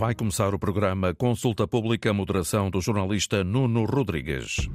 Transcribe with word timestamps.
Vai 0.00 0.14
começar 0.14 0.54
o 0.54 0.58
programa 0.58 1.14
Consulta 1.14 1.68
Pública, 1.68 2.10
moderação 2.10 2.70
do 2.70 2.80
jornalista 2.80 3.44
Nuno 3.44 3.84
Rodrigues. 3.84 4.66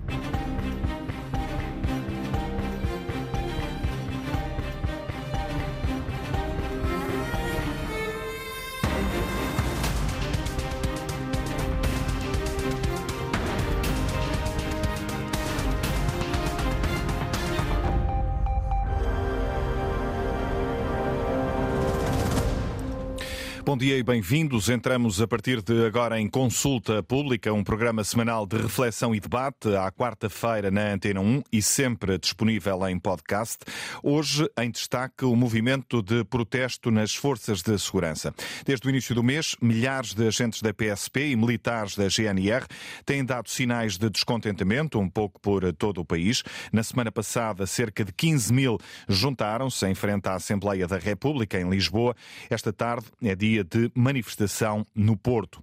Dia 23.86 24.00
e 24.00 24.04
bem-vindos. 24.04 24.68
Entramos 24.68 25.22
a 25.22 25.28
partir 25.28 25.62
de 25.62 25.86
agora 25.86 26.20
em 26.20 26.28
Consulta 26.28 27.04
Pública, 27.04 27.54
um 27.54 27.64
programa 27.64 28.04
semanal 28.04 28.48
de 28.48 28.58
reflexão 28.58 29.14
e 29.14 29.20
debate, 29.20 29.76
à 29.76 29.92
quarta-feira 29.92 30.72
na 30.72 30.94
Antena 30.94 31.22
1 31.22 31.44
e 31.52 31.62
sempre 31.62 32.18
disponível 32.18 32.88
em 32.88 32.98
podcast. 32.98 33.60
Hoje, 34.02 34.50
em 34.58 34.72
destaque, 34.72 35.24
o 35.24 35.36
movimento 35.36 36.02
de 36.02 36.24
protesto 36.24 36.90
nas 36.90 37.14
forças 37.14 37.62
de 37.62 37.78
segurança. 37.78 38.34
Desde 38.66 38.88
o 38.88 38.90
início 38.90 39.14
do 39.14 39.22
mês, 39.22 39.56
milhares 39.62 40.16
de 40.16 40.26
agentes 40.26 40.64
da 40.64 40.74
PSP 40.74 41.30
e 41.30 41.36
militares 41.36 41.96
da 41.96 42.08
GNR 42.10 42.66
têm 43.06 43.24
dado 43.24 43.52
sinais 43.52 44.00
de 44.00 44.10
descontentamento, 44.10 44.98
um 44.98 45.08
pouco 45.08 45.40
por 45.40 45.72
todo 45.74 46.02
o 46.02 46.06
país. 46.06 46.42
Na 46.74 46.82
semana 46.82 47.12
passada, 47.12 47.68
cerca 47.68 48.04
de 48.04 48.12
15 48.12 48.52
mil 48.52 48.80
juntaram-se 49.08 49.86
em 49.86 49.94
frente 49.94 50.28
à 50.28 50.34
Assembleia 50.34 50.88
da 50.88 50.98
República, 50.98 51.62
em 51.62 51.70
Lisboa. 51.70 52.16
Esta 52.50 52.74
tarde 52.74 53.06
é 53.22 53.36
dia 53.36 53.46
dia 53.46 53.64
de 53.76 53.92
manifestação 53.94 54.88
no 54.96 55.18
Porto. 55.18 55.62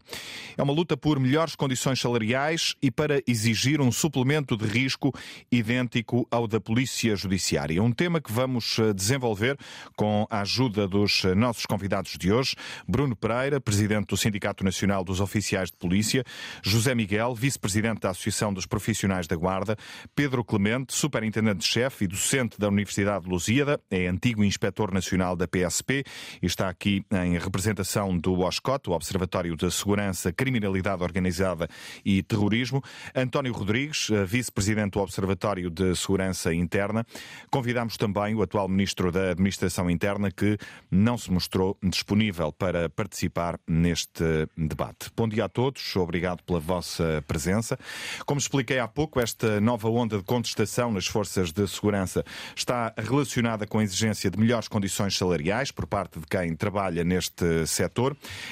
É 0.54 0.62
uma 0.62 0.72
luta 0.72 0.98
por 0.98 1.18
melhores 1.18 1.56
condições 1.56 1.98
salariais 1.98 2.74
e 2.82 2.90
para 2.90 3.22
exigir 3.26 3.80
um 3.80 3.90
suplemento 3.90 4.54
de 4.54 4.66
risco 4.66 5.14
idêntico 5.50 6.26
ao 6.30 6.46
da 6.46 6.60
Polícia 6.60 7.16
Judiciária. 7.16 7.82
Um 7.82 7.90
tema 7.90 8.20
que 8.20 8.30
vamos 8.30 8.78
eh, 8.78 8.92
desenvolver 8.92 9.56
com 9.96 10.26
a 10.28 10.42
ajuda 10.42 10.86
dos 10.86 11.24
eh, 11.24 11.34
nossos 11.34 11.64
convidados 11.64 12.18
de 12.18 12.30
hoje: 12.30 12.54
Bruno 12.86 13.16
Pereira, 13.16 13.58
presidente 13.58 14.08
do 14.08 14.16
Sindicato 14.16 14.62
Nacional 14.62 15.02
dos 15.02 15.18
Oficiais 15.18 15.70
de 15.70 15.76
Polícia, 15.78 16.22
José 16.62 16.94
Miguel, 16.94 17.34
vice-presidente 17.34 18.00
da 18.00 18.10
Associação 18.10 18.52
dos 18.52 18.66
Profissionais 18.66 19.26
da 19.26 19.36
Guarda, 19.36 19.74
Pedro 20.14 20.44
Clemente, 20.44 20.92
superintendente-chefe 20.92 22.04
e 22.04 22.08
docente 22.08 22.58
da 22.58 22.68
Universidade 22.68 23.24
de 23.24 23.30
Lusíada, 23.30 23.80
é 23.90 24.06
antigo 24.06 24.44
inspetor 24.44 24.92
nacional 24.92 25.34
da 25.34 25.48
PSP 25.48 26.04
e 26.42 26.46
está 26.46 26.68
aqui 26.68 27.02
em 27.10 27.38
representação 27.38 28.01
do 28.18 28.40
OSCOT, 28.40 28.90
o 28.90 28.92
Observatório 28.92 29.56
de 29.56 29.70
Segurança, 29.70 30.32
Criminalidade 30.32 31.02
Organizada 31.02 31.68
e 32.04 32.22
Terrorismo, 32.22 32.82
António 33.14 33.52
Rodrigues, 33.52 34.08
eh, 34.10 34.24
vice-presidente 34.24 34.92
do 34.92 35.00
Observatório 35.00 35.70
de 35.70 35.94
Segurança 35.94 36.52
Interna. 36.52 37.06
Convidamos 37.50 37.96
também 37.96 38.34
o 38.34 38.42
atual 38.42 38.68
ministro 38.68 39.12
da 39.12 39.30
Administração 39.30 39.90
Interna, 39.90 40.30
que 40.30 40.58
não 40.90 41.16
se 41.16 41.30
mostrou 41.30 41.76
disponível 41.82 42.52
para 42.52 42.88
participar 42.88 43.58
neste 43.68 44.24
debate. 44.56 45.10
Bom 45.16 45.28
dia 45.28 45.44
a 45.44 45.48
todos, 45.48 45.94
obrigado 45.96 46.42
pela 46.42 46.60
vossa 46.60 47.22
presença. 47.26 47.78
Como 48.26 48.38
expliquei 48.38 48.78
há 48.78 48.88
pouco, 48.88 49.20
esta 49.20 49.60
nova 49.60 49.88
onda 49.88 50.18
de 50.18 50.24
contestação 50.24 50.90
nas 50.90 51.06
forças 51.06 51.52
de 51.52 51.66
segurança 51.68 52.24
está 52.56 52.92
relacionada 52.96 53.66
com 53.66 53.78
a 53.78 53.82
exigência 53.82 54.30
de 54.30 54.38
melhores 54.38 54.68
condições 54.68 55.16
salariais 55.16 55.70
por 55.70 55.86
parte 55.86 56.18
de 56.18 56.26
quem 56.26 56.54
trabalha 56.56 57.04
neste 57.04 57.66
setor. 57.66 57.91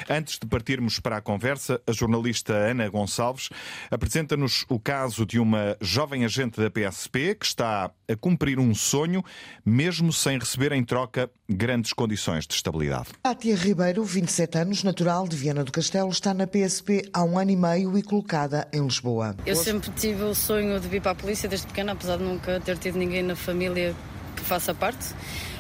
Antes 0.08 0.38
de 0.38 0.46
partirmos 0.46 1.00
para 1.00 1.16
a 1.16 1.20
conversa, 1.20 1.80
a 1.86 1.92
jornalista 1.92 2.52
Ana 2.52 2.88
Gonçalves 2.88 3.48
apresenta-nos 3.90 4.64
o 4.68 4.78
caso 4.78 5.24
de 5.24 5.38
uma 5.38 5.76
jovem 5.80 6.24
agente 6.24 6.60
da 6.60 6.70
PSP 6.70 7.34
que 7.34 7.46
está 7.46 7.90
a 8.08 8.16
cumprir 8.16 8.58
um 8.58 8.74
sonho, 8.74 9.24
mesmo 9.64 10.12
sem 10.12 10.38
receber 10.38 10.72
em 10.72 10.84
troca 10.84 11.30
grandes 11.48 11.92
condições 11.92 12.46
de 12.46 12.54
estabilidade. 12.54 13.08
Tia 13.38 13.56
Ribeiro, 13.56 14.04
27 14.04 14.58
anos, 14.58 14.84
natural 14.84 15.26
de 15.26 15.34
Viana 15.34 15.64
do 15.64 15.72
Castelo, 15.72 16.10
está 16.10 16.34
na 16.34 16.46
PSP 16.46 17.08
há 17.12 17.24
um 17.24 17.38
ano 17.38 17.50
e 17.52 17.56
meio 17.56 17.96
e 17.96 18.02
colocada 18.02 18.68
em 18.72 18.84
Lisboa. 18.84 19.34
Eu 19.46 19.56
sempre 19.56 19.90
tive 19.92 20.22
o 20.24 20.34
sonho 20.34 20.78
de 20.78 20.86
vir 20.86 21.00
para 21.00 21.12
a 21.12 21.14
polícia 21.14 21.48
desde 21.48 21.66
pequena, 21.66 21.92
apesar 21.92 22.18
de 22.18 22.24
nunca 22.24 22.60
ter 22.60 22.76
tido 22.76 22.98
ninguém 22.98 23.22
na 23.22 23.34
família 23.34 23.94
que 24.36 24.42
faça 24.42 24.74
parte. 24.74 25.14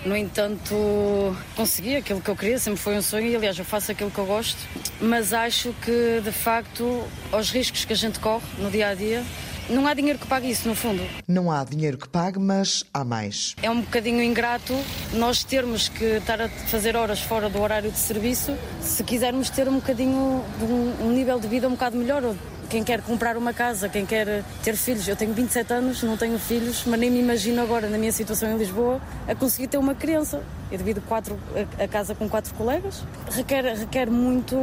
No 0.04 0.16
entanto, 0.16 1.36
consegui 1.54 1.96
aquilo 1.96 2.22
que 2.22 2.30
eu 2.30 2.36
queria, 2.36 2.58
sempre 2.58 2.80
foi 2.80 2.96
um 2.96 3.02
sonho 3.02 3.26
e, 3.26 3.36
aliás, 3.36 3.58
eu 3.58 3.64
faço 3.64 3.92
aquilo 3.92 4.10
que 4.10 4.18
eu 4.18 4.24
gosto. 4.24 4.58
Mas 5.00 5.34
acho 5.34 5.74
que, 5.84 6.20
de 6.24 6.32
facto, 6.32 7.04
aos 7.30 7.50
riscos 7.50 7.84
que 7.84 7.92
a 7.92 7.96
gente 7.96 8.18
corre 8.18 8.44
no 8.58 8.70
dia 8.70 8.88
a 8.88 8.94
dia, 8.94 9.22
não 9.70 9.86
há 9.86 9.94
dinheiro 9.94 10.18
que 10.18 10.26
pague 10.26 10.50
isso, 10.50 10.68
no 10.68 10.74
fundo. 10.74 11.02
Não 11.26 11.50
há 11.50 11.64
dinheiro 11.64 11.96
que 11.96 12.08
pague, 12.08 12.38
mas 12.38 12.84
há 12.92 13.04
mais. 13.04 13.54
É 13.62 13.70
um 13.70 13.80
bocadinho 13.80 14.22
ingrato 14.22 14.76
nós 15.14 15.44
termos 15.44 15.88
que 15.88 16.04
estar 16.04 16.40
a 16.40 16.48
fazer 16.48 16.96
horas 16.96 17.20
fora 17.20 17.48
do 17.48 17.60
horário 17.60 17.90
de 17.90 17.98
serviço 17.98 18.56
se 18.82 19.02
quisermos 19.04 19.50
ter 19.50 19.68
um 19.68 19.76
bocadinho 19.76 20.44
de 20.58 20.64
um, 20.64 21.06
um 21.06 21.10
nível 21.12 21.38
de 21.38 21.48
vida 21.48 21.68
um 21.68 21.72
bocado 21.72 21.96
melhor 21.96 22.34
quem 22.70 22.84
quer 22.84 23.02
comprar 23.02 23.36
uma 23.36 23.52
casa, 23.52 23.88
quem 23.88 24.06
quer 24.06 24.44
ter 24.62 24.76
filhos. 24.76 25.08
Eu 25.08 25.16
tenho 25.16 25.34
27 25.34 25.72
anos, 25.72 26.02
não 26.04 26.16
tenho 26.16 26.38
filhos, 26.38 26.84
mas 26.86 27.00
nem 27.00 27.10
me 27.10 27.18
imagino 27.18 27.60
agora, 27.60 27.88
na 27.88 27.98
minha 27.98 28.12
situação 28.12 28.52
em 28.52 28.56
Lisboa, 28.56 29.00
a 29.26 29.34
conseguir 29.34 29.66
ter 29.66 29.76
uma 29.76 29.94
criança. 29.94 30.40
Eu 30.70 30.78
divido 30.78 31.00
quatro, 31.00 31.36
a, 31.78 31.84
a 31.84 31.88
casa 31.88 32.14
com 32.14 32.28
quatro 32.28 32.54
colegas. 32.54 33.02
Requer, 33.28 33.64
requer 33.76 34.08
muito 34.08 34.54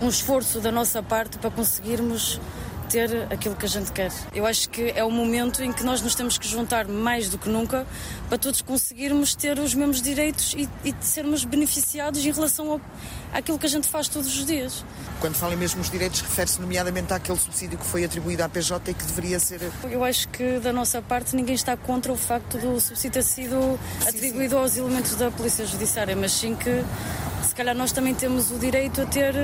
um 0.00 0.08
esforço 0.08 0.60
da 0.60 0.72
nossa 0.72 1.02
parte 1.02 1.36
para 1.36 1.50
conseguirmos 1.50 2.40
ter 2.92 3.26
aquilo 3.32 3.56
que 3.56 3.64
a 3.64 3.68
gente 3.68 3.90
quer. 3.90 4.12
Eu 4.34 4.44
acho 4.44 4.68
que 4.68 4.92
é 4.94 5.02
o 5.02 5.10
momento 5.10 5.62
em 5.62 5.72
que 5.72 5.82
nós 5.82 6.02
nos 6.02 6.14
temos 6.14 6.36
que 6.36 6.46
juntar 6.46 6.86
mais 6.86 7.30
do 7.30 7.38
que 7.38 7.48
nunca 7.48 7.86
para 8.28 8.36
todos 8.36 8.60
conseguirmos 8.60 9.34
ter 9.34 9.58
os 9.58 9.72
mesmos 9.74 10.02
direitos 10.02 10.52
e, 10.54 10.68
e 10.84 10.94
sermos 11.00 11.42
beneficiados 11.42 12.22
em 12.24 12.30
relação 12.30 12.72
ao, 12.72 12.80
àquilo 13.32 13.58
que 13.58 13.64
a 13.64 13.68
gente 13.68 13.88
faz 13.88 14.08
todos 14.08 14.28
os 14.28 14.44
dias. 14.44 14.84
Quando 15.20 15.36
fala 15.36 15.54
em 15.54 15.56
mesmos 15.56 15.88
direitos, 15.88 16.20
refere-se 16.20 16.60
nomeadamente 16.60 17.14
àquele 17.14 17.38
subsídio 17.38 17.78
que 17.78 17.86
foi 17.86 18.04
atribuído 18.04 18.42
à 18.42 18.48
PJ 18.48 18.90
e 18.90 18.94
que 18.94 19.04
deveria 19.04 19.40
ser. 19.40 19.72
Eu 19.90 20.04
acho 20.04 20.28
que 20.28 20.58
da 20.58 20.72
nossa 20.72 21.00
parte 21.00 21.34
ninguém 21.34 21.54
está 21.54 21.74
contra 21.78 22.12
o 22.12 22.16
facto 22.16 22.58
do 22.58 22.78
subsídio 22.78 23.12
ter 23.12 23.22
sido 23.22 23.80
atribuído 24.06 24.58
aos 24.58 24.76
elementos 24.76 25.14
da 25.14 25.30
Polícia 25.30 25.64
Judiciária, 25.64 26.14
mas 26.14 26.32
sim 26.32 26.54
que 26.54 26.84
se 27.42 27.54
calhar 27.54 27.74
nós 27.74 27.90
também 27.90 28.14
temos 28.14 28.50
o 28.50 28.58
direito 28.58 29.00
a 29.00 29.06
ter 29.06 29.34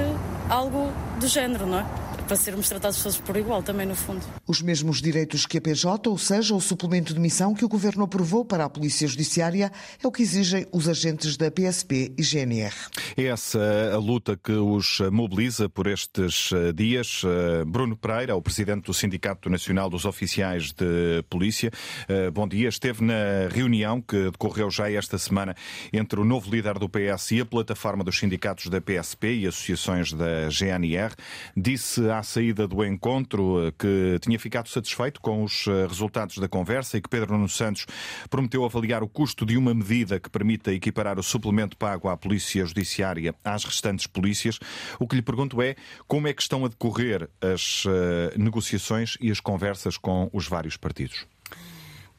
algo 0.50 0.92
do 1.18 1.26
género, 1.26 1.66
não 1.66 1.78
é? 1.78 2.07
Para 2.28 2.36
sermos 2.36 2.68
tratados 2.68 3.02
todos 3.02 3.18
por 3.18 3.38
igual 3.38 3.62
também, 3.62 3.86
no 3.86 3.94
fundo. 3.94 4.20
Os 4.46 4.60
mesmos 4.60 5.00
direitos 5.00 5.46
que 5.46 5.56
a 5.56 5.60
PJ, 5.62 6.10
ou 6.10 6.18
seja, 6.18 6.54
o 6.54 6.60
suplemento 6.60 7.14
de 7.14 7.18
missão 7.18 7.54
que 7.54 7.64
o 7.64 7.68
Governo 7.68 8.04
aprovou 8.04 8.44
para 8.44 8.66
a 8.66 8.68
Polícia 8.68 9.08
Judiciária, 9.08 9.72
é 10.02 10.06
o 10.06 10.12
que 10.12 10.20
exigem 10.20 10.66
os 10.70 10.86
agentes 10.90 11.38
da 11.38 11.50
PSP 11.50 12.12
e 12.18 12.22
GNR. 12.22 12.74
É 13.16 13.24
essa 13.24 13.58
a 13.94 13.96
luta 13.96 14.36
que 14.36 14.52
os 14.52 15.00
mobiliza 15.10 15.70
por 15.70 15.86
estes 15.86 16.50
eh, 16.52 16.70
dias. 16.72 17.22
Eh, 17.24 17.64
Bruno 17.64 17.96
Pereira, 17.96 18.36
o 18.36 18.42
presidente 18.42 18.84
do 18.84 18.92
Sindicato 18.92 19.48
Nacional 19.48 19.88
dos 19.88 20.04
Oficiais 20.04 20.70
de 20.72 21.22
Polícia. 21.30 21.70
Eh, 22.06 22.30
bom 22.30 22.46
dia. 22.46 22.68
Esteve 22.68 23.02
na 23.02 23.48
reunião 23.50 24.02
que 24.02 24.30
decorreu 24.30 24.70
já 24.70 24.90
esta 24.90 25.16
semana 25.16 25.56
entre 25.90 26.20
o 26.20 26.24
novo 26.24 26.50
líder 26.50 26.78
do 26.78 26.90
PS 26.90 27.32
e 27.32 27.40
a 27.40 27.46
plataforma 27.46 28.04
dos 28.04 28.18
sindicatos 28.18 28.66
da 28.66 28.82
PSP 28.82 29.34
e 29.34 29.46
associações 29.46 30.12
da 30.12 30.50
GNR. 30.50 31.14
Disse 31.56 32.10
à 32.10 32.17
saída 32.22 32.66
do 32.66 32.84
encontro 32.84 33.72
que 33.78 34.18
tinha 34.20 34.38
ficado 34.38 34.68
satisfeito 34.68 35.20
com 35.20 35.42
os 35.42 35.66
eh, 35.66 35.86
resultados 35.86 36.38
da 36.38 36.48
conversa 36.48 36.96
e 36.96 37.00
que 37.00 37.08
Pedro 37.08 37.32
Nuno 37.32 37.48
Santos 37.48 37.86
prometeu 38.30 38.64
avaliar 38.64 39.02
o 39.02 39.08
custo 39.08 39.44
de 39.44 39.56
uma 39.56 39.74
medida 39.74 40.20
que 40.20 40.30
permita 40.30 40.72
equiparar 40.72 41.18
o 41.18 41.22
suplemento 41.22 41.76
pago 41.76 42.08
à 42.08 42.16
Polícia 42.16 42.64
Judiciária 42.64 43.34
às 43.44 43.64
restantes 43.64 44.06
polícias. 44.06 44.58
O 44.98 45.06
que 45.06 45.16
lhe 45.16 45.22
pergunto 45.22 45.60
é 45.60 45.76
como 46.06 46.28
é 46.28 46.32
que 46.32 46.42
estão 46.42 46.64
a 46.64 46.68
decorrer 46.68 47.28
as 47.40 47.84
eh, 47.86 48.34
negociações 48.36 49.16
e 49.20 49.30
as 49.30 49.40
conversas 49.40 49.96
com 49.96 50.30
os 50.32 50.46
vários 50.46 50.76
partidos. 50.76 51.26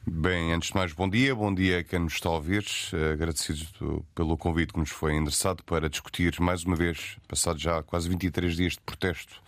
Bem, 0.06 0.52
antes 0.54 0.70
de 0.70 0.74
mais, 0.74 0.92
bom 0.92 1.08
dia. 1.08 1.34
Bom 1.34 1.54
dia 1.54 1.80
a 1.80 1.84
quem 1.84 1.98
nos 1.98 2.14
está 2.14 2.28
a 2.30 2.32
ouvir. 2.32 2.64
Eh, 2.92 3.12
agradecido 3.12 4.04
pelo 4.14 4.36
convite 4.36 4.72
que 4.72 4.78
nos 4.78 4.90
foi 4.90 5.14
endereçado 5.14 5.62
para 5.64 5.90
discutir 5.90 6.40
mais 6.40 6.64
uma 6.64 6.74
vez, 6.74 7.16
passado 7.28 7.58
já 7.58 7.82
quase 7.82 8.08
23 8.08 8.56
dias 8.56 8.72
de 8.72 8.80
protesto 8.80 9.42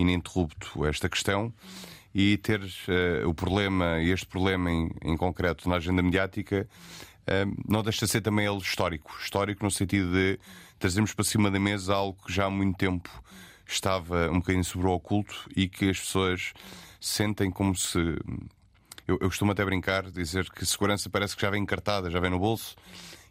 ininterrupto 0.00 0.86
esta 0.86 1.08
questão 1.08 1.52
e 2.14 2.36
ter 2.38 2.60
uh, 2.60 3.28
o 3.28 3.34
problema, 3.34 4.00
este 4.00 4.26
problema 4.26 4.70
em, 4.70 4.90
em, 5.04 5.16
concreto 5.16 5.68
na 5.68 5.76
agenda 5.76 6.02
mediática, 6.02 6.68
uh, 7.22 7.62
não 7.68 7.82
deixa 7.82 8.06
de 8.06 8.12
ser 8.12 8.20
também 8.20 8.46
ele 8.46 8.58
histórico. 8.58 9.16
Histórico 9.20 9.64
no 9.64 9.70
sentido 9.70 10.10
de 10.12 10.38
trazermos 10.78 11.12
para 11.12 11.24
cima 11.24 11.50
da 11.50 11.58
mesa 11.60 11.94
algo 11.94 12.18
que 12.24 12.32
já 12.32 12.46
há 12.46 12.50
muito 12.50 12.76
tempo 12.76 13.10
estava 13.66 14.30
um 14.30 14.38
bocadinho 14.38 14.64
sobre 14.64 14.86
o 14.86 14.90
oculto 14.90 15.48
e 15.54 15.68
que 15.68 15.90
as 15.90 15.98
pessoas 15.98 16.52
sentem 17.00 17.50
como 17.50 17.76
se. 17.76 17.98
Eu, 19.06 19.16
eu 19.20 19.28
costumo 19.28 19.52
até 19.52 19.64
brincar, 19.64 20.10
dizer 20.10 20.50
que 20.50 20.64
segurança 20.66 21.08
parece 21.08 21.34
que 21.34 21.42
já 21.42 21.50
vem 21.50 21.62
encartada, 21.62 22.10
já 22.10 22.20
vem 22.20 22.30
no 22.30 22.38
bolso 22.38 22.76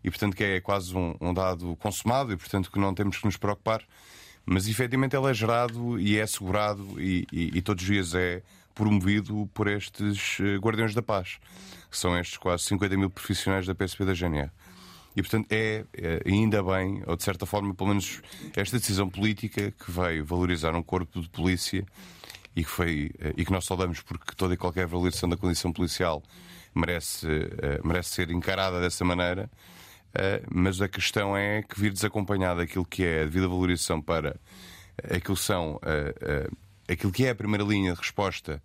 e, 0.03 0.09
portanto, 0.09 0.35
que 0.35 0.43
é 0.43 0.61
quase 0.61 0.95
um, 0.95 1.15
um 1.19 1.33
dado 1.33 1.75
consumado 1.77 2.31
e, 2.31 2.37
portanto, 2.37 2.71
que 2.71 2.79
não 2.79 2.93
temos 2.93 3.17
que 3.17 3.25
nos 3.25 3.37
preocupar 3.37 3.83
mas 4.47 4.67
efetivamente 4.67 5.15
ele 5.15 5.29
é 5.29 5.33
gerado 5.33 5.99
e 5.99 6.17
é 6.17 6.21
assegurado 6.21 6.99
e, 7.01 7.27
e, 7.31 7.57
e 7.57 7.61
todos 7.61 7.83
os 7.83 7.89
dias 7.89 8.15
é 8.15 8.41
promovido 8.73 9.49
por 9.53 9.67
estes 9.67 10.39
eh, 10.39 10.55
Guardiões 10.55 10.93
da 10.93 11.01
Paz, 11.01 11.37
que 11.91 11.97
são 11.97 12.17
estes 12.17 12.37
quase 12.37 12.63
50 12.63 12.95
mil 12.95 13.09
profissionais 13.09 13.65
da 13.65 13.75
PSP 13.75 14.05
da 14.05 14.13
GNR. 14.13 14.49
E, 15.17 15.21
portanto, 15.21 15.47
é, 15.49 15.83
é, 15.93 16.21
ainda 16.25 16.63
bem, 16.63 17.03
ou 17.05 17.17
de 17.17 17.23
certa 17.23 17.45
forma, 17.45 17.73
pelo 17.73 17.89
menos, 17.89 18.21
esta 18.55 18.77
decisão 18.77 19.09
política 19.09 19.71
que 19.71 19.91
veio 19.91 20.23
valorizar 20.23 20.75
um 20.75 20.83
corpo 20.83 21.19
de 21.19 21.27
polícia 21.27 21.83
e 22.55 22.63
que, 22.63 22.69
foi, 22.69 23.11
eh, 23.19 23.33
e 23.35 23.43
que 23.43 23.51
nós 23.51 23.65
saudamos 23.65 24.01
porque 24.01 24.33
toda 24.35 24.53
e 24.53 24.57
qualquer 24.57 24.87
valorização 24.87 25.27
da 25.27 25.35
condição 25.35 25.73
policial 25.73 26.23
merece, 26.73 27.27
uh, 27.27 27.85
merece 27.85 28.11
ser 28.11 28.31
encarada 28.31 28.79
dessa 28.79 29.03
maneira. 29.03 29.49
Uh, 30.17 30.43
mas 30.49 30.81
a 30.81 30.87
questão 30.87 31.37
é 31.37 31.61
que 31.61 31.79
vir 31.79 31.93
desacompanhado 31.93 32.59
aquilo 32.59 32.83
que 32.83 33.03
é 33.03 33.21
a 33.21 33.25
devida 33.25 33.47
valorização 33.47 34.01
para 34.01 34.35
aquilo, 35.03 35.37
são, 35.37 35.75
uh, 35.75 36.57
aquilo 36.87 37.11
que 37.11 37.25
é 37.25 37.29
a 37.29 37.35
primeira 37.35 37.63
linha 37.63 37.93
de 37.93 37.99
resposta 37.99 38.61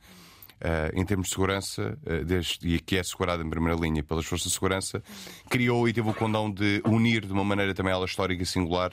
Uh, 0.62 0.96
em 0.96 1.04
termos 1.04 1.26
de 1.26 1.32
segurança, 1.32 1.99
uh, 2.06 2.64
e 2.64 2.78
que 2.78 2.96
é 2.96 3.00
assegurada 3.00 3.43
em 3.43 3.50
primeira 3.50 3.76
linha 3.76 4.00
pelas 4.00 4.25
forças 4.25 4.46
de 4.46 4.54
segurança, 4.54 5.02
criou 5.50 5.88
e 5.88 5.93
teve 5.93 6.08
o 6.08 6.14
condão 6.14 6.49
de 6.49 6.81
unir 6.87 7.26
de 7.26 7.32
uma 7.32 7.43
maneira 7.43 7.75
também 7.75 7.93
ela 7.93 8.05
histórica 8.05 8.44
e 8.44 8.46
singular 8.46 8.93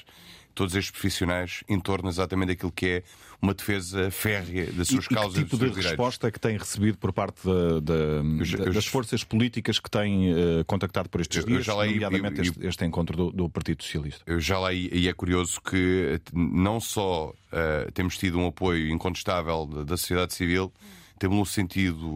todos 0.60 0.76
estes 0.76 0.92
profissionais 0.92 1.64
em 1.70 1.80
torno 1.80 2.10
exatamente 2.10 2.50
daquilo 2.50 2.70
que 2.70 2.86
é 2.86 3.04
uma 3.42 3.54
defesa 3.54 4.12
férrea 4.12 4.70
das 4.74 4.90
suas 4.90 5.06
e, 5.06 5.08
causas 5.08 5.38
e 5.38 5.44
que 5.46 5.52
tipo 5.52 5.58
de 5.58 5.70
direitos. 5.70 5.86
resposta 5.86 6.30
que 6.30 6.38
tem 6.38 6.58
recebido 6.58 6.98
por 6.98 7.14
parte 7.14 7.42
de, 7.44 7.80
de, 7.80 8.54
eu, 8.54 8.66
eu, 8.66 8.74
das 8.74 8.86
forças 8.86 9.24
políticas 9.24 9.80
que 9.80 9.90
têm 9.90 10.34
uh, 10.34 10.66
contactado 10.66 11.08
por 11.08 11.22
estes 11.22 11.46
dias, 11.46 11.64
já 11.64 11.74
leio, 11.78 11.94
nomeadamente 11.94 12.42
este, 12.42 12.68
este, 12.68 12.84
encontro 12.84 13.16
do, 13.16 13.32
do, 13.32 13.50
Partido 13.50 13.82
Socialista? 13.82 14.22
Eu 14.28 14.42
já 14.42 14.60
lá 14.60 14.74
e 14.74 15.08
é 15.08 15.14
curioso 15.14 15.62
que 15.62 16.20
não 16.34 16.82
só 16.82 17.30
uh, 17.30 17.92
temos 17.94 18.18
tido 18.18 18.38
um 18.38 18.48
apoio 18.48 18.90
incontestável 18.90 19.66
da 19.66 19.96
sociedade 19.96 20.34
civil, 20.34 20.74
temos 21.18 21.38
no 21.38 21.46
sentido 21.46 22.16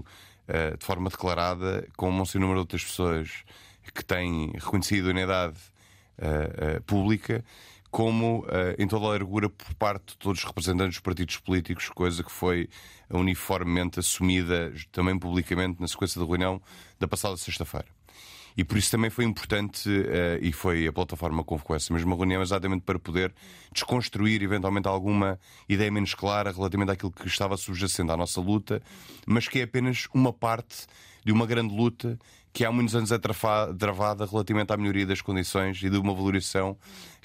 uh, 0.50 0.78
de 0.78 0.86
forma 0.86 1.10
declarada 1.10 1.88
com 1.96 2.12
um 2.12 2.26
sem 2.26 2.42
número 2.42 2.58
de 2.58 2.64
outras 2.64 2.84
pessoas 2.84 3.30
que 3.94 4.04
têm 4.04 4.52
reconhecido 4.56 5.08
a 5.08 5.12
unidade 5.12 5.58
pública, 6.86 7.44
como 7.94 8.44
em 8.80 8.88
toda 8.88 9.06
a 9.06 9.10
largura 9.10 9.48
por 9.48 9.72
parte 9.76 10.14
de 10.14 10.18
todos 10.18 10.40
os 10.40 10.46
representantes 10.46 10.96
dos 10.96 11.00
partidos 11.00 11.38
políticos, 11.38 11.90
coisa 11.90 12.24
que 12.24 12.32
foi 12.32 12.68
uniformemente 13.08 14.00
assumida 14.00 14.74
também 14.92 15.18
publicamente 15.18 15.80
na 15.80 15.88
sequência 15.88 16.20
da 16.20 16.26
reunião 16.26 16.60
da 17.00 17.08
passada 17.08 17.38
sexta-feira. 17.38 17.86
E 18.56 18.64
por 18.64 18.78
isso 18.78 18.92
também 18.92 19.10
foi 19.10 19.26
importante, 19.26 19.88
uh, 19.90 20.38
e 20.42 20.52
foi 20.52 20.88
a 20.88 20.94
plataforma 20.94 21.44
convocou 21.44 21.76
essa 21.76 21.94
mesma 21.94 22.16
reunião, 22.16 22.42
exatamente 22.42 22.82
para 22.82 23.00
poder 23.00 23.34
desconstruir 23.72 24.42
eventualmente 24.42 24.88
alguma 24.88 25.40
ideia 25.68 25.92
menos 25.92 26.14
clara 26.14 26.52
relativamente 26.52 26.92
àquilo 26.92 27.12
que 27.12 27.28
estava 27.28 27.58
subjacendo 27.58 28.12
à 28.12 28.18
nossa 28.18 28.40
luta, 28.40 28.82
mas 29.26 29.48
que 29.48 29.60
é 29.60 29.64
apenas 29.64 30.08
uma 30.14 30.32
parte 30.32 30.88
de 31.26 31.32
uma 31.32 31.46
grande 31.46 31.74
luta 31.76 32.20
que 32.54 32.64
há 32.64 32.72
muitos 32.72 32.96
anos 32.96 33.12
é 33.12 33.18
travada 33.18 34.26
relativamente 34.26 34.72
à 34.72 34.78
melhoria 34.78 35.08
das 35.08 35.22
condições 35.22 35.82
e 35.82 35.90
de 35.90 35.98
uma 35.98 36.14
valorização 36.14 36.78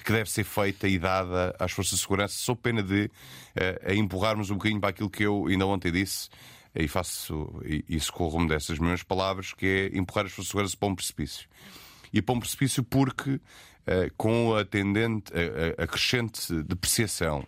que 0.03 0.11
deve 0.11 0.29
ser 0.29 0.43
feita 0.43 0.87
e 0.87 0.97
dada 0.97 1.55
às 1.59 1.71
forças 1.71 1.99
de 1.99 2.01
segurança, 2.01 2.33
sob 2.35 2.59
pena 2.61 2.81
de 2.81 3.05
uh, 3.05 3.93
empurrarmos 3.93 4.49
um 4.49 4.55
bocadinho 4.55 4.81
para 4.81 4.89
aquilo 4.89 5.09
que 5.09 5.23
eu 5.23 5.45
ainda 5.47 5.67
ontem 5.67 5.91
disse 5.91 6.29
e 6.75 6.87
faço 6.87 7.61
isso 7.87 8.11
corro-me 8.11 8.47
dessas 8.47 8.79
mesmas 8.79 9.03
palavras, 9.03 9.53
que 9.53 9.91
é 9.93 9.97
empurrar 9.97 10.25
as 10.25 10.31
forças 10.31 10.45
de 10.45 10.51
segurança 10.51 10.77
para 10.77 10.89
um 10.89 10.95
precipício. 10.95 11.47
E 12.13 12.21
para 12.21 12.35
um 12.35 12.39
precipício 12.39 12.83
porque, 12.83 13.39
eh, 13.85 14.11
com 14.15 14.55
a 14.55 14.63
tendente, 14.63 15.31
a, 15.33 15.83
a 15.83 15.87
crescente 15.87 16.63
depreciação 16.63 17.45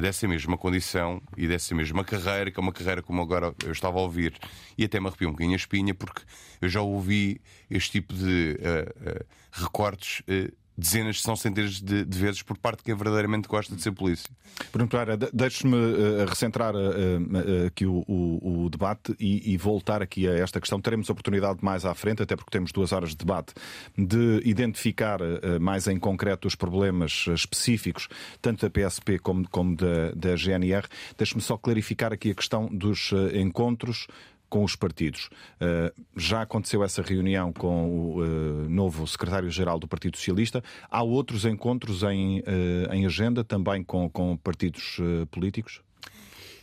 dessa 0.00 0.26
mesma 0.26 0.56
condição 0.58 1.22
e 1.36 1.46
dessa 1.46 1.74
mesma 1.74 2.04
carreira, 2.04 2.50
que 2.50 2.58
é 2.58 2.62
uma 2.62 2.72
carreira 2.72 3.02
como 3.02 3.22
agora 3.22 3.54
eu 3.64 3.72
estava 3.72 3.98
a 3.98 4.02
ouvir, 4.02 4.34
e 4.76 4.84
até 4.84 4.98
me 4.98 5.06
arrepiou 5.06 5.30
um 5.30 5.32
bocadinho 5.32 5.54
a 5.54 5.56
espinha, 5.56 5.94
porque 5.94 6.22
eu 6.60 6.68
já 6.68 6.80
ouvi 6.80 7.40
este 7.70 7.92
tipo 7.92 8.12
de 8.12 8.58
uh, 8.60 9.10
uh, 9.10 9.26
recortes 9.52 10.20
uh, 10.20 10.52
dezenas, 10.76 11.22
são 11.22 11.36
centenas 11.36 11.80
de, 11.80 12.04
de, 12.04 12.18
vezes 12.18 12.42
por 12.42 12.58
parte 12.58 12.78
de 12.78 12.84
quem 12.84 12.94
verdadeiramente 12.94 13.48
gosta 13.48 13.74
de 13.74 13.82
ser 13.82 13.92
polícia. 13.92 14.28
Bruno 14.72 14.88
Pereira, 14.88 15.16
deixe-me 15.32 15.76
uh, 15.76 16.26
recentrar 16.26 16.74
uh, 16.74 16.78
uh, 16.78 17.66
aqui 17.66 17.86
o, 17.86 18.04
o, 18.06 18.64
o 18.64 18.70
debate 18.70 19.14
e, 19.18 19.52
e, 19.52 19.56
voltar 19.56 20.02
aqui 20.02 20.28
a 20.28 20.34
esta 20.34 20.60
questão. 20.60 20.80
Teremos 20.80 21.08
oportunidade 21.08 21.58
mais 21.62 21.84
à 21.84 21.94
frente, 21.94 22.22
até 22.22 22.34
porque 22.36 22.50
temos 22.50 22.72
duas 22.72 22.92
horas 22.92 23.10
de 23.10 23.16
debate, 23.16 23.54
de 23.96 24.40
identificar 24.44 25.20
mais 25.60 25.86
em 25.86 25.98
concreto 25.98 26.48
os 26.48 26.54
problemas 26.54 27.26
específicos, 27.28 28.08
tanto 28.42 28.68
da 28.68 28.70
PSP 28.70 29.18
como, 29.18 29.48
como 29.48 29.76
da, 29.76 30.10
da 30.14 30.36
GNR. 30.36 30.86
Deixe-me 31.16 31.40
só 31.40 31.56
clarificar 31.56 32.12
aqui 32.12 32.30
a 32.30 32.34
questão 32.34 32.66
dos 32.66 33.10
encontros 33.34 34.06
com 34.48 34.62
os 34.62 34.76
partidos. 34.76 35.28
Uh, 35.60 35.92
já 36.16 36.42
aconteceu 36.42 36.84
essa 36.84 37.02
reunião 37.02 37.52
com 37.52 37.88
o 37.88 38.22
uh, 38.22 38.68
novo 38.68 39.06
secretário-geral 39.06 39.78
do 39.78 39.88
Partido 39.88 40.16
Socialista. 40.16 40.62
Há 40.90 41.02
outros 41.02 41.44
encontros 41.44 42.02
em, 42.04 42.40
uh, 42.40 42.92
em 42.92 43.04
agenda 43.06 43.42
também 43.42 43.82
com, 43.82 44.08
com 44.08 44.36
partidos 44.36 44.98
políticos? 45.30 45.80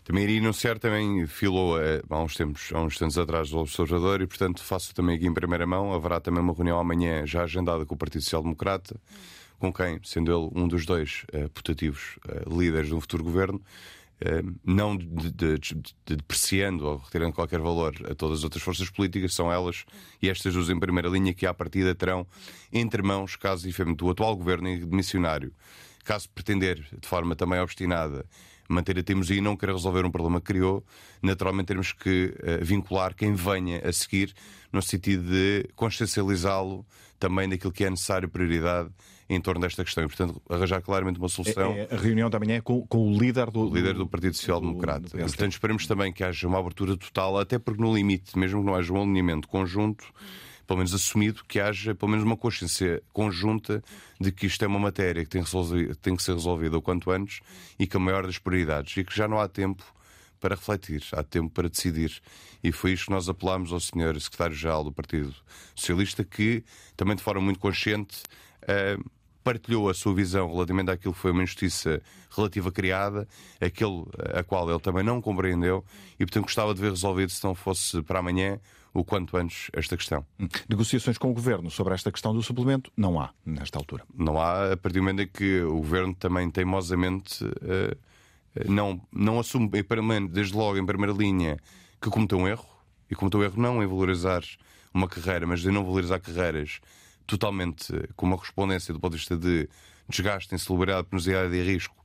Também 0.04 0.24
iria 0.24 0.40
anunciar, 0.40 0.80
também 0.80 1.28
filou 1.28 1.76
há 2.10 2.24
uns 2.24 2.36
tempos, 2.36 2.72
há 2.74 2.82
uns 2.82 2.98
tempos 2.98 3.18
atrás 3.18 3.52
do 3.52 3.60
Observador 3.60 4.22
e, 4.22 4.28
portanto, 4.28 4.64
faço 4.64 4.96
também 4.96 5.16
aqui 5.16 5.28
em 5.28 5.34
primeira 5.34 5.68
mão. 5.68 5.94
Haverá 5.94 6.20
também 6.20 6.42
uma 6.42 6.54
reunião 6.54 6.80
amanhã 6.80 7.26
já 7.26 7.44
agendada 7.44 7.86
com 7.86 7.94
o 7.94 7.98
Partido 7.98 8.24
Social 8.24 8.42
Democrata, 8.42 9.00
com 9.60 9.72
quem, 9.72 10.00
sendo 10.04 10.32
ele 10.32 10.50
um 10.60 10.68
dos 10.68 10.86
dois 10.86 11.24
uh, 11.34 11.48
putativos 11.50 12.18
líderes 12.48 12.88
de 12.88 12.96
um 12.96 13.00
futuro 13.00 13.24
governo, 13.24 13.62
eh, 13.62 14.01
não 14.64 14.96
de, 14.96 15.32
de, 15.32 15.58
de, 15.58 16.16
depreciando 16.16 16.86
ou 16.86 16.98
retirando 16.98 17.34
qualquer 17.34 17.60
valor 17.60 17.94
a 18.10 18.14
todas 18.14 18.40
as 18.40 18.44
outras 18.44 18.62
forças 18.62 18.90
políticas, 18.90 19.34
são 19.34 19.52
elas 19.52 19.86
e 20.22 20.30
estas 20.30 20.54
duas 20.54 20.70
em 20.70 20.80
primeira 20.80 21.10
linha 21.10 21.34
que 21.34 21.46
à 21.46 21.54
partida 21.54 21.96
terão 21.96 22.28
entre 22.72 23.02
mãos, 23.02 23.36
caso 23.36 23.68
efetivamente 23.68 24.04
o 24.04 24.10
atual 24.10 24.36
governo 24.36 24.70
missionário, 24.88 25.54
caso 26.04 26.30
pretender 26.30 26.88
de 27.00 27.08
forma 27.08 27.36
também 27.36 27.60
obstinada 27.60 28.26
manter 28.72 28.98
a 28.98 29.04
teimosia 29.04 29.38
e 29.38 29.42
não 29.42 29.56
querer 29.56 29.74
resolver 29.74 30.06
um 30.06 30.12
problema 30.12 30.40
que 30.40 30.48
criou, 30.48 30.84
naturalmente 31.22 31.68
temos 31.68 31.92
que 31.92 32.34
uh, 32.38 32.64
vincular 32.64 33.14
quem 33.14 33.34
venha 33.34 33.82
a 33.86 33.92
seguir 33.92 34.34
no 34.72 34.82
sentido 34.82 35.30
de 35.30 35.68
consciencializá-lo 35.76 36.86
também 37.20 37.48
daquilo 37.50 37.74
que 37.74 37.84
é 37.84 37.90
necessário 37.90 38.30
prioridade 38.30 38.90
em 39.34 39.40
torno 39.40 39.62
desta 39.62 39.84
questão 39.84 40.04
e, 40.04 40.08
portanto, 40.08 40.42
arranjar 40.50 40.82
claramente 40.82 41.18
uma 41.18 41.30
solução. 41.30 41.72
É, 41.72 41.88
é 41.90 41.96
a 41.96 41.98
reunião 41.98 42.30
manhã 42.38 42.56
é 42.58 42.62
com, 42.62 42.86
com 42.86 43.10
o 43.10 43.18
líder 43.18 43.50
do, 43.50 43.70
o 43.70 43.74
líder 43.74 43.94
do 43.94 44.06
Partido 44.06 44.36
Social 44.36 44.60
Democrata. 44.60 45.08
E, 45.16 45.22
portanto, 45.22 45.54
esperamos 45.54 45.88
também 45.88 46.12
que 46.12 46.24
haja 46.24 46.48
uma 46.48 46.60
abertura 46.60 46.98
total, 46.98 47.40
até 47.40 47.58
porque 47.58 47.82
no 47.82 47.96
limite, 47.96 48.38
mesmo 48.38 48.60
que 48.60 48.66
não 48.66 48.76
haja 48.76 48.92
um 48.92 49.02
alinhamento 49.02 49.48
conjunto, 49.48 50.06
pelo 50.68 50.78
menos 50.78 50.94
assumido, 50.94 51.44
que 51.48 51.62
haja 51.62 51.96
pelo 51.96 52.12
menos 52.12 52.26
uma 52.26 52.36
consciência 52.36 53.02
conjunta 53.14 53.82
de 54.20 54.32
que 54.32 54.46
isto 54.46 54.64
é 54.66 54.68
uma 54.68 54.80
matéria 54.80 55.24
que 55.24 55.30
tem, 55.30 55.44
tem 56.02 56.16
que 56.16 56.24
ser 56.24 56.34
resolvida 56.34 56.78
o 56.78 56.82
quanto 56.82 57.10
antes 57.10 57.40
e 57.80 57.88
que 57.88 57.96
a 57.96 58.00
maior 58.00 58.26
das 58.26 58.38
prioridades 58.38 58.98
e 58.98 59.04
que 59.04 59.16
já 59.16 59.28
não 59.28 59.40
há 59.40 59.48
tempo 59.48 59.84
para 60.42 60.56
refletir, 60.56 61.04
há 61.14 61.24
tempo 61.24 61.50
para 61.52 61.70
decidir. 61.70 62.22
E 62.64 62.72
foi 62.72 62.92
isto 62.94 63.06
que 63.06 63.12
nós 63.12 63.30
apelámos 63.30 63.72
ao 63.72 63.80
Sr. 63.80 64.20
Secretário-Geral 64.20 64.84
do 64.84 64.92
Partido 64.92 65.34
Socialista, 65.76 66.24
que 66.24 66.64
também 66.98 67.16
de 67.16 67.24
forma 67.24 67.42
muito 67.42 67.60
consciente. 67.60 68.24
Uh, 68.64 69.21
partilhou 69.44 69.90
a 69.90 69.94
sua 69.94 70.14
visão 70.14 70.52
relativamente 70.52 70.92
àquilo 70.92 71.14
que 71.14 71.20
foi 71.20 71.32
uma 71.32 71.44
injustiça 71.44 72.02
relativa 72.30 72.72
criada, 72.72 73.28
aquele 73.60 74.06
a 74.34 74.44
qual 74.44 74.70
ele 74.70 74.80
também 74.80 75.04
não 75.04 75.22
compreendeu 75.22 75.84
e, 76.20 76.26
portanto, 76.26 76.44
gostava 76.44 76.74
de 76.74 76.82
ver 76.82 76.92
resolvido, 76.92 77.32
se 77.32 77.44
não 77.44 77.56
fosse 77.56 78.02
para 78.02 78.20
amanhã, 78.20 78.60
o 78.94 79.04
quanto 79.04 79.38
antes 79.38 79.70
esta 79.74 79.96
questão. 79.96 80.26
Hum. 80.40 80.48
Negociações 80.70 81.18
com 81.18 81.32
o 81.32 81.34
Governo 81.34 81.72
sobre 81.72 81.94
esta 81.94 82.12
questão 82.12 82.34
do 82.34 82.44
suplemento 82.44 82.92
não 82.96 83.20
há, 83.20 83.32
nesta 83.46 83.78
altura. 83.78 84.04
Não 84.14 84.40
há, 84.40 84.74
a 84.74 84.78
partir 84.78 85.00
do 85.00 85.04
momento 85.04 85.22
em 85.22 85.28
que 85.28 85.62
o 85.62 85.78
Governo 85.78 86.14
também 86.14 86.50
teimosamente 86.52 87.44
uh, 87.46 87.98
não, 88.68 89.02
não 89.12 89.40
assume, 89.40 89.70
desde 90.30 90.54
logo 90.54 90.78
em 90.78 90.86
primeira 90.86 91.14
linha, 91.14 91.58
que 92.02 92.10
cometeu 92.10 92.38
um 92.38 92.48
erro, 92.48 92.66
e 93.10 93.16
cometeu 93.16 93.40
um 93.40 93.44
erro 93.44 93.62
não 93.62 93.82
em 93.82 93.88
valorizar 93.88 94.44
uma 94.94 95.08
carreira, 95.08 95.48
mas 95.48 95.66
em 95.66 95.72
não 95.72 95.86
valorizar 95.86 96.20
carreiras 96.20 96.82
totalmente 97.38 97.94
com 98.16 98.26
uma 98.26 98.36
correspondência 98.36 98.94
do 98.94 99.00
ponto 99.00 99.14
de 99.14 99.20
vista 99.20 99.38
de 99.38 99.70
desgaste, 100.10 100.54
insalubridade, 100.54 101.08
penosidade 101.08 101.56
e 101.56 101.64
risco, 101.64 101.96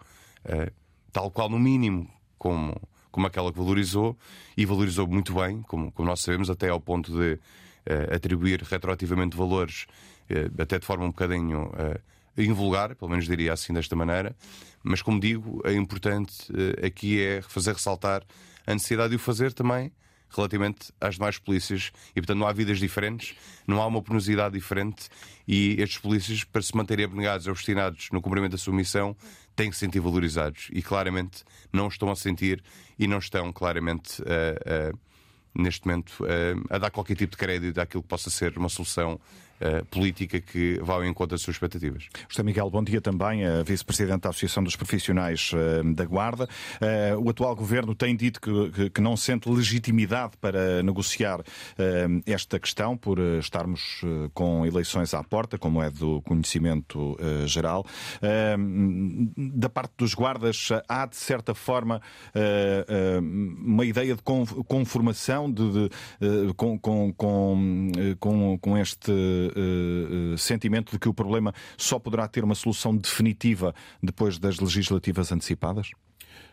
uh, 0.44 0.72
tal 1.12 1.30
qual 1.32 1.48
no 1.48 1.58
mínimo 1.58 2.08
como, 2.38 2.80
como 3.10 3.26
aquela 3.26 3.50
que 3.50 3.58
valorizou, 3.58 4.16
e 4.56 4.64
valorizou 4.64 5.06
muito 5.08 5.34
bem, 5.34 5.62
como, 5.62 5.90
como 5.90 6.08
nós 6.08 6.20
sabemos, 6.20 6.48
até 6.48 6.68
ao 6.68 6.80
ponto 6.80 7.10
de 7.10 7.32
uh, 7.34 8.14
atribuir 8.14 8.62
retroativamente 8.62 9.36
valores, 9.36 9.86
uh, 10.30 10.62
até 10.62 10.78
de 10.78 10.86
forma 10.86 11.04
um 11.04 11.08
bocadinho 11.08 11.72
invulgar, 12.38 12.94
pelo 12.94 13.10
menos 13.10 13.26
diria 13.26 13.52
assim 13.52 13.72
desta 13.72 13.96
maneira, 13.96 14.36
mas 14.82 15.00
como 15.02 15.18
digo, 15.18 15.60
é 15.64 15.72
importante 15.72 16.34
aqui 16.84 17.20
é 17.20 17.40
fazer 17.40 17.72
ressaltar 17.72 18.22
a 18.66 18.74
necessidade 18.74 19.10
de 19.10 19.16
o 19.16 19.18
fazer 19.18 19.54
também 19.54 19.90
relativamente 20.30 20.92
às 21.00 21.14
demais 21.14 21.38
polícias. 21.38 21.92
E, 22.10 22.20
portanto, 22.20 22.38
não 22.38 22.46
há 22.46 22.52
vidas 22.52 22.78
diferentes, 22.78 23.36
não 23.66 23.80
há 23.80 23.86
uma 23.86 24.02
penosidade 24.02 24.54
diferente. 24.54 25.08
E 25.46 25.76
estes 25.78 25.98
polícias, 25.98 26.44
para 26.44 26.62
se 26.62 26.76
manterem 26.76 27.04
abnegados 27.04 27.46
e 27.46 27.50
obstinados 27.50 28.08
no 28.12 28.20
cumprimento 28.20 28.52
da 28.52 28.58
sua 28.58 28.74
missão, 28.74 29.16
têm 29.54 29.70
que 29.70 29.76
se 29.76 29.80
sentir 29.80 30.00
valorizados. 30.00 30.68
E 30.72 30.82
claramente 30.82 31.44
não 31.72 31.88
estão 31.88 32.10
a 32.10 32.16
sentir 32.16 32.62
e 32.98 33.06
não 33.06 33.18
estão 33.18 33.52
claramente 33.52 34.22
neste 35.54 35.86
momento 35.86 36.22
a 36.68 36.78
dar 36.78 36.90
qualquer 36.90 37.16
tipo 37.16 37.30
de 37.30 37.38
crédito 37.38 37.78
àquilo 37.78 38.02
que 38.02 38.08
possa 38.08 38.28
ser 38.28 38.58
uma 38.58 38.68
solução 38.68 39.18
uh, 39.60 39.84
política 39.86 40.40
que 40.40 40.78
vá 40.82 40.94
ao 40.94 41.04
encontro 41.04 41.34
das 41.34 41.42
suas 41.42 41.56
expectativas. 41.56 42.08
José 42.28 42.42
Miguel, 42.42 42.70
bom 42.70 42.82
dia 42.82 43.00
também, 43.00 43.42
vice-presidente 43.64 44.22
da 44.22 44.30
Associação 44.30 44.62
dos 44.62 44.76
Profissionais 44.76 45.50
uh, 45.52 45.94
da 45.94 46.04
Guarda. 46.04 46.48
O 47.18 47.30
atual 47.30 47.54
governo 47.54 47.94
tem 47.94 48.16
dito 48.16 48.40
que, 48.40 48.90
que, 48.90 49.00
não 49.00 49.16
sente 49.16 49.48
legitimidade 49.48 50.32
para 50.40 50.82
negociar 50.82 51.40
esta 52.24 52.58
questão, 52.58 52.96
por 52.96 53.18
estarmos 53.38 54.02
com 54.34 54.66
eleições 54.66 55.14
à 55.14 55.22
porta, 55.22 55.58
como 55.58 55.82
é 55.82 55.90
do 55.90 56.20
conhecimento 56.22 57.16
geral. 57.46 57.84
da 59.36 59.68
parte 59.68 59.92
dos 59.96 60.14
guardas, 60.14 60.68
há 60.88 61.06
de 61.06 61.16
certa 61.16 61.54
forma 61.54 62.00
uma 63.20 63.84
ideia 63.84 64.14
de 64.14 64.22
conformação 64.22 65.50
de, 65.50 65.88
de, 66.20 66.54
com, 66.56 66.78
com, 66.78 67.12
com, 68.18 68.58
com 68.60 68.78
este 68.78 69.12
sentimento 70.38 70.92
de 70.92 70.98
que 70.98 71.08
o 71.08 71.14
problema 71.14 71.52
só 71.76 71.98
poderá 71.98 72.26
ter 72.28 72.44
uma 72.44 72.54
solução 72.54 72.96
definitiva 72.96 73.74
depois 74.02 74.38
das 74.38 74.58
legislativas 74.58 75.32
antecipadas? 75.32 75.90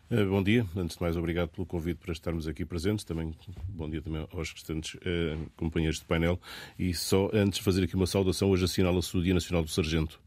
Eh, 0.10 0.26
bom 0.26 0.44
dia. 0.44 0.64
Antes 0.76 0.96
de 0.98 1.02
mais, 1.02 1.18
obrigado 1.18 1.50
pelo 1.50 1.66
convite 1.66 1.98
para 1.98 2.12
estarmos 2.12 2.48
aqui 2.48 2.64
presentes. 2.66 3.04
Também 3.04 3.34
bom 3.70 3.90
dia 3.90 4.02
também 4.02 4.28
aos 4.32 4.52
restantes 4.52 4.96
eh, 5.04 5.38
companheiros 5.56 6.00
de 6.00 6.06
painel. 6.06 6.40
E 6.78 6.94
só 6.94 7.32
antes 7.34 7.60
de 7.60 7.64
fazer 7.64 7.84
aqui 7.84 7.96
uma 7.96 8.06
saudação, 8.06 8.50
hoje 8.52 8.66
assinala-se 8.66 9.16
o 9.18 9.24
Dia 9.24 9.34
Nacional 9.34 9.64
do 9.64 9.70
Sargento. 9.72 10.20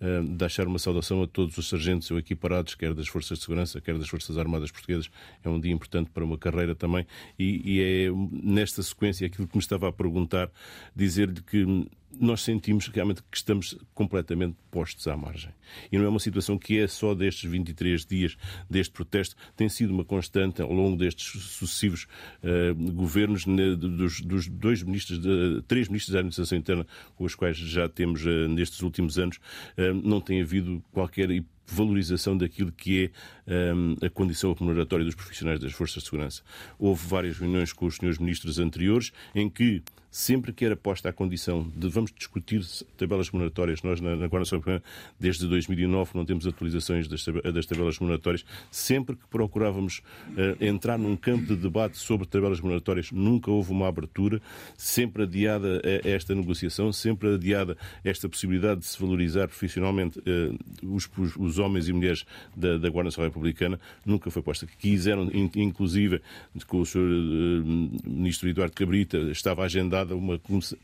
Eh, 0.00 0.22
deixar 0.30 0.66
uma 0.66 0.78
saudação 0.78 1.22
a 1.22 1.26
todos 1.26 1.56
os 1.56 1.68
sargentos 1.68 2.10
ou 2.10 2.18
equiparados, 2.18 2.74
quer 2.74 2.94
das 2.94 3.06
Forças 3.06 3.38
de 3.38 3.44
Segurança, 3.44 3.80
quer 3.80 3.96
das 3.96 4.08
Forças 4.08 4.36
Armadas 4.38 4.70
Portuguesas. 4.70 5.10
É 5.44 5.48
um 5.48 5.60
dia 5.60 5.72
importante 5.72 6.10
para 6.10 6.24
uma 6.24 6.38
carreira 6.38 6.74
também. 6.74 7.06
E, 7.38 7.62
e 7.64 7.80
é 7.80 8.10
nesta 8.42 8.82
sequência 8.82 9.26
aquilo 9.26 9.46
que 9.46 9.56
me 9.56 9.62
estava 9.62 9.88
a 9.88 9.92
perguntar, 9.92 10.50
dizer-lhe 10.96 11.42
que 11.42 11.86
nós 12.18 12.42
sentimos 12.42 12.88
realmente 12.88 13.22
que 13.30 13.36
estamos 13.36 13.76
completamente 13.94 14.56
postos 14.70 15.06
à 15.06 15.16
margem. 15.16 15.52
E 15.92 15.98
não 15.98 16.04
é 16.04 16.08
uma 16.08 16.18
situação 16.18 16.58
que 16.58 16.78
é 16.78 16.86
só 16.86 17.14
destes 17.14 17.50
23 17.50 18.04
dias 18.06 18.36
deste 18.68 18.92
protesto, 18.92 19.36
tem 19.56 19.68
sido 19.68 19.92
uma 19.92 20.04
constante 20.04 20.62
ao 20.62 20.72
longo 20.72 20.96
destes 20.96 21.42
sucessivos 21.42 22.06
uh, 22.42 22.74
governos 22.92 23.46
né, 23.46 23.74
dos, 23.74 24.20
dos, 24.20 24.48
dois 24.48 24.82
ministros, 24.82 25.20
de, 25.20 25.62
três 25.68 25.88
ministros 25.88 26.12
da 26.12 26.20
Administração 26.20 26.58
Interna, 26.58 26.86
com 27.16 27.24
os 27.24 27.34
quais 27.34 27.56
já 27.56 27.88
temos 27.88 28.24
uh, 28.24 28.48
nestes 28.48 28.80
últimos 28.82 29.18
anos, 29.18 29.36
uh, 29.36 29.94
não 30.02 30.20
tem 30.20 30.40
havido 30.40 30.82
qualquer 30.92 31.30
valorização 31.74 32.36
daquilo 32.36 32.72
que 32.72 33.10
é 33.46 33.74
um, 33.74 33.96
a 34.04 34.10
condição 34.10 34.52
remuneratória 34.52 35.04
dos 35.04 35.14
profissionais 35.14 35.60
das 35.60 35.72
forças 35.72 36.02
de 36.02 36.08
segurança. 36.08 36.42
Houve 36.78 37.06
várias 37.06 37.38
reuniões 37.38 37.72
com 37.72 37.86
os 37.86 37.96
senhores 37.96 38.18
ministros 38.18 38.58
anteriores 38.58 39.12
em 39.34 39.48
que 39.48 39.82
sempre 40.10 40.52
que 40.52 40.64
era 40.64 40.76
posta 40.76 41.08
a 41.08 41.12
condição 41.12 41.70
de 41.76 41.88
vamos 41.88 42.12
discutir 42.12 42.64
tabelas 42.96 43.28
remuneratórias, 43.28 43.82
nós 43.82 44.00
na, 44.00 44.16
na 44.16 44.26
Guarda 44.26 44.50
Nacional 44.50 44.82
desde 45.18 45.46
2009 45.46 46.12
não 46.14 46.24
temos 46.24 46.46
atualizações 46.46 47.06
das, 47.06 47.24
das 47.24 47.66
tabelas 47.66 47.98
remuneratórias, 47.98 48.44
sempre 48.70 49.16
que 49.16 49.26
procurávamos 49.28 49.98
uh, 50.30 50.64
entrar 50.64 50.98
num 50.98 51.16
campo 51.16 51.46
de 51.46 51.56
debate 51.56 51.98
sobre 51.98 52.26
tabelas 52.26 52.58
remuneratórias, 52.58 53.12
nunca 53.12 53.50
houve 53.50 53.70
uma 53.70 53.88
abertura, 53.88 54.40
sempre 54.76 55.24
adiada 55.24 55.80
esta 56.04 56.34
negociação, 56.34 56.92
sempre 56.92 57.34
adiada 57.34 57.76
esta 58.02 58.28
possibilidade 58.28 58.80
de 58.80 58.86
se 58.86 58.98
valorizar 59.00 59.48
profissionalmente 59.48 60.18
uh, 60.18 60.94
os, 60.94 61.08
os, 61.36 61.57
homens 61.58 61.88
e 61.88 61.92
mulheres 61.92 62.24
da, 62.56 62.78
da 62.78 62.88
Guarda 62.88 63.08
Nacional 63.08 63.30
Republicana, 63.30 63.80
nunca 64.04 64.30
foi 64.30 64.42
posta. 64.42 64.66
Quiseram, 64.78 65.30
inclusive, 65.54 66.20
com 66.66 66.80
o 66.80 66.86
Sr. 66.86 66.98
Uh, 66.98 67.62
Ministro 68.06 68.48
Eduardo 68.48 68.74
Cabrita, 68.74 69.18
estava 69.30 69.62
agendado 69.64 70.16
uma 70.16 70.38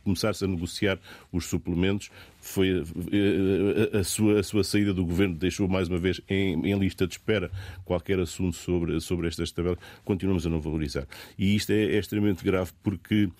começar-se 0.04 0.44
a 0.44 0.48
negociar 0.48 0.98
os 1.32 1.46
suplementos. 1.46 2.10
Foi 2.40 2.70
a, 2.70 2.82
eh, 3.12 3.96
a, 3.96 3.98
a, 4.00 4.04
sua, 4.04 4.40
a 4.40 4.42
sua 4.42 4.62
saída 4.62 4.92
do 4.92 5.04
governo 5.04 5.34
deixou 5.34 5.66
mais 5.66 5.88
uma 5.88 5.98
vez 5.98 6.20
em, 6.28 6.66
em 6.66 6.78
lista 6.78 7.06
de 7.06 7.14
espera 7.14 7.50
qualquer 7.84 8.18
assunto 8.18 8.56
sobre, 8.56 9.00
sobre 9.00 9.28
estas 9.28 9.50
tabelas. 9.50 9.78
Continuamos 10.04 10.46
a 10.46 10.50
não 10.50 10.60
valorizar. 10.60 11.06
E 11.38 11.54
isto 11.56 11.72
é, 11.72 11.84
é 11.84 11.98
extremamente 11.98 12.44
grave 12.44 12.72
porque 12.82 13.30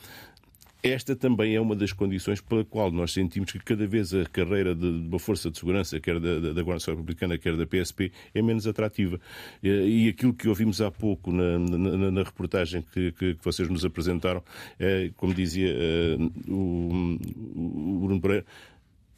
esta 0.85 1.17
também 1.17 1.57
é 1.57 1.61
uma 1.61 1.75
das 1.75 1.95
condições 1.95 2.43
pela 2.43 2.63
qual 2.63 2.93
nós 2.93 3.15
sentimos 3.15 3.51
que 3.51 3.59
cada 3.59 3.87
vez 3.87 4.13
a 4.13 4.27
carreira 4.27 4.75
de 4.75 4.87
uma 4.87 5.19
força 5.19 5.51
de 5.51 5.59
segurança, 5.59 5.99
quer 5.99 6.21
da, 6.21 6.39
da, 6.39 6.53
da 6.53 6.63
Guarda 6.63 6.85
Republicana, 6.91 7.39
quer 7.39 7.57
da 7.57 7.67
PSP, 7.67 8.13
é 8.35 8.43
menos 8.43 8.67
atrativa. 8.67 9.19
E 9.63 10.11
aquilo 10.11 10.35
que 10.35 10.47
ouvimos 10.47 10.83
há 10.83 10.91
pouco 10.91 11.33
na, 11.33 11.59
na, 11.59 12.11
na 12.11 12.23
reportagem 12.23 12.83
que, 12.93 13.13
que, 13.13 13.35
que, 13.35 13.43
vocês 13.43 13.67
nos 13.71 13.83
apresentaram, 13.83 14.45
é, 14.79 15.11
como 15.17 15.33
dizia 15.33 15.75
uh, 15.75 16.53
o, 16.53 17.19
o 17.55 17.99
Bruno 18.01 18.21
Pereira, 18.21 18.45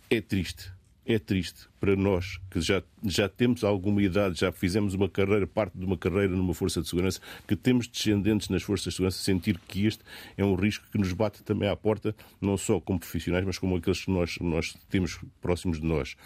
é 0.09 0.21
triste 0.21 0.76
é 1.07 1.19
triste 1.21 1.69
para 1.79 1.95
nós 1.95 2.41
que 2.51 2.61
já, 2.61 2.83
já 3.05 3.29
temos 3.29 3.63
alguma 3.63 4.03
idade, 4.03 4.41
já 4.41 4.51
fizemos 4.51 4.93
uma 4.93 5.09
carreira, 5.09 5.47
parte 5.47 5.79
de 5.79 5.85
uma 5.85 5.97
carreira 5.97 6.35
numa 6.35 6.53
força 6.53 6.83
de 6.83 6.89
segurança, 6.89 7.21
que 7.47 7.55
temos 7.55 7.87
descendentes 7.87 8.49
nas 8.49 8.65
forças 8.65 8.93
de 8.93 8.97
segurança, 8.97 9.23
sentir 9.23 9.59
que 9.69 9.87
este 9.87 10.03
é 10.37 10.45
um 10.45 10.57
risco 10.57 10.85
que 10.91 10.99
nos 10.99 11.13
bate 11.13 11.45
também 11.45 11.69
à 11.69 11.77
porta, 11.77 12.15
não 12.41 12.57
só 12.57 12.81
como 12.81 12.99
profissionais, 12.99 13.45
mas 13.45 13.57
como 13.57 13.77
aqueles 13.77 14.05
que 14.05 14.11
nós, 14.11 14.37
nós 14.41 14.77
temos 14.91 15.21
próximos 15.41 15.81
de 15.81 15.87
nós. 15.87 16.17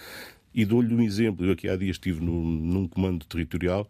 E 0.53 0.65
dou-lhe 0.65 0.93
um 0.95 1.03
exemplo. 1.03 1.47
Eu 1.47 1.53
aqui 1.53 1.69
há 1.69 1.77
dias 1.77 1.97
estive 1.97 2.25
num, 2.25 2.43
num 2.43 2.89
comando 2.89 3.25
territorial, 3.27 3.89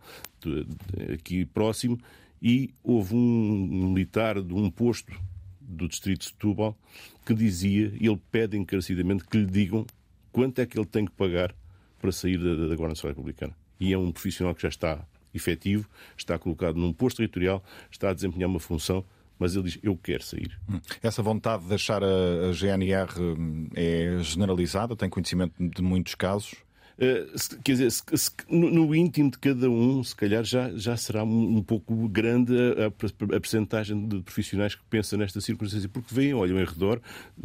aqui 1.14 1.44
próximo, 1.44 1.99
e 2.42 2.70
houve 2.82 3.14
um 3.14 3.92
militar 3.92 4.42
de 4.42 4.52
um 4.52 4.68
posto 4.70 5.12
do 5.61 5.87
distrito 5.87 6.23
de 6.23 6.26
Setúbal 6.26 6.76
que 7.25 7.32
dizia, 7.32 7.92
ele 8.00 8.20
pede 8.32 8.59
encarecidamente 8.59 9.25
que 9.25 9.38
lhe 9.38 9.47
digam 9.47 9.87
quanto 10.32 10.60
é 10.60 10.66
que 10.66 10.78
ele 10.78 10.87
tem 10.87 11.04
que 11.04 11.12
pagar 11.12 11.54
para 12.00 12.12
sair 12.12 12.38
da, 12.38 12.68
da 12.68 12.75
Guarda 12.75 12.88
Nacional 12.88 13.14
Republicana. 13.14 13.54
E 13.78 13.92
é 13.92 13.99
um 13.99 14.10
profissional 14.12 14.54
que 14.54 14.62
já 14.62 14.68
está 14.68 15.04
efetivo, 15.32 15.88
está 16.16 16.38
colocado 16.38 16.76
num 16.76 16.92
posto 16.92 17.18
territorial, 17.18 17.62
está 17.90 18.10
a 18.10 18.14
desempenhar 18.14 18.49
uma 18.49 18.60
função, 18.60 19.04
mas 19.38 19.54
ele 19.54 19.64
diz: 19.64 19.78
Eu 19.82 19.96
quero 19.96 20.22
sair. 20.22 20.58
Hum. 20.68 20.80
Essa 21.02 21.22
vontade 21.22 21.62
de 21.62 21.68
deixar 21.68 22.02
a 22.04 22.52
GNR 22.52 23.08
hum, 23.18 23.68
é 23.75 24.18
generalizada? 24.20 24.96
Tem 24.96 25.08
conhecimento 25.08 25.54
de 25.58 25.82
muitos 25.82 26.14
casos? 26.14 26.54
Uh, 27.00 27.59
quer 27.64 27.73
dizer, 27.73 27.90
se, 27.90 28.02
se, 28.14 28.30
no, 28.47 28.71
no, 28.71 28.95
íntimo 28.95 29.30
de 29.30 29.38
cada 29.38 29.71
um, 29.71 30.04
se 30.04 30.14
calhar 30.14 30.45
já, 30.45 30.71
já 30.76 30.95
será 30.99 31.25
um, 31.25 31.57
um 31.57 31.62
pouco 31.62 32.07
grande 32.09 32.54
a, 32.54 32.85
a, 32.85 33.37
a 33.37 33.40
percentagem 33.40 34.07
de 34.07 34.21
profissionais 34.21 34.75
que 34.75 34.83
pensam 34.90 35.19
nesta 35.19 35.40
circunstância, 35.40 35.88
porque 35.88 36.14
veem, 36.14 36.35
olham 36.35 36.61
em 36.61 36.64
redor, 36.64 37.00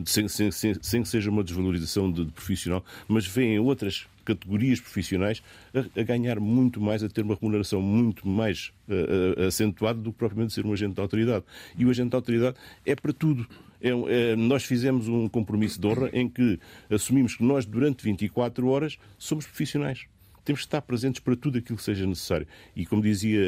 sem, 0.06 0.28
sem, 0.28 0.52
sem, 0.52 0.74
sem 0.82 1.04
que 1.04 1.08
seja 1.08 1.30
uma 1.30 1.42
desvalorização 1.42 2.12
de, 2.12 2.26
de 2.26 2.32
profissional, 2.34 2.84
mas 3.08 3.26
veem 3.26 3.58
outras 3.58 4.08
categorias 4.26 4.82
profissionais 4.82 5.42
a, 5.74 6.02
a, 6.02 6.04
ganhar 6.04 6.40
muito 6.40 6.82
mais, 6.82 7.02
a 7.02 7.08
ter 7.08 7.22
uma 7.22 7.36
remuneração 7.36 7.82
muito 7.82 8.28
mais 8.28 8.74
uh, 8.90 9.44
acentuada 9.44 10.00
do 10.00 10.12
que 10.12 10.18
propriamente 10.18 10.54
ser 10.54 10.66
um 10.66 10.74
agente 10.74 10.96
de 10.96 11.02
autoridade. 11.02 11.46
E 11.78 11.86
o 11.86 11.90
agente 11.90 12.10
de 12.10 12.16
autoridade 12.16 12.58
é 12.86 12.96
para 12.96 13.14
tudo. 13.14 13.48
É, 13.86 14.32
é, 14.32 14.36
nós 14.36 14.64
fizemos 14.64 15.08
um 15.08 15.30
compromisso 15.30 15.80
de 15.80 15.86
honra 15.86 16.10
em 16.12 16.28
que 16.28 16.60
assumimos 16.90 17.36
que 17.36 17.44
nós, 17.44 17.66
durante 17.66 18.04
24 18.04 18.68
horas, 18.68 18.98
somos 19.18 19.46
profissionais 19.46 20.08
temos 20.46 20.62
que 20.62 20.68
estar 20.68 20.82
presentes 20.82 21.20
para 21.20 21.36
tudo 21.36 21.58
aquilo 21.58 21.76
que 21.76 21.84
seja 21.84 22.06
necessário. 22.06 22.48
E 22.76 22.86
como 22.86 23.02
dizia 23.02 23.42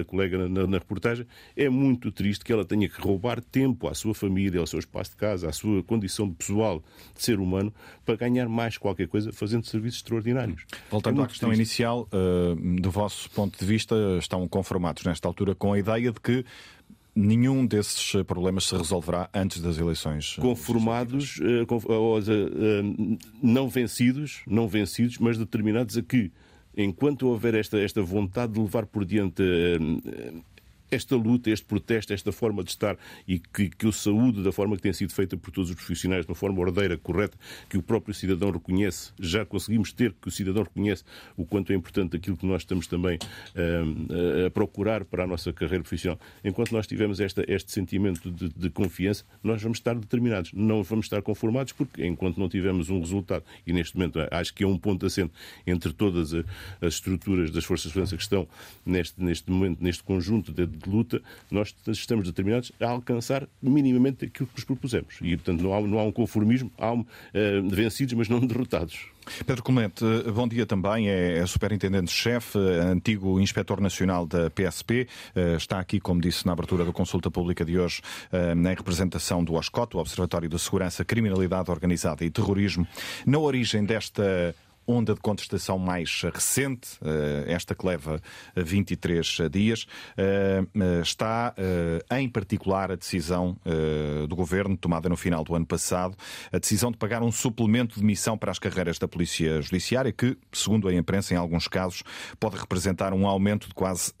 a 0.00 0.04
colega 0.04 0.46
na, 0.46 0.66
na, 0.66 0.78
reportagem, 0.78 1.26
é 1.56 1.68
muito 1.68 2.12
triste 2.12 2.44
que 2.44 2.52
ela 2.52 2.64
tenha 2.64 2.88
que 2.88 3.00
roubar 3.00 3.42
tempo 3.42 3.88
à 3.88 3.94
sua 3.94 4.14
família, 4.14 4.60
ao 4.60 4.66
seu 4.66 4.78
espaço 4.78 5.12
de 5.12 5.16
casa, 5.16 5.48
à 5.48 5.52
sua 5.52 5.82
condição 5.82 6.30
pessoal 6.30 6.84
de 7.16 7.22
ser 7.22 7.40
humano, 7.40 7.72
para 8.04 8.16
ganhar 8.16 8.48
mais 8.48 8.76
qualquer 8.76 9.08
coisa 9.08 9.32
fazendo 9.32 9.66
serviços 9.66 10.00
extraordinários. 10.00 10.66
Voltando 10.90 11.22
é 11.22 11.24
à 11.24 11.26
questão 11.26 11.48
triste. 11.48 11.60
inicial, 11.62 12.06
uh, 12.12 12.80
do 12.80 12.90
vosso 12.90 13.30
ponto 13.30 13.58
de 13.58 13.64
vista, 13.64 13.96
estão 14.18 14.46
conformados 14.46 15.04
nesta 15.04 15.26
altura 15.26 15.54
com 15.54 15.72
a 15.72 15.78
ideia 15.78 16.12
de 16.12 16.20
que 16.20 16.44
nenhum 17.14 17.66
desses 17.66 18.12
problemas 18.24 18.64
se 18.64 18.76
resolverá 18.76 19.28
antes 19.34 19.60
das 19.60 19.78
eleições. 19.78 20.36
Eh, 20.38 21.66
Conformados, 21.66 22.28
uh, 22.28 23.18
não 23.42 23.68
vencidos, 23.68 24.42
não 24.46 24.66
vencidos, 24.66 25.18
mas 25.18 25.36
determinados 25.36 25.96
a 25.96 26.02
que, 26.02 26.32
enquanto 26.76 27.28
houver 27.28 27.54
esta, 27.54 27.78
esta 27.78 28.02
vontade 28.02 28.54
de 28.54 28.60
levar 28.60 28.86
por 28.86 29.04
diante 29.04 29.42
esta 30.94 31.16
luta, 31.16 31.50
este 31.50 31.64
protesto, 31.64 32.12
esta 32.12 32.32
forma 32.32 32.62
de 32.62 32.70
estar 32.70 32.96
e 33.26 33.38
que, 33.38 33.68
que 33.68 33.86
eu 33.86 33.92
saúde 33.92 34.42
da 34.42 34.52
forma 34.52 34.76
que 34.76 34.82
tem 34.82 34.92
sido 34.92 35.12
feita 35.12 35.36
por 35.36 35.50
todos 35.50 35.70
os 35.70 35.76
profissionais, 35.76 36.24
de 36.24 36.30
uma 36.30 36.36
forma 36.36 36.60
ordeira, 36.60 36.96
correta, 36.98 37.36
que 37.68 37.78
o 37.78 37.82
próprio 37.82 38.14
cidadão 38.14 38.50
reconhece, 38.50 39.12
já 39.18 39.44
conseguimos 39.44 39.92
ter 39.92 40.14
que 40.20 40.28
o 40.28 40.30
cidadão 40.30 40.62
reconhece 40.62 41.04
o 41.36 41.44
quanto 41.44 41.72
é 41.72 41.74
importante 41.74 42.16
aquilo 42.16 42.36
que 42.36 42.46
nós 42.46 42.62
estamos 42.62 42.86
também 42.86 43.16
uh, 43.16 44.46
a 44.46 44.50
procurar 44.50 45.04
para 45.04 45.24
a 45.24 45.26
nossa 45.26 45.52
carreira 45.52 45.82
profissional. 45.82 46.18
Enquanto 46.44 46.72
nós 46.72 46.86
tivermos 46.86 47.20
esta, 47.20 47.44
este 47.48 47.72
sentimento 47.72 48.30
de, 48.30 48.48
de 48.48 48.70
confiança, 48.70 49.24
nós 49.42 49.62
vamos 49.62 49.78
estar 49.78 49.94
determinados. 49.94 50.52
Não 50.52 50.82
vamos 50.82 51.06
estar 51.06 51.22
conformados 51.22 51.72
porque, 51.72 52.04
enquanto 52.06 52.38
não 52.38 52.48
tivermos 52.48 52.90
um 52.90 53.00
resultado, 53.00 53.44
e 53.66 53.72
neste 53.72 53.96
momento 53.96 54.18
acho 54.30 54.54
que 54.54 54.64
é 54.64 54.66
um 54.66 54.78
ponto 54.78 55.06
assente 55.06 55.32
entre 55.66 55.92
todas 55.92 56.34
as 56.80 56.94
estruturas 56.94 57.50
das 57.50 57.64
forças 57.64 57.86
de 57.86 57.92
segurança 57.92 58.16
que 58.16 58.22
estão 58.22 58.48
neste, 58.84 59.22
neste 59.22 59.50
momento, 59.50 59.82
neste 59.82 60.02
conjunto 60.02 60.52
de, 60.52 60.66
de 60.82 60.90
luta, 60.90 61.22
nós 61.50 61.74
estamos 61.88 62.26
determinados 62.26 62.72
a 62.80 62.88
alcançar 62.88 63.48
minimamente 63.62 64.24
aquilo 64.24 64.46
que 64.46 64.54
nos 64.56 64.64
propusemos. 64.64 65.16
E, 65.20 65.36
portanto, 65.36 65.62
não 65.62 65.74
há, 65.74 65.80
não 65.80 65.98
há 65.98 66.04
um 66.04 66.12
conformismo, 66.12 66.70
há 66.78 66.92
um, 66.92 67.00
uh, 67.00 67.06
vencidos, 67.70 68.14
mas 68.14 68.28
não 68.28 68.40
derrotados. 68.40 69.12
Pedro 69.46 69.62
Clemente, 69.62 70.04
bom 70.34 70.48
dia 70.48 70.66
também. 70.66 71.08
É, 71.08 71.38
é 71.38 71.46
superintendente-chefe, 71.46 72.58
antigo 72.58 73.40
inspetor 73.40 73.80
nacional 73.80 74.26
da 74.26 74.50
PSP. 74.50 75.06
Eh, 75.34 75.56
está 75.56 75.78
aqui, 75.78 76.00
como 76.00 76.20
disse 76.20 76.44
na 76.46 76.52
abertura 76.52 76.84
da 76.84 76.92
consulta 76.92 77.30
pública 77.30 77.64
de 77.64 77.78
hoje, 77.78 78.02
eh, 78.32 78.52
em 78.52 78.74
representação 78.74 79.44
do 79.44 79.54
OSCOT, 79.54 79.96
o 79.96 80.00
Observatório 80.00 80.48
de 80.48 80.58
Segurança, 80.58 81.04
Criminalidade 81.04 81.70
Organizada 81.70 82.24
e 82.24 82.30
Terrorismo. 82.30 82.86
Na 83.24 83.38
origem 83.38 83.84
desta 83.84 84.54
onda 84.86 85.14
de 85.14 85.20
contestação 85.20 85.78
mais 85.78 86.22
recente, 86.22 86.98
eh, 87.04 87.44
esta 87.48 87.74
que 87.74 87.86
leva 87.86 88.20
23 88.56 89.38
dias, 89.50 89.86
eh, 90.16 90.64
eh, 90.74 91.00
está 91.02 91.54
em 92.10 92.28
particular 92.28 92.90
a 92.90 92.96
decisão 92.96 93.56
do 94.28 94.36
governo, 94.36 94.76
tomada 94.76 95.08
no 95.08 95.16
final 95.16 95.44
do 95.44 95.54
ano 95.54 95.66
passado, 95.66 96.16
a 96.52 96.58
decisão 96.58 96.90
de 96.90 96.96
pagar 96.96 97.22
um 97.22 97.32
suplemento 97.32 97.98
de 97.98 98.04
missão 98.04 98.36
para 98.36 98.50
as 98.50 98.58
carreiras 98.58 98.98
da 98.98 99.08
Polícia 99.08 99.60
Judiciária, 99.60 100.12
que, 100.12 100.36
segundo 100.52 100.88
a 100.88 100.94
imprensa, 100.94 101.34
em 101.34 101.36
alguns 101.36 101.68
casos, 101.68 102.02
pode 102.38 102.56
representar 102.56 103.12
um 103.12 103.26
aumento 103.26 103.68
de 103.68 103.74
quase 103.74 104.12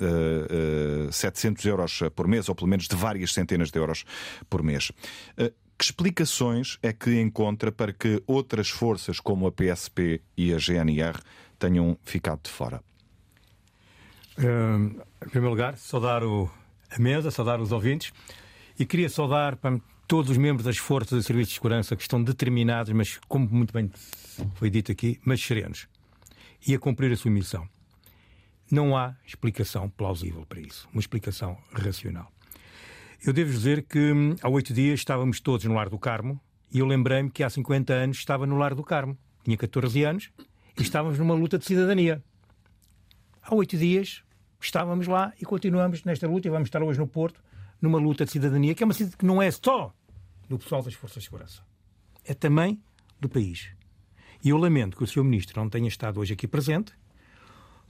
700 1.10 1.64
euros 1.64 2.00
por 2.14 2.26
mês, 2.26 2.48
ou 2.48 2.54
pelo 2.54 2.68
menos 2.68 2.86
de 2.86 2.96
várias 2.96 3.32
centenas 3.32 3.70
de 3.70 3.78
euros 3.78 4.04
por 4.48 4.62
mês. 4.62 4.92
Que 5.82 5.86
explicações 5.86 6.78
é 6.80 6.92
que 6.92 7.20
encontra 7.20 7.72
para 7.72 7.92
que 7.92 8.22
outras 8.24 8.70
forças, 8.70 9.18
como 9.18 9.48
a 9.48 9.50
PSP 9.50 10.22
e 10.36 10.54
a 10.54 10.56
GNR, 10.56 11.18
tenham 11.58 11.98
ficado 12.04 12.40
de 12.44 12.50
fora? 12.50 12.80
Um, 14.38 15.00
em 15.26 15.28
primeiro 15.28 15.50
lugar, 15.50 15.76
saudar 15.76 16.22
o, 16.22 16.48
a 16.88 17.00
mesa, 17.00 17.32
saudar 17.32 17.60
os 17.60 17.72
ouvintes 17.72 18.12
e 18.78 18.86
queria 18.86 19.08
saudar 19.08 19.56
para 19.56 19.80
todos 20.06 20.30
os 20.30 20.36
membros 20.36 20.64
das 20.64 20.78
forças 20.78 21.18
de 21.18 21.26
serviço 21.26 21.48
de 21.48 21.54
segurança 21.54 21.96
que 21.96 22.02
estão 22.02 22.22
determinados, 22.22 22.92
mas 22.92 23.18
como 23.26 23.48
muito 23.50 23.74
bem 23.74 23.90
foi 24.54 24.70
dito 24.70 24.92
aqui, 24.92 25.18
mas 25.24 25.44
serenos 25.44 25.88
e 26.64 26.76
a 26.76 26.78
cumprir 26.78 27.10
a 27.10 27.16
sua 27.16 27.32
missão. 27.32 27.68
Não 28.70 28.96
há 28.96 29.16
explicação 29.26 29.90
plausível 29.90 30.46
para 30.46 30.60
isso, 30.60 30.88
uma 30.92 31.00
explicação 31.00 31.58
racional. 31.72 32.31
Eu 33.24 33.32
devo 33.32 33.52
dizer 33.52 33.84
que 33.84 34.12
hum, 34.12 34.34
há 34.42 34.48
oito 34.48 34.74
dias 34.74 34.98
estávamos 34.98 35.38
todos 35.38 35.64
no 35.64 35.74
Lar 35.74 35.88
do 35.88 35.96
Carmo 35.96 36.40
e 36.72 36.80
eu 36.80 36.86
lembrei-me 36.86 37.30
que 37.30 37.44
há 37.44 37.48
50 37.48 37.92
anos 37.92 38.16
estava 38.16 38.48
no 38.48 38.56
Lar 38.56 38.74
do 38.74 38.82
Carmo. 38.82 39.16
Tinha 39.44 39.56
14 39.56 40.02
anos 40.02 40.32
e 40.76 40.82
estávamos 40.82 41.20
numa 41.20 41.32
luta 41.32 41.56
de 41.56 41.64
cidadania. 41.64 42.20
Há 43.40 43.54
oito 43.54 43.78
dias 43.78 44.24
estávamos 44.60 45.06
lá 45.06 45.32
e 45.40 45.44
continuamos 45.44 46.02
nesta 46.02 46.26
luta 46.26 46.48
e 46.48 46.50
vamos 46.50 46.66
estar 46.66 46.82
hoje 46.82 46.98
no 46.98 47.06
Porto 47.06 47.40
numa 47.80 47.96
luta 47.96 48.24
de 48.24 48.32
cidadania 48.32 48.74
que 48.74 48.82
é 48.82 48.86
uma 48.86 48.92
cidade 48.92 49.16
que 49.16 49.24
não 49.24 49.40
é 49.40 49.52
só 49.52 49.94
do 50.48 50.58
pessoal 50.58 50.82
das 50.82 50.94
Forças 50.94 51.22
de 51.22 51.28
Segurança, 51.28 51.62
é 52.24 52.34
também 52.34 52.82
do 53.20 53.28
país. 53.28 53.68
E 54.44 54.48
eu 54.48 54.58
lamento 54.58 54.96
que 54.96 55.04
o 55.04 55.06
Sr. 55.06 55.22
Ministro 55.22 55.60
não 55.60 55.70
tenha 55.70 55.86
estado 55.86 56.18
hoje 56.18 56.32
aqui 56.32 56.48
presente, 56.48 56.92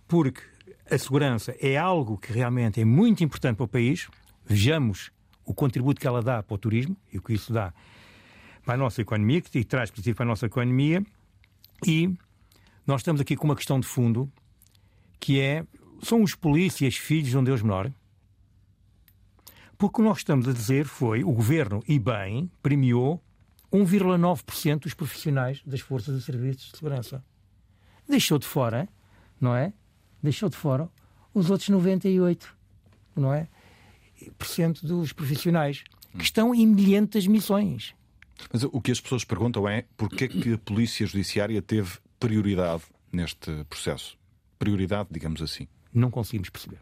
porque 0.07 0.43
a 0.91 0.99
segurança 0.99 1.57
é 1.59 1.79
algo 1.79 2.19
que 2.19 2.35
realmente 2.35 2.83
é 2.83 2.85
muito 2.85 3.25
importante 3.25 3.57
para 3.57 3.65
o 3.65 3.69
país. 3.69 4.09
Vejamos 4.45 5.11
o 5.45 5.55
contributo 5.55 6.01
que 6.01 6.07
ela 6.07 6.23
dá 6.23 6.43
para 6.43 6.55
o 6.55 6.59
turismo 6.59 6.97
e 7.13 7.19
o 7.19 7.23
que 7.23 7.33
isso 7.33 7.53
dá 7.53 7.73
para 8.65 8.75
a 8.75 8.77
nossa 8.77 9.03
economia, 9.03 9.41
que 9.41 9.65
traz 9.65 9.91
positivo 9.91 10.17
para 10.17 10.25
a 10.25 10.29
nossa 10.29 10.47
economia. 10.47 11.05
E 11.87 12.15
nós 12.87 13.01
estamos 13.01 13.21
aqui 13.21 13.37
com 13.37 13.45
uma 13.45 13.57
questão 13.57 13.81
de 13.81 13.87
fundo 13.87 14.31
que 15.19 15.41
é: 15.41 15.65
são 16.03 16.23
os 16.23 16.35
polícias 16.35 16.97
filhos 16.97 17.31
de 17.31 17.39
um 17.39 17.45
Deus 17.45 17.63
menor? 17.63 17.93
Porque 19.77 20.01
o 20.01 20.03
que 20.05 20.09
nós 20.09 20.19
estamos 20.19 20.49
a 20.49 20.53
dizer 20.53 20.85
foi: 20.85 21.25
o 21.25 21.33
governo, 21.33 21.83
e 21.88 21.99
bem, 21.99 22.51
premiou 22.62 23.23
1,9% 23.73 24.81
dos 24.81 24.95
profissionais 24.95 25.62
das 25.64 25.81
forças 25.81 26.21
e 26.21 26.25
serviços 26.25 26.71
de 26.71 26.77
segurança. 26.77 27.25
Deixou 28.09 28.38
de 28.38 28.47
fora, 28.47 28.88
não 29.40 29.57
é? 29.57 29.73
Deixou 30.23 30.49
de 30.49 30.57
fora 30.57 30.88
os 31.35 31.51
outros 31.51 31.69
98, 31.69 32.55
não 33.16 33.33
é? 33.33 33.49
Dos 34.83 35.13
profissionais 35.13 35.83
que 36.17 36.25
estão 36.25 36.55
em 36.55 36.67
milhentas 36.67 37.27
missões. 37.27 37.95
Mas 38.53 38.65
o 38.65 38.81
que 38.81 38.91
as 38.91 39.01
pessoas 39.01 39.25
perguntam 39.25 39.69
é 39.69 39.85
porquê 39.97 40.29
que 40.29 40.55
a 40.55 40.59
Polícia 40.59 41.07
Judiciária 41.07 41.61
teve 41.63 41.99
prioridade 42.19 42.83
neste 43.13 43.65
processo? 43.65 44.17
Prioridade, 44.59 45.09
digamos 45.11 45.43
assim. 45.43 45.69
Não 45.93 46.11
conseguimos 46.11 46.51
perceber. 46.51 46.79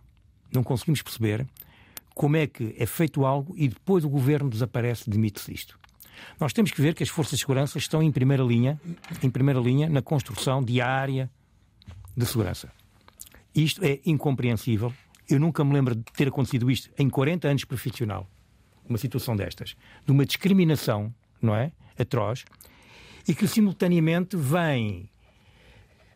Não 0.52 0.62
conseguimos 0.62 1.02
perceber 1.02 1.46
como 2.14 2.36
é 2.36 2.46
que 2.46 2.74
é 2.76 2.86
feito 2.86 3.24
algo 3.24 3.54
e 3.56 3.68
depois 3.68 4.04
o 4.04 4.08
governo 4.08 4.50
desaparece, 4.50 5.08
demite-se 5.08 5.52
isto. 5.52 5.78
Nós 6.38 6.52
temos 6.52 6.70
que 6.70 6.82
ver 6.82 6.94
que 6.94 7.02
as 7.02 7.08
forças 7.08 7.38
de 7.38 7.40
segurança 7.40 7.78
estão 7.78 8.02
em 8.02 8.12
primeira 8.12 8.42
linha, 8.42 8.80
em 9.22 9.30
primeira 9.30 9.58
linha 9.58 9.88
na 9.88 10.02
construção 10.02 10.62
diária 10.62 11.30
de 12.16 12.26
segurança. 12.26 12.70
Isto 13.54 13.84
é 13.84 14.00
incompreensível 14.04 14.92
eu 15.30 15.38
nunca 15.38 15.64
me 15.64 15.72
lembro 15.72 15.94
de 15.94 16.02
ter 16.12 16.28
acontecido 16.28 16.70
isto 16.70 16.90
em 16.98 17.08
40 17.08 17.48
anos 17.48 17.64
profissional, 17.64 18.28
uma 18.88 18.98
situação 18.98 19.36
destas, 19.36 19.76
de 20.04 20.12
uma 20.12 20.26
discriminação, 20.26 21.14
não 21.40 21.54
é? 21.54 21.72
Atroz, 21.98 22.44
e 23.28 23.34
que 23.34 23.46
simultaneamente 23.46 24.36
vem 24.36 25.08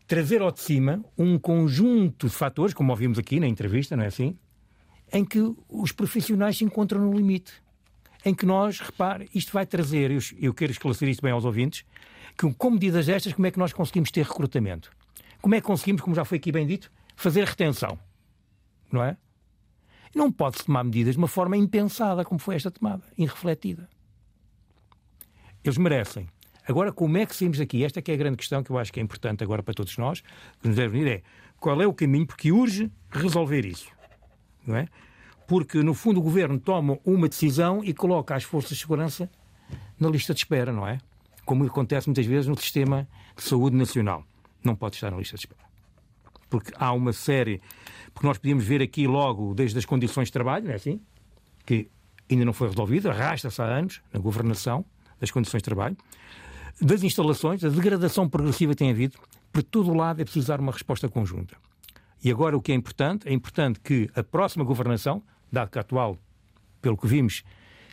trazer 0.07 0.42
ao 0.42 0.50
de 0.50 0.61
cima 0.61 1.05
um 1.16 1.38
conjunto 1.38 2.27
de 2.27 2.33
fatores, 2.33 2.74
como 2.74 2.90
ouvimos 2.90 3.18
aqui 3.18 3.38
na 3.38 3.46
entrevista, 3.46 3.96
não 3.96 4.05
é 4.05 4.09
assim? 4.09 4.37
Em 5.12 5.24
que 5.24 5.38
os 5.68 5.92
profissionais 5.92 6.59
se 6.59 6.64
encontram 6.64 7.00
no 7.00 7.16
limite. 7.16 7.53
Em 8.24 8.35
que 8.35 8.46
nós, 8.46 8.81
repare, 8.81 9.29
isto 9.35 9.53
vai 9.53 9.66
trazer, 9.66 10.11
eu, 10.40 10.55
quero 10.55 10.72
esclarecer 10.72 11.09
isto 11.09 11.22
bem 11.22 11.33
aos 11.33 11.44
ouvintes, 11.44 11.85
que 12.37 12.50
com 12.55 12.70
medidas 12.70 13.07
destas, 13.07 13.33
como 13.33 13.46
é 13.46 13.50
que 13.50 13.59
nós 13.59 13.72
conseguimos 13.72 14.11
ter 14.11 14.24
recrutamento? 14.24 14.90
Como 15.42 15.55
é 15.55 15.61
que 15.61 15.66
conseguimos, 15.66 16.00
como 16.00 16.16
já 16.16 16.24
foi 16.24 16.38
aqui 16.38 16.50
bem 16.50 16.66
dito, 16.66 16.90
fazer 17.14 17.44
retenção? 17.44 17.98
Não 18.94 19.04
é? 19.04 19.16
Não 20.14 20.30
pode-se 20.30 20.64
tomar 20.64 20.85
medidas 20.85 21.14
de 21.14 21.18
uma 21.18 21.28
forma 21.28 21.57
impensada, 21.57 22.24
como 22.24 22.38
foi 22.38 22.54
esta 22.54 22.70
tomada, 22.70 23.02
irrefletida. 23.18 23.88
Eles 25.62 25.76
merecem. 25.76 26.28
Agora, 26.66 26.92
como 26.92 27.18
é 27.18 27.26
que 27.26 27.35
saímos 27.35 27.59
daqui? 27.59 27.85
Esta 27.85 28.00
é, 28.00 28.02
é 28.07 28.14
a 28.14 28.16
grande 28.16 28.37
questão 28.37 28.62
que 28.62 28.70
eu 28.70 28.78
acho 28.78 28.92
que 28.92 29.00
é 29.00 29.02
importante 29.02 29.42
agora 29.42 29.62
para 29.62 29.74
todos 29.74 29.96
nós, 29.98 30.22
que 30.61 30.68
nos 30.68 30.76
deve 30.76 30.96
unir, 30.96 31.11
é 31.11 31.22
qual 31.59 31.80
é 31.83 31.87
o 31.87 31.92
caminho, 31.92 32.26
porque 32.26 32.52
urge 32.52 32.90
resolver 33.11 33.66
isso. 33.66 33.90
Não 34.66 34.76
é? 34.76 34.87
Porque, 35.46 35.83
no 35.83 35.92
fundo, 35.92 36.20
o 36.20 36.22
governo 36.22 36.59
toma 36.59 36.98
uma 37.04 37.28
decisão 37.28 37.85
e 37.85 37.92
coloca 37.92 38.35
as 38.35 38.44
forças 38.44 38.70
de 38.70 38.78
segurança 38.78 39.30
na 39.98 40.09
lista 40.09 40.33
de 40.33 40.40
espera, 40.40 40.72
não 40.72 40.87
é? 40.87 40.98
Como 41.44 41.64
acontece 41.64 42.07
muitas 42.07 42.24
vezes 42.24 42.46
no 42.46 42.59
sistema 42.59 43.07
de 43.37 43.42
saúde 43.42 43.76
nacional. 43.76 44.24
Não 44.62 44.74
pode 44.74 44.94
estar 44.94 45.11
na 45.11 45.18
lista 45.18 45.37
de 45.37 45.42
espera. 45.42 45.74
Porque 46.48 46.72
há 46.76 46.92
uma 46.92 47.12
série 47.12 47.61
porque 48.12 48.26
nós 48.26 48.38
podíamos 48.38 48.64
ver 48.64 48.80
aqui 48.80 49.07
logo 49.07 49.54
desde 49.54 49.76
as 49.78 49.85
condições 49.85 50.28
de 50.28 50.33
trabalho, 50.33 50.66
não 50.66 50.72
é 50.72 50.76
assim? 50.76 51.00
Que 51.66 51.90
ainda 52.30 52.44
não 52.44 52.52
foi 52.52 52.68
resolvido, 52.68 53.11
arrasta-se 53.11 53.61
há 53.61 53.64
anos 53.64 54.00
na 54.12 54.20
governação 54.20 54.85
das 55.18 55.30
condições 55.30 55.61
de 55.61 55.64
trabalho, 55.64 55.96
das 56.80 57.02
instalações, 57.02 57.64
a 57.64 57.68
degradação 57.68 58.28
progressiva 58.28 58.74
tem 58.74 58.90
havido, 58.90 59.18
por 59.52 59.62
todo 59.62 59.90
o 59.90 59.94
lado 59.94 60.20
é 60.20 60.24
preciso 60.24 60.48
dar 60.48 60.61
uma 60.61 60.72
resposta 60.72 61.09
conjunta. 61.09 61.57
E 62.22 62.30
agora 62.30 62.57
o 62.57 62.62
que 62.62 62.72
é 62.72 62.74
importante? 62.74 63.28
É 63.28 63.33
importante 63.33 63.80
que 63.80 64.11
a 64.14 64.22
próxima 64.22 64.64
governação, 64.64 65.22
dado 65.52 65.70
que 65.70 65.78
a 65.78 65.83
atual, 65.83 66.18
pelo 66.80 66.96
que 66.96 67.07
vimos, 67.07 67.42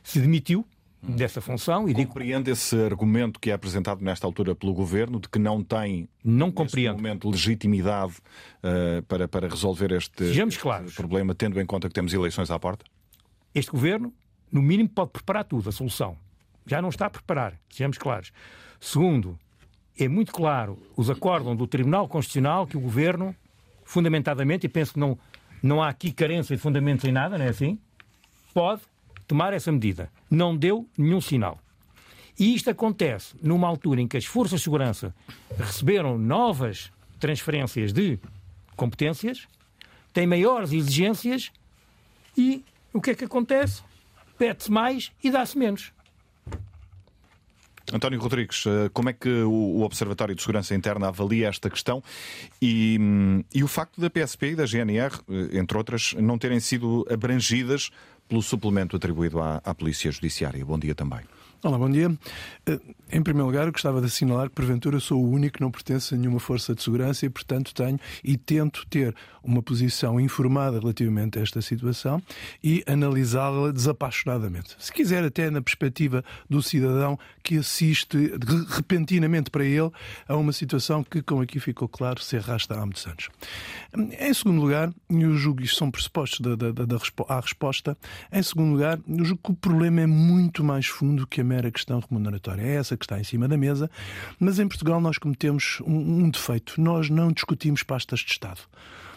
se 0.03 0.19
demitiu, 0.19 0.65
dessa 1.01 1.41
função. 1.41 1.89
E 1.89 1.93
compreende 1.93 2.43
digo... 2.43 2.51
esse 2.51 2.75
argumento 2.75 3.39
que 3.39 3.49
é 3.49 3.53
apresentado 3.53 4.03
nesta 4.03 4.25
altura 4.27 4.55
pelo 4.55 4.73
Governo 4.73 5.19
de 5.19 5.27
que 5.27 5.39
não 5.39 5.63
tem, 5.63 6.07
não 6.23 6.51
compreendo. 6.51 6.97
momento, 6.97 7.29
legitimidade 7.29 8.13
uh, 8.63 9.01
para, 9.03 9.27
para 9.27 9.47
resolver 9.47 9.91
este, 9.91 10.23
este 10.23 10.95
problema, 10.95 11.33
tendo 11.33 11.59
em 11.59 11.65
conta 11.65 11.87
que 11.87 11.93
temos 11.93 12.13
eleições 12.13 12.51
à 12.51 12.59
porta? 12.59 12.85
Este 13.53 13.71
Governo, 13.71 14.13
no 14.51 14.61
mínimo, 14.61 14.89
pode 14.89 15.11
preparar 15.11 15.43
tudo, 15.43 15.69
a 15.69 15.71
solução. 15.71 16.15
Já 16.65 16.81
não 16.81 16.89
está 16.89 17.07
a 17.07 17.09
preparar, 17.09 17.57
sejamos 17.69 17.97
claros. 17.97 18.31
Segundo, 18.79 19.37
é 19.97 20.07
muito 20.07 20.31
claro, 20.31 20.77
os 20.95 21.09
acórdão 21.09 21.55
do 21.55 21.67
Tribunal 21.67 22.07
Constitucional 22.07 22.67
que 22.67 22.77
o 22.77 22.79
Governo, 22.79 23.35
fundamentadamente, 23.83 24.67
e 24.67 24.69
penso 24.69 24.93
que 24.93 24.99
não, 24.99 25.17
não 25.61 25.81
há 25.81 25.89
aqui 25.89 26.11
carência 26.11 26.55
de 26.55 26.61
fundamentos 26.61 27.03
em 27.05 27.11
nada, 27.11 27.37
não 27.37 27.45
é 27.45 27.49
assim? 27.49 27.79
Pode 28.53 28.81
tomar 29.31 29.53
essa 29.53 29.71
medida. 29.71 30.11
Não 30.29 30.57
deu 30.57 30.85
nenhum 30.97 31.21
sinal. 31.21 31.57
E 32.37 32.53
isto 32.53 32.69
acontece 32.69 33.33
numa 33.41 33.65
altura 33.65 34.01
em 34.01 34.07
que 34.07 34.17
as 34.17 34.25
forças 34.25 34.59
de 34.59 34.65
segurança 34.65 35.15
receberam 35.57 36.17
novas 36.17 36.91
transferências 37.17 37.93
de 37.93 38.19
competências, 38.75 39.47
têm 40.11 40.27
maiores 40.27 40.73
exigências 40.73 41.49
e 42.37 42.65
o 42.91 42.99
que 42.99 43.11
é 43.11 43.15
que 43.15 43.23
acontece? 43.23 43.81
Pede-se 44.37 44.69
mais 44.69 45.13
e 45.23 45.31
dá-se 45.31 45.57
menos. 45.57 45.93
António 47.93 48.19
Rodrigues, 48.19 48.65
eh, 48.65 48.89
como 48.93 49.09
é 49.09 49.13
que 49.13 49.29
o 49.43 49.81
Observatório 49.81 50.35
de 50.35 50.41
Segurança 50.41 50.75
Interna 50.75 51.07
avalia 51.07 51.47
esta 51.47 51.69
questão 51.69 52.01
e, 52.61 52.97
hum, 52.99 53.43
e 53.53 53.63
o 53.63 53.67
facto 53.67 53.99
da 53.99 54.09
PSP 54.09 54.51
e 54.51 54.55
da 54.55 54.65
GNR, 54.65 55.15
eh, 55.29 55.57
entre 55.57 55.77
outras, 55.77 56.13
não 56.13 56.37
terem 56.37 56.59
sido 56.59 57.05
abrangidas 57.09 57.91
pelo 58.31 58.41
suplemento 58.41 58.95
atribuído 58.95 59.41
à, 59.41 59.57
à 59.57 59.75
Polícia 59.75 60.09
Judiciária? 60.09 60.63
Bom 60.65 60.79
dia 60.79 60.95
também. 60.95 61.19
Olá, 61.63 61.77
bom 61.77 61.91
dia. 61.91 62.11
Eh, 62.65 62.79
em 63.11 63.21
primeiro 63.21 63.45
lugar, 63.45 63.69
gostava 63.69 63.99
de 63.99 64.07
assinalar 64.07 64.49
que, 64.49 64.55
porventura, 64.55 64.99
sou 64.99 65.23
o 65.23 65.29
único 65.29 65.57
que 65.57 65.61
não 65.61 65.69
pertence 65.69 66.15
a 66.15 66.17
nenhuma 66.17 66.39
força 66.39 66.73
de 66.73 66.81
segurança 66.81 67.23
e, 67.25 67.29
portanto, 67.29 67.71
tenho 67.71 67.99
e 68.23 68.35
tento 68.35 68.83
ter 68.89 69.13
uma 69.43 69.61
posição 69.61 70.19
informada 70.19 70.79
relativamente 70.79 71.37
a 71.37 71.41
esta 71.41 71.61
situação 71.61 72.21
e 72.63 72.83
analisá-la 72.87 73.71
desapaixonadamente. 73.71 74.75
Se 74.79 74.91
quiser, 74.91 75.23
até 75.23 75.51
na 75.51 75.61
perspectiva 75.61 76.23
do 76.49 76.63
cidadão 76.63 77.19
que 77.43 77.57
assiste 77.57 78.17
repentinamente 78.69 79.51
para 79.51 79.65
ele 79.65 79.91
a 80.27 80.35
uma 80.35 80.53
situação 80.53 81.03
que, 81.03 81.21
como 81.21 81.41
aqui 81.41 81.59
ficou 81.59 81.87
claro, 81.87 82.21
se 82.21 82.37
arrasta 82.37 82.73
há 82.75 82.85
muitos 82.85 83.05
anos. 83.05 83.29
Em 84.19 84.33
segundo 84.33 84.61
lugar, 84.61 84.91
eu 85.09 85.35
julgo 85.35 85.61
isto 85.61 85.77
são 85.77 85.91
pressupostos 85.91 86.39
da, 86.39 86.55
da, 86.55 86.71
da, 86.71 86.85
da, 86.85 86.97
à 87.27 87.39
resposta. 87.39 87.97
Em 88.31 88.41
segundo 88.41 88.71
lugar, 88.71 88.99
eu 89.07 89.25
julgo 89.25 89.41
que 89.43 89.51
o 89.51 89.55
problema 89.55 90.01
é 90.01 90.07
muito 90.07 90.63
mais 90.63 90.87
fundo 90.87 91.27
que 91.27 91.41
a 91.41 91.50
mera 91.51 91.69
questão 91.69 91.99
remuneratória. 91.99 92.61
É 92.61 92.75
essa 92.75 92.95
que 92.95 93.03
está 93.03 93.19
em 93.19 93.23
cima 93.23 93.47
da 93.47 93.57
mesa, 93.57 93.89
mas 94.39 94.57
em 94.57 94.67
Portugal 94.67 95.01
nós 95.01 95.17
cometemos 95.17 95.79
um, 95.85 96.23
um 96.23 96.29
defeito. 96.29 96.79
Nós 96.79 97.09
não 97.09 97.31
discutimos 97.31 97.83
pastas 97.83 98.21
de 98.21 98.31
Estado 98.31 98.61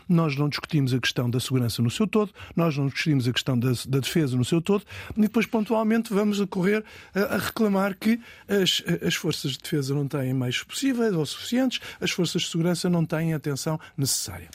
nós 0.09 0.37
não 0.37 0.49
discutimos 0.49 0.93
a 0.95 0.99
questão 0.99 1.29
da 1.29 1.41
segurança 1.41 1.83
no 1.83 1.91
seu 1.91 2.07
todo, 2.07 2.33
nós 2.55 2.77
não 2.77 2.87
discutimos 2.87 3.29
a 3.29 3.33
questão 3.33 3.59
da, 3.59 3.73
da 3.89 3.99
defesa 3.99 4.37
no 4.37 4.45
seu 4.45 4.61
todo, 4.61 4.85
e 5.17 5.21
depois, 5.21 5.47
pontualmente, 5.47 6.13
vamos 6.13 6.41
correr 6.47 6.85
a, 7.15 7.21
a, 7.21 7.39
reclamar 7.39 7.97
que 7.97 8.21
as, 8.49 8.83
as 9.07 9.15
forças 9.15 9.53
de 9.53 9.59
defesa 9.59 9.95
não 9.95 10.07
têm 10.07 10.35
mais 10.35 10.63
possíveis 10.63 11.13
ou 11.13 11.25
suficientes, 11.25 11.81
as 12.01 12.11
forças 12.11 12.43
de 12.43 12.49
segurança 12.49 12.89
não 12.89 13.05
têm 13.05 13.33
a 13.33 13.37
atenção 13.37 13.79
necessária. 13.97 14.49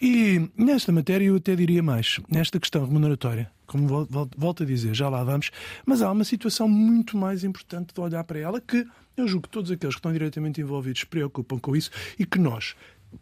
E 0.00 0.48
nesta 0.56 0.90
matéria 0.92 1.26
eu 1.26 1.36
até 1.36 1.54
diria 1.54 1.82
mais, 1.82 2.20
nesta 2.30 2.58
questão 2.58 2.86
remuneratória, 2.86 3.50
como 3.66 4.08
volto 4.36 4.62
a 4.62 4.66
dizer, 4.66 4.94
já 4.94 5.08
lá 5.08 5.22
vamos, 5.22 5.50
mas 5.86 6.02
há 6.02 6.10
uma 6.10 6.24
situação 6.24 6.68
muito 6.68 7.16
mais 7.16 7.44
importante 7.44 7.94
de 7.94 8.00
olhar 8.00 8.24
para 8.24 8.38
ela 8.38 8.60
que 8.60 8.86
eu 9.16 9.28
julgo 9.28 9.46
que 9.46 9.52
todos 9.52 9.70
aqueles 9.70 9.94
que 9.94 9.98
estão 9.98 10.12
diretamente 10.12 10.60
envolvidos 10.60 11.00
se 11.00 11.06
preocupam 11.06 11.58
com 11.58 11.76
isso 11.76 11.90
e 12.18 12.24
que 12.24 12.38
nós, 12.38 12.74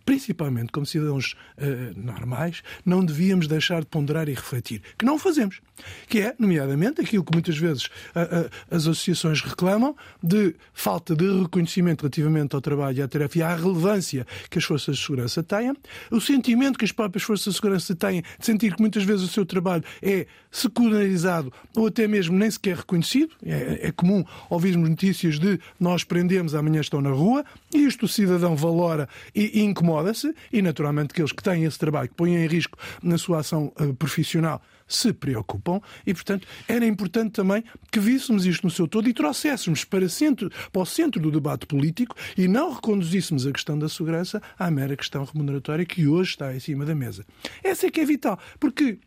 principalmente 0.04 0.72
como 0.72 0.86
cidadãos 0.86 1.34
uh, 1.58 1.98
normais, 1.98 2.62
não 2.84 3.04
devíamos 3.04 3.46
deixar 3.46 3.80
de 3.80 3.86
ponderar 3.86 4.28
e 4.28 4.34
refletir, 4.34 4.82
que 4.98 5.04
não 5.04 5.18
fazemos. 5.18 5.60
Que 6.08 6.20
é, 6.20 6.34
nomeadamente, 6.38 7.00
aquilo 7.00 7.24
que 7.24 7.32
muitas 7.32 7.56
vezes 7.56 7.86
uh, 7.86 8.46
uh, 8.46 8.50
as 8.70 8.82
associações 8.82 9.40
reclamam 9.40 9.96
de 10.22 10.54
falta 10.72 11.14
de 11.14 11.42
reconhecimento 11.42 12.02
relativamente 12.02 12.54
ao 12.54 12.60
trabalho 12.60 12.98
e 12.98 13.02
à 13.02 13.08
tarefa 13.08 13.38
e 13.38 13.42
à 13.42 13.54
relevância 13.54 14.26
que 14.50 14.58
as 14.58 14.64
forças 14.64 14.96
de 14.96 15.02
segurança 15.02 15.42
têm, 15.42 15.74
o 16.10 16.20
sentimento 16.20 16.78
que 16.78 16.84
as 16.84 16.92
próprias 16.92 17.22
forças 17.22 17.54
de 17.54 17.60
segurança 17.60 17.94
têm 17.94 18.22
de 18.22 18.46
sentir 18.46 18.74
que 18.74 18.80
muitas 18.80 19.04
vezes 19.04 19.24
o 19.24 19.28
seu 19.28 19.46
trabalho 19.46 19.84
é 20.02 20.26
secundarizado 20.50 21.52
ou 21.76 21.86
até 21.86 22.06
mesmo 22.06 22.36
nem 22.36 22.50
sequer 22.50 22.76
reconhecido. 22.76 23.30
É, 23.44 23.88
é 23.88 23.92
comum 23.92 24.24
ouvirmos 24.48 24.88
notícias 24.88 25.38
de 25.38 25.58
nós 25.78 26.04
prendemos, 26.04 26.54
amanhã 26.54 26.80
estão 26.80 27.00
na 27.00 27.10
rua, 27.10 27.44
e 27.72 27.84
isto 27.84 28.06
o 28.06 28.08
cidadão 28.08 28.56
valora 28.56 29.08
e, 29.34 29.60
e 29.60 29.62
incomoda-se, 29.62 30.34
e 30.52 30.62
naturalmente 30.62 31.12
aqueles 31.12 31.32
que 31.32 31.42
têm 31.42 31.64
esse 31.64 31.78
trabalho, 31.78 32.08
que 32.08 32.14
põem 32.14 32.36
em 32.36 32.46
risco 32.46 32.78
na 33.02 33.18
sua 33.18 33.40
ação 33.40 33.72
uh, 33.80 33.94
profissional, 33.94 34.62
se 34.88 35.12
preocupam 35.12 35.80
e, 36.06 36.14
portanto, 36.14 36.48
era 36.66 36.86
importante 36.86 37.32
também 37.32 37.62
que 37.92 38.00
víssemos 38.00 38.46
isto 38.46 38.64
no 38.64 38.70
seu 38.70 38.88
todo 38.88 39.08
e 39.08 39.12
trouxéssemos 39.12 39.84
para, 39.84 40.08
centro, 40.08 40.50
para 40.72 40.82
o 40.82 40.86
centro 40.86 41.20
do 41.20 41.30
debate 41.30 41.66
político 41.66 42.16
e 42.36 42.48
não 42.48 42.72
reconduzíssemos 42.72 43.46
a 43.46 43.52
questão 43.52 43.78
da 43.78 43.88
segurança 43.88 44.42
à 44.58 44.70
mera 44.70 44.96
questão 44.96 45.24
remuneratória 45.24 45.84
que 45.84 46.08
hoje 46.08 46.30
está 46.30 46.54
em 46.54 46.60
cima 46.60 46.86
da 46.86 46.94
mesa. 46.94 47.24
Essa 47.62 47.86
é 47.86 47.90
que 47.90 48.00
é 48.00 48.04
vital, 48.06 48.38
porque 48.58 48.98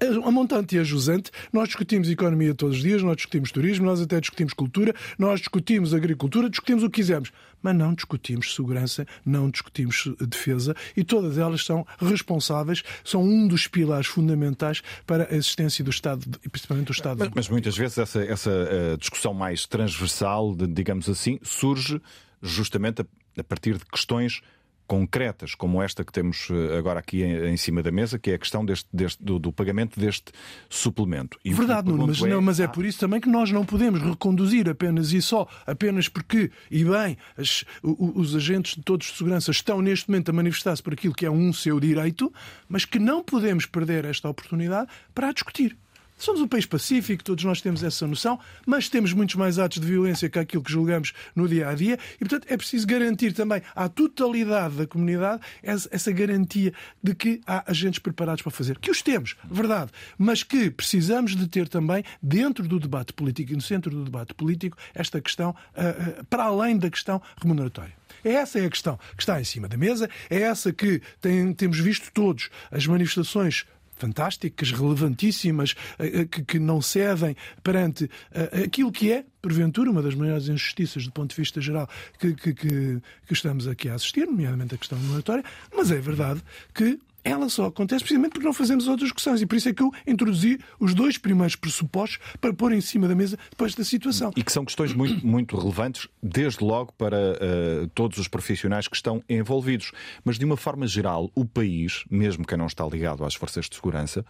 a 0.00 0.30
montante 0.30 0.76
e 0.76 0.78
a 0.78 0.84
jusante, 0.84 1.30
nós 1.52 1.68
discutimos 1.68 2.08
economia 2.10 2.54
todos 2.54 2.76
os 2.76 2.82
dias, 2.82 3.02
nós 3.02 3.16
discutimos 3.16 3.50
turismo, 3.50 3.86
nós 3.86 4.00
até 4.00 4.20
discutimos 4.20 4.52
cultura, 4.52 4.94
nós 5.18 5.40
discutimos 5.40 5.94
agricultura, 5.94 6.50
discutimos 6.50 6.82
o 6.82 6.90
que 6.90 6.96
quisermos, 6.96 7.32
mas 7.62 7.74
não 7.74 7.94
discutimos 7.94 8.54
segurança, 8.54 9.06
não 9.24 9.50
discutimos 9.50 10.08
defesa 10.20 10.74
e 10.96 11.04
todas 11.04 11.38
elas 11.38 11.64
são 11.64 11.86
responsáveis, 11.98 12.82
são 13.04 13.22
um 13.22 13.46
dos 13.46 13.66
pilares 13.66 14.06
fundamentais 14.06 14.82
para 15.06 15.32
a 15.32 15.36
existência 15.36 15.84
do 15.84 15.90
Estado 15.90 16.24
e 16.44 16.48
principalmente 16.48 16.86
do 16.86 16.92
Estado. 16.92 17.18
Mas, 17.18 17.30
mas 17.34 17.48
muitas 17.48 17.76
vezes 17.76 17.98
essa, 17.98 18.22
essa 18.22 18.50
uh, 18.50 18.98
discussão 18.98 19.32
mais 19.32 19.66
transversal, 19.66 20.54
digamos 20.54 21.08
assim, 21.08 21.38
surge 21.42 22.00
justamente 22.42 23.02
a, 23.02 23.06
a 23.38 23.44
partir 23.44 23.78
de 23.78 23.84
questões 23.86 24.42
concretas, 24.86 25.54
como 25.54 25.82
esta 25.82 26.04
que 26.04 26.12
temos 26.12 26.48
eh, 26.50 26.76
agora 26.76 27.00
aqui 27.00 27.22
em, 27.22 27.56
cima 27.56 27.82
da 27.82 27.90
mesa, 27.90 28.18
que 28.18 28.30
é 28.30 28.34
a 28.34 28.38
questão 28.38 28.64
deste, 28.64 28.88
deste 28.92 29.22
do, 29.22 29.38
do, 29.38 29.52
pagamento 29.52 29.98
deste 29.98 30.32
suplemento. 30.68 31.38
E 31.44 31.52
Verdade, 31.54 31.88
Nuno, 31.88 32.08
mas, 32.08 32.22
é... 32.22 32.28
Não, 32.28 32.42
mas 32.42 32.60
é 32.60 32.68
por 32.68 32.84
isso 32.84 32.98
também 32.98 33.20
que 33.20 33.28
nós 33.28 33.50
não 33.50 33.64
podemos 33.64 34.02
reconduzir 34.02 34.68
apenas 34.68 35.12
e 35.12 35.22
só, 35.22 35.46
apenas 35.66 36.08
porque, 36.08 36.50
e 36.70 36.84
bem, 36.84 37.16
as, 37.36 37.64
os, 37.82 38.32
os 38.32 38.36
agentes 38.36 38.74
de 38.74 38.82
todos 38.82 39.06
de 39.06 39.16
segurança 39.16 39.50
estão 39.50 39.80
neste 39.80 40.08
momento 40.10 40.28
a 40.28 40.32
manifestar-se 40.32 40.82
por 40.82 40.92
aquilo 40.92 41.14
que 41.14 41.24
é 41.24 41.30
um 41.30 41.52
seu 41.52 41.80
direito, 41.80 42.32
mas 42.68 42.84
que 42.84 42.98
não 42.98 43.22
podemos 43.22 43.66
perder 43.66 44.04
esta 44.04 44.28
oportunidade 44.28 44.88
para 45.14 45.28
a 45.28 45.32
discutir. 45.32 45.76
Somos 46.24 46.40
um 46.40 46.48
país 46.48 46.64
pacífico, 46.64 47.22
todos 47.22 47.44
nós 47.44 47.60
temos 47.60 47.84
essa 47.84 48.06
noção, 48.06 48.40
mas 48.64 48.88
temos 48.88 49.12
muitos 49.12 49.34
mais 49.34 49.58
atos 49.58 49.78
de 49.78 49.86
violência 49.86 50.26
que 50.30 50.38
aquilo 50.38 50.62
que 50.62 50.72
julgamos 50.72 51.12
no 51.36 51.46
dia 51.46 51.68
a 51.68 51.74
dia 51.74 51.98
e, 52.14 52.18
portanto, 52.20 52.46
é 52.48 52.56
preciso 52.56 52.86
garantir 52.86 53.34
também 53.34 53.60
à 53.76 53.90
totalidade 53.90 54.74
da 54.74 54.86
comunidade 54.86 55.42
essa 55.62 56.10
garantia 56.12 56.72
de 57.02 57.14
que 57.14 57.42
há 57.46 57.70
agentes 57.70 57.98
preparados 57.98 58.40
para 58.40 58.50
fazer. 58.50 58.78
Que 58.78 58.90
os 58.90 59.02
temos, 59.02 59.36
verdade, 59.50 59.90
mas 60.16 60.42
que 60.42 60.70
precisamos 60.70 61.36
de 61.36 61.46
ter 61.46 61.68
também, 61.68 62.02
dentro 62.22 62.66
do 62.66 62.80
debate 62.80 63.12
político 63.12 63.52
e 63.52 63.56
no 63.56 63.60
centro 63.60 63.90
do 63.90 64.02
debate 64.02 64.32
político, 64.32 64.78
esta 64.94 65.20
questão 65.20 65.50
uh, 65.50 66.20
uh, 66.20 66.24
para 66.24 66.44
além 66.44 66.78
da 66.78 66.88
questão 66.88 67.20
remuneratória. 67.38 67.92
Essa 68.24 68.60
é 68.60 68.64
a 68.64 68.70
questão 68.70 68.98
que 69.14 69.22
está 69.22 69.38
em 69.38 69.44
cima 69.44 69.68
da 69.68 69.76
mesa, 69.76 70.08
é 70.30 70.40
essa 70.40 70.72
que 70.72 71.02
tem, 71.20 71.52
temos 71.52 71.78
visto 71.78 72.10
todos 72.12 72.48
as 72.70 72.86
manifestações 72.86 73.66
fantásticas, 73.96 74.70
relevantíssimas, 74.72 75.74
eh, 75.98 76.20
eh, 76.20 76.24
que, 76.24 76.58
não 76.58 76.80
cedem 76.80 77.36
perante 77.62 78.10
eh, 78.32 78.64
aquilo 78.64 78.90
que 78.90 79.12
é, 79.12 79.24
porventura, 79.40 79.90
uma 79.90 80.02
das 80.02 80.14
maiores 80.14 80.48
injustiças 80.48 81.04
do 81.04 81.12
ponto 81.12 81.30
de 81.30 81.36
vista 81.36 81.60
geral 81.60 81.88
que, 82.18 82.34
que, 82.34 82.54
que, 82.54 83.00
que 83.26 83.32
estamos 83.32 83.66
aqui 83.68 83.88
a 83.88 83.94
assistir, 83.94 84.26
nomeadamente 84.26 84.74
a 84.74 84.78
questão 84.78 84.98
moratória, 84.98 85.44
mas 85.74 85.90
é 85.90 86.00
verdade 86.00 86.42
que 86.74 86.98
ela 87.24 87.48
só 87.48 87.66
acontece 87.66 88.04
precisamente 88.04 88.32
porque 88.32 88.46
não 88.46 88.52
fazemos 88.52 88.86
outras 88.86 89.08
discussões. 89.08 89.40
E 89.40 89.46
por 89.46 89.56
isso 89.56 89.68
é 89.70 89.72
que 89.72 89.82
eu 89.82 89.90
introduzi 90.06 90.58
os 90.78 90.94
dois 90.94 91.16
primeiros 91.16 91.56
pressupostos 91.56 92.18
para 92.40 92.52
pôr 92.52 92.72
em 92.72 92.80
cima 92.82 93.08
da 93.08 93.14
mesa 93.14 93.38
depois 93.50 93.74
da 93.74 93.82
situação. 93.82 94.30
E 94.36 94.44
que 94.44 94.52
são 94.52 94.64
questões 94.64 94.92
muito, 94.92 95.26
muito 95.26 95.56
relevantes, 95.56 96.06
desde 96.22 96.62
logo 96.62 96.92
para 96.92 97.16
uh, 97.16 97.88
todos 97.94 98.18
os 98.18 98.28
profissionais 98.28 98.86
que 98.86 98.94
estão 98.94 99.22
envolvidos. 99.28 99.90
Mas, 100.22 100.38
de 100.38 100.44
uma 100.44 100.56
forma 100.56 100.86
geral, 100.86 101.30
o 101.34 101.46
país, 101.46 102.04
mesmo 102.10 102.46
quem 102.46 102.58
não 102.58 102.66
está 102.66 102.86
ligado 102.86 103.24
às 103.24 103.34
forças 103.34 103.68
de 103.68 103.74
segurança, 103.74 104.24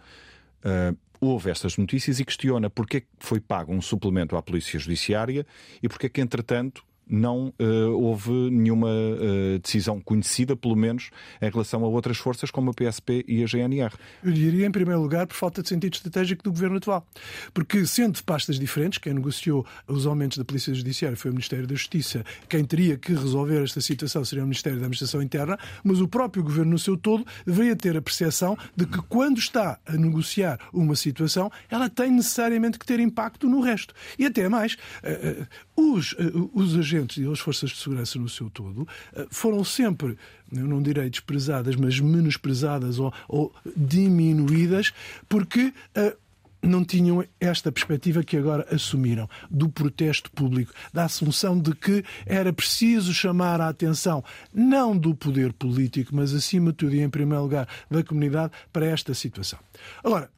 uh, 0.63 0.97
ouve 1.19 1.49
estas 1.49 1.77
notícias 1.77 2.19
e 2.19 2.25
questiona 2.25 2.69
porque 2.69 2.97
é 2.97 3.01
que 3.01 3.07
foi 3.19 3.41
pago 3.41 3.73
um 3.73 3.81
suplemento 3.81 4.37
à 4.37 4.41
Polícia 4.41 4.79
Judiciária 4.79 5.45
e 5.83 5.89
porque 5.89 6.05
é 6.05 6.09
que, 6.09 6.21
entretanto, 6.21 6.83
não 7.07 7.53
uh, 7.59 7.91
houve 7.91 8.31
nenhuma 8.31 8.89
uh, 8.89 9.59
decisão 9.59 9.99
conhecida, 10.01 10.55
pelo 10.55 10.75
menos, 10.75 11.09
em 11.41 11.49
relação 11.49 11.83
a 11.83 11.87
outras 11.87 12.17
forças 12.17 12.49
como 12.49 12.71
a 12.71 12.73
PSP 12.73 13.23
e 13.27 13.43
a 13.43 13.47
GNR. 13.47 13.93
Eu 14.23 14.31
diria, 14.31 14.65
em 14.65 14.71
primeiro 14.71 15.01
lugar, 15.01 15.27
por 15.27 15.35
falta 15.35 15.61
de 15.61 15.69
sentido 15.69 15.93
estratégico 15.93 16.43
do 16.43 16.51
governo 16.51 16.77
atual. 16.77 17.05
Porque, 17.53 17.85
sendo 17.85 18.21
pastas 18.23 18.59
diferentes, 18.59 18.97
quem 18.97 19.13
negociou 19.13 19.65
os 19.87 20.05
aumentos 20.07 20.37
da 20.37 20.45
Polícia 20.45 20.73
Judiciária 20.73 21.15
foi 21.15 21.31
o 21.31 21.33
Ministério 21.33 21.67
da 21.67 21.75
Justiça, 21.75 22.23
quem 22.49 22.65
teria 22.65 22.97
que 22.97 23.13
resolver 23.13 23.63
esta 23.63 23.81
situação 23.81 24.25
seria 24.25 24.43
o 24.43 24.47
Ministério 24.47 24.79
da 24.79 24.85
Administração 24.85 25.21
Interna, 25.21 25.57
mas 25.83 26.01
o 26.01 26.07
próprio 26.07 26.43
governo, 26.43 26.71
no 26.71 26.79
seu 26.79 26.97
todo, 26.97 27.25
deveria 27.45 27.75
ter 27.75 27.95
a 27.95 28.01
percepção 28.01 28.57
de 28.75 28.85
que, 28.85 29.01
quando 29.03 29.37
está 29.37 29.79
a 29.85 29.93
negociar 29.93 30.59
uma 30.73 30.95
situação, 30.95 31.51
ela 31.69 31.89
tem 31.89 32.11
necessariamente 32.11 32.79
que 32.79 32.85
ter 32.85 32.99
impacto 32.99 33.47
no 33.47 33.61
resto. 33.61 33.93
E 34.17 34.25
até 34.25 34.49
mais, 34.49 34.73
uh, 35.03 35.45
os, 35.75 36.15
os 36.53 36.75
agentes 36.77 36.94
agentes 36.95 37.17
e 37.17 37.29
as 37.29 37.39
forças 37.39 37.71
de 37.71 37.77
segurança 37.77 38.17
no 38.17 38.29
seu 38.29 38.49
todo 38.49 38.87
eh, 39.15 39.27
foram 39.29 39.63
sempre, 39.63 40.17
eu 40.51 40.67
não 40.67 40.81
direi 40.81 41.09
desprezadas, 41.09 41.75
mas 41.75 41.99
menosprezadas 41.99 42.99
ou, 42.99 43.13
ou 43.27 43.53
diminuídas, 43.75 44.93
porque 45.27 45.73
uh, 45.97 46.17
não 46.61 46.83
tinham 46.83 47.23
esta 47.39 47.71
perspectiva 47.71 48.23
que 48.23 48.37
agora 48.37 48.65
assumiram, 48.71 49.29
do 49.49 49.69
protesto 49.69 50.31
público, 50.31 50.73
da 50.91 51.05
assunção 51.05 51.59
de 51.59 51.73
que 51.75 52.03
era 52.25 52.51
preciso 52.51 53.13
chamar 53.13 53.61
a 53.61 53.69
atenção, 53.69 54.23
não 54.53 54.97
do 54.97 55.13
poder 55.13 55.53
político, 55.53 56.15
mas 56.15 56.33
acima 56.33 56.71
de 56.71 56.77
tudo 56.77 56.95
e 56.95 57.01
em 57.01 57.09
primeiro 57.09 57.43
lugar 57.43 57.67
da 57.89 58.03
comunidade, 58.03 58.51
para 58.73 58.85
esta 58.85 59.13
situação. 59.13 59.59
Agora, 60.03 60.29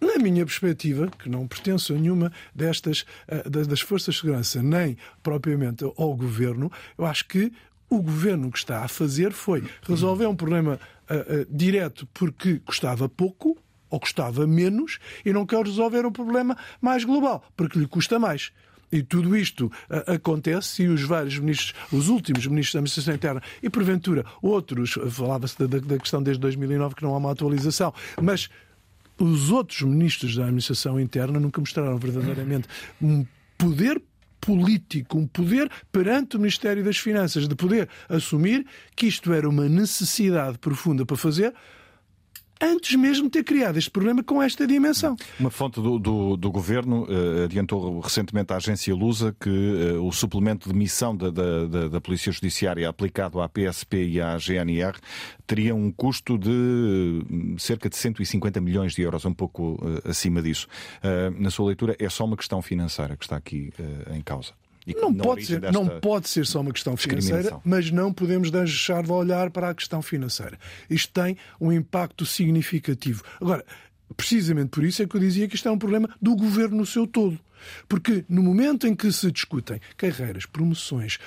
na 0.00 0.18
minha 0.18 0.44
perspectiva, 0.44 1.08
que 1.18 1.28
não 1.28 1.46
pertenço 1.46 1.94
a 1.94 1.96
nenhuma 1.96 2.32
destas 2.54 3.04
eh, 3.28 3.48
das 3.48 3.80
forças 3.80 4.14
de 4.14 4.20
segurança, 4.20 4.62
nem 4.62 4.96
propriamente 5.22 5.84
ao 5.84 6.14
governo, 6.14 6.70
eu 6.98 7.06
acho 7.06 7.26
que 7.26 7.52
o 7.88 8.02
governo 8.02 8.50
que 8.50 8.58
está 8.58 8.84
a 8.84 8.88
fazer 8.88 9.32
foi 9.32 9.64
resolver 9.82 10.26
um 10.26 10.34
problema 10.34 10.78
uh, 11.08 11.42
uh, 11.42 11.46
direto 11.48 12.06
porque 12.12 12.60
custava 12.64 13.08
pouco, 13.08 13.56
ou 13.88 14.00
custava 14.00 14.46
menos 14.46 14.98
e 15.24 15.32
não 15.32 15.46
quer 15.46 15.64
resolver 15.64 16.04
um 16.04 16.10
problema 16.10 16.56
mais 16.80 17.04
global, 17.04 17.44
porque 17.56 17.78
lhe 17.78 17.86
custa 17.86 18.18
mais. 18.18 18.50
E 18.90 19.02
tudo 19.02 19.36
isto 19.36 19.66
uh, 19.66 20.12
acontece 20.14 20.84
e 20.84 20.88
os 20.88 21.02
vários 21.02 21.38
ministros, 21.38 21.74
os 21.92 22.08
últimos 22.08 22.46
ministros 22.46 22.74
da 22.74 22.78
Administração 22.80 23.14
Interna 23.14 23.42
e, 23.62 23.70
porventura, 23.70 24.24
outros, 24.42 24.98
falava-se 25.10 25.58
da, 25.58 25.78
da, 25.78 25.98
questão 25.98 26.22
desde 26.22 26.40
2009 26.40 26.94
que 26.94 27.02
não 27.02 27.14
há 27.14 27.18
uma 27.18 27.32
atualização, 27.32 27.92
mas 28.20 28.48
os 29.18 29.50
outros 29.50 29.82
ministros 29.82 30.36
da 30.36 30.44
Administração 30.44 31.00
Interna 31.00 31.40
nunca 31.40 31.60
mostraram 31.60 31.96
verdadeiramente 31.98 32.68
um 33.00 33.24
poder 33.56 34.00
político, 34.40 35.18
um 35.18 35.26
poder 35.26 35.70
perante 35.90 36.36
o 36.36 36.38
Ministério 36.38 36.84
das 36.84 36.98
Finanças, 36.98 37.48
de 37.48 37.54
poder 37.54 37.88
assumir 38.08 38.66
que 38.94 39.06
isto 39.06 39.32
era 39.32 39.48
uma 39.48 39.68
necessidade 39.68 40.58
profunda 40.58 41.04
para 41.04 41.16
fazer, 41.16 41.52
antes 42.60 42.94
mesmo 42.96 43.24
de 43.24 43.30
ter 43.30 43.44
criado 43.44 43.78
este 43.78 43.90
problema 43.90 44.22
com 44.22 44.42
esta 44.42 44.66
dimensão. 44.66 45.16
Uma 45.38 45.50
fonte 45.50 45.80
do, 45.80 45.98
do, 45.98 46.36
do 46.36 46.50
governo 46.50 47.04
uh, 47.04 47.44
adiantou 47.44 48.00
recentemente 48.00 48.52
à 48.52 48.56
agência 48.56 48.94
Lusa 48.94 49.34
que 49.38 49.50
uh, 49.50 50.06
o 50.06 50.12
suplemento 50.12 50.68
de 50.68 50.74
missão 50.74 51.16
da, 51.16 51.30
da, 51.30 51.88
da, 51.88 52.00
Polícia 52.00 52.30
Judiciária 52.32 52.88
aplicado 52.88 53.40
à 53.40 53.48
PSP 53.48 54.06
e 54.06 54.20
à 54.20 54.36
GNR 54.38 54.98
teria 55.46 55.74
um 55.74 55.90
custo 55.90 56.38
de 56.38 56.50
uh, 56.50 57.58
cerca 57.58 57.88
de 57.88 57.96
150 57.96 58.60
milhões 58.60 58.94
de 58.94 59.02
euros, 59.02 59.24
um 59.24 59.34
pouco 59.34 59.78
acima 60.04 60.42
disso. 60.42 60.66
na 61.38 61.50
sua 61.50 61.66
leitura, 61.66 61.96
é 61.98 62.08
só 62.08 62.24
uma 62.24 62.36
questão 62.36 62.62
financeira 62.62 63.16
que 63.16 63.24
está 63.24 63.36
aqui 63.36 63.72
em 64.12 64.20
causa 64.20 64.52
não, 64.94 65.12
pode 65.12 65.46
ser, 65.46 65.72
não 65.72 66.00
pode 66.00 66.28
ser 66.28 66.46
só 66.46 66.60
uma 66.60 66.72
questão 66.72 66.96
financeira, 66.96 67.58
mas 67.64 67.90
não 67.90 68.12
podemos 68.12 68.50
deixar 68.50 69.02
de 69.02 69.10
olhar 69.10 69.50
para 69.50 69.70
a 69.70 69.74
questão 69.74 70.00
financeira. 70.00 70.58
Isto 70.88 71.12
tem 71.12 71.36
um 71.60 71.72
impacto 71.72 72.24
significativo. 72.24 73.22
Agora, 73.40 73.64
precisamente 74.16 74.68
por 74.68 74.84
isso 74.84 75.02
é 75.02 75.06
que 75.06 75.16
eu 75.16 75.20
dizia 75.20 75.48
que 75.48 75.56
isto 75.56 75.68
é 75.68 75.72
um 75.72 75.78
problema 75.78 76.08
do 76.20 76.36
governo 76.36 76.76
no 76.76 76.86
seu 76.86 77.06
todo. 77.06 77.38
Porque 77.88 78.24
no 78.28 78.42
momento 78.42 78.86
em 78.86 78.94
que 78.94 79.10
se 79.10 79.30
discutem 79.32 79.80
carreiras, 79.96 80.46
promoções, 80.46 81.18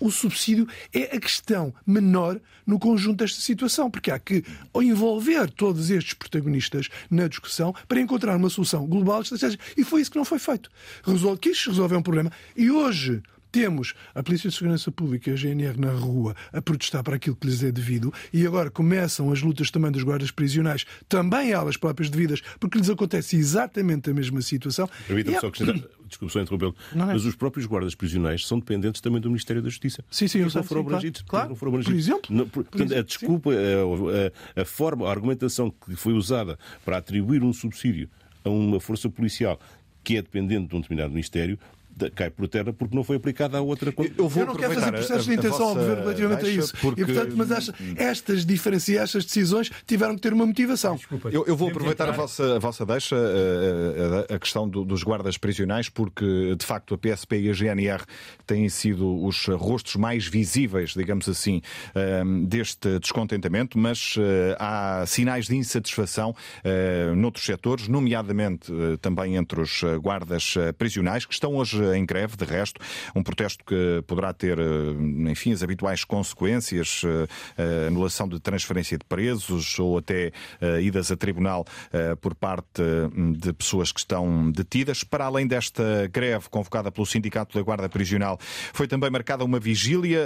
o 0.00 0.10
subsídio 0.10 0.66
é 0.92 1.16
a 1.16 1.20
questão 1.20 1.74
menor 1.86 2.40
no 2.66 2.78
conjunto 2.78 3.18
desta 3.18 3.40
situação, 3.40 3.90
porque 3.90 4.10
há 4.10 4.18
que 4.18 4.44
envolver 4.76 5.50
todos 5.50 5.90
estes 5.90 6.14
protagonistas 6.14 6.88
na 7.10 7.26
discussão 7.26 7.74
para 7.86 8.00
encontrar 8.00 8.36
uma 8.36 8.50
solução 8.50 8.86
global 8.86 9.22
estratégica. 9.22 9.64
E 9.76 9.84
foi 9.84 10.02
isso 10.02 10.10
que 10.10 10.18
não 10.18 10.24
foi 10.24 10.38
feito. 10.38 10.70
Resolve, 11.04 11.40
quis 11.40 11.66
resolver 11.66 11.96
um 11.96 12.02
problema 12.02 12.30
e 12.56 12.70
hoje 12.70 13.22
temos 13.50 13.94
a 14.14 14.22
Polícia 14.22 14.50
de 14.50 14.56
Segurança 14.56 14.90
Pública 14.90 15.30
e 15.30 15.32
a 15.32 15.36
GNR 15.36 15.78
na 15.78 15.90
rua 15.90 16.36
a 16.52 16.60
protestar 16.60 17.02
para 17.02 17.16
aquilo 17.16 17.36
que 17.36 17.46
lhes 17.46 17.62
é 17.62 17.72
devido 17.72 18.12
e 18.32 18.46
agora 18.46 18.70
começam 18.70 19.32
as 19.32 19.42
lutas 19.42 19.70
também 19.70 19.90
dos 19.90 20.02
guardas 20.02 20.30
prisionais, 20.30 20.84
também 21.08 21.52
elas 21.52 21.76
próprias 21.76 22.10
devidas, 22.10 22.42
porque 22.60 22.78
lhes 22.78 22.90
acontece 22.90 23.36
exatamente 23.36 24.10
a 24.10 24.14
mesma 24.14 24.42
situação. 24.42 24.88
Permita-me 25.06 25.40
só 25.40 25.46
acrescentar, 25.48 25.88
desculpe 26.08 26.32
só 26.32 26.40
interrompê-lo, 26.40 26.74
é? 26.92 26.96
mas 26.96 27.24
os 27.24 27.36
próprios 27.36 27.66
guardas 27.66 27.94
prisionais 27.94 28.46
são 28.46 28.58
dependentes 28.58 29.00
também 29.00 29.20
do 29.20 29.28
Ministério 29.28 29.62
da 29.62 29.68
Justiça. 29.68 30.04
Sim, 30.10 30.28
sim, 30.28 30.40
eu 30.40 30.50
sei. 30.50 30.62
Foram 30.62 30.82
abrangidos, 30.82 31.22
claro, 31.22 31.54
claro. 31.54 31.82
Por 31.82 31.94
exemplo. 31.94 32.34
Não, 32.34 32.48
por, 32.48 32.64
portanto, 32.64 32.94
a 32.96 33.02
desculpa, 33.02 33.50
a, 33.50 34.58
a, 34.58 34.62
a 34.62 34.64
forma, 34.64 35.06
a 35.06 35.10
argumentação 35.10 35.70
que 35.70 35.94
foi 35.96 36.12
usada 36.12 36.58
para 36.84 36.98
atribuir 36.98 37.42
um 37.42 37.52
subsídio 37.52 38.08
a 38.44 38.50
uma 38.50 38.80
força 38.80 39.08
policial 39.08 39.58
que 40.02 40.16
é 40.16 40.22
dependente 40.22 40.68
de 40.68 40.76
um 40.76 40.80
determinado 40.80 41.10
Ministério 41.10 41.58
cai 42.14 42.30
por 42.30 42.48
terra 42.48 42.72
porque 42.72 42.94
não 42.96 43.04
foi 43.04 43.16
aplicada 43.16 43.58
a 43.58 43.60
outra 43.60 43.92
coisa. 43.92 44.12
Eu, 44.16 44.28
vou 44.28 44.42
eu 44.42 44.46
não 44.48 44.54
quero 44.54 44.74
fazer 44.74 44.92
processos 44.92 45.26
de 45.26 45.34
intenção 45.34 45.68
ao 45.68 45.74
governo 45.74 46.02
relativamente 46.02 46.46
a 46.46 46.48
isso. 46.48 46.74
Porque... 46.80 47.02
E, 47.02 47.04
portanto, 47.04 47.34
mas 47.36 47.50
esta, 47.50 47.74
estas 47.96 48.46
diferenças 48.46 48.88
e 48.88 48.96
estas 48.96 49.24
decisões 49.24 49.70
tiveram 49.86 50.14
que 50.14 50.20
ter 50.20 50.32
uma 50.32 50.46
motivação. 50.46 50.96
Desculpa, 50.96 51.28
eu, 51.30 51.44
eu, 51.46 51.56
vou 51.56 51.68
aproveitar 51.68 52.08
a 52.08 52.12
vossa, 52.12 52.56
a 52.56 52.58
vossa 52.58 52.84
deixa, 52.86 53.16
a, 53.16 54.32
a, 54.32 54.36
a 54.36 54.38
questão 54.38 54.68
do, 54.68 54.84
dos 54.84 55.02
guardas 55.02 55.36
prisionais, 55.38 55.88
porque 55.88 56.54
de 56.56 56.64
facto 56.64 56.94
a 56.94 56.98
PSP 56.98 57.40
e 57.40 57.50
a 57.50 57.52
GNR 57.52 58.04
têm 58.46 58.68
sido 58.68 59.24
os 59.24 59.46
rostos 59.46 59.96
mais 59.96 60.26
visíveis, 60.26 60.92
digamos 60.94 61.28
assim, 61.28 61.60
ehm, 61.94 62.44
deste 62.44 62.98
descontentamento, 62.98 63.78
mas 63.78 64.14
eh, 64.18 64.56
há 64.58 65.04
sinais 65.06 65.46
de 65.46 65.56
insatisfação 65.56 66.34
eh, 66.64 67.12
noutros 67.14 67.44
setores, 67.44 67.88
nomeadamente 67.88 68.72
eh, 68.72 68.96
também 68.96 69.36
entre 69.36 69.60
os 69.60 69.82
guardas 70.00 70.54
prisionais, 70.76 71.24
que 71.24 71.32
estão 71.32 71.54
hoje 71.56 71.78
em 71.94 72.04
greve, 72.04 72.36
de 72.36 72.44
resto, 72.44 72.80
um 73.14 73.22
protesto 73.22 73.64
que 73.64 74.02
poderá 74.06 74.32
ter, 74.32 74.58
eh, 74.58 75.30
enfim, 75.30 75.52
as 75.52 75.62
habituais 75.62 76.04
consequências, 76.04 77.02
eh, 77.56 77.86
anulação 77.86 78.28
de 78.28 78.40
transferência 78.40 78.98
de 78.98 79.04
presos 79.04 79.78
ou 79.78 79.98
até 79.98 80.32
eh, 80.60 80.82
idas 80.82 81.10
a 81.10 81.16
tribunal 81.16 81.64
por 82.20 82.34
parte 82.34 82.82
de 83.36 83.52
pessoas 83.52 83.92
que 83.92 84.00
estão 84.00 84.50
detidas. 84.50 85.02
Para 85.04 85.24
além 85.26 85.46
desta 85.46 86.08
greve 86.12 86.48
convocada 86.50 86.90
pelo 86.90 87.06
Sindicato 87.06 87.56
da 87.56 87.62
Guarda 87.62 87.88
Prisional, 87.88 88.38
foi 88.72 88.86
também 88.86 89.10
marcada 89.10 89.44
uma 89.44 89.58
vigília 89.58 90.20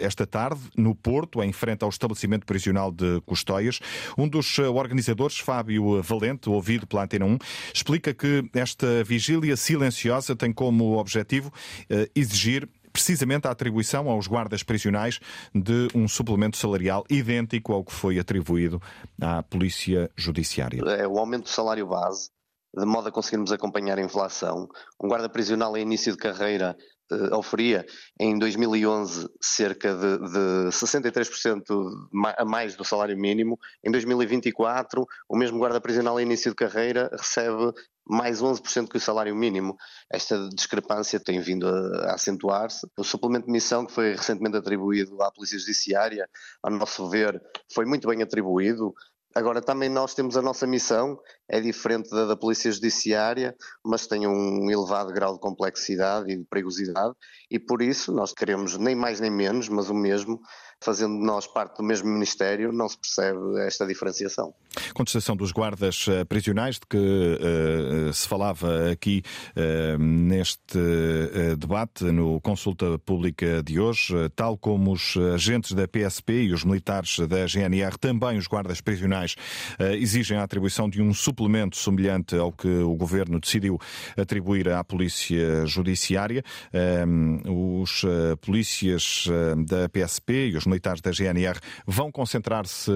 esta 0.00 0.26
tarde 0.26 0.60
no 0.76 0.94
Porto, 0.94 1.42
em 1.42 1.52
frente 1.52 1.82
ao 1.82 1.88
estabelecimento 1.88 2.46
prisional 2.46 2.90
de 2.92 3.20
Custóias. 3.26 3.80
Um 4.16 4.28
dos 4.28 4.58
organizadores, 4.58 5.38
Fábio 5.38 6.02
Valente, 6.02 6.48
ouvido 6.48 6.86
pela 6.86 7.04
Antena 7.04 7.24
1, 7.24 7.38
explica 7.74 8.14
que 8.14 8.44
esta 8.54 9.02
vigília 9.04 9.56
silenciosa 9.56 10.36
tem 10.36 10.52
como 10.52 10.97
objetivo 10.98 11.52
eh, 11.88 12.10
exigir 12.14 12.68
precisamente 12.92 13.46
a 13.46 13.50
atribuição 13.50 14.08
aos 14.08 14.26
guardas 14.26 14.62
prisionais 14.62 15.20
de 15.54 15.88
um 15.94 16.08
suplemento 16.08 16.56
salarial 16.56 17.04
idêntico 17.08 17.72
ao 17.72 17.84
que 17.84 17.92
foi 17.92 18.18
atribuído 18.18 18.82
à 19.20 19.42
Polícia 19.42 20.10
Judiciária. 20.16 20.82
É 20.82 21.06
o 21.06 21.18
aumento 21.18 21.44
do 21.44 21.48
salário 21.48 21.86
base, 21.86 22.30
de 22.76 22.84
modo 22.84 23.08
a 23.08 23.12
conseguirmos 23.12 23.52
acompanhar 23.52 23.98
a 23.98 24.02
inflação. 24.02 24.68
Um 25.02 25.08
guarda 25.08 25.28
prisional 25.28 25.76
em 25.76 25.82
início 25.82 26.12
de 26.12 26.18
carreira 26.18 26.76
uh, 27.12 27.36
oferia 27.36 27.84
em 28.18 28.38
2011 28.38 29.28
cerca 29.40 29.94
de, 29.94 30.18
de 30.18 30.68
63% 30.70 31.62
a 32.36 32.44
mais 32.44 32.76
do 32.76 32.84
salário 32.84 33.16
mínimo. 33.16 33.58
Em 33.84 33.90
2024, 33.90 35.06
o 35.28 35.36
mesmo 35.36 35.58
guarda 35.58 35.80
prisional 35.80 36.18
em 36.18 36.24
início 36.24 36.50
de 36.50 36.56
carreira 36.56 37.10
recebe 37.12 37.72
mais 38.08 38.40
11% 38.40 38.88
que 38.88 38.96
o 38.96 39.00
salário 39.00 39.36
mínimo. 39.36 39.76
Esta 40.10 40.48
discrepância 40.48 41.20
tem 41.20 41.40
vindo 41.40 41.68
a, 41.68 42.14
acentuar-se. 42.14 42.86
O 42.96 43.04
suplemento 43.04 43.46
de 43.46 43.52
missão 43.52 43.84
que 43.84 43.92
foi 43.92 44.12
recentemente 44.12 44.56
atribuído 44.56 45.22
à 45.22 45.30
Polícia 45.30 45.58
Judiciária, 45.58 46.28
a 46.62 46.70
nosso 46.70 47.08
ver, 47.10 47.40
foi 47.72 47.84
muito 47.84 48.08
bem 48.08 48.22
atribuído. 48.22 48.94
Agora, 49.38 49.62
também 49.62 49.88
nós 49.88 50.14
temos 50.14 50.36
a 50.36 50.42
nossa 50.42 50.66
missão, 50.66 51.16
é 51.48 51.60
diferente 51.60 52.10
da 52.10 52.24
da 52.26 52.36
Polícia 52.36 52.72
Judiciária, 52.72 53.54
mas 53.84 54.04
tem 54.04 54.26
um 54.26 54.68
elevado 54.68 55.12
grau 55.12 55.34
de 55.34 55.38
complexidade 55.38 56.32
e 56.32 56.36
de 56.38 56.44
perigosidade, 56.44 57.14
e 57.48 57.56
por 57.56 57.80
isso 57.80 58.12
nós 58.12 58.32
queremos 58.32 58.76
nem 58.76 58.96
mais 58.96 59.20
nem 59.20 59.30
menos, 59.30 59.68
mas 59.68 59.90
o 59.90 59.94
mesmo, 59.94 60.40
fazendo 60.80 61.14
nós 61.14 61.46
parte 61.46 61.78
do 61.78 61.82
mesmo 61.82 62.08
Ministério, 62.08 62.72
não 62.72 62.88
se 62.88 62.96
percebe 62.98 63.38
esta 63.66 63.86
diferenciação. 63.86 64.54
Contestação 64.94 65.36
dos 65.36 65.50
guardas 65.50 66.06
eh, 66.08 66.24
prisionais, 66.24 66.76
de 66.76 66.86
que 66.88 66.96
uh, 66.96 68.12
se 68.12 68.28
falava 68.28 68.90
aqui 68.90 69.22
uh, 69.56 69.98
neste 69.98 70.78
uh, 70.78 71.56
debate, 71.56 72.04
no 72.04 72.40
consulta 72.40 72.98
pública 72.98 73.62
de 73.62 73.80
hoje, 73.80 74.14
tal 74.36 74.56
como 74.56 74.92
os 74.92 75.16
agentes 75.34 75.72
da 75.72 75.88
PSP 75.88 76.44
e 76.44 76.52
os 76.52 76.64
militares 76.64 77.18
da 77.20 77.46
GNR, 77.46 77.98
também 77.98 78.38
os 78.38 78.46
guardas 78.46 78.80
prisionais 78.80 79.34
exigem 79.98 80.36
a 80.36 80.42
atribuição 80.42 80.88
de 80.88 81.02
um 81.02 81.12
suplemento 81.12 81.76
semelhante 81.76 82.36
ao 82.36 82.52
que 82.52 82.68
o 82.68 82.94
governo 82.94 83.40
decidiu 83.40 83.78
atribuir 84.16 84.68
à 84.68 84.82
Polícia 84.84 85.66
Judiciária. 85.66 86.42
os 87.46 88.04
polícias 88.40 89.26
da 89.66 89.88
PSP 89.88 90.50
e 90.50 90.56
os 90.56 90.66
militares 90.68 91.00
da 91.00 91.10
GNR 91.10 91.58
vão 91.86 92.12
concentrar-se 92.12 92.90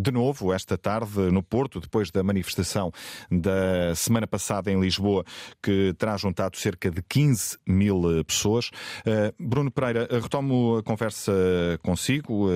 de 0.00 0.10
novo 0.10 0.52
esta 0.52 0.78
tarde 0.78 1.18
no 1.30 1.42
Porto, 1.42 1.80
depois 1.80 2.10
da 2.10 2.22
manifestação 2.22 2.92
da 3.30 3.94
semana 3.94 4.26
passada 4.26 4.70
em 4.70 4.80
Lisboa, 4.80 5.24
que 5.62 5.94
terá 5.98 6.16
juntado 6.16 6.56
cerca 6.56 6.90
de 6.90 7.02
15 7.02 7.58
mil 7.66 8.02
pessoas. 8.24 8.70
Bruno 9.38 9.70
Pereira, 9.70 10.08
retomo 10.10 10.78
a 10.78 10.82
conversa 10.82 11.32
consigo, 11.82 12.48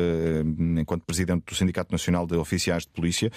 enquanto 0.78 1.04
Presidente 1.04 1.44
do 1.46 1.54
Sindicato 1.54 1.92
Nacional 1.92 2.26
de 2.26 2.36
Oficiais 2.36 2.84
de 2.84 2.90
Polícia. 2.90 3.30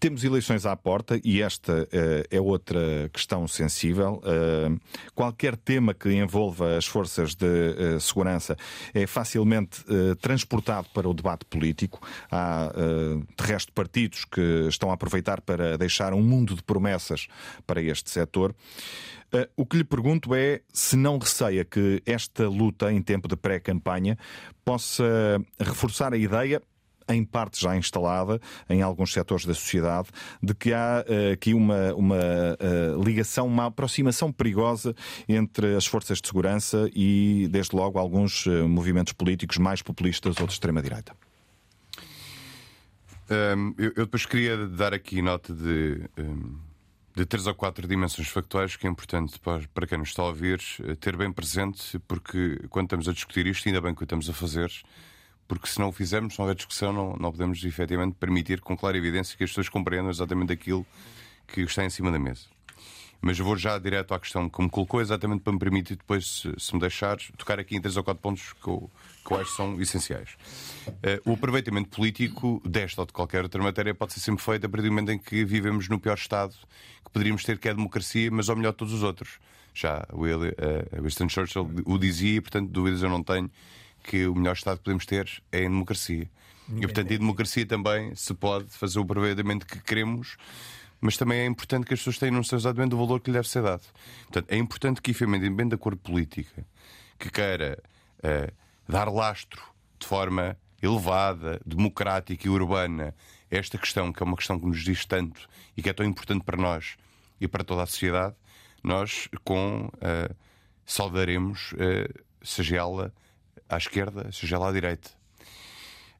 Temos 0.00 0.24
eleições 0.24 0.64
à 0.64 0.74
porta 0.74 1.20
e 1.22 1.42
esta 1.42 1.82
uh, 1.82 1.86
é 2.30 2.40
outra 2.40 3.10
questão 3.12 3.46
sensível. 3.46 4.22
Uh, 4.24 4.80
qualquer 5.14 5.54
tema 5.58 5.92
que 5.92 6.10
envolva 6.10 6.78
as 6.78 6.86
forças 6.86 7.34
de 7.34 7.44
uh, 7.44 8.00
segurança 8.00 8.56
é 8.94 9.06
facilmente 9.06 9.84
transportado 10.22 10.88
para 10.94 11.06
o 11.06 11.12
debate 11.12 11.44
político. 11.44 12.00
Há, 12.30 12.72
de 13.36 13.44
resto, 13.44 13.72
partidos 13.72 14.24
que 14.24 14.66
estão 14.68 14.90
a 14.90 14.94
aproveitar 14.94 15.40
para 15.42 15.76
deixar 15.76 16.14
um 16.14 16.22
mundo 16.22 16.54
de 16.54 16.62
promessas 16.62 17.26
para 17.66 17.82
este 17.82 18.08
setor. 18.10 18.54
o 19.56 19.66
que 19.66 19.76
lhe 19.76 19.84
pergunto 19.84 20.34
é 20.34 20.60
se 20.72 20.96
não 20.96 21.18
receia 21.18 21.64
que 21.64 22.02
esta 22.06 22.48
luta 22.48 22.90
em 22.92 23.02
tempo 23.02 23.28
de 23.28 23.36
pré-campanha 23.36 24.16
possa 24.64 25.04
reforçar 25.58 26.14
a 26.14 26.16
ideia 26.16 26.62
em 27.14 27.24
parte 27.24 27.60
já 27.60 27.76
instalada 27.76 28.40
em 28.68 28.82
alguns 28.82 29.12
setores 29.12 29.44
da 29.44 29.54
sociedade, 29.54 30.08
de 30.42 30.54
que 30.54 30.72
há 30.72 31.04
uh, 31.06 31.32
aqui 31.32 31.54
uma, 31.54 31.94
uma 31.94 32.16
uh, 32.16 33.02
ligação, 33.02 33.46
uma 33.46 33.66
aproximação 33.66 34.32
perigosa 34.32 34.94
entre 35.28 35.76
as 35.76 35.86
forças 35.86 36.20
de 36.20 36.28
segurança 36.28 36.90
e, 36.94 37.48
desde 37.50 37.74
logo, 37.74 37.98
alguns 37.98 38.46
uh, 38.46 38.68
movimentos 38.68 39.12
políticos 39.12 39.58
mais 39.58 39.82
populistas 39.82 40.38
ou 40.40 40.46
de 40.46 40.52
extrema-direita. 40.52 41.14
Um, 43.30 43.74
eu, 43.78 43.92
eu, 43.96 44.04
depois 44.06 44.26
queria 44.26 44.66
dar 44.66 44.92
aqui 44.92 45.22
nota 45.22 45.54
de. 45.54 46.02
Um 46.18 46.70
de 47.14 47.26
três 47.26 47.46
ou 47.46 47.54
quatro 47.54 47.86
dimensões 47.86 48.28
factuais 48.28 48.76
que 48.76 48.86
é 48.86 48.90
importante 48.90 49.38
para, 49.38 49.86
quem 49.86 49.98
nos 49.98 50.08
está 50.08 50.22
a 50.22 50.26
ouvir 50.26 50.60
ter 51.00 51.16
bem 51.16 51.30
presente, 51.32 51.98
porque 52.06 52.60
quando 52.70 52.86
estamos 52.86 53.08
a 53.08 53.12
discutir 53.12 53.46
isto, 53.46 53.68
ainda 53.68 53.80
bem 53.80 53.94
que 53.94 54.02
o 54.02 54.04
estamos 54.04 54.30
a 54.30 54.32
fazer, 54.32 54.70
porque 55.50 55.66
se 55.66 55.80
não 55.80 55.88
o 55.88 55.92
fizermos, 55.92 56.34
se 56.34 56.38
não 56.38 56.44
houver 56.44 56.54
discussão, 56.54 56.92
não, 56.92 57.16
não 57.16 57.32
podemos 57.32 57.64
efetivamente 57.64 58.14
permitir 58.14 58.60
com 58.60 58.76
clara 58.76 58.96
evidência 58.96 59.36
que 59.36 59.42
as 59.42 59.50
pessoas 59.50 59.68
compreendam 59.68 60.08
exatamente 60.08 60.52
aquilo 60.52 60.86
que 61.48 61.62
está 61.62 61.84
em 61.84 61.90
cima 61.90 62.12
da 62.12 62.20
mesa. 62.20 62.42
Mas 63.20 63.36
vou 63.36 63.56
já 63.56 63.76
direto 63.76 64.14
à 64.14 64.20
questão 64.20 64.48
que 64.48 64.62
me 64.62 64.70
colocou, 64.70 65.00
exatamente 65.00 65.42
para 65.42 65.52
me 65.52 65.58
permitir 65.58 65.96
depois, 65.96 66.42
se, 66.42 66.54
se 66.56 66.72
me 66.72 66.80
deixares, 66.80 67.32
tocar 67.36 67.58
aqui 67.58 67.74
em 67.74 67.80
três 67.80 67.96
ou 67.96 68.04
quatro 68.04 68.22
pontos 68.22 68.52
que 68.52 68.68
eu, 68.68 68.88
que 69.26 69.32
eu 69.32 69.40
acho 69.40 69.50
que 69.50 69.56
são 69.56 69.80
essenciais. 69.80 70.36
Uh, 70.86 71.28
o 71.28 71.32
aproveitamento 71.32 71.88
político 71.88 72.62
desta 72.64 73.00
ou 73.00 73.06
de 73.08 73.12
qualquer 73.12 73.42
outra 73.42 73.60
matéria 73.60 73.92
pode 73.92 74.12
ser 74.12 74.20
sempre 74.20 74.44
feito 74.44 74.66
a 74.66 74.68
partir 74.68 74.86
do 74.86 74.92
momento 74.92 75.10
em 75.10 75.18
que 75.18 75.44
vivemos 75.44 75.88
no 75.88 75.98
pior 75.98 76.16
Estado 76.16 76.54
que 77.04 77.10
poderíamos 77.10 77.42
ter, 77.42 77.58
que 77.58 77.66
é 77.66 77.72
a 77.72 77.74
democracia, 77.74 78.30
mas 78.30 78.48
ao 78.48 78.54
melhor 78.54 78.72
todos 78.72 78.94
os 78.94 79.02
outros. 79.02 79.40
Já 79.74 80.06
Will, 80.12 80.42
uh, 80.42 81.02
Winston 81.02 81.28
Churchill 81.28 81.68
o 81.86 81.98
dizia 81.98 82.40
portanto, 82.40 82.70
dúvidas 82.70 83.02
eu 83.02 83.10
não 83.10 83.24
tenho 83.24 83.50
que 84.02 84.26
o 84.26 84.34
melhor 84.34 84.54
Estado 84.54 84.78
que 84.78 84.84
podemos 84.84 85.06
ter 85.06 85.42
é 85.52 85.60
em 85.60 85.70
democracia. 85.70 86.28
E, 86.76 86.80
portanto, 86.82 87.10
em 87.10 87.18
democracia 87.18 87.66
também 87.66 88.14
se 88.14 88.32
pode 88.32 88.68
fazer 88.68 88.98
o 88.98 89.02
aproveitamento 89.02 89.66
que 89.66 89.80
queremos, 89.80 90.36
mas 91.00 91.16
também 91.16 91.40
é 91.40 91.46
importante 91.46 91.86
que 91.86 91.94
as 91.94 92.00
pessoas 92.00 92.18
tenham 92.18 92.36
noção 92.36 92.58
exatamente 92.58 92.90
do 92.90 92.96
valor 92.96 93.20
que 93.20 93.30
lhe 93.30 93.34
deve 93.34 93.48
ser 93.48 93.62
dado. 93.62 93.82
Portanto, 94.22 94.46
é 94.48 94.56
importante 94.56 95.02
que, 95.02 95.10
efetivamente, 95.10 95.48
bem 95.50 95.68
da 95.68 95.76
cor 95.76 95.96
política, 95.96 96.64
que 97.18 97.30
queira 97.30 97.82
uh, 98.18 98.52
dar 98.88 99.10
lastro 99.10 99.62
de 99.98 100.06
forma 100.06 100.56
elevada, 100.82 101.60
democrática 101.66 102.46
e 102.46 102.50
urbana 102.50 103.14
esta 103.50 103.76
questão, 103.76 104.12
que 104.12 104.22
é 104.22 104.26
uma 104.26 104.36
questão 104.36 104.58
que 104.58 104.66
nos 104.66 104.82
diz 104.82 105.04
tanto 105.04 105.48
e 105.76 105.82
que 105.82 105.88
é 105.90 105.92
tão 105.92 106.06
importante 106.06 106.44
para 106.44 106.56
nós 106.56 106.96
e 107.40 107.48
para 107.48 107.64
toda 107.64 107.82
a 107.82 107.86
sociedade, 107.86 108.34
nós 108.82 109.28
com 109.44 109.86
uh, 109.86 110.34
saudaremos, 110.86 111.72
uh, 111.72 112.24
seja 112.42 112.76
ela 112.76 113.12
à 113.70 113.76
esquerda, 113.76 114.30
seja 114.32 114.58
lá 114.58 114.68
à 114.68 114.72
direita. 114.72 115.10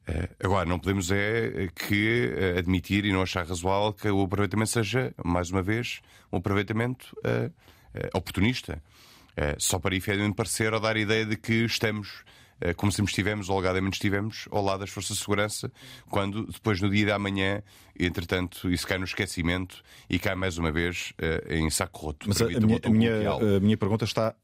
Uh, 0.09 0.27
agora, 0.43 0.67
não 0.67 0.79
podemos 0.79 1.11
é 1.11 1.69
que 1.75 2.33
uh, 2.33 2.59
admitir 2.59 3.05
e 3.05 3.11
não 3.11 3.21
achar 3.21 3.45
razoável 3.45 3.93
que 3.93 4.09
o 4.09 4.23
aproveitamento 4.23 4.71
seja, 4.71 5.13
mais 5.23 5.51
uma 5.51 5.61
vez, 5.61 6.01
um 6.31 6.37
aproveitamento 6.37 7.15
uh, 7.19 7.51
oportunista. 8.15 8.81
só 9.59 9.79
para 9.79 9.95
efetivamente 9.95 10.35
parecer 10.35 10.73
ou 10.73 10.79
dar 10.79 10.95
a 10.95 10.99
ideia 10.99 11.25
de 11.25 11.35
que 11.35 11.65
estamos, 11.65 12.23
como 12.77 12.91
sempre 12.91 13.09
estivemos, 13.11 13.49
ou 13.49 13.57
alegadamente 13.57 13.95
estivemos, 13.95 14.47
ao 14.49 14.63
lado 14.63 14.79
das 14.79 14.89
forças 14.89 15.17
de 15.17 15.23
segurança, 15.23 15.71
quando 16.09 16.45
depois 16.47 16.79
no 16.79 16.89
dia 16.89 17.07
da 17.07 17.19
manhã, 17.19 17.61
entretanto, 17.99 18.71
isso 18.71 18.87
cai 18.87 18.97
no 18.97 19.03
esquecimento 19.03 19.83
e 20.09 20.19
cai 20.19 20.35
mais 20.35 20.57
uma 20.57 20.71
vez 20.71 21.13
em 21.49 21.69
saco 21.69 21.99
roto. 21.99 22.29
Mas 22.29 22.41
a, 22.41 22.45
a, 22.45 22.47
minha, 22.47 22.79
a, 22.81 22.89
minha, 22.89 23.31
a 23.57 23.59
minha 23.59 23.77
pergunta 23.77 24.05
está 24.05 24.35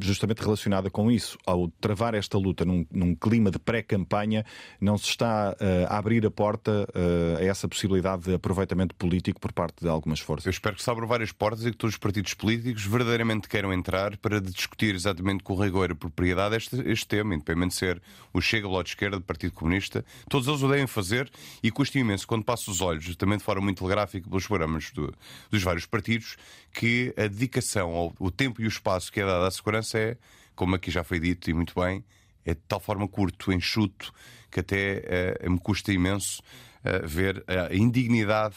justamente 0.00 0.40
relacionada 0.40 0.90
com 0.90 1.10
isso. 1.10 1.38
Ao 1.46 1.68
travar 1.80 2.14
esta 2.14 2.38
luta 2.38 2.64
num, 2.64 2.86
num 2.90 3.14
clima 3.14 3.50
de 3.50 3.58
pré-campanha, 3.58 4.44
não 4.80 4.98
se 4.98 5.06
está 5.06 5.52
uh, 5.52 5.86
a 5.88 5.98
abrir 5.98 6.24
a 6.26 6.30
porta 6.30 6.88
uh, 6.90 7.38
a 7.38 7.44
essa 7.44 7.68
possibilidade 7.68 8.24
de 8.24 8.34
aproveitamento 8.34 8.94
político 8.94 9.40
por 9.40 9.52
parte 9.52 9.82
de 9.82 9.88
algumas 9.88 10.20
forças? 10.20 10.46
Eu 10.46 10.50
espero 10.50 10.76
que 10.76 10.82
se 10.82 10.90
abram 10.90 11.06
várias 11.06 11.32
portas 11.32 11.64
e 11.64 11.70
que 11.70 11.76
todos 11.76 11.94
os 11.94 11.98
partidos 11.98 12.34
políticos 12.34 12.84
verdadeiramente 12.84 13.48
queiram 13.48 13.72
entrar 13.72 14.16
para 14.18 14.40
discutir 14.40 14.94
exatamente 14.94 15.42
com 15.42 15.54
rigor 15.54 15.90
e 15.90 15.94
propriedade 15.94 16.56
este, 16.56 16.76
este 16.88 17.06
tema, 17.06 17.34
independente 17.34 17.70
de 17.70 17.76
ser 17.76 18.02
o 18.32 18.40
Chega, 18.40 18.68
Bloco 18.68 18.84
de 18.84 18.90
Esquerda, 18.90 19.20
Partido 19.20 19.52
Comunista. 19.52 20.04
Todos 20.28 20.48
eles 20.48 20.62
o 20.62 20.68
devem 20.68 20.86
fazer 20.86 21.30
e 21.62 21.70
custa 21.70 21.98
imenso 21.98 22.26
quando 22.26 22.44
passo 22.44 22.70
os 22.70 22.80
olhos, 22.80 23.14
também 23.16 23.38
de 23.38 23.44
forma 23.44 23.62
muito 23.62 23.78
telegráfica, 23.78 24.28
pelos 24.28 24.46
programas 24.46 24.90
do, 24.90 25.12
dos 25.50 25.62
vários 25.62 25.86
partidos, 25.86 26.36
que 26.72 27.12
a 27.16 27.22
dedicação, 27.22 27.90
ao, 27.90 28.14
o 28.18 28.30
tempo 28.30 28.60
e 28.62 28.64
o 28.64 28.68
espaço 28.68 29.12
que 29.12 29.20
é 29.20 29.26
dado 29.26 29.44
à 29.44 29.50
segurança 29.62 29.98
é, 29.98 30.16
como 30.56 30.74
aqui 30.74 30.90
já 30.90 31.04
foi 31.04 31.20
dito 31.20 31.48
e 31.48 31.54
muito 31.54 31.72
bem, 31.78 32.04
é 32.44 32.54
de 32.54 32.60
tal 32.66 32.80
forma 32.80 33.06
curto, 33.06 33.52
enxuto, 33.52 34.12
que 34.50 34.60
até 34.60 35.02
é, 35.06 35.48
me 35.48 35.58
custa 35.58 35.92
imenso 35.92 36.42
é, 36.82 36.98
ver 37.06 37.44
a 37.46 37.74
indignidade 37.74 38.56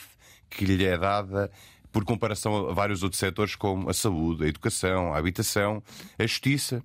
que 0.49 0.65
lhe 0.65 0.83
é 0.83 0.97
dada 0.97 1.51
por 1.91 2.03
comparação 2.03 2.69
a 2.69 2.73
vários 2.73 3.03
outros 3.03 3.19
setores, 3.19 3.55
como 3.55 3.89
a 3.89 3.93
saúde, 3.93 4.43
a 4.43 4.47
educação, 4.47 5.13
a 5.13 5.17
habitação, 5.17 5.81
a 6.17 6.23
justiça. 6.23 6.83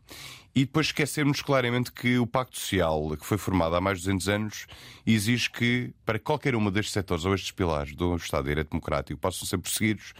E 0.54 0.64
depois 0.64 0.87
esquecermos 0.87 1.42
claramente 1.42 1.90
que 1.92 2.18
o 2.18 2.26
Pacto 2.26 2.59
Social, 2.59 3.16
que 3.16 3.24
foi 3.24 3.38
formado 3.38 3.74
há 3.74 3.80
mais 3.80 3.98
de 3.98 4.04
200 4.04 4.28
anos, 4.28 4.66
exige 5.06 5.50
que, 5.50 5.92
para 6.04 6.18
qualquer 6.18 6.54
um 6.54 6.70
destes 6.70 6.92
setores 6.92 7.24
ou 7.24 7.35
estes 7.35 7.52
pilares 7.52 7.94
do 7.94 8.14
Estado 8.16 8.44
de 8.44 8.50
Direito 8.50 8.70
Democrático 8.70 9.18
possam 9.18 9.46
ser 9.46 9.59
perseguidos, 9.59 10.12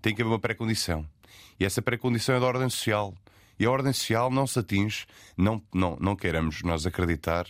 tem 0.00 0.14
que 0.14 0.22
haver 0.22 0.30
uma 0.30 0.38
pré-condição. 0.38 1.06
E 1.58 1.64
essa 1.64 1.80
pré-condição 1.82 2.34
é 2.34 2.40
da 2.40 2.46
ordem 2.46 2.68
social. 2.68 3.14
E 3.58 3.64
a 3.64 3.70
ordem 3.70 3.92
social 3.92 4.30
não 4.30 4.46
se 4.46 4.58
atinge, 4.58 5.06
não, 5.36 5.62
não, 5.72 5.96
não 6.00 6.16
queiramos 6.16 6.62
nós 6.62 6.86
acreditar, 6.86 7.46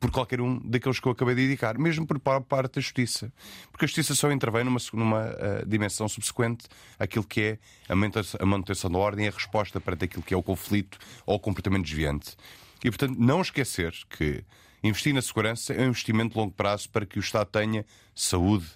por 0.00 0.10
qualquer 0.10 0.40
um 0.40 0.58
daqueles 0.58 0.98
que 0.98 1.06
eu 1.06 1.12
acabei 1.12 1.34
de 1.34 1.44
indicar, 1.44 1.78
mesmo 1.78 2.06
por 2.06 2.18
parte 2.18 2.74
da 2.74 2.80
justiça. 2.80 3.30
Porque 3.70 3.84
a 3.84 3.88
justiça 3.88 4.14
só 4.14 4.32
intervém 4.32 4.64
numa, 4.64 4.78
numa 4.94 5.26
uh, 5.26 5.66
dimensão 5.66 6.08
subsequente 6.08 6.66
àquilo 6.98 7.24
que 7.24 7.40
é 7.42 7.58
a 7.86 7.94
manutenção, 7.94 8.40
a 8.42 8.46
manutenção 8.46 8.90
da 8.90 8.98
ordem 8.98 9.26
e 9.26 9.28
a 9.28 9.30
resposta 9.30 9.78
para 9.78 9.94
aquilo 9.94 10.22
que 10.22 10.32
é 10.32 10.36
o 10.36 10.42
conflito 10.42 10.98
ou 11.26 11.36
o 11.36 11.38
comportamento 11.38 11.84
desviante. 11.84 12.34
E, 12.82 12.90
portanto, 12.90 13.16
não 13.18 13.42
esquecer 13.42 13.92
que 14.08 14.42
investir 14.82 15.12
na 15.12 15.20
segurança 15.20 15.74
é 15.74 15.82
um 15.82 15.88
investimento 15.88 16.32
de 16.32 16.38
longo 16.38 16.52
prazo 16.52 16.88
para 16.88 17.04
que 17.04 17.18
o 17.18 17.20
Estado 17.20 17.48
tenha 17.48 17.84
saúde, 18.14 18.66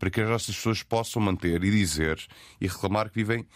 para 0.00 0.10
que 0.10 0.20
as 0.20 0.28
nossas 0.28 0.56
pessoas 0.56 0.82
possam 0.82 1.22
manter 1.22 1.62
e 1.62 1.70
dizer 1.70 2.20
e 2.60 2.66
reclamar 2.66 3.08
que 3.08 3.14
vivem 3.14 3.46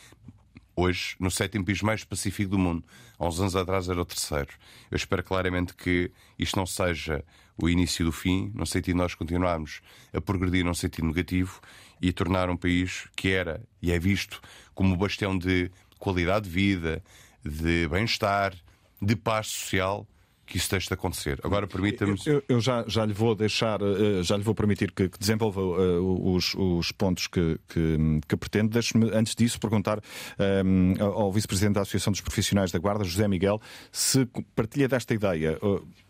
hoje 0.77 1.17
no 1.19 1.31
sétimo 1.31 1.65
país 1.65 1.81
mais 1.81 2.05
pacífico 2.05 2.51
do 2.51 2.59
mundo. 2.59 2.85
Há 3.19 3.27
uns 3.27 3.41
anos 3.41 3.57
atrás 3.57 3.89
era 3.89 4.01
o 4.01 4.05
terceiro. 4.05 4.51
Eu 4.91 4.97
espero 4.97 5.25
claramente 5.25 5.75
que 5.75 6.12
isto 6.39 6.57
não 6.57 6.67
seja 6.67 7.25
o 7.57 7.69
início 7.69 8.05
do 8.05 8.12
fim, 8.12 8.53
no 8.55 8.67
sentido 8.67 8.97
de 8.97 9.01
nós 9.01 9.15
continuarmos 9.15 9.81
a 10.12 10.21
progredir 10.21 10.65
num 10.65 10.75
sentido 10.75 11.07
negativo 11.07 11.61
e 12.01 12.12
tornar 12.12 12.51
um 12.51 12.57
país 12.57 13.09
que 13.17 13.31
era 13.31 13.62
e 13.81 13.91
é 13.91 13.99
visto 13.99 14.43
como 14.75 14.95
bastião 14.97 15.37
de 15.37 15.71
qualidade 15.99 16.47
de 16.47 16.55
vida, 16.55 17.03
de 17.43 17.89
bem-estar, 17.89 18.55
de 19.01 19.17
paz 19.17 19.47
social 19.47 20.07
que 20.46 20.56
isso 20.56 20.70
deixe 20.70 20.87
de 20.88 20.94
acontecer. 20.94 21.40
Agora 21.42 21.66
permita-me. 21.66 22.16
Eu, 22.24 22.42
eu, 22.48 22.61
já, 22.61 22.85
já 22.87 23.04
lhe 23.04 23.12
vou 23.12 23.35
deixar, 23.35 23.80
eh, 23.82 24.22
já 24.22 24.37
lhe 24.37 24.42
vou 24.42 24.54
permitir 24.54 24.92
que, 24.92 25.09
que 25.09 25.18
desenvolva 25.18 25.61
uh, 25.61 26.35
os, 26.35 26.54
os 26.54 26.92
pontos 26.92 27.26
que, 27.26 27.59
que, 27.68 28.20
que 28.26 28.37
pretende. 28.37 28.68
Deixe-me, 28.68 29.11
antes 29.12 29.35
disso, 29.35 29.59
perguntar 29.59 29.98
um, 29.98 30.92
ehm, 30.92 31.02
ao 31.02 31.32
Vice-Presidente 31.32 31.74
da 31.74 31.80
Associação 31.82 32.12
dos 32.12 32.20
Profissionais 32.20 32.70
da 32.70 32.78
Guarda, 32.78 33.04
José 33.04 33.26
Miguel, 33.26 33.61
se 33.90 34.26
partilha 34.54 34.88
desta 34.88 35.12
ideia. 35.12 35.59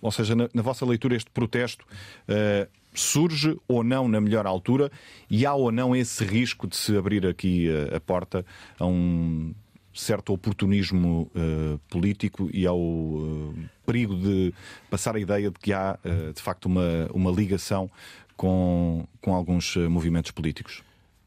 Ou 0.01 0.12
seja, 0.12 0.35
na, 0.37 0.49
na, 0.53 0.62
vossa 0.62 0.85
leitura, 0.85 1.16
este 1.16 1.31
protesto. 1.31 1.85
Uh, 2.29 2.68
surge 2.96 3.57
ou 3.68 3.85
não 3.85 4.09
na 4.09 4.20
melhor 4.20 4.46
altura 4.46 4.90
e 5.29 5.44
há 5.44 5.55
ou 5.55 5.70
não 5.70 5.94
esse 5.94 6.25
risco 6.25 6.66
de 6.66 6.75
se 6.77 6.96
abrir 6.96 7.27
aqui 7.27 7.68
a, 7.68 7.96
a 7.96 8.01
porta 8.01 8.44
a 8.79 8.87
um 8.87 9.55
certo 9.97 10.33
oportunismo 10.33 11.31
uh, 11.35 11.79
político 11.89 12.49
e 12.53 12.67
ao 12.67 12.79
uh, 12.79 13.55
perigo 13.85 14.14
de 14.14 14.53
passar 14.91 15.16
a 15.16 15.20
ideia 15.20 15.51
de 15.51 15.59
que 15.59 15.73
há, 15.73 15.99
uh, 16.05 16.33
de 16.33 16.43
facto, 16.43 16.66
uma, 16.66 17.09
uma 17.12 17.31
ligação 17.31 17.91
com, 18.37 19.07
com 19.20 19.35
alguns 19.35 19.77
movimentos 19.77 20.31
políticos? 20.31 20.83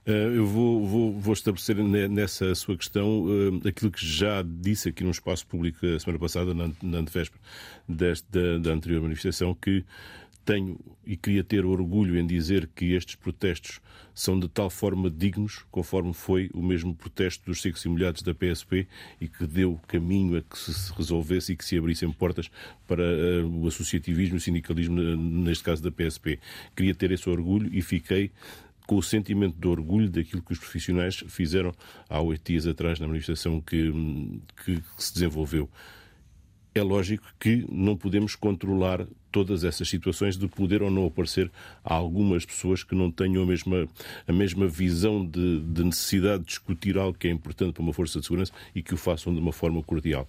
Eu 0.05 0.47
vou, 0.47 0.87
vou, 0.87 1.19
vou, 1.19 1.33
estabelecer 1.33 1.75
nessa 2.09 2.55
sua 2.55 2.75
questão 2.75 3.25
aquilo 3.67 3.91
que 3.91 4.03
já 4.03 4.43
disse 4.43 4.89
aqui 4.89 5.03
no 5.03 5.11
espaço 5.11 5.45
público 5.45 5.85
a 5.85 5.99
semana 5.99 6.17
passada, 6.17 6.51
na, 6.51 6.97
antevéspera 6.97 7.39
da 8.59 8.71
anterior 8.71 9.03
manifestação, 9.03 9.53
que 9.53 9.85
tenho 10.49 10.79
e 11.05 11.15
queria 11.15 11.43
ter 11.43 11.63
orgulho 11.63 12.17
em 12.17 12.25
dizer 12.25 12.67
que 12.75 12.93
estes 12.93 13.13
protestos 13.13 13.79
são 14.15 14.39
de 14.39 14.47
tal 14.47 14.67
forma 14.67 15.07
dignos, 15.07 15.63
conforme 15.69 16.11
foi 16.11 16.49
o 16.55 16.61
mesmo 16.63 16.95
protesto 16.95 17.45
dos 17.45 17.61
secos 17.61 17.85
e 17.85 17.89
molhados 17.89 18.23
da 18.23 18.33
PSP 18.33 18.87
e 19.21 19.27
que 19.27 19.45
deu 19.45 19.79
caminho 19.87 20.37
a 20.37 20.41
que 20.41 20.57
se 20.57 20.91
resolvesse 20.93 21.53
e 21.53 21.55
que 21.55 21.63
se 21.63 21.77
abrissem 21.77 22.11
portas 22.11 22.49
para 22.87 23.03
uh, 23.03 23.63
o 23.63 23.67
associativismo 23.67 24.35
e 24.35 24.39
o 24.39 24.41
sindicalismo, 24.41 24.99
neste 24.99 25.63
caso 25.63 25.83
da 25.83 25.91
PSP. 25.91 26.39
Queria 26.75 26.95
ter 26.95 27.11
esse 27.11 27.29
orgulho 27.29 27.69
e 27.71 27.83
fiquei 27.83 28.31
com 28.87 28.95
o 28.95 29.03
sentimento 29.03 29.55
de 29.55 29.67
orgulho 29.67 30.09
daquilo 30.09 30.41
que 30.41 30.51
os 30.51 30.57
profissionais 30.57 31.23
fizeram 31.27 31.71
há 32.09 32.19
oito 32.21 32.51
dias 32.51 32.65
atrás 32.65 32.99
na 32.99 33.07
manifestação 33.07 33.61
que, 33.61 33.93
que, 34.65 34.81
que 34.81 35.03
se 35.03 35.13
desenvolveu 35.13 35.69
é 36.79 36.83
lógico 36.83 37.23
que 37.39 37.65
não 37.71 37.95
podemos 37.95 38.35
controlar 38.35 39.05
todas 39.31 39.63
essas 39.63 39.87
situações 39.87 40.37
de 40.37 40.47
poder 40.47 40.81
ou 40.81 40.89
não 40.89 41.05
aparecer 41.05 41.51
a 41.83 41.93
algumas 41.93 42.45
pessoas 42.45 42.83
que 42.83 42.95
não 42.95 43.11
tenham 43.11 43.43
a 43.43 43.45
mesma, 43.45 43.87
a 44.27 44.33
mesma 44.33 44.67
visão 44.67 45.25
de, 45.25 45.59
de 45.59 45.83
necessidade 45.83 46.39
de 46.39 46.47
discutir 46.47 46.97
algo 46.97 47.17
que 47.17 47.27
é 47.27 47.31
importante 47.31 47.73
para 47.73 47.83
uma 47.83 47.93
força 47.93 48.19
de 48.19 48.25
segurança 48.25 48.51
e 48.73 48.81
que 48.81 48.93
o 48.93 48.97
façam 48.97 49.33
de 49.33 49.39
uma 49.39 49.51
forma 49.51 49.83
cordial. 49.83 50.27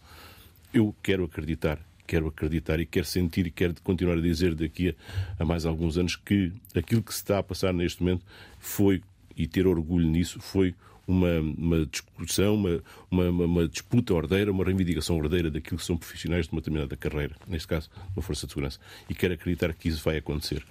Eu 0.72 0.94
quero 1.02 1.24
acreditar 1.24 1.78
quero 2.06 2.26
acreditar 2.26 2.80
e 2.80 2.86
quero 2.86 3.06
sentir 3.06 3.46
e 3.46 3.52
quero 3.52 3.72
continuar 3.84 4.18
a 4.18 4.20
dizer 4.20 4.56
daqui 4.56 4.88
a, 4.88 5.42
a, 5.42 5.44
mais 5.44 5.64
alguns 5.64 5.96
anos 5.96 6.16
que 6.16 6.52
aquilo 6.74 7.04
que 7.04 7.14
se 7.14 7.20
está 7.20 7.38
a 7.38 7.42
passar 7.42 7.72
neste 7.72 8.02
momento 8.02 8.24
foi, 8.58 9.00
e 9.36 9.46
ter 9.46 9.64
orgulho 9.64 10.08
nisso, 10.08 10.40
foi 10.40 10.74
uma, 11.10 11.40
uma 11.40 11.86
discussão, 11.86 12.54
uma, 12.54 12.82
uma, 13.10 13.44
uma, 13.44 13.68
disputa 13.68 14.14
ordeira, 14.14 14.50
uma 14.50 14.64
reivindicação 14.64 15.16
ordeira 15.16 15.50
daquilo 15.50 15.78
que 15.78 15.84
são 15.84 15.96
profissionais 15.96 16.46
de 16.46 16.52
uma 16.52 16.60
determinada 16.60 16.96
carreira, 16.96 17.34
neste 17.46 17.66
caso, 17.66 17.90
uma 18.14 18.22
força 18.22 18.46
de 18.46 18.52
segurança. 18.52 18.78
E 19.08 19.14
quero 19.14 19.34
acreditar 19.34 19.72
que 19.72 19.88
isso 19.88 20.02
vai 20.04 20.16
acontecer. 20.16 20.64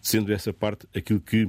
Sendo 0.00 0.32
essa 0.32 0.52
parte 0.52 0.86
aquilo 0.94 1.20
que 1.20 1.48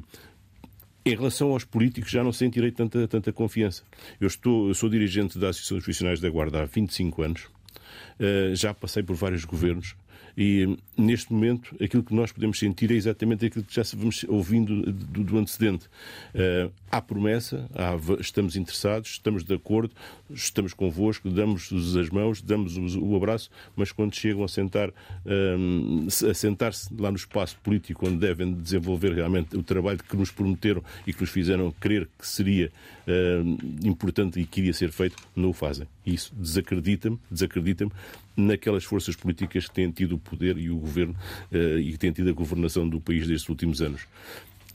em 1.05 1.15
relação 1.15 1.51
aos 1.51 1.63
políticos, 1.63 2.09
já 2.09 2.23
não 2.23 2.33
sentirei 2.33 2.71
tanta, 2.71 3.07
tanta 3.07 3.31
confiança. 3.31 3.83
Eu, 4.19 4.27
estou, 4.27 4.69
eu 4.69 4.73
sou 4.73 4.89
dirigente 4.89 5.37
da 5.37 5.49
Associação 5.49 5.77
dos 5.77 5.85
Profissionais 5.85 6.19
da 6.19 6.27
Guarda 6.29 6.63
há 6.63 6.65
25 6.65 7.21
anos, 7.21 7.43
uh, 7.43 8.55
já 8.55 8.73
passei 8.73 9.03
por 9.03 9.15
vários 9.15 9.45
governos, 9.45 9.95
e 10.37 10.77
neste 10.97 11.31
momento, 11.31 11.75
aquilo 11.81 12.03
que 12.03 12.13
nós 12.13 12.31
podemos 12.31 12.59
sentir 12.59 12.91
é 12.91 12.95
exatamente 12.95 13.45
aquilo 13.45 13.63
que 13.63 13.73
já 13.73 13.83
vamos 13.95 14.25
ouvindo 14.27 14.91
do, 14.91 15.23
do 15.23 15.37
antecedente. 15.37 15.85
Uh, 16.33 16.71
há 16.91 17.01
promessa, 17.01 17.69
há, 17.73 17.95
estamos 18.19 18.55
interessados, 18.55 19.11
estamos 19.11 19.43
de 19.43 19.53
acordo, 19.53 19.93
estamos 20.29 20.73
convosco, 20.73 21.29
damos-vos 21.29 21.95
as 21.95 22.09
mãos, 22.09 22.41
damos-vos 22.41 22.95
o 22.95 23.15
abraço, 23.15 23.49
mas 23.75 23.91
quando 23.91 24.15
chegam 24.15 24.43
a 24.43 24.47
sentar 24.47 24.89
uh, 24.89 26.29
a 26.29 26.33
sentar-se 26.33 26.93
lá 26.97 27.09
no 27.11 27.17
espaço 27.17 27.57
político 27.63 28.07
onde 28.07 28.17
devem 28.17 28.53
desenvolver 28.53 29.13
realmente 29.13 29.55
o 29.55 29.63
trabalho 29.63 29.99
que 29.99 30.17
nos 30.17 30.31
prometeram 30.31 30.83
e 31.07 31.13
que 31.13 31.21
nos 31.21 31.29
fizeram 31.29 31.71
crer 31.79 32.09
que 32.17 32.27
seria 32.27 32.71
uh, 33.07 33.87
importante 33.87 34.39
e 34.39 34.45
que 34.45 34.61
iria 34.61 34.73
ser 34.73 34.91
feito, 34.91 35.15
não 35.35 35.49
o 35.49 35.53
fazem. 35.53 35.87
Isso 36.05 36.33
desacredita-me, 36.35 37.19
desacredita-me 37.31 37.91
naquelas 38.35 38.83
forças 38.83 39.15
políticas 39.15 39.67
que 39.67 39.73
têm 39.73 39.91
tido 39.91 40.15
o 40.15 40.17
poder 40.17 40.57
e 40.57 40.69
o 40.69 40.77
governo 40.77 41.15
uh, 41.51 41.79
e 41.79 41.91
que 41.91 41.97
têm 41.97 42.11
tido 42.11 42.29
a 42.29 42.33
governação 42.33 42.87
do 42.87 42.99
país 42.99 43.27
destes 43.27 43.49
últimos 43.49 43.81
anos. 43.81 44.01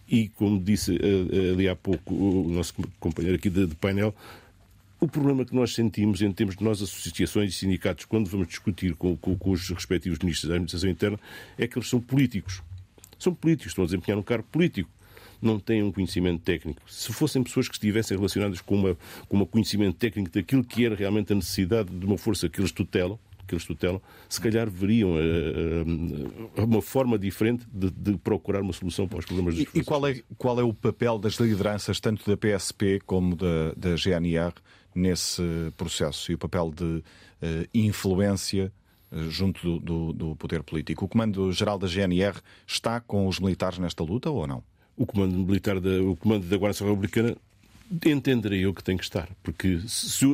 E, 0.09 0.29
como 0.29 0.61
disse 0.61 0.93
uh, 0.93 1.53
ali 1.53 1.69
há 1.69 1.77
pouco 1.77 2.15
o 2.15 2.51
nosso 2.51 2.75
companheiro 2.99 3.37
aqui 3.37 3.51
de, 3.51 3.67
painel, 3.77 4.15
o 4.99 5.09
problema 5.09 5.45
que 5.45 5.55
nós 5.55 5.75
sentimos 5.75 6.21
em 6.21 6.31
termos 6.33 6.57
de 6.57 6.65
nós, 6.65 6.83
associações 6.83 7.55
e 7.55 7.57
sindicatos, 7.57 8.05
quando 8.05 8.29
vamos 8.29 8.49
discutir 8.49 8.95
com, 8.95 9.17
com, 9.17 9.37
com, 9.37 9.51
os 9.51 9.69
respectivos 9.71 10.19
ministros 10.19 10.49
da 10.49 10.57
Administração 10.57 10.91
Interna, 10.91 11.19
é 11.57 11.67
que 11.67 11.79
eles 11.79 11.89
são 11.89 12.01
políticos. 12.01 12.63
São 13.19 13.35
políticos, 13.35 13.73
estão 13.73 13.85
a 13.85 13.87
desempenhar 13.87 14.19
um 14.19 14.23
cargo 14.23 14.47
político 14.51 14.91
não 15.41 15.59
têm 15.59 15.83
um 15.83 15.91
conhecimento 15.91 16.43
técnico. 16.43 16.83
Se 16.87 17.13
fossem 17.13 17.43
pessoas 17.43 17.69
que 17.69 17.75
estivessem 17.75 18.17
relacionadas 18.17 18.61
com, 18.61 18.77
uma, 18.77 18.97
com 19.29 19.39
um 19.39 19.47
conhecimento 19.47 19.97
técnico 19.97 20.31
daquilo 20.31 20.63
que 20.63 20.85
era 20.85 20.95
realmente 20.95 21.33
a 21.33 21.37
necessidade 21.37 21.91
de 21.91 22.05
uma 22.05 22.19
força 22.19 22.49
que 22.49 22.61
eles 22.61 22.73
tutelam, 22.73 23.19
que 23.51 23.55
eles 23.57 23.65
tutelam, 23.65 24.01
se 24.29 24.41
calhar 24.41 24.71
veriam 24.71 25.11
uh, 25.11 26.63
uma 26.65 26.81
forma 26.81 27.19
diferente 27.19 27.67
de, 27.73 27.91
de, 27.91 28.17
procurar 28.19 28.63
uma 28.63 28.73
solução 28.73 29.09
para 29.09 29.19
os 29.19 29.25
problemas 29.25 29.57
dos 29.57 29.65
E, 29.75 29.81
e 29.81 29.85
qual, 29.85 30.07
é, 30.07 30.23
qual 30.39 30.59
é 30.61 30.63
o 30.63 30.73
papel 30.73 31.19
das 31.19 31.35
lideranças, 31.35 31.99
tanto 32.01 32.25
da 32.29 32.37
PSP 32.37 33.01
como 33.05 33.35
da, 33.37 33.73
da 33.77 33.97
GNR, 33.97 34.55
nesse 34.95 35.43
processo 35.77 36.33
e 36.33 36.35
o 36.35 36.39
papel 36.39 36.73
de 36.75 36.85
uh, 36.85 37.03
influência 37.73 38.73
junto 39.29 39.61
do, 39.61 39.81
do, 39.81 40.13
do, 40.13 40.37
poder 40.37 40.63
político. 40.63 41.05
O 41.05 41.09
Comando-Geral 41.09 41.79
da 41.79 41.89
GNR 41.89 42.39
está 42.65 43.01
com 43.01 43.27
os 43.27 43.41
militares 43.41 43.79
nesta 43.79 44.05
luta 44.05 44.31
ou 44.31 44.47
não? 44.47 44.63
o 45.01 45.07
comando 45.07 45.35
militar 45.35 45.81
da, 45.81 46.03
o 46.03 46.15
comando 46.15 46.47
da 46.47 46.57
Guarda 46.59 46.85
Republicana 46.85 47.35
entenderei 48.07 48.65
eu 48.65 48.73
que 48.73 48.85
tem 48.85 48.97
que 48.97 49.03
estar, 49.03 49.29
porque 49.43 49.81
se, 49.87 50.25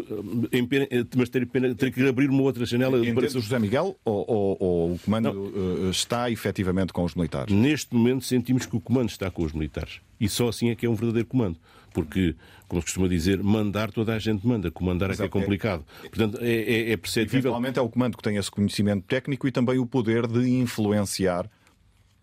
em 0.52 0.66
pena, 0.66 0.86
mas 1.16 1.28
ter, 1.28 1.46
pena, 1.46 1.74
ter 1.74 1.90
que 1.90 2.06
abrir 2.06 2.28
uma 2.28 2.42
outra 2.42 2.66
janela. 2.66 2.98
Entende 2.98 3.14
para... 3.14 3.28
José 3.28 3.58
Miguel 3.58 3.96
ou, 4.04 4.24
ou, 4.28 4.56
ou 4.60 4.92
o 4.92 4.98
comando 4.98 5.30
uh, 5.30 5.90
está 5.90 6.30
efetivamente 6.30 6.92
com 6.92 7.02
os 7.04 7.14
militares? 7.14 7.54
Neste 7.54 7.94
momento 7.94 8.24
sentimos 8.24 8.66
que 8.66 8.76
o 8.76 8.80
comando 8.80 9.08
está 9.08 9.30
com 9.30 9.42
os 9.42 9.52
militares 9.52 10.00
e 10.20 10.28
só 10.28 10.48
assim 10.48 10.70
é 10.70 10.74
que 10.74 10.84
é 10.84 10.90
um 10.90 10.94
verdadeiro 10.94 11.26
comando, 11.26 11.56
porque 11.94 12.34
como 12.68 12.82
se 12.82 12.86
costuma 12.86 13.08
dizer, 13.08 13.42
mandar 13.42 13.90
toda 13.90 14.14
a 14.14 14.18
gente 14.18 14.46
manda, 14.46 14.70
comandar 14.70 15.10
é 15.10 15.16
que 15.16 15.22
é 15.22 15.28
complicado. 15.28 15.84
Portanto, 16.00 16.38
é, 16.40 16.50
é, 16.50 16.90
é 16.92 16.96
perceptível. 16.96 17.38
Eventualmente 17.38 17.78
é 17.78 17.82
o 17.82 17.88
comando 17.88 18.16
que 18.16 18.22
tem 18.22 18.36
esse 18.36 18.50
conhecimento 18.50 19.04
técnico 19.06 19.46
e 19.46 19.52
também 19.52 19.78
o 19.78 19.86
poder 19.86 20.26
de 20.26 20.48
influenciar 20.48 21.48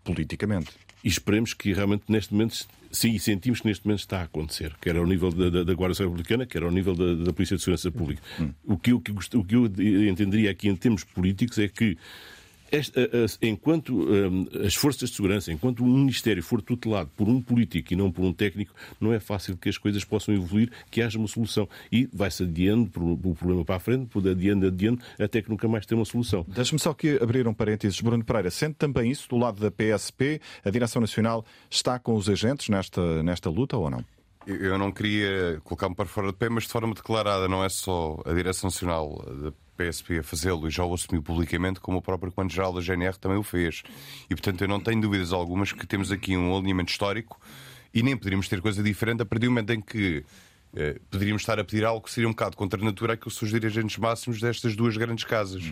politicamente. 0.04 0.70
E 1.04 1.08
esperemos 1.08 1.52
que 1.52 1.70
realmente 1.74 2.04
neste 2.08 2.32
momento, 2.32 2.66
sim, 2.90 3.18
sentimos 3.18 3.60
que 3.60 3.68
neste 3.68 3.84
momento 3.84 4.00
está 4.00 4.20
a 4.20 4.22
acontecer, 4.22 4.74
quer 4.80 4.96
ao 4.96 5.06
nível 5.06 5.30
da, 5.30 5.50
da, 5.50 5.62
da 5.62 5.74
Guarda 5.74 6.02
Republicana, 6.02 6.46
quer 6.46 6.62
ao 6.62 6.70
nível 6.70 6.94
da, 6.94 7.14
da 7.26 7.32
Polícia 7.32 7.56
de 7.56 7.62
Segurança 7.62 7.90
Pública. 7.90 8.22
Hum. 8.40 8.50
O, 8.64 8.78
que, 8.78 8.90
o, 8.94 9.00
que, 9.00 9.12
o 9.12 9.44
que 9.44 9.54
eu 9.54 9.66
entenderia 10.08 10.50
aqui 10.50 10.66
em 10.66 10.74
termos 10.74 11.04
políticos 11.04 11.58
é 11.58 11.68
que 11.68 11.98
esta, 12.74 13.00
enquanto 13.42 13.94
um, 13.94 14.46
as 14.64 14.74
forças 14.74 15.10
de 15.10 15.16
segurança, 15.16 15.52
enquanto 15.52 15.84
um 15.84 15.98
Ministério 15.98 16.42
for 16.42 16.60
tutelado 16.60 17.10
por 17.16 17.28
um 17.28 17.40
político 17.40 17.92
e 17.92 17.96
não 17.96 18.10
por 18.10 18.24
um 18.24 18.32
técnico, 18.32 18.74
não 19.00 19.12
é 19.12 19.20
fácil 19.20 19.56
que 19.56 19.68
as 19.68 19.78
coisas 19.78 20.04
possam 20.04 20.34
evoluir, 20.34 20.70
que 20.90 21.00
haja 21.00 21.18
uma 21.18 21.28
solução. 21.28 21.68
E 21.90 22.08
vai-se 22.12 22.42
adiando 22.42 22.90
o 22.94 23.34
problema 23.34 23.64
para 23.64 23.76
a 23.76 23.80
frente, 23.80 24.06
por 24.06 24.26
adiando, 24.26 24.66
adiando, 24.66 25.00
até 25.18 25.40
que 25.40 25.50
nunca 25.50 25.68
mais 25.68 25.86
tem 25.86 25.96
uma 25.96 26.04
solução. 26.04 26.44
Deixe-me 26.48 26.78
só 26.78 26.90
aqui 26.90 27.18
abrir 27.22 27.46
um 27.46 27.54
parênteses. 27.54 28.00
Bruno 28.00 28.24
Pereira, 28.24 28.50
sente 28.50 28.74
também 28.74 29.10
isso 29.10 29.28
do 29.28 29.36
lado 29.36 29.60
da 29.60 29.70
PSP? 29.70 30.40
A 30.64 30.70
Direção 30.70 31.00
Nacional 31.00 31.44
está 31.70 31.98
com 31.98 32.14
os 32.14 32.28
agentes 32.28 32.68
nesta, 32.68 33.22
nesta 33.22 33.50
luta 33.50 33.76
ou 33.76 33.90
não? 33.90 34.04
Eu 34.46 34.76
não 34.76 34.92
queria 34.92 35.60
colocar-me 35.64 35.94
para 35.94 36.04
fora 36.04 36.26
de 36.26 36.34
pé, 36.34 36.50
mas 36.50 36.64
de 36.64 36.68
forma 36.68 36.94
declarada, 36.94 37.48
não 37.48 37.64
é 37.64 37.68
só 37.68 38.20
a 38.26 38.32
Direção 38.32 38.68
Nacional 38.68 39.24
da 39.42 39.52
PSP 39.76 40.18
a 40.18 40.22
fazê-lo 40.22 40.66
e 40.68 40.70
já 40.70 40.84
o 40.84 40.94
assumiu 40.94 41.22
publicamente, 41.22 41.80
como 41.80 41.98
o 41.98 42.02
próprio 42.02 42.32
Comando-Geral 42.32 42.72
da 42.72 42.80
GNR 42.80 43.18
também 43.18 43.38
o 43.38 43.42
fez. 43.42 43.82
E, 44.24 44.34
portanto, 44.34 44.62
eu 44.62 44.68
não 44.68 44.80
tenho 44.80 45.00
dúvidas 45.00 45.32
algumas 45.32 45.72
que 45.72 45.86
temos 45.86 46.10
aqui 46.10 46.36
um 46.36 46.56
alinhamento 46.56 46.90
histórico 46.90 47.40
e 47.92 48.02
nem 48.02 48.16
poderíamos 48.16 48.48
ter 48.48 48.60
coisa 48.60 48.82
diferente 48.82 49.22
a 49.22 49.26
partir 49.26 49.46
do 49.46 49.50
momento 49.50 49.70
em 49.70 49.80
que 49.80 50.24
eh, 50.76 50.98
poderíamos 51.10 51.42
estar 51.42 51.58
a 51.58 51.64
pedir 51.64 51.84
algo 51.84 52.04
que 52.04 52.10
seria 52.10 52.28
um 52.28 52.32
bocado 52.32 52.56
contra 52.56 52.80
a 52.80 52.84
natura 52.84 53.16
que 53.16 53.30
são 53.30 53.46
os 53.46 53.52
dirigentes 53.52 53.96
máximos 53.96 54.40
destas 54.40 54.74
duas 54.74 54.96
grandes 54.96 55.24
casas. 55.24 55.62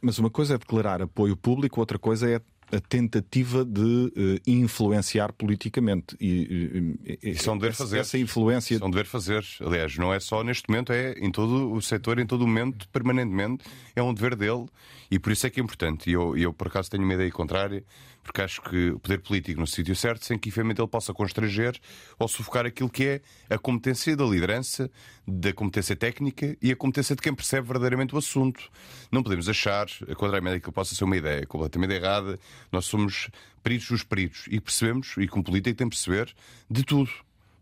Mas 0.00 0.18
uma 0.18 0.30
coisa 0.30 0.54
é 0.54 0.58
declarar 0.58 1.02
apoio 1.02 1.36
público, 1.36 1.78
outra 1.78 1.98
coisa 1.98 2.30
é 2.30 2.40
a 2.72 2.80
tentativa 2.80 3.64
de 3.64 3.80
uh, 3.80 4.40
influenciar 4.46 5.32
politicamente. 5.32 6.16
E, 6.20 6.96
e, 7.22 7.30
Isso 7.30 7.48
é 7.48 7.52
um 7.52 7.58
dever 7.58 7.74
fazer. 7.74 7.98
Essa 7.98 8.18
influência. 8.18 8.74
Isso 8.74 8.84
é 8.84 8.86
um 8.86 8.90
dever 8.90 9.06
fazer. 9.06 9.44
Aliás, 9.60 9.96
não 9.96 10.12
é 10.12 10.18
só 10.18 10.42
neste 10.42 10.68
momento, 10.68 10.92
é 10.92 11.12
em 11.12 11.30
todo 11.30 11.72
o 11.72 11.80
setor, 11.80 12.18
em 12.18 12.26
todo 12.26 12.42
o 12.42 12.46
momento, 12.46 12.88
permanentemente. 12.88 13.64
É 13.94 14.02
um 14.02 14.12
dever 14.12 14.34
dele 14.34 14.66
e 15.10 15.18
por 15.18 15.32
isso 15.32 15.46
é 15.46 15.50
que 15.50 15.60
é 15.60 15.62
importante. 15.62 16.10
E 16.10 16.12
eu, 16.12 16.36
eu, 16.36 16.52
por 16.52 16.66
acaso, 16.66 16.90
tenho 16.90 17.04
uma 17.04 17.14
ideia 17.14 17.30
contrária 17.30 17.84
porque 18.26 18.42
acho 18.42 18.60
que 18.60 18.90
o 18.90 18.98
poder 18.98 19.20
político 19.20 19.60
no 19.60 19.66
sítio 19.66 19.94
certo, 19.94 20.24
sem 20.24 20.36
que 20.38 20.48
efetivamente 20.48 20.80
ele 20.80 20.88
possa 20.88 21.14
constranger 21.14 21.78
ou 22.18 22.26
sufocar 22.26 22.66
aquilo 22.66 22.90
que 22.90 23.04
é 23.04 23.20
a 23.48 23.56
competência 23.56 24.16
da 24.16 24.24
liderança, 24.24 24.90
da 25.26 25.52
competência 25.52 25.94
técnica 25.94 26.56
e 26.60 26.72
a 26.72 26.76
competência 26.76 27.14
de 27.14 27.22
quem 27.22 27.32
percebe 27.32 27.68
verdadeiramente 27.68 28.14
o 28.14 28.18
assunto. 28.18 28.68
Não 29.10 29.22
podemos 29.22 29.48
achar, 29.48 29.86
contrariamente 30.16 30.60
que 30.60 30.72
possa 30.72 30.94
ser 30.94 31.04
uma 31.04 31.16
ideia 31.16 31.46
completamente 31.46 31.94
errada, 31.94 32.38
nós 32.72 32.84
somos 32.84 33.30
peritos 33.62 33.88
dos 33.88 34.02
peritos 34.02 34.44
e 34.50 34.60
percebemos, 34.60 35.14
e 35.18 35.26
como 35.28 35.44
político 35.44 35.76
tem 35.76 35.88
que 35.88 35.96
perceber, 35.96 36.34
de 36.68 36.84
tudo 36.84 37.10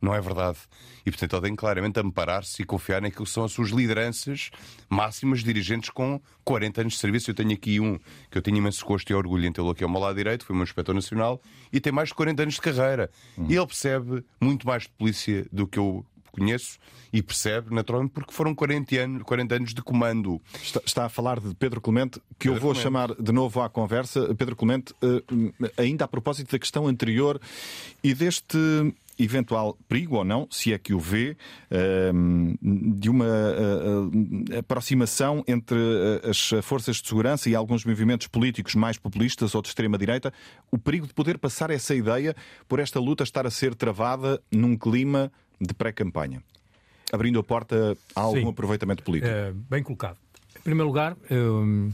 Não 0.04 0.14
é 0.14 0.20
verdade. 0.20 0.58
E, 1.06 1.10
portanto, 1.10 1.34
ele 1.34 1.42
tem 1.42 1.56
claramente 1.56 1.98
amparar-se 1.98 2.62
e 2.62 2.64
confiar 2.64 3.00
naquilo 3.00 3.24
que 3.24 3.30
são 3.30 3.44
as 3.44 3.52
suas 3.52 3.70
lideranças 3.70 4.50
máximas, 4.88 5.42
dirigentes 5.42 5.88
com 5.88 6.20
40 6.44 6.82
anos 6.82 6.92
de 6.94 6.98
serviço. 6.98 7.30
Eu 7.30 7.34
tenho 7.34 7.52
aqui 7.52 7.80
um 7.80 7.98
que 8.30 8.36
eu 8.36 8.42
tenho 8.42 8.58
imenso 8.58 8.84
gosto 8.84 9.08
e 9.10 9.14
orgulho 9.14 9.46
em 9.46 9.52
tê-lo 9.52 9.70
aqui 9.70 9.82
ao 9.82 9.90
meu 9.90 10.00
lado 10.00 10.14
direito, 10.14 10.44
foi 10.44 10.54
meu 10.54 10.62
inspetor 10.62 10.94
nacional, 10.94 11.40
e 11.72 11.80
tem 11.80 11.92
mais 11.92 12.10
de 12.10 12.14
40 12.14 12.42
anos 12.42 12.54
de 12.54 12.60
carreira. 12.60 13.10
Hum. 13.38 13.46
E 13.48 13.56
ele 13.56 13.66
percebe 13.66 14.22
muito 14.38 14.66
mais 14.66 14.82
de 14.82 14.90
polícia 14.90 15.46
do 15.50 15.66
que 15.66 15.78
eu 15.78 16.04
conheço 16.34 16.78
e 17.12 17.22
percebe, 17.22 17.72
naturalmente, 17.72 18.12
porque 18.12 18.32
foram 18.32 18.54
40 18.54 18.96
anos, 18.96 19.22
40 19.22 19.54
anos 19.54 19.74
de 19.74 19.82
comando. 19.82 20.42
Está, 20.60 20.80
está 20.84 21.04
a 21.06 21.08
falar 21.08 21.38
de 21.38 21.54
Pedro 21.54 21.80
Clemente, 21.80 22.20
que 22.38 22.48
Pedro 22.48 22.56
eu 22.56 22.60
vou 22.60 22.72
Clemente. 22.72 22.82
chamar 22.82 23.14
de 23.14 23.32
novo 23.32 23.62
à 23.62 23.70
conversa. 23.70 24.34
Pedro 24.34 24.56
Clemente, 24.56 24.92
eh, 25.00 25.82
ainda 25.82 26.04
a 26.04 26.08
propósito 26.08 26.50
da 26.50 26.58
questão 26.58 26.88
anterior 26.88 27.40
e 28.02 28.12
deste 28.12 28.58
eventual 29.18 29.78
perigo 29.88 30.16
ou 30.16 30.24
não, 30.24 30.46
se 30.50 30.72
é 30.72 30.78
que 30.78 30.92
o 30.92 30.98
vê, 30.98 31.36
ehm, 31.70 32.54
de 32.62 33.08
uma 33.08 33.26
eh, 33.26 34.58
aproximação 34.58 35.44
entre 35.46 35.78
as 36.28 36.50
forças 36.62 36.96
de 36.96 37.08
segurança 37.08 37.48
e 37.48 37.54
alguns 37.54 37.84
movimentos 37.84 38.26
políticos 38.26 38.74
mais 38.74 38.98
populistas 38.98 39.54
ou 39.54 39.62
de 39.62 39.68
extrema-direita, 39.68 40.32
o 40.70 40.78
perigo 40.78 41.06
de 41.06 41.14
poder 41.14 41.38
passar 41.38 41.70
essa 41.70 41.94
ideia 41.94 42.34
por 42.68 42.78
esta 42.78 42.98
luta 42.98 43.22
estar 43.22 43.46
a 43.46 43.50
ser 43.50 43.74
travada 43.74 44.40
num 44.50 44.76
clima 44.76 45.30
de 45.60 45.72
pré-campanha, 45.74 46.42
abrindo 47.12 47.38
a 47.38 47.42
porta 47.42 47.96
a 48.14 48.20
algum 48.20 48.40
Sim. 48.40 48.48
aproveitamento 48.48 49.02
político. 49.02 49.32
É, 49.32 49.52
bem 49.52 49.82
colocado. 49.82 50.18
Em 50.56 50.62
primeiro 50.62 50.88
lugar, 50.88 51.16
hum, 51.30 51.90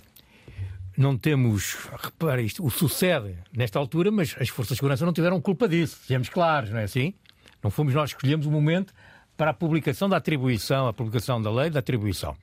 não 0.96 1.16
temos, 1.16 1.76
repare 2.02 2.42
isto, 2.42 2.64
o 2.64 2.70
sucede 2.70 3.36
nesta 3.52 3.78
altura, 3.78 4.10
mas 4.10 4.36
as 4.38 4.48
forças 4.48 4.74
de 4.74 4.76
segurança 4.76 5.06
não 5.06 5.12
tiveram 5.12 5.40
culpa 5.40 5.68
disso, 5.68 5.98
sejamos 6.06 6.28
claros, 6.28 6.70
não 6.70 6.78
é 6.78 6.84
assim? 6.84 7.14
Não 7.62 7.70
fomos 7.70 7.94
nós 7.94 8.12
que 8.12 8.18
escolhemos 8.18 8.46
o 8.46 8.50
momento 8.50 8.92
para 9.36 9.50
a 9.50 9.54
publicação 9.54 10.08
da 10.08 10.16
atribuição, 10.16 10.86
a 10.86 10.92
publicação 10.92 11.40
da 11.40 11.50
lei 11.50 11.70
da 11.70 11.78
atribuição. 11.78 12.36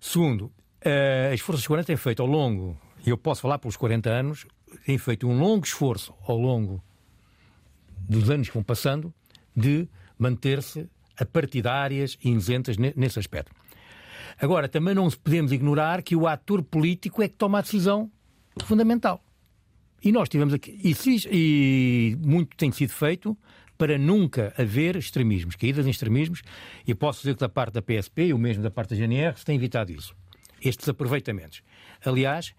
Segundo, 0.00 0.52
eh, 0.80 1.30
as 1.32 1.40
forças 1.40 1.60
de 1.60 1.62
segurança 1.64 1.86
têm 1.86 1.96
feito 1.96 2.22
ao 2.22 2.28
longo, 2.28 2.76
e 3.04 3.10
eu 3.10 3.18
posso 3.18 3.42
falar 3.42 3.58
pelos 3.58 3.76
40 3.76 4.10
anos, 4.10 4.46
têm 4.86 4.98
feito 4.98 5.28
um 5.28 5.38
longo 5.38 5.64
esforço 5.64 6.14
ao 6.26 6.38
longo 6.38 6.82
dos 8.08 8.30
anos 8.30 8.48
que 8.48 8.54
vão 8.54 8.62
passando 8.62 9.12
de 9.54 9.88
manter-se 10.18 10.88
apartidárias 11.18 12.16
e 12.22 12.30
isentas 12.30 12.76
nesse 12.76 13.18
aspecto. 13.18 13.52
Agora, 14.38 14.68
também 14.68 14.94
não 14.94 15.08
podemos 15.10 15.52
ignorar 15.52 16.02
que 16.02 16.14
o 16.14 16.26
ator 16.26 16.62
político 16.62 17.22
é 17.22 17.28
que 17.28 17.34
toma 17.34 17.58
a 17.58 17.62
decisão 17.62 18.10
fundamental. 18.64 19.22
E 20.02 20.12
nós 20.12 20.28
tivemos 20.28 20.54
aqui, 20.54 20.78
e, 20.82 20.94
e 21.30 22.16
muito 22.20 22.56
tem 22.56 22.72
sido 22.72 22.90
feito 22.90 23.36
para 23.76 23.98
nunca 23.98 24.52
haver 24.58 24.96
extremismos, 24.96 25.56
caídas 25.56 25.86
em 25.86 25.90
extremismos, 25.90 26.42
e 26.86 26.94
posso 26.94 27.20
dizer 27.20 27.34
que 27.34 27.40
da 27.40 27.48
parte 27.48 27.74
da 27.74 27.82
PSP 27.82 28.26
e 28.26 28.34
o 28.34 28.38
mesmo 28.38 28.62
da 28.62 28.70
parte 28.70 28.90
da 28.90 28.96
GNR 28.96 29.38
se 29.38 29.44
tem 29.44 29.56
evitado 29.56 29.92
isso. 29.92 30.14
Estes 30.62 30.88
aproveitamentos. 30.88 31.62
Aliás, 32.04 32.54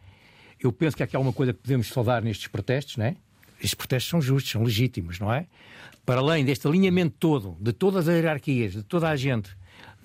eu 0.59 0.71
penso 0.71 0.97
que 0.97 1.03
há 1.03 1.05
aqui 1.05 1.15
alguma 1.15 1.33
coisa 1.33 1.53
que 1.53 1.59
podemos 1.59 1.87
saudar 1.87 2.23
nestes 2.23 2.47
protestos, 2.47 2.97
não 2.97 3.05
é? 3.05 3.15
Estes 3.59 3.75
protestos 3.75 4.09
são 4.09 4.21
justos, 4.21 4.51
são 4.51 4.63
legítimos, 4.63 5.19
não 5.19 5.31
é? 5.31 5.47
para 6.05 6.19
além 6.19 6.43
deste 6.43 6.67
alinhamento 6.67 7.15
todo, 7.19 7.57
de 7.59 7.71
todas 7.73 8.07
as 8.07 8.15
hierarquias, 8.15 8.73
de 8.73 8.83
toda 8.83 9.09
a 9.09 9.15
gente, 9.15 9.55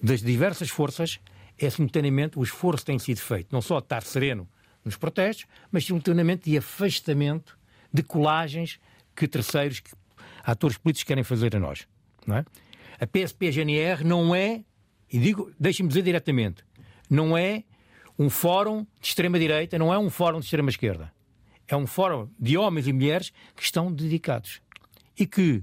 das 0.03 0.23
diversas 0.23 0.69
forças, 0.69 1.19
é 1.59 1.71
simultaneamente 1.71 2.39
o 2.39 2.43
esforço 2.43 2.85
tem 2.85 2.99
sido 2.99 3.19
feito, 3.19 3.49
não 3.53 3.63
só 3.63 3.79
de 3.79 3.87
estar 3.87 4.03
sereno 4.03 4.49
nos 4.85 4.97
protestos, 4.97 5.47
mas 5.71 5.85
simultaneamente 5.85 6.51
de 6.51 6.59
afastamento 6.59 7.59
de 7.93 8.03
colagens 8.03 8.79
que 9.15 9.27
terceiros, 9.27 9.81
que 9.81 9.91
atores 10.45 10.77
políticos 10.77 11.05
querem 11.05 11.25
fazer 11.25 11.57
a 11.57 11.59
nós. 11.59 11.87
Não 12.27 12.37
é? 12.37 12.45
A 13.01 13.07
PSP-GNR 13.07 14.05
não 14.05 14.35
é, 14.35 14.63
e 15.11 15.19
digo, 15.19 15.53
deixem-me 15.59 15.89
dizer 15.89 16.03
diretamente, 16.03 16.65
não 17.09 17.37
é 17.37 17.65
um 18.19 18.31
fórum 18.31 18.87
de 19.01 19.09
extrema-direita, 19.09 19.79
não 19.79 19.93
é 19.93 19.99
um 19.99 20.09
fórum 20.09 20.39
de 20.39 20.47
extrema-esquerda. 20.47 21.13
É 21.69 21.77
um 21.77 21.87
fórum 21.87 22.29
de 22.39 22.57
homens 22.57 22.87
e 22.87 22.93
mulheres 22.93 23.33
que 23.55 23.63
estão 23.63 23.93
dedicados 23.93 24.61
e 25.19 25.27
que 25.27 25.63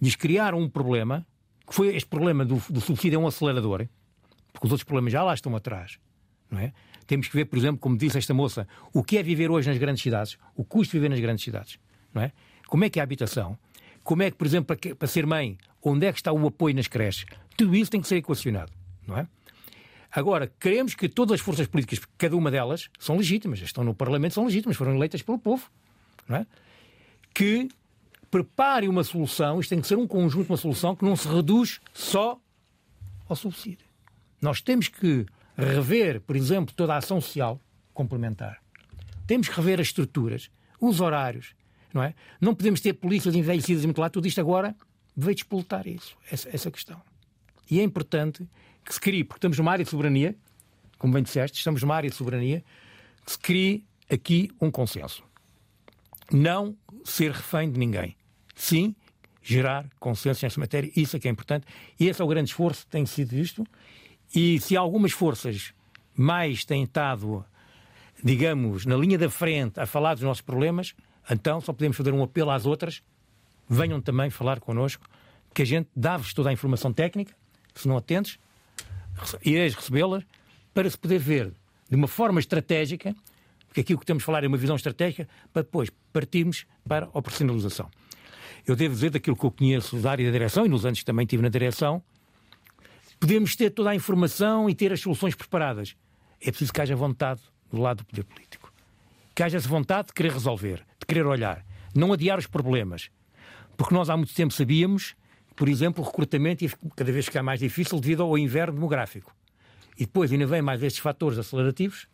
lhes 0.00 0.14
criaram 0.14 0.58
um 0.58 0.68
problema, 0.68 1.26
que 1.66 1.74
foi 1.74 1.94
este 1.96 2.08
problema 2.08 2.44
do, 2.44 2.62
do 2.68 2.80
subsídio 2.80 3.18
um 3.18 3.26
acelerador, 3.26 3.86
porque 4.52 4.66
os 4.66 4.72
outros 4.72 4.84
problemas 4.84 5.12
já 5.12 5.22
lá 5.22 5.34
estão 5.34 5.54
atrás. 5.56 5.98
Não 6.50 6.58
é? 6.58 6.72
Temos 7.06 7.28
que 7.28 7.34
ver, 7.34 7.46
por 7.46 7.58
exemplo, 7.58 7.78
como 7.78 7.96
disse 7.96 8.18
esta 8.18 8.34
moça, 8.34 8.66
o 8.92 9.02
que 9.02 9.18
é 9.18 9.22
viver 9.22 9.50
hoje 9.50 9.68
nas 9.68 9.78
grandes 9.78 10.02
cidades, 10.02 10.38
o 10.54 10.64
custo 10.64 10.92
de 10.92 10.98
viver 10.98 11.08
nas 11.08 11.20
grandes 11.20 11.44
cidades. 11.44 11.78
Não 12.12 12.22
é? 12.22 12.32
Como 12.66 12.84
é 12.84 12.90
que 12.90 12.98
é 12.98 13.02
a 13.02 13.04
habitação? 13.04 13.58
Como 14.02 14.22
é 14.22 14.30
que, 14.30 14.36
por 14.36 14.46
exemplo, 14.46 14.76
para, 14.76 14.94
para 14.94 15.08
ser 15.08 15.26
mãe, 15.26 15.56
onde 15.82 16.06
é 16.06 16.12
que 16.12 16.18
está 16.18 16.32
o 16.32 16.46
apoio 16.46 16.74
nas 16.74 16.88
creches? 16.88 17.26
Tudo 17.56 17.74
isso 17.74 17.90
tem 17.90 18.00
que 18.00 18.08
ser 18.08 18.16
equacionado. 18.16 18.72
Não 19.06 19.16
é? 19.16 19.26
Agora, 20.10 20.52
queremos 20.60 20.94
que 20.94 21.08
todas 21.08 21.34
as 21.34 21.40
forças 21.40 21.66
políticas, 21.66 22.00
cada 22.18 22.36
uma 22.36 22.50
delas, 22.50 22.90
são 22.98 23.16
legítimas, 23.16 23.60
estão 23.60 23.82
no 23.82 23.94
Parlamento, 23.94 24.34
são 24.34 24.44
legítimas, 24.44 24.76
foram 24.76 24.94
eleitas 24.94 25.22
pelo 25.22 25.38
povo, 25.38 25.70
não 26.28 26.36
é? 26.36 26.46
que 27.34 27.68
prepare 28.30 28.88
uma 28.88 29.04
solução, 29.04 29.60
isto 29.60 29.70
tem 29.70 29.80
que 29.80 29.86
ser 29.86 29.96
um 29.96 30.06
conjunto, 30.06 30.50
uma 30.50 30.56
solução 30.56 30.94
que 30.94 31.04
não 31.04 31.16
se 31.16 31.28
reduz 31.28 31.80
só 31.92 32.38
ao 33.28 33.36
subsídio. 33.36 33.86
Nós 34.42 34.60
temos 34.60 34.88
que 34.88 35.24
rever, 35.56 36.20
por 36.20 36.36
exemplo, 36.36 36.74
toda 36.74 36.94
a 36.94 36.98
ação 36.98 37.20
social 37.20 37.58
complementar. 37.94 38.60
Temos 39.26 39.48
que 39.48 39.54
rever 39.54 39.80
as 39.80 39.86
estruturas, 39.86 40.50
os 40.80 41.00
horários, 41.00 41.54
não 41.94 42.02
é? 42.02 42.14
Não 42.40 42.54
podemos 42.54 42.80
ter 42.80 42.94
polícias 42.94 43.34
envelhecidas 43.34 43.84
e 43.84 43.86
muito 43.86 44.00
lá, 44.00 44.10
tudo 44.10 44.26
isto 44.26 44.40
agora 44.40 44.74
veio 45.16 45.34
despoltar 45.34 45.86
isso, 45.86 46.16
essa, 46.30 46.48
essa 46.52 46.70
questão. 46.70 47.00
E 47.70 47.80
é 47.80 47.82
importante 47.82 48.46
que 48.84 48.92
se 48.92 49.00
crie, 49.00 49.22
porque 49.24 49.38
estamos 49.38 49.56
numa 49.56 49.72
área 49.72 49.84
de 49.84 49.90
soberania, 49.90 50.36
como 50.98 51.14
bem 51.14 51.22
disseste, 51.22 51.58
estamos 51.58 51.80
numa 51.82 51.94
área 51.94 52.10
de 52.10 52.16
soberania, 52.16 52.64
que 53.24 53.32
se 53.32 53.38
crie 53.38 53.84
aqui 54.10 54.50
um 54.60 54.70
consenso. 54.70 55.22
Não 56.30 56.76
ser 57.04 57.30
refém 57.30 57.70
de 57.70 57.78
ninguém 57.78 58.16
sim, 58.54 58.94
gerar 59.42 59.88
consenso 59.98 60.44
nesta 60.44 60.60
matéria. 60.60 60.90
Isso 60.94 61.16
é 61.16 61.20
que 61.20 61.26
é 61.26 61.30
importante. 61.30 61.66
E 61.98 62.08
esse 62.08 62.20
é 62.20 62.24
o 62.24 62.28
grande 62.28 62.50
esforço 62.50 62.84
que 62.84 62.90
tem 62.92 63.04
sido 63.04 63.30
visto. 63.30 63.66
E 64.34 64.58
se 64.60 64.76
algumas 64.76 65.12
forças 65.12 65.72
mais 66.14 66.64
têm 66.64 66.84
estado, 66.84 67.44
digamos, 68.22 68.86
na 68.86 68.96
linha 68.96 69.18
da 69.18 69.28
frente 69.28 69.78
a 69.78 69.86
falar 69.86 70.14
dos 70.14 70.22
nossos 70.22 70.40
problemas, 70.40 70.94
então 71.30 71.60
só 71.60 71.72
podemos 71.72 71.96
fazer 71.96 72.12
um 72.12 72.22
apelo 72.22 72.50
às 72.50 72.66
outras. 72.66 73.02
Venham 73.68 74.00
também 74.00 74.30
falar 74.30 74.60
connosco, 74.60 75.06
que 75.54 75.62
a 75.62 75.64
gente 75.64 75.88
dá-vos 75.94 76.32
toda 76.32 76.50
a 76.50 76.52
informação 76.52 76.92
técnica, 76.92 77.34
se 77.74 77.86
não 77.86 77.96
atentos, 77.96 78.38
ireis 79.44 79.74
recebê-la, 79.74 80.22
para 80.72 80.88
se 80.88 80.96
poder 80.96 81.18
ver 81.18 81.52
de 81.88 81.96
uma 81.96 82.08
forma 82.08 82.40
estratégica, 82.40 83.14
porque 83.68 83.80
aqui 83.80 83.94
o 83.94 83.98
que 83.98 84.06
temos 84.06 84.22
a 84.22 84.26
falar 84.26 84.44
é 84.44 84.48
uma 84.48 84.56
visão 84.56 84.76
estratégica, 84.76 85.28
para 85.52 85.62
depois 85.62 85.90
partirmos 86.12 86.66
para 86.86 87.06
a 87.06 87.18
operacionalização. 87.18 87.90
Eu 88.66 88.76
devo 88.76 88.94
dizer, 88.94 89.10
daquilo 89.10 89.36
que 89.36 89.44
eu 89.44 89.50
conheço 89.50 89.96
da 89.96 90.10
área 90.10 90.24
da 90.24 90.32
direção, 90.32 90.64
e 90.64 90.68
nos 90.68 90.86
anos 90.86 91.00
que 91.00 91.04
também 91.04 91.24
estive 91.24 91.42
na 91.42 91.48
direção, 91.48 92.02
podemos 93.22 93.54
ter 93.54 93.70
toda 93.70 93.90
a 93.90 93.94
informação 93.94 94.68
e 94.68 94.74
ter 94.74 94.92
as 94.92 94.98
soluções 94.98 95.36
preparadas. 95.36 95.94
É 96.40 96.50
preciso 96.50 96.72
que 96.72 96.80
haja 96.80 96.96
vontade 96.96 97.40
do 97.70 97.80
lado 97.80 97.98
do 97.98 98.04
poder 98.04 98.24
político. 98.24 98.72
Que 99.32 99.44
haja 99.44 99.60
vontade 99.60 100.08
de 100.08 100.14
querer 100.14 100.32
resolver, 100.32 100.84
de 100.98 101.06
querer 101.06 101.24
olhar, 101.24 101.64
não 101.94 102.12
adiar 102.12 102.36
os 102.36 102.48
problemas. 102.48 103.10
Porque 103.76 103.94
nós 103.94 104.10
há 104.10 104.16
muito 104.16 104.34
tempo 104.34 104.52
sabíamos, 104.52 105.14
por 105.54 105.68
exemplo, 105.68 106.02
o 106.02 106.06
recrutamento 106.06 106.64
ia 106.64 106.70
cada 106.96 107.12
vez 107.12 107.26
ficar 107.26 107.44
mais 107.44 107.60
difícil 107.60 108.00
devido 108.00 108.24
ao 108.24 108.36
inverno 108.36 108.74
demográfico. 108.74 109.32
E 109.96 110.04
depois 110.04 110.32
ainda 110.32 110.44
vem 110.44 110.60
mais 110.60 110.82
estes 110.82 111.00
fatores 111.00 111.38
acelerativos. 111.38 112.08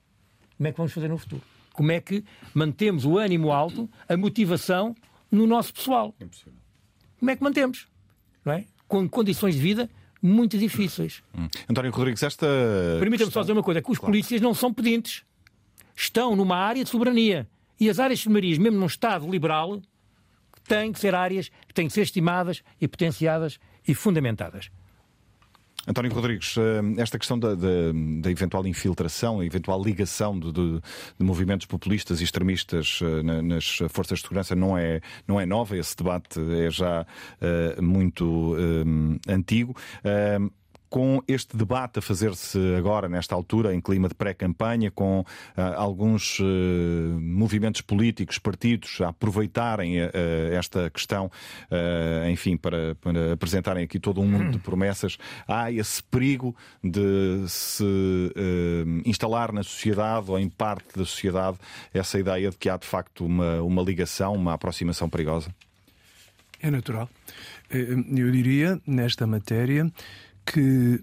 Como 0.58 0.68
é 0.68 0.72
que 0.72 0.76
vamos 0.76 0.92
fazer 0.92 1.08
no 1.08 1.16
futuro? 1.16 1.40
Como 1.72 1.90
é 1.90 2.02
que 2.02 2.22
mantemos 2.52 3.06
o 3.06 3.16
ânimo 3.16 3.50
alto, 3.50 3.88
a 4.06 4.14
motivação 4.14 4.94
no 5.30 5.46
nosso 5.46 5.72
pessoal. 5.72 6.14
Como 7.18 7.30
é 7.30 7.34
que 7.34 7.42
mantemos? 7.42 7.88
Não 8.44 8.52
é? 8.52 8.66
Com 8.86 9.08
condições 9.08 9.54
de 9.54 9.60
vida 9.62 9.88
muito 10.20 10.58
difíceis. 10.58 11.22
Hum. 11.36 11.48
António 11.68 11.90
Rodrigues, 11.90 12.22
esta. 12.22 12.46
Permita-me 12.98 13.30
só 13.30 13.40
dizer 13.40 13.52
uma 13.52 13.62
coisa: 13.62 13.80
que 13.80 13.90
os 13.90 13.98
claro. 13.98 14.12
polícias 14.12 14.40
não 14.40 14.54
são 14.54 14.72
pedintes. 14.72 15.24
Estão 15.94 16.36
numa 16.36 16.56
área 16.56 16.84
de 16.84 16.90
soberania. 16.90 17.48
E 17.80 17.88
as 17.88 17.98
áreas 17.98 18.18
de 18.18 18.24
soberania, 18.24 18.58
mesmo 18.58 18.78
num 18.78 18.86
Estado 18.86 19.28
liberal, 19.28 19.80
têm 20.66 20.92
que 20.92 20.98
ser 20.98 21.14
áreas 21.14 21.50
que 21.66 21.74
têm 21.74 21.86
que 21.86 21.92
ser 21.92 22.02
estimadas 22.02 22.62
e 22.80 22.86
potenciadas 22.86 23.58
e 23.86 23.94
fundamentadas. 23.94 24.70
António 25.88 26.12
Rodrigues, 26.12 26.54
eh, 26.58 27.00
esta 27.00 27.18
questão 27.18 27.38
da, 27.38 27.54
da, 27.54 27.92
da 28.20 28.30
eventual 28.30 28.66
infiltração, 28.66 29.40
a 29.40 29.46
eventual 29.46 29.82
ligação 29.82 30.38
de, 30.38 30.52
de, 30.52 30.80
de 31.18 31.24
movimentos 31.24 31.66
populistas 31.66 32.20
e 32.20 32.24
extremistas 32.24 33.00
eh, 33.02 33.42
nas 33.42 33.78
forças 33.88 34.18
de 34.18 34.22
segurança 34.22 34.54
não 34.54 34.76
é, 34.76 35.00
não 35.26 35.40
é 35.40 35.46
nova, 35.46 35.78
esse 35.78 35.96
debate 35.96 36.38
é 36.40 36.70
já 36.70 37.02
uh, 37.02 37.82
muito 37.82 38.54
antigo. 39.26 39.74
Com 40.88 41.22
este 41.28 41.56
debate 41.56 41.98
a 41.98 42.02
fazer-se 42.02 42.58
agora, 42.76 43.08
nesta 43.08 43.34
altura, 43.34 43.74
em 43.74 43.80
clima 43.80 44.08
de 44.08 44.14
pré-campanha, 44.14 44.90
com 44.90 45.20
uh, 45.20 45.24
alguns 45.76 46.38
uh, 46.40 46.44
movimentos 47.20 47.80
políticos, 47.80 48.38
partidos, 48.38 49.00
a 49.00 49.08
aproveitarem 49.08 50.00
uh, 50.00 50.10
esta 50.52 50.90
questão, 50.90 51.30
enfim, 52.30 52.56
para, 52.56 52.94
para, 52.96 53.32
apresentarem 53.32 53.84
aqui 53.84 53.98
todo 53.98 54.20
um 54.20 54.26
mundo 54.26 54.52
de 54.52 54.58
promessas, 54.58 55.18
há 55.46 55.70
esse 55.70 56.02
perigo 56.02 56.54
de 56.82 57.44
se 57.48 57.84
instalar 59.04 59.52
na 59.52 59.62
sociedade 59.62 60.30
ou 60.30 60.38
em 60.38 60.48
parte 60.48 60.98
da 60.98 61.04
sociedade 61.04 61.58
essa 61.92 62.18
ideia 62.18 62.50
de 62.50 62.56
que 62.56 62.68
há 62.68 62.76
de 62.76 62.86
facto 62.86 63.24
uma, 63.24 63.62
uma 63.62 63.82
ligação, 63.82 64.34
uma 64.34 64.54
aproximação 64.54 65.08
perigosa? 65.08 65.54
É 66.60 66.70
natural. 66.70 67.08
Eu 67.70 68.30
diria, 68.30 68.80
nesta 68.86 69.26
matéria, 69.26 69.90
que 70.52 71.02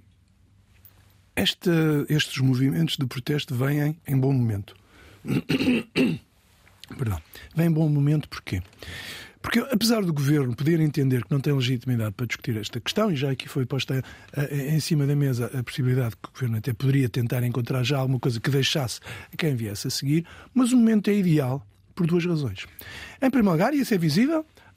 esta, 1.36 2.06
estes 2.10 2.38
movimentos 2.38 2.98
de 2.98 3.06
protesto 3.06 3.54
vêm 3.54 3.98
em 4.08 4.18
bom 4.18 4.32
momento. 4.32 4.76
Perdão. 6.98 7.22
Vêm 7.56 7.68
em 7.68 7.72
bom 7.72 7.90
momento 7.90 8.30
porquê? 8.30 8.62
Porque, 9.42 9.60
apesar 9.60 10.02
do 10.04 10.12
governo 10.12 10.56
poder 10.56 10.80
entender 10.80 11.24
que 11.24 11.32
não 11.32 11.40
tem 11.40 11.54
legitimidade 11.54 12.14
para 12.14 12.26
discutir 12.26 12.58
esta 12.58 12.80
questão, 12.80 13.12
e 13.12 13.16
já 13.16 13.30
aqui 13.30 13.48
foi 13.48 13.64
posta 13.64 14.04
em 14.50 14.80
cima 14.80 15.06
da 15.06 15.16
mesa 15.16 15.52
a 15.54 15.62
possibilidade 15.62 16.16
que 16.16 16.30
o 16.30 16.32
governo 16.32 16.58
até 16.58 16.74
poderia 16.74 17.08
tentar 17.08 17.44
encontrar 17.44 17.84
já 17.84 18.00
alguma 18.00 18.20
coisa 18.20 18.40
que 18.40 18.50
deixasse 18.50 19.00
a 19.32 19.38
quem 19.38 19.56
viesse 19.56 19.88
a 19.88 19.92
seguir, 19.92 20.26
mas 20.52 20.72
o 20.72 20.78
momento 20.78 21.12
é 21.12 21.14
ideal 21.14 21.64
por 21.94 22.08
duas 22.08 22.26
razões. 22.26 22.66
Em 23.22 23.30
primeiro 23.30 23.52
lugar, 23.52 23.74
isso 23.76 23.94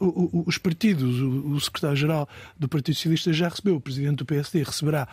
é 0.00 0.04
visível, 0.04 0.44
os 0.46 0.58
partidos, 0.58 1.20
o, 1.20 1.60
secretário-geral 1.60 2.28
do 2.58 2.68
Partido 2.68 2.94
Socialista 2.94 3.32
já 3.32 3.48
recebeu, 3.48 3.76
o 3.76 3.80
presidente 3.80 4.16
do 4.18 4.24
PSD 4.24 4.62
receberá 4.62 5.08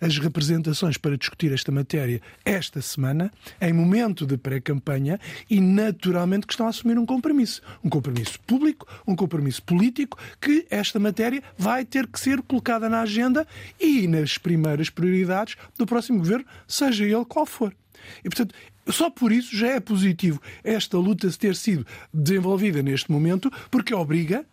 as 0.00 0.18
representações 0.18 0.96
para 0.96 1.16
discutir 1.16 1.52
esta 1.52 1.72
matéria 1.72 2.20
esta 2.44 2.80
semana, 2.82 3.30
em 3.60 3.72
momento 3.72 4.26
de 4.26 4.36
pré-campanha, 4.36 5.18
e 5.48 5.60
naturalmente 5.60 6.46
que 6.46 6.52
estão 6.52 6.66
a 6.66 6.70
assumir 6.70 6.98
um 6.98 7.06
compromisso. 7.06 7.62
Um 7.82 7.88
compromisso 7.88 8.38
público, 8.40 8.86
um 9.06 9.16
compromisso 9.16 9.62
político, 9.62 10.18
que 10.40 10.66
esta 10.70 10.98
matéria 10.98 11.42
vai 11.56 11.84
ter 11.84 12.06
que 12.06 12.20
ser 12.20 12.42
colocada 12.42 12.88
na 12.88 13.00
agenda 13.00 13.46
e 13.80 14.06
nas 14.06 14.38
primeiras 14.38 14.90
prioridades 14.90 15.56
do 15.78 15.86
próximo 15.86 16.18
governo, 16.18 16.44
seja 16.66 17.04
ele 17.04 17.24
qual 17.24 17.46
for. 17.46 17.74
E, 18.24 18.28
portanto, 18.28 18.54
só 18.88 19.10
por 19.10 19.32
isso 19.32 19.56
já 19.56 19.68
é 19.68 19.80
positivo 19.80 20.40
esta 20.62 20.96
luta 20.98 21.30
ter 21.32 21.56
sido 21.56 21.86
desenvolvida 22.12 22.82
neste 22.82 23.10
momento, 23.10 23.50
porque 23.70 23.94
obriga, 23.94 24.44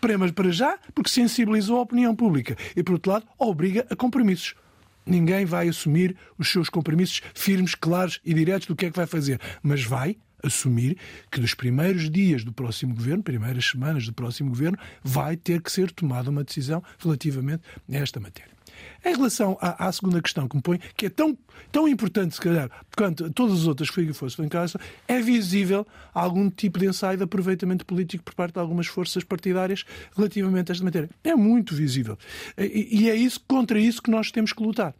para, 0.00 0.32
para 0.32 0.50
já, 0.50 0.78
porque 0.94 1.10
sensibilizou 1.10 1.78
a 1.78 1.82
opinião 1.82 2.14
pública 2.14 2.56
e, 2.74 2.82
por 2.82 2.94
outro 2.94 3.12
lado, 3.12 3.26
obriga 3.38 3.86
a 3.90 3.96
compromissos. 3.96 4.54
Ninguém 5.04 5.44
vai 5.44 5.68
assumir 5.68 6.16
os 6.38 6.50
seus 6.50 6.68
compromissos 6.68 7.20
firmes, 7.34 7.74
claros 7.74 8.20
e 8.24 8.32
diretos 8.32 8.66
do 8.66 8.76
que 8.76 8.86
é 8.86 8.90
que 8.90 8.96
vai 8.96 9.06
fazer, 9.06 9.40
mas 9.62 9.82
vai 9.82 10.16
assumir 10.42 10.96
que 11.30 11.40
dos 11.40 11.54
primeiros 11.54 12.10
dias 12.10 12.44
do 12.44 12.52
próximo 12.52 12.94
governo, 12.94 13.22
primeiras 13.22 13.66
semanas 13.66 14.06
do 14.06 14.12
próximo 14.12 14.50
governo, 14.50 14.78
vai 15.02 15.36
ter 15.36 15.60
que 15.60 15.70
ser 15.70 15.90
tomada 15.90 16.30
uma 16.30 16.44
decisão 16.44 16.82
relativamente 16.98 17.62
a 17.90 17.96
esta 17.96 18.18
matéria. 18.20 18.59
Em 19.04 19.14
relação 19.14 19.56
à, 19.60 19.86
à, 19.86 19.92
segunda 19.92 20.20
questão 20.20 20.46
que 20.48 20.56
me 20.56 20.62
põe, 20.62 20.78
que 20.96 21.06
é 21.06 21.10
tão, 21.10 21.36
tão 21.72 21.88
importante, 21.88 22.34
se 22.34 22.40
calhar, 22.40 22.70
quanto 22.96 23.30
todas 23.32 23.60
as 23.60 23.66
outras 23.66 23.90
que 23.90 24.12
fosse 24.12 24.40
em 24.42 24.48
casa, 24.48 24.78
é 25.08 25.20
visível 25.20 25.86
algum 26.12 26.50
tipo 26.50 26.78
de 26.78 26.86
ensaio 26.86 27.16
de 27.16 27.24
aproveitamento 27.24 27.86
político 27.86 28.24
por 28.24 28.34
parte 28.34 28.54
de 28.54 28.60
algumas 28.60 28.86
forças 28.86 29.24
partidárias 29.24 29.84
relativamente 30.16 30.70
a 30.70 30.72
esta 30.72 30.84
matéria. 30.84 31.08
É 31.24 31.34
muito 31.34 31.74
visível. 31.74 32.18
E, 32.58 33.02
e 33.02 33.10
é 33.10 33.14
isso, 33.14 33.40
contra 33.48 33.78
isso 33.78 34.02
que 34.02 34.10
nós 34.10 34.30
temos 34.30 34.52
que 34.52 34.62
lutar. 34.62 34.94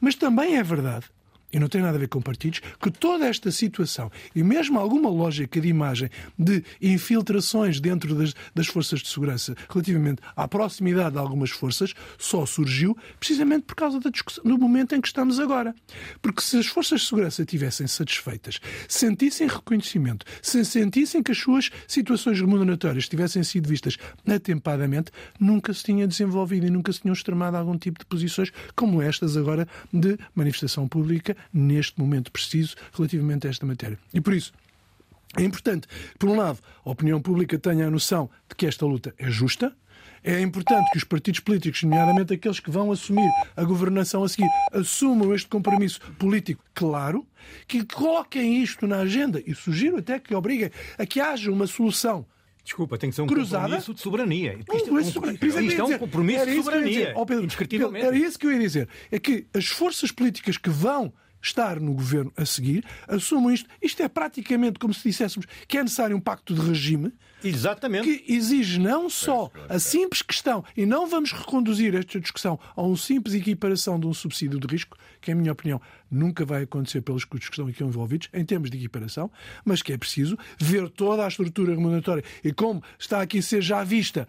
Mas 0.00 0.14
também 0.14 0.56
é 0.56 0.62
verdade 0.62 1.06
e 1.54 1.58
não 1.60 1.68
tem 1.68 1.80
nada 1.80 1.96
a 1.96 2.00
ver 2.00 2.08
com 2.08 2.20
partidos, 2.20 2.60
que 2.82 2.90
toda 2.90 3.26
esta 3.26 3.50
situação 3.52 4.10
e 4.34 4.42
mesmo 4.42 4.78
alguma 4.78 5.08
lógica 5.08 5.60
de 5.60 5.68
imagem 5.68 6.10
de 6.36 6.64
infiltrações 6.82 7.80
dentro 7.80 8.12
das, 8.14 8.34
das 8.52 8.66
forças 8.66 9.00
de 9.00 9.08
segurança 9.08 9.54
relativamente 9.70 10.20
à 10.36 10.48
proximidade 10.48 11.12
de 11.12 11.18
algumas 11.18 11.50
forças 11.50 11.94
só 12.18 12.44
surgiu 12.44 12.98
precisamente 13.20 13.62
por 13.62 13.76
causa 13.76 14.00
da 14.00 14.10
discussão, 14.10 14.42
do 14.42 14.58
momento 14.58 14.96
em 14.96 15.00
que 15.00 15.06
estamos 15.06 15.38
agora. 15.38 15.74
Porque 16.20 16.42
se 16.42 16.58
as 16.58 16.66
forças 16.66 17.02
de 17.02 17.06
segurança 17.06 17.42
estivessem 17.42 17.86
satisfeitas, 17.86 18.58
sentissem 18.88 19.46
reconhecimento, 19.46 20.26
se 20.42 20.64
sentissem 20.64 21.22
que 21.22 21.30
as 21.30 21.38
suas 21.38 21.70
situações 21.86 22.40
remuneratórias 22.40 23.08
tivessem 23.08 23.44
sido 23.44 23.68
vistas 23.68 23.96
atempadamente, 24.26 25.12
nunca 25.38 25.72
se 25.72 25.84
tinha 25.84 26.08
desenvolvido 26.08 26.66
e 26.66 26.70
nunca 26.70 26.92
se 26.92 27.00
tinham 27.00 27.12
extremado 27.12 27.56
algum 27.56 27.78
tipo 27.78 28.00
de 28.00 28.06
posições 28.06 28.50
como 28.74 29.00
estas 29.00 29.36
agora 29.36 29.68
de 29.92 30.18
manifestação 30.34 30.88
pública 30.88 31.36
neste 31.52 32.00
momento 32.00 32.30
preciso 32.30 32.76
relativamente 32.92 33.46
a 33.46 33.50
esta 33.50 33.66
matéria. 33.66 33.98
E 34.12 34.20
por 34.20 34.34
isso, 34.34 34.52
é 35.36 35.42
importante, 35.42 35.88
por 36.18 36.28
um 36.28 36.36
lado, 36.36 36.58
a 36.84 36.90
opinião 36.90 37.20
pública 37.20 37.58
tenha 37.58 37.86
a 37.86 37.90
noção 37.90 38.30
de 38.48 38.54
que 38.54 38.66
esta 38.66 38.86
luta 38.86 39.14
é 39.18 39.30
justa, 39.30 39.74
é 40.22 40.40
importante 40.40 40.90
que 40.90 40.96
os 40.96 41.04
partidos 41.04 41.40
políticos, 41.40 41.82
nomeadamente 41.82 42.32
aqueles 42.32 42.58
que 42.58 42.70
vão 42.70 42.90
assumir 42.90 43.30
a 43.54 43.62
governação 43.62 44.24
a 44.24 44.28
seguir, 44.28 44.48
assumam 44.72 45.34
este 45.34 45.48
compromisso 45.48 46.00
político 46.18 46.64
claro, 46.72 47.26
que 47.68 47.84
coloquem 47.84 48.62
isto 48.62 48.86
na 48.86 49.00
agenda 49.00 49.42
e 49.46 49.54
sugiro 49.54 49.98
até 49.98 50.18
que 50.18 50.34
obriguem 50.34 50.70
a 50.96 51.04
que 51.04 51.20
haja 51.20 51.50
uma 51.50 51.66
solução 51.66 52.26
Desculpa, 52.64 52.96
tem 52.96 53.10
que 53.10 53.16
ser 53.16 53.20
um 53.20 53.26
cruzada. 53.26 53.64
compromisso 53.64 53.92
de 53.92 54.00
soberania. 54.00 54.58
Isto, 54.58 54.90
um, 54.90 54.94
um, 54.94 55.00
isto 55.00 55.18
é 55.80 55.84
um 55.84 55.98
compromisso 55.98 56.46
de 56.46 56.62
soberania. 56.62 57.12
Oh, 57.14 57.26
Pedro, 57.26 57.46
Pedro, 57.46 57.94
era 57.94 58.16
isso 58.16 58.38
que 58.38 58.46
eu 58.46 58.52
ia 58.52 58.58
dizer. 58.58 58.88
É 59.10 59.18
que 59.18 59.46
as 59.52 59.66
forças 59.66 60.10
políticas 60.10 60.56
que 60.56 60.70
vão 60.70 61.12
estar 61.44 61.78
no 61.78 61.92
governo 61.94 62.32
a 62.36 62.44
seguir, 62.44 62.84
assumam 63.06 63.52
isto. 63.52 63.68
Isto 63.80 64.02
é 64.02 64.08
praticamente 64.08 64.78
como 64.78 64.94
se 64.94 65.08
disséssemos 65.08 65.46
que 65.68 65.78
é 65.78 65.82
necessário 65.82 66.16
um 66.16 66.20
pacto 66.20 66.54
de 66.54 66.60
regime. 66.60 67.12
Exatamente. 67.48 68.04
Que 68.04 68.32
exige 68.32 68.78
não 68.78 69.08
só 69.08 69.50
a 69.68 69.78
simples 69.78 70.22
questão, 70.22 70.64
e 70.76 70.86
não 70.86 71.06
vamos 71.06 71.32
reconduzir 71.32 71.94
esta 71.94 72.20
discussão 72.20 72.58
a 72.74 72.82
um 72.82 72.96
simples 72.96 73.34
equiparação 73.34 73.98
de 73.98 74.06
um 74.06 74.14
subsídio 74.14 74.58
de 74.58 74.66
risco, 74.66 74.96
que, 75.20 75.32
em 75.32 75.34
minha 75.34 75.52
opinião, 75.52 75.80
nunca 76.10 76.44
vai 76.44 76.62
acontecer 76.62 77.00
pelos 77.00 77.24
custos 77.24 77.48
que 77.48 77.54
estão 77.54 77.66
aqui 77.66 77.82
envolvidos, 77.82 78.28
em 78.32 78.44
termos 78.44 78.70
de 78.70 78.78
equiparação, 78.78 79.30
mas 79.64 79.82
que 79.82 79.92
é 79.92 79.98
preciso 79.98 80.38
ver 80.58 80.88
toda 80.88 81.24
a 81.24 81.28
estrutura 81.28 81.74
remuneratória 81.74 82.22
e 82.42 82.52
como 82.52 82.82
está 82.98 83.20
aqui 83.20 83.38
a 83.38 83.42
ser 83.42 83.62
já 83.62 83.82
vista. 83.82 84.28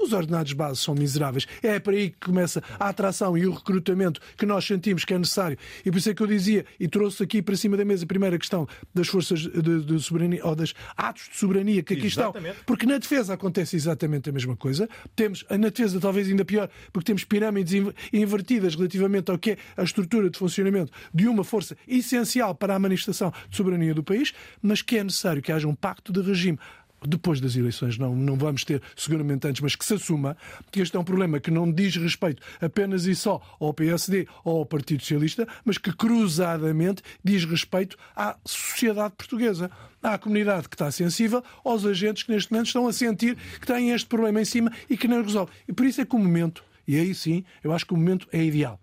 Os 0.00 0.12
ordenados 0.12 0.52
base 0.52 0.80
são 0.80 0.94
miseráveis. 0.94 1.46
É 1.62 1.78
para 1.78 1.92
aí 1.92 2.10
que 2.10 2.20
começa 2.20 2.62
a 2.78 2.88
atração 2.88 3.36
e 3.36 3.46
o 3.46 3.52
recrutamento 3.52 4.20
que 4.36 4.44
nós 4.46 4.64
sentimos 4.64 5.04
que 5.04 5.14
é 5.14 5.18
necessário. 5.18 5.56
E 5.84 5.90
por 5.90 5.98
isso 5.98 6.10
é 6.10 6.14
que 6.14 6.22
eu 6.22 6.26
dizia, 6.26 6.64
e 6.78 6.88
trouxe 6.88 7.22
aqui 7.22 7.40
para 7.40 7.56
cima 7.56 7.76
da 7.76 7.84
mesa 7.84 8.04
a 8.04 8.08
primeira 8.08 8.38
questão 8.38 8.66
das 8.94 9.06
forças 9.06 9.40
de, 9.40 9.84
de 9.84 10.00
soberania, 10.00 10.44
ou 10.44 10.56
das 10.56 10.74
atos 10.96 11.28
de 11.30 11.36
soberania 11.36 11.82
que 11.82 11.94
aqui 11.94 12.06
exatamente. 12.06 12.48
estão. 12.48 12.49
Porque 12.66 12.86
na 12.86 12.98
defesa 12.98 13.34
acontece 13.34 13.76
exatamente 13.76 14.30
a 14.30 14.32
mesma 14.32 14.56
coisa. 14.56 14.88
Temos, 15.14 15.44
na 15.50 15.68
defesa 15.68 16.00
talvez 16.00 16.28
ainda 16.28 16.44
pior, 16.44 16.68
porque 16.92 17.06
temos 17.06 17.24
pirâmides 17.24 17.92
invertidas 18.12 18.74
relativamente 18.74 19.30
ao 19.30 19.38
que 19.38 19.52
é 19.52 19.56
a 19.76 19.82
estrutura 19.82 20.30
de 20.30 20.38
funcionamento 20.38 20.92
de 21.12 21.26
uma 21.28 21.44
força 21.44 21.76
essencial 21.86 22.54
para 22.54 22.74
a 22.74 22.78
manifestação 22.78 23.32
de 23.48 23.56
soberania 23.56 23.94
do 23.94 24.02
país, 24.02 24.32
mas 24.62 24.82
que 24.82 24.98
é 24.98 25.04
necessário 25.04 25.42
que 25.42 25.52
haja 25.52 25.68
um 25.68 25.74
pacto 25.74 26.12
de 26.12 26.20
regime 26.20 26.58
depois 27.06 27.40
das 27.40 27.56
eleições 27.56 27.98
não, 27.98 28.14
não 28.14 28.36
vamos 28.36 28.64
ter 28.64 28.82
seguramente 28.96 29.46
antes, 29.46 29.60
mas 29.60 29.74
que 29.74 29.84
se 29.84 29.94
assuma 29.94 30.36
que 30.70 30.80
este 30.80 30.96
é 30.96 31.00
um 31.00 31.04
problema 31.04 31.40
que 31.40 31.50
não 31.50 31.70
diz 31.70 31.96
respeito 31.96 32.42
apenas 32.60 33.06
e 33.06 33.14
só 33.14 33.40
ao 33.58 33.72
PSD 33.72 34.26
ou 34.44 34.58
ao 34.58 34.66
Partido 34.66 35.00
Socialista, 35.00 35.46
mas 35.64 35.78
que 35.78 35.92
cruzadamente 35.92 37.02
diz 37.22 37.44
respeito 37.44 37.96
à 38.14 38.36
sociedade 38.44 39.14
portuguesa, 39.16 39.70
à 40.02 40.18
comunidade 40.18 40.68
que 40.68 40.74
está 40.74 40.90
sensível, 40.90 41.42
aos 41.64 41.84
agentes 41.84 42.22
que 42.22 42.32
neste 42.32 42.52
momento 42.52 42.66
estão 42.66 42.86
a 42.86 42.92
sentir 42.92 43.36
que 43.60 43.66
têm 43.66 43.90
este 43.90 44.08
problema 44.08 44.40
em 44.40 44.44
cima 44.44 44.72
e 44.88 44.96
que 44.96 45.08
não 45.08 45.22
resolve. 45.22 45.52
E 45.68 45.72
por 45.72 45.86
isso 45.86 46.00
é 46.00 46.04
que 46.04 46.14
o 46.14 46.18
momento, 46.18 46.64
e 46.86 46.98
aí 46.98 47.14
sim, 47.14 47.44
eu 47.62 47.72
acho 47.72 47.86
que 47.86 47.94
o 47.94 47.96
momento 47.96 48.28
é 48.32 48.42
ideal 48.42 48.80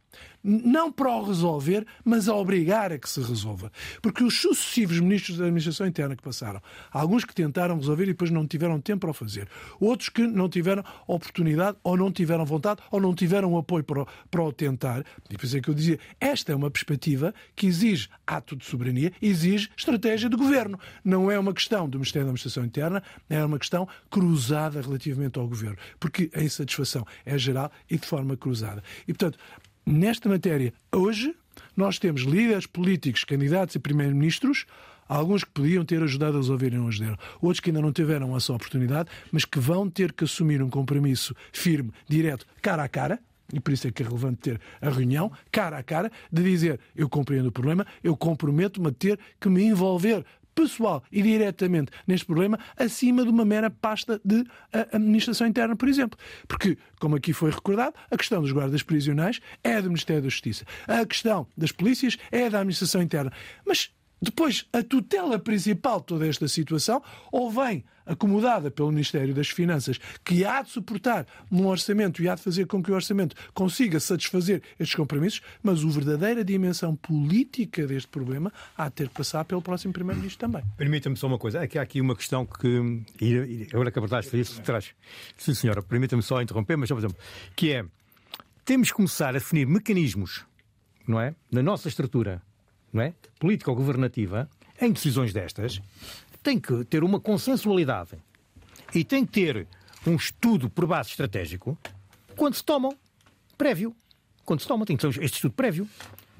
não 0.48 0.90
para 0.90 1.14
o 1.14 1.26
resolver, 1.26 1.86
mas 2.06 2.30
a 2.30 2.36
obrigar 2.36 2.94
a 2.94 2.98
que 2.98 3.10
se 3.10 3.20
resolva. 3.22 3.70
Porque 4.02 4.24
os 4.24 4.40
sucessivos 4.40 5.00
ministros 5.02 5.38
da 5.38 5.44
Administração 5.44 5.86
Interna 5.86 6.16
que 6.16 6.24
passaram, 6.24 6.62
alguns 6.90 7.26
que 7.26 7.36
tentaram 7.36 7.76
resolver 7.76 8.06
e 8.06 8.08
depois 8.08 8.32
não 8.32 8.48
tiveram 8.48 8.80
tempo 8.80 9.02
para 9.02 9.10
o 9.10 9.14
fazer, 9.14 9.50
outros 9.80 10.08
que 10.08 10.26
não 10.26 10.48
tiveram 10.48 10.84
oportunidade 11.06 11.78
ou 11.84 11.98
não 11.98 12.12
tiveram 12.12 12.46
vontade 12.46 12.82
ou 12.90 13.02
não 13.02 13.14
tiveram 13.14 13.58
apoio 13.58 13.84
para 13.84 14.04
o, 14.04 14.08
para 14.32 14.42
o 14.42 14.54
tentar, 14.54 15.04
e 15.30 15.36
por 15.36 15.46
isso 15.46 15.58
é 15.58 15.62
que 15.62 15.70
eu 15.70 15.74
dizia, 15.74 16.00
esta 16.20 16.54
é 16.54 16.56
uma 16.56 16.72
perspectiva 16.72 17.34
que 17.54 17.68
exige 17.68 18.08
ato 18.26 18.56
de 18.56 18.66
soberania, 18.66 19.12
exige 19.22 19.70
estratégia 19.76 20.30
de 20.30 20.38
governo. 20.38 20.80
Não 21.04 21.30
é 21.30 21.38
uma 21.38 21.54
questão 21.54 21.90
do 21.90 21.98
Ministério 21.98 22.26
da 22.26 22.32
Administração 22.32 22.64
Interna, 22.64 23.04
é 23.30 23.44
uma 23.44 23.60
questão 23.60 23.88
cruzada 24.10 24.80
relativamente 24.82 25.38
ao 25.38 25.48
governo, 25.48 25.78
porque 26.00 26.30
a 26.34 26.42
insatisfação 26.42 27.06
é 27.26 27.38
geral 27.38 27.72
e 27.90 27.98
de 27.98 28.08
forma 28.08 28.38
cruzada. 28.38 28.84
E, 29.08 29.14
portanto, 29.14 29.38
Nesta 29.90 30.28
matéria, 30.28 30.74
hoje, 30.94 31.34
nós 31.74 31.98
temos 31.98 32.24
líderes 32.24 32.66
políticos, 32.66 33.24
candidatos 33.24 33.74
e 33.74 33.80
primeiros-ministros, 33.80 34.66
alguns 35.08 35.46
que 35.46 35.52
podiam 35.52 35.86
ter 35.86 36.04
ajudado 36.04 36.36
a 36.36 36.42
resolver 36.42 36.74
e 36.74 36.78
não 36.78 36.90
ajudaram, 36.90 37.18
outros 37.42 37.62
que 37.62 37.70
ainda 37.70 37.82
não 37.82 37.94
tiveram 37.94 38.36
essa 38.36 38.52
oportunidade, 38.52 39.10
mas 39.32 39.46
que 39.46 39.60
vão 39.60 39.90
ter 39.90 40.12
que 40.12 40.26
assumir 40.26 40.62
um 40.62 40.70
compromisso 40.70 41.34
firme, 41.54 41.94
direto, 42.06 42.46
cara 42.62 42.84
a 42.84 42.90
cara, 42.90 43.18
e 43.54 43.62
por 43.62 43.72
isso 43.72 43.88
é 43.88 43.92
que 43.92 44.04
é 44.04 44.06
relevante 44.06 44.42
ter 44.42 44.62
a 44.82 44.90
reunião, 44.90 45.32
cara 45.50 45.78
a 45.78 45.84
cara, 45.84 46.12
de 46.30 46.44
dizer 46.44 46.82
eu 46.94 47.08
compreendo 47.08 47.48
o 47.48 47.52
problema, 47.54 47.88
eu 48.04 48.18
comprometo-me 48.18 48.90
a 48.90 48.92
ter 48.92 49.18
que 49.40 49.48
me 49.48 49.64
envolver 49.64 50.26
pessoal 50.58 51.04
e 51.12 51.22
diretamente 51.22 51.92
neste 52.08 52.26
problema 52.26 52.58
acima 52.76 53.24
de 53.24 53.30
uma 53.30 53.46
mera 53.46 53.70
pasta 53.70 54.20
de 54.26 54.44
administração 54.92 55.46
interna, 55.46 55.76
por 55.76 55.88
exemplo. 55.88 56.18
Porque, 56.48 56.78
como 57.00 57.16
aqui 57.16 57.32
foi 57.32 57.52
recordado, 57.52 57.94
a 58.10 58.18
questão 58.18 58.42
dos 58.42 58.52
guardas 58.52 58.82
prisionais 58.82 59.40
é 59.64 59.80
do 59.80 59.90
Ministério 59.90 60.24
da 60.24 60.30
Justiça. 60.30 60.66
A 60.88 61.06
questão 61.06 61.48
das 61.56 61.72
polícias 61.72 62.18
é 62.32 62.50
da 62.50 62.60
administração 62.60 63.02
interna. 63.02 63.32
Mas 63.66 63.92
depois, 64.22 64.66
a 64.74 64.82
tutela 64.82 65.38
principal 65.38 66.00
de 66.00 66.08
toda 66.08 66.28
esta 66.28 66.48
situação 66.48 67.02
ou 67.32 67.52
vem 67.52 67.84
acomodada 68.06 68.72
pelo 68.72 68.90
Ministério 68.90 69.34
das 69.34 69.50
Finanças, 69.50 70.00
que 70.24 70.46
há 70.46 70.62
de 70.62 70.70
suportar 70.70 71.28
um 71.52 71.68
orçamento 71.68 72.24
e 72.24 72.30
há 72.30 72.36
de 72.36 72.42
fazer 72.42 72.66
com 72.66 72.82
que 72.82 72.90
o 72.90 72.96
orçamento 72.96 73.36
consiga 73.54 74.00
satisfazer 74.00 74.64
estes 74.80 74.96
compromissos, 74.96 75.42
mas 75.62 75.84
a 75.84 75.88
verdadeira 75.88 76.44
dimensão 76.44 76.96
política 76.96 77.86
deste 77.86 78.08
problema 78.08 78.52
há 78.78 78.88
de 78.88 78.96
ter 78.96 79.10
que 79.10 79.16
passar 79.16 79.44
pelo 79.46 79.62
próximo 79.62 79.94
Primeiro-Ministro 79.94 80.40
também. 80.40 80.64
Permita-me 80.78 81.18
só 81.18 81.28
uma 81.28 81.38
coisa, 81.38 81.60
é 81.60 81.68
que 81.68 81.78
há 81.78 81.82
aqui 81.82 82.00
uma 82.00 82.16
questão 82.16 82.46
que, 82.46 83.04
agora 83.74 83.92
que 83.92 84.00
a 84.00 84.02
verdade 84.02 84.40
isso, 84.40 84.62
traz. 84.62 84.94
Sim, 85.38 85.54
senhora, 85.54 85.82
permita-me 85.84 86.24
só 86.24 86.42
interromper, 86.42 86.78
mas, 86.78 86.90
por 86.90 86.98
exemplo, 86.98 87.18
que 87.56 87.74
é, 87.74 87.86
temos 88.64 88.90
que 88.90 88.96
começar 88.96 89.30
a 89.30 89.34
definir 89.34 89.68
mecanismos, 89.68 90.46
não 91.08 91.20
é, 91.20 91.36
na 91.52 91.62
nossa 91.62 91.88
estrutura 91.88 92.42
não 92.92 93.02
é? 93.02 93.14
política 93.40 93.70
ou 93.70 93.78
governativa, 93.78 94.50
em 94.82 94.92
decisões 94.92 95.34
destas, 95.34 95.82
tem 96.44 96.60
que 96.60 96.84
ter 96.86 97.04
uma 97.04 97.20
consensualidade 97.20 98.12
e 98.94 99.04
tem 99.04 99.26
que 99.26 99.32
ter 99.32 99.68
um 100.06 100.16
estudo 100.16 100.70
por 100.70 100.86
base 100.86 101.10
estratégico 101.10 101.78
quando 102.36 102.56
se 102.56 102.64
tomam, 102.64 102.96
prévio. 103.58 103.96
Quando 104.46 104.62
se 104.62 104.68
tomam, 104.68 104.86
tem 104.86 104.96
que 104.96 105.02
ter 105.02 105.24
este 105.24 105.36
estudo 105.36 105.54
prévio, 105.54 105.90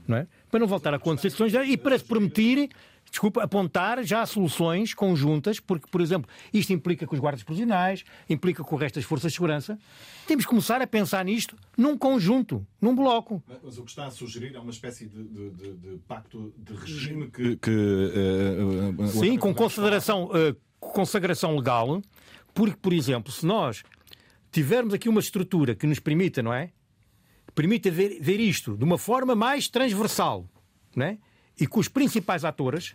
não 0.08 0.18
é? 0.18 0.28
Para 0.50 0.60
não 0.62 0.68
voltar 0.68 0.94
a 0.94 0.98
acontecer 0.98 1.30
decisões 1.30 1.54
e 1.68 1.76
para 1.76 1.98
se 1.98 2.06
permitir 2.06 2.70
desculpa, 3.10 3.44
apontar 3.44 4.04
já 4.04 4.26
soluções 4.26 4.94
conjuntas, 4.94 5.60
porque, 5.60 5.88
por 5.90 6.02
exemplo, 6.02 6.30
isto 6.54 6.74
implica 6.74 7.06
com 7.06 7.16
os 7.16 7.20
guardas 7.20 7.44
prisionais, 7.44 8.04
implica 8.30 8.64
com 8.64 8.76
o 8.76 8.78
resto 8.78 8.96
das 8.96 9.06
forças 9.06 9.32
de 9.32 9.36
segurança. 9.36 9.78
Temos 10.26 10.46
que 10.46 10.50
começar 10.50 10.82
a 10.82 10.88
pensar 10.88 11.24
nisto 11.26 11.56
num 11.78 11.98
conjunto, 11.98 12.66
num 12.82 12.96
bloco. 12.96 13.42
Mas 13.64 13.78
o 13.78 13.84
que 13.84 13.90
está 13.90 14.08
a 14.08 14.12
sugerir 14.12 14.56
é 14.56 14.60
uma 14.60 14.72
espécie 14.72 15.08
de, 15.08 15.24
de, 15.24 15.50
de, 15.52 15.74
de 15.74 15.98
pacto 16.08 16.54
de 16.58 16.74
regime 16.74 17.30
que. 17.30 17.56
que 17.58 17.72
uh, 17.72 19.02
uh, 19.02 19.08
Sim, 19.08 19.38
com 19.38 19.54
consideração, 19.54 20.26
uh, 20.26 20.56
consagração 20.80 21.56
legal, 21.56 22.02
porque, 22.54 22.78
por 22.82 22.94
exemplo, 22.94 23.32
se 23.32 23.46
nós 23.46 23.84
tivermos 24.52 24.94
aqui 24.94 25.08
uma 25.08 25.20
estrutura 25.20 25.76
que 25.76 25.88
nos 25.88 26.00
permita, 26.00 26.42
não 26.42 26.54
é? 26.54 26.72
Permita 27.54 27.90
ver, 27.90 28.20
ver 28.20 28.40
isto 28.40 28.78
de 28.78 28.84
uma 28.84 28.98
forma 28.98 29.36
mais 29.36 29.68
transversal, 29.68 30.48
não 30.96 31.06
é? 31.06 31.18
E 31.60 31.66
com 31.68 31.80
os 31.80 31.88
principais 31.88 32.46
atores, 32.46 32.94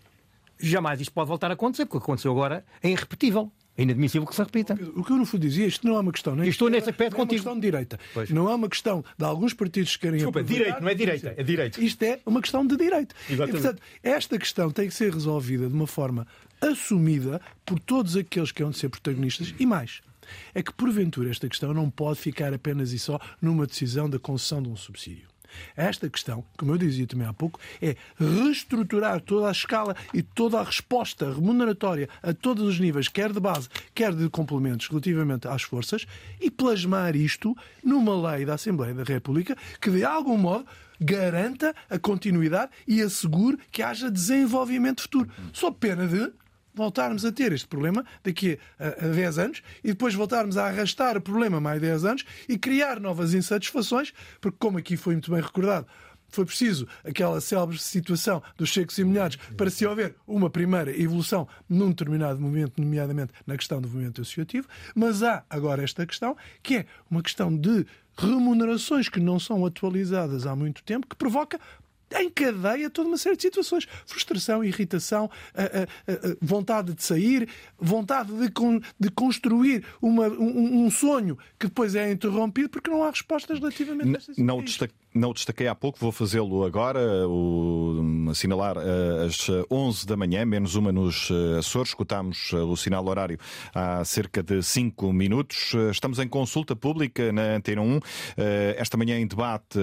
jamais 0.58 1.00
isto 1.00 1.12
pode 1.12 1.28
voltar 1.28 1.50
a 1.50 1.54
acontecer, 1.54 1.84
porque 1.84 1.98
o 1.98 2.00
que 2.00 2.04
aconteceu 2.04 2.30
agora 2.32 2.64
é 2.82 2.90
irrepetível. 2.90 3.50
É 3.76 3.84
inadmissível 3.84 4.26
que 4.26 4.34
se 4.34 4.42
repita. 4.42 4.74
O 4.94 5.02
que 5.02 5.12
eu 5.12 5.16
no 5.16 5.24
fundo 5.24 5.40
dizia, 5.40 5.66
isto 5.66 5.86
não 5.86 5.96
é 5.96 6.00
uma 6.00 6.12
questão. 6.12 6.36
Nem 6.36 6.46
Estou 6.46 6.68
nesse 6.68 6.90
aspecto 6.90 7.12
não 7.16 7.20
contigo. 7.20 7.40
é 7.40 7.48
uma 7.48 7.54
questão 7.54 7.54
de 7.54 7.60
direita. 7.62 8.00
Pois. 8.12 8.30
Não 8.30 8.50
é 8.50 8.54
uma 8.54 8.68
questão 8.68 9.02
de 9.16 9.24
alguns 9.24 9.54
partidos 9.54 9.96
que 9.96 10.02
querem. 10.02 10.18
Desculpa, 10.18 10.42
direito, 10.42 10.80
não 10.82 10.88
é 10.88 10.94
direita, 10.94 11.34
é 11.34 11.42
direito. 11.42 11.82
Isto 11.82 12.02
é 12.02 12.20
uma 12.26 12.42
questão 12.42 12.66
de 12.66 12.76
direito. 12.76 13.14
Exatamente. 13.30 13.58
E, 13.58 13.62
portanto, 13.62 13.82
esta 14.02 14.38
questão 14.38 14.70
tem 14.70 14.88
que 14.88 14.94
ser 14.94 15.10
resolvida 15.10 15.68
de 15.68 15.74
uma 15.74 15.86
forma 15.86 16.26
assumida 16.60 17.40
por 17.64 17.80
todos 17.80 18.14
aqueles 18.14 18.52
que 18.52 18.62
hão 18.62 18.68
de 18.70 18.78
ser 18.78 18.90
protagonistas 18.90 19.54
e 19.58 19.64
mais. 19.64 20.02
É 20.54 20.62
que, 20.62 20.72
porventura, 20.72 21.30
esta 21.30 21.48
questão 21.48 21.72
não 21.72 21.88
pode 21.88 22.18
ficar 22.18 22.52
apenas 22.52 22.92
e 22.92 22.98
só 22.98 23.18
numa 23.40 23.66
decisão 23.66 24.08
da 24.08 24.18
concessão 24.18 24.62
de 24.62 24.68
um 24.68 24.76
subsídio. 24.76 25.31
Esta 25.76 26.08
questão, 26.08 26.44
como 26.56 26.72
eu 26.72 26.78
dizia 26.78 27.06
também 27.06 27.26
há 27.26 27.32
pouco, 27.32 27.60
é 27.80 27.96
reestruturar 28.18 29.20
toda 29.20 29.48
a 29.48 29.52
escala 29.52 29.96
e 30.12 30.22
toda 30.22 30.60
a 30.60 30.64
resposta 30.64 31.32
remuneratória 31.32 32.08
a 32.22 32.32
todos 32.32 32.64
os 32.64 32.78
níveis, 32.78 33.08
quer 33.08 33.32
de 33.32 33.40
base, 33.40 33.68
quer 33.94 34.14
de 34.14 34.28
complementos 34.28 34.88
relativamente 34.88 35.48
às 35.48 35.62
forças, 35.62 36.06
e 36.40 36.50
plasmar 36.50 37.16
isto 37.16 37.56
numa 37.82 38.32
lei 38.32 38.44
da 38.44 38.54
Assembleia 38.54 38.94
da 38.94 39.04
República 39.04 39.56
que, 39.80 39.90
de 39.90 40.04
algum 40.04 40.36
modo, 40.36 40.66
garanta 41.00 41.74
a 41.90 41.98
continuidade 41.98 42.70
e 42.86 43.02
assegure 43.02 43.58
que 43.70 43.82
haja 43.82 44.10
desenvolvimento 44.10 45.02
futuro. 45.02 45.28
Só 45.52 45.70
pena 45.70 46.06
de 46.06 46.32
voltarmos 46.74 47.24
a 47.24 47.32
ter 47.32 47.52
este 47.52 47.68
problema 47.68 48.04
daqui 48.22 48.58
a, 48.78 49.06
a 49.06 49.08
10 49.08 49.38
anos 49.38 49.62
e 49.82 49.88
depois 49.88 50.14
voltarmos 50.14 50.56
a 50.56 50.66
arrastar 50.66 51.16
o 51.16 51.20
problema 51.20 51.60
mais 51.60 51.80
10 51.80 52.04
anos 52.04 52.24
e 52.48 52.58
criar 52.58 53.00
novas 53.00 53.34
insatisfações, 53.34 54.12
porque, 54.40 54.56
como 54.58 54.78
aqui 54.78 54.96
foi 54.96 55.14
muito 55.14 55.30
bem 55.30 55.40
recordado, 55.40 55.86
foi 56.32 56.46
preciso 56.46 56.88
aquela 57.04 57.40
célebre 57.40 57.78
situação 57.78 58.42
dos 58.56 58.70
checos 58.70 58.98
e 58.98 59.04
milhares 59.04 59.36
para 59.56 59.70
se 59.70 59.86
houver 59.86 60.16
uma 60.26 60.48
primeira 60.48 60.90
evolução 60.98 61.46
num 61.68 61.90
determinado 61.90 62.40
momento, 62.40 62.80
nomeadamente 62.80 63.32
na 63.46 63.56
questão 63.56 63.80
do 63.80 63.88
movimento 63.88 64.22
associativo, 64.22 64.66
mas 64.94 65.22
há 65.22 65.44
agora 65.48 65.84
esta 65.84 66.06
questão, 66.06 66.34
que 66.62 66.76
é 66.76 66.86
uma 67.10 67.22
questão 67.22 67.54
de 67.54 67.86
remunerações 68.16 69.08
que 69.08 69.20
não 69.20 69.38
são 69.38 69.64
atualizadas 69.64 70.46
há 70.46 70.56
muito 70.56 70.82
tempo, 70.82 71.06
que 71.06 71.16
provoca 71.16 71.60
encadeia 72.20 72.90
toda 72.90 73.08
uma 73.08 73.16
série 73.16 73.36
de 73.36 73.42
situações. 73.42 73.86
Frustração, 74.06 74.64
irritação, 74.64 75.30
vontade 76.40 76.94
de 76.94 77.02
sair, 77.02 77.48
vontade 77.78 78.32
de, 78.32 78.52
de 78.98 79.10
construir 79.10 79.84
uma, 80.00 80.28
um, 80.28 80.84
um, 80.84 80.90
sonho 80.90 81.38
que 81.58 81.66
depois 81.66 81.94
é 81.94 82.10
interrompido 82.10 82.68
porque 82.68 82.90
não 82.90 83.04
há 83.04 83.10
respostas 83.10 83.58
relativamente 83.58 84.30
a 84.38 84.42
não, 84.42 84.62
destaque, 84.62 84.94
não 85.14 85.30
o 85.30 85.34
destaquei 85.34 85.68
há 85.68 85.74
pouco, 85.74 85.98
vou 85.98 86.10
fazê-lo 86.10 86.64
agora, 86.64 87.28
o, 87.28 88.28
assinalar 88.30 88.76
uh, 88.78 89.26
às 89.26 89.46
11 89.70 90.06
da 90.06 90.16
manhã, 90.16 90.44
menos 90.44 90.74
uma 90.74 90.90
nos 90.90 91.30
uh, 91.30 91.58
Açores. 91.58 91.90
Escutámos 91.92 92.52
uh, 92.52 92.66
o 92.66 92.76
sinal 92.76 93.06
horário 93.06 93.38
há 93.74 94.02
cerca 94.04 94.42
de 94.42 94.62
5 94.62 95.12
minutos. 95.12 95.74
estamos 95.90 96.18
em 96.18 96.26
consulta 96.26 96.74
pública 96.74 97.30
na 97.32 97.56
Antena 97.56 97.82
1. 97.82 98.00
esta 98.76 98.96
manhã 98.96 99.18
em 99.18 99.26
debate 99.26 99.78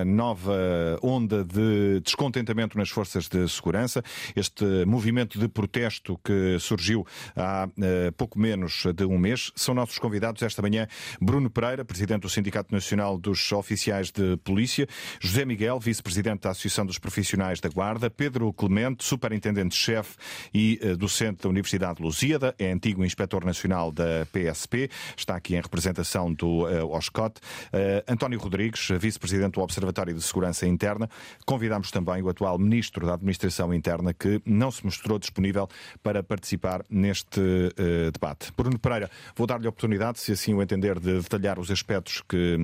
a 0.00 0.04
nova 0.04 0.98
onda 1.02 1.44
de 1.44 2.00
descontentamento 2.00 2.78
nas 2.78 2.88
forças 2.88 3.28
de 3.28 3.46
segurança. 3.48 4.02
Este 4.34 4.64
movimento 4.86 5.38
de 5.38 5.48
protesto 5.48 6.18
que 6.24 6.58
surgiu 6.58 7.06
há 7.36 7.68
pouco 8.16 8.38
menos 8.38 8.84
de 8.94 9.04
um 9.04 9.18
mês. 9.18 9.52
São 9.54 9.74
nossos 9.74 9.98
convidados 9.98 10.42
esta 10.42 10.62
manhã 10.62 10.86
Bruno 11.20 11.50
Pereira, 11.50 11.84
presidente 11.84 12.22
do 12.22 12.30
Sindicato 12.30 12.72
Nacional 12.72 13.18
dos 13.18 13.52
Oficiais 13.52 14.10
de 14.10 14.36
Polícia 14.38 14.53
Polícia, 14.54 14.86
José 15.18 15.44
Miguel, 15.44 15.80
vice-presidente 15.80 16.42
da 16.42 16.50
Associação 16.50 16.86
dos 16.86 16.96
Profissionais 16.96 17.58
da 17.58 17.68
Guarda, 17.68 18.08
Pedro 18.08 18.52
Clemente, 18.52 19.02
superintendente-chefe 19.02 20.14
e 20.54 20.78
uh, 20.80 20.96
docente 20.96 21.42
da 21.42 21.48
Universidade 21.48 21.96
de 21.96 22.04
Lusíada, 22.04 22.54
é 22.56 22.70
antigo 22.70 23.04
inspetor 23.04 23.44
nacional 23.44 23.90
da 23.90 24.24
PSP, 24.26 24.88
está 25.16 25.34
aqui 25.34 25.56
em 25.56 25.60
representação 25.60 26.32
do 26.32 26.68
uh, 26.68 26.96
OSCOT, 26.96 27.40
uh, 27.40 28.04
António 28.06 28.38
Rodrigues, 28.38 28.90
vice-presidente 28.96 29.54
do 29.54 29.60
Observatório 29.60 30.14
de 30.14 30.22
Segurança 30.22 30.68
Interna. 30.68 31.10
Convidamos 31.44 31.90
também 31.90 32.22
o 32.22 32.28
atual 32.28 32.56
ministro 32.56 33.04
da 33.04 33.14
Administração 33.14 33.74
Interna, 33.74 34.14
que 34.14 34.40
não 34.46 34.70
se 34.70 34.84
mostrou 34.84 35.18
disponível 35.18 35.68
para 36.00 36.22
participar 36.22 36.84
neste 36.88 37.40
uh, 37.40 38.12
debate. 38.12 38.52
Bruno 38.56 38.78
Pereira, 38.78 39.10
vou 39.34 39.48
dar-lhe 39.48 39.66
a 39.66 39.70
oportunidade, 39.70 40.20
se 40.20 40.30
assim 40.30 40.54
o 40.54 40.62
entender, 40.62 41.00
de 41.00 41.22
detalhar 41.22 41.58
os 41.58 41.72
aspectos 41.72 42.22
que 42.28 42.56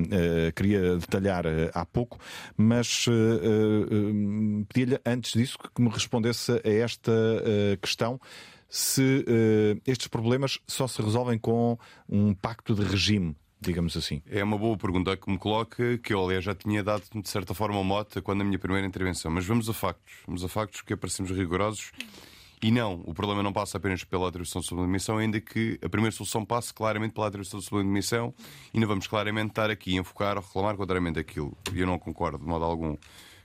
queria 0.55 0.97
detalhar 0.97 1.45
há 1.81 1.87
pouco, 1.87 2.19
mas 2.57 3.07
uh, 3.07 3.11
uh, 3.13 4.67
pedia-lhe 4.67 5.01
antes 5.05 5.33
disso 5.33 5.59
que 5.59 5.83
me 5.83 5.89
respondesse 5.89 6.53
a 6.53 6.69
esta 6.69 7.13
uh, 7.13 7.77
questão 7.81 8.21
se 8.73 9.25
estes 9.85 10.07
problemas 10.07 10.61
só 10.65 10.87
se 10.87 11.03
resolvem 11.03 11.37
com 11.37 11.77
um 12.09 12.33
pacto 12.33 12.73
de 12.73 12.85
regime 12.85 13.35
digamos 13.61 13.97
assim? 13.97 14.23
É 14.27 14.43
uma 14.43 14.57
boa 14.57 14.77
pergunta 14.77 15.17
que 15.17 15.31
me 15.31 15.37
coloca, 15.37 15.99
que 15.99 16.15
eu 16.15 16.25
aliás 16.25 16.43
já 16.43 16.55
tinha 16.55 16.83
dado 16.83 17.03
de 17.15 17.29
certa 17.29 17.53
forma 17.53 17.83
moto 17.85 18.23
quando 18.23 18.41
a 18.41 18.45
minha 18.45 18.59
primeira 18.59 18.87
intervenção. 18.87 19.31
Mas 19.31 19.45
vamos 19.45 19.69
a 19.69 19.75
factos. 19.75 20.15
Vamos 20.27 20.43
a 20.43 20.49
factos 20.49 20.81
que 20.81 20.95
aparecemos 20.95 21.31
rigorosos 21.31 21.93
e 22.63 22.71
não, 22.71 23.03
o 23.07 23.15
problema 23.15 23.43
não 23.43 23.55
passa 23.55 23.79
apenas 23.79 24.05
pela 24.05 24.29
atribuição 24.29 24.61
de 24.61 24.67
sublimissão, 24.67 25.17
ainda 25.17 25.41
que 25.41 25.79
a 25.83 25.89
primeira 25.89 26.15
solução 26.15 26.45
passe 26.45 26.75
claramente 26.75 27.15
pela 27.15 27.27
atribuição 27.27 27.59
de 27.59 27.65
sublimissão 27.65 28.35
e 28.75 28.79
não 28.79 28.87
vamos 28.87 29.07
claramente 29.07 29.49
estar 29.49 29.71
aqui 29.71 29.97
a 29.97 30.01
enfocar 30.01 30.37
ou 30.37 30.43
reclamar 30.43 30.77
contrariamente 30.77 31.19
aquilo. 31.19 31.57
E 31.73 31.81
eu 31.81 31.87
não 31.87 31.99
concordo 31.99 32.39
de 32.39 32.45
modo 32.45 32.65
algum 32.65 32.99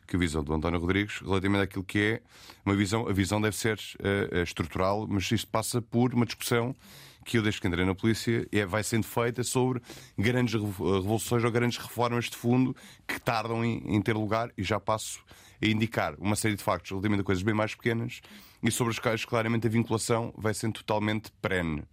com 0.09 0.17
a 0.17 0.19
visão 0.19 0.43
do 0.43 0.53
António 0.53 0.79
Rodrigues 0.79 1.19
relativamente 1.19 1.63
àquilo 1.63 1.83
que 1.83 1.99
é 1.99 2.21
uma 2.65 2.75
visão. 2.75 3.07
A 3.07 3.13
visão 3.13 3.39
deve 3.39 3.55
ser 3.55 3.77
uh, 3.77 4.37
estrutural, 4.43 5.07
mas 5.07 5.31
isto 5.31 5.47
passa 5.47 5.81
por 5.81 6.13
uma 6.13 6.25
discussão 6.25 6.75
que 7.23 7.37
eu, 7.37 7.41
desde 7.41 7.59
que 7.59 7.67
entrei 7.67 7.85
na 7.85 7.95
polícia, 7.95 8.47
é, 8.51 8.65
vai 8.65 8.83
sendo 8.83 9.05
feita 9.05 9.43
sobre 9.43 9.81
grandes 10.17 10.53
revoluções 10.53 11.43
ou 11.43 11.51
grandes 11.51 11.77
reformas 11.77 12.25
de 12.25 12.37
fundo 12.37 12.75
que 13.07 13.19
tardam 13.19 13.65
em, 13.65 13.81
em 13.95 14.01
ter 14.01 14.13
lugar 14.13 14.51
e 14.55 14.63
já 14.63 14.79
passo 14.79 15.23
a 15.61 15.65
indicar 15.65 16.15
uma 16.19 16.35
série 16.35 16.55
de 16.55 16.63
factos 16.63 16.91
relativamente 16.91 17.21
a 17.21 17.23
coisas 17.23 17.43
bem 17.43 17.53
mais 17.53 17.75
pequenas 17.75 18.21
e 18.61 18.71
sobre 18.71 18.91
as 18.93 18.99
quais 18.99 19.25
claramente 19.25 19.67
a 19.67 19.69
vinculação 19.69 20.33
vai 20.37 20.53
sendo 20.53 20.73
totalmente 20.73 21.31
perene. 21.41 21.83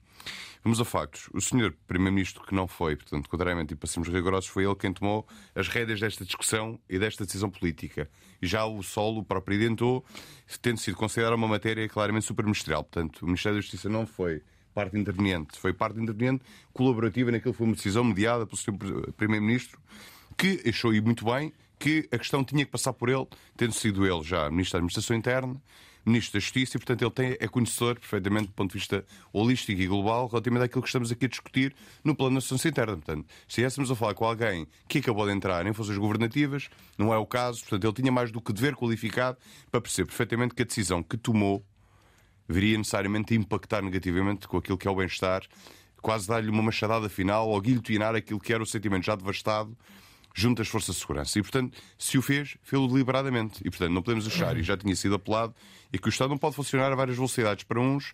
Vamos 0.65 0.81
a 0.81 0.85
factos. 0.85 1.29
O 1.35 1.41
senhor 1.41 1.75
Primeiro-Ministro, 1.89 2.45
que 2.45 2.55
não 2.55 2.69
foi, 2.69 2.95
portanto, 2.95 3.29
contrariamente, 3.29 3.75
e 3.75 3.77
para 3.77 3.89
sermos 3.89 4.09
rigorosos, 4.09 4.49
foi 4.49 4.65
ele 4.65 4.77
quem 4.77 4.93
tomou 4.93 5.27
as 5.57 5.67
rédeas 5.67 5.99
desta 5.99 6.25
discussão 6.25 6.79
e 6.89 7.01
desta 7.01 7.25
decisão 7.25 7.51
política. 7.51 8.09
E 8.41 8.47
já 8.47 8.65
o 8.65 8.81
solo, 8.81 9.25
próprio 9.25 9.57
identou, 9.57 10.05
tendo 10.61 10.79
sido 10.79 10.97
considerada 10.97 11.35
uma 11.35 11.49
matéria 11.49 11.89
claramente 11.89 12.27
superministerial. 12.27 12.85
Portanto, 12.85 13.23
o 13.23 13.27
Ministério 13.27 13.59
da 13.59 13.61
Justiça 13.61 13.89
não 13.89 14.07
foi 14.07 14.41
parte 14.73 14.97
interveniente, 14.97 15.59
foi 15.59 15.73
parte 15.73 15.99
interveniente 15.99 16.45
colaborativa 16.73 17.33
naquilo 17.33 17.53
que 17.53 17.59
foi 17.59 17.67
uma 17.67 17.75
decisão 17.75 18.05
mediada 18.05 18.47
pelo 18.47 18.57
Sr. 18.57 19.13
Primeiro-Ministro, 19.17 19.81
que 20.39 20.63
achou, 20.65 20.95
e 20.95 21.01
muito 21.01 21.25
bem, 21.25 21.53
que 21.83 22.09
a 22.13 22.19
questão 22.19 22.45
tinha 22.45 22.65
que 22.65 22.71
passar 22.71 22.93
por 22.93 23.09
ele, 23.09 23.27
tendo 23.57 23.73
sido 23.73 24.07
ele 24.07 24.23
já 24.23 24.49
Ministro 24.49 24.75
da 24.75 24.79
Administração 24.79 25.17
Interna, 25.17 25.61
Ministro 26.07 26.35
da 26.35 26.39
Justiça, 26.39 26.77
e 26.77 26.79
portanto 26.79 27.03
ele 27.03 27.11
tem, 27.11 27.37
é 27.41 27.49
conhecedor 27.49 27.99
perfeitamente 27.99 28.47
do 28.47 28.53
ponto 28.53 28.71
de 28.71 28.79
vista 28.79 29.05
holístico 29.33 29.83
e 29.83 29.87
global 29.89 30.29
relativamente 30.29 30.67
àquilo 30.67 30.81
que 30.81 30.89
estamos 30.89 31.11
aqui 31.11 31.25
a 31.25 31.29
discutir 31.29 31.75
no 32.05 32.15
plano 32.15 32.35
da 32.35 32.39
Associação 32.39 32.71
Interna. 32.71 32.97
Portanto, 32.97 33.27
se 33.27 33.49
estivéssemos 33.49 33.91
a 33.91 33.97
falar 33.97 34.15
com 34.15 34.25
alguém 34.25 34.69
que 34.87 34.99
acabou 34.99 35.27
de 35.27 35.33
entrar 35.33 35.67
em 35.67 35.73
funções 35.73 35.99
governativas, 35.99 36.69
não 36.97 37.13
é 37.13 37.19
o 37.19 37.27
caso, 37.27 37.63
portanto 37.63 37.85
ele 37.85 37.95
tinha 37.95 38.13
mais 38.13 38.31
do 38.31 38.41
que 38.41 38.53
dever 38.53 38.77
qualificado 38.77 39.37
para 39.69 39.81
perceber 39.81 40.07
perfeitamente 40.07 40.55
que 40.55 40.63
a 40.63 40.65
decisão 40.65 41.03
que 41.03 41.17
tomou 41.17 41.65
viria 42.49 42.79
necessariamente 42.79 43.35
a 43.35 43.37
impactar 43.37 43.83
negativamente 43.83 44.47
com 44.47 44.57
aquilo 44.57 44.79
que 44.79 44.87
é 44.87 44.91
o 44.91 44.95
bem-estar, 44.95 45.43
quase 46.01 46.29
dar-lhe 46.29 46.49
uma 46.49 46.63
machadada 46.63 47.09
final 47.09 47.49
ou 47.49 47.61
guilhotinar 47.61 48.15
aquilo 48.15 48.39
que 48.39 48.53
era 48.53 48.63
o 48.63 48.67
sentimento 48.67 49.05
já 49.05 49.17
devastado 49.17 49.77
junto 50.35 50.63
às 50.63 50.69
forças 50.69 50.97
de 50.97 51.01
segurança. 51.01 51.39
E, 51.39 51.43
portanto, 51.43 51.77
se 51.99 52.19
o 52.19 52.23
fez, 52.23 52.57
fez-o 52.63 52.87
deliberadamente. 52.89 53.61
E, 53.65 53.71
portanto, 53.71 53.93
não 53.93 54.03
podemos 54.03 54.27
achar, 54.27 54.57
e 54.57 54.63
já 54.63 54.77
tinha 54.77 54.95
sido 54.97 55.15
apelado, 55.15 55.55
e 55.93 55.99
que 55.99 56.09
o 56.09 56.11
Estado 56.11 56.31
não 56.31 56.39
pode 56.39 56.57
funcionar 56.57 56.93
a 56.93 56.95
várias 56.95 57.17
velocidades 57.17 57.65
para 57.65 57.81
uns 57.81 58.13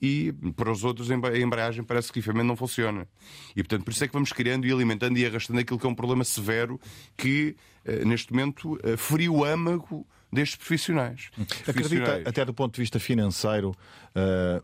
e 0.00 0.32
para 0.54 0.70
os 0.70 0.84
outros 0.84 1.10
a 1.10 1.38
embreagem 1.38 1.82
parece 1.82 2.12
que 2.12 2.18
efetivamente 2.18 2.48
não 2.48 2.56
funciona. 2.56 3.08
E 3.54 3.62
portanto, 3.62 3.84
por 3.84 3.90
isso 3.92 4.04
é 4.04 4.06
que 4.06 4.12
vamos 4.12 4.32
criando 4.32 4.66
e 4.66 4.72
alimentando 4.72 5.18
e 5.18 5.24
arrastando 5.24 5.58
aquilo 5.58 5.78
que 5.78 5.86
é 5.86 5.88
um 5.88 5.94
problema 5.94 6.24
severo 6.24 6.78
que, 7.16 7.56
eh, 7.84 8.04
neste 8.04 8.32
momento, 8.32 8.78
eh, 8.82 8.96
feriu 8.96 9.36
o 9.36 9.44
âmago 9.44 10.06
destes 10.30 10.56
profissionais. 10.56 11.30
Acredita, 11.66 12.22
até 12.26 12.44
do 12.44 12.52
ponto 12.52 12.74
de 12.74 12.80
vista 12.80 12.98
financeiro, 12.98 13.74
uh, 14.14 14.62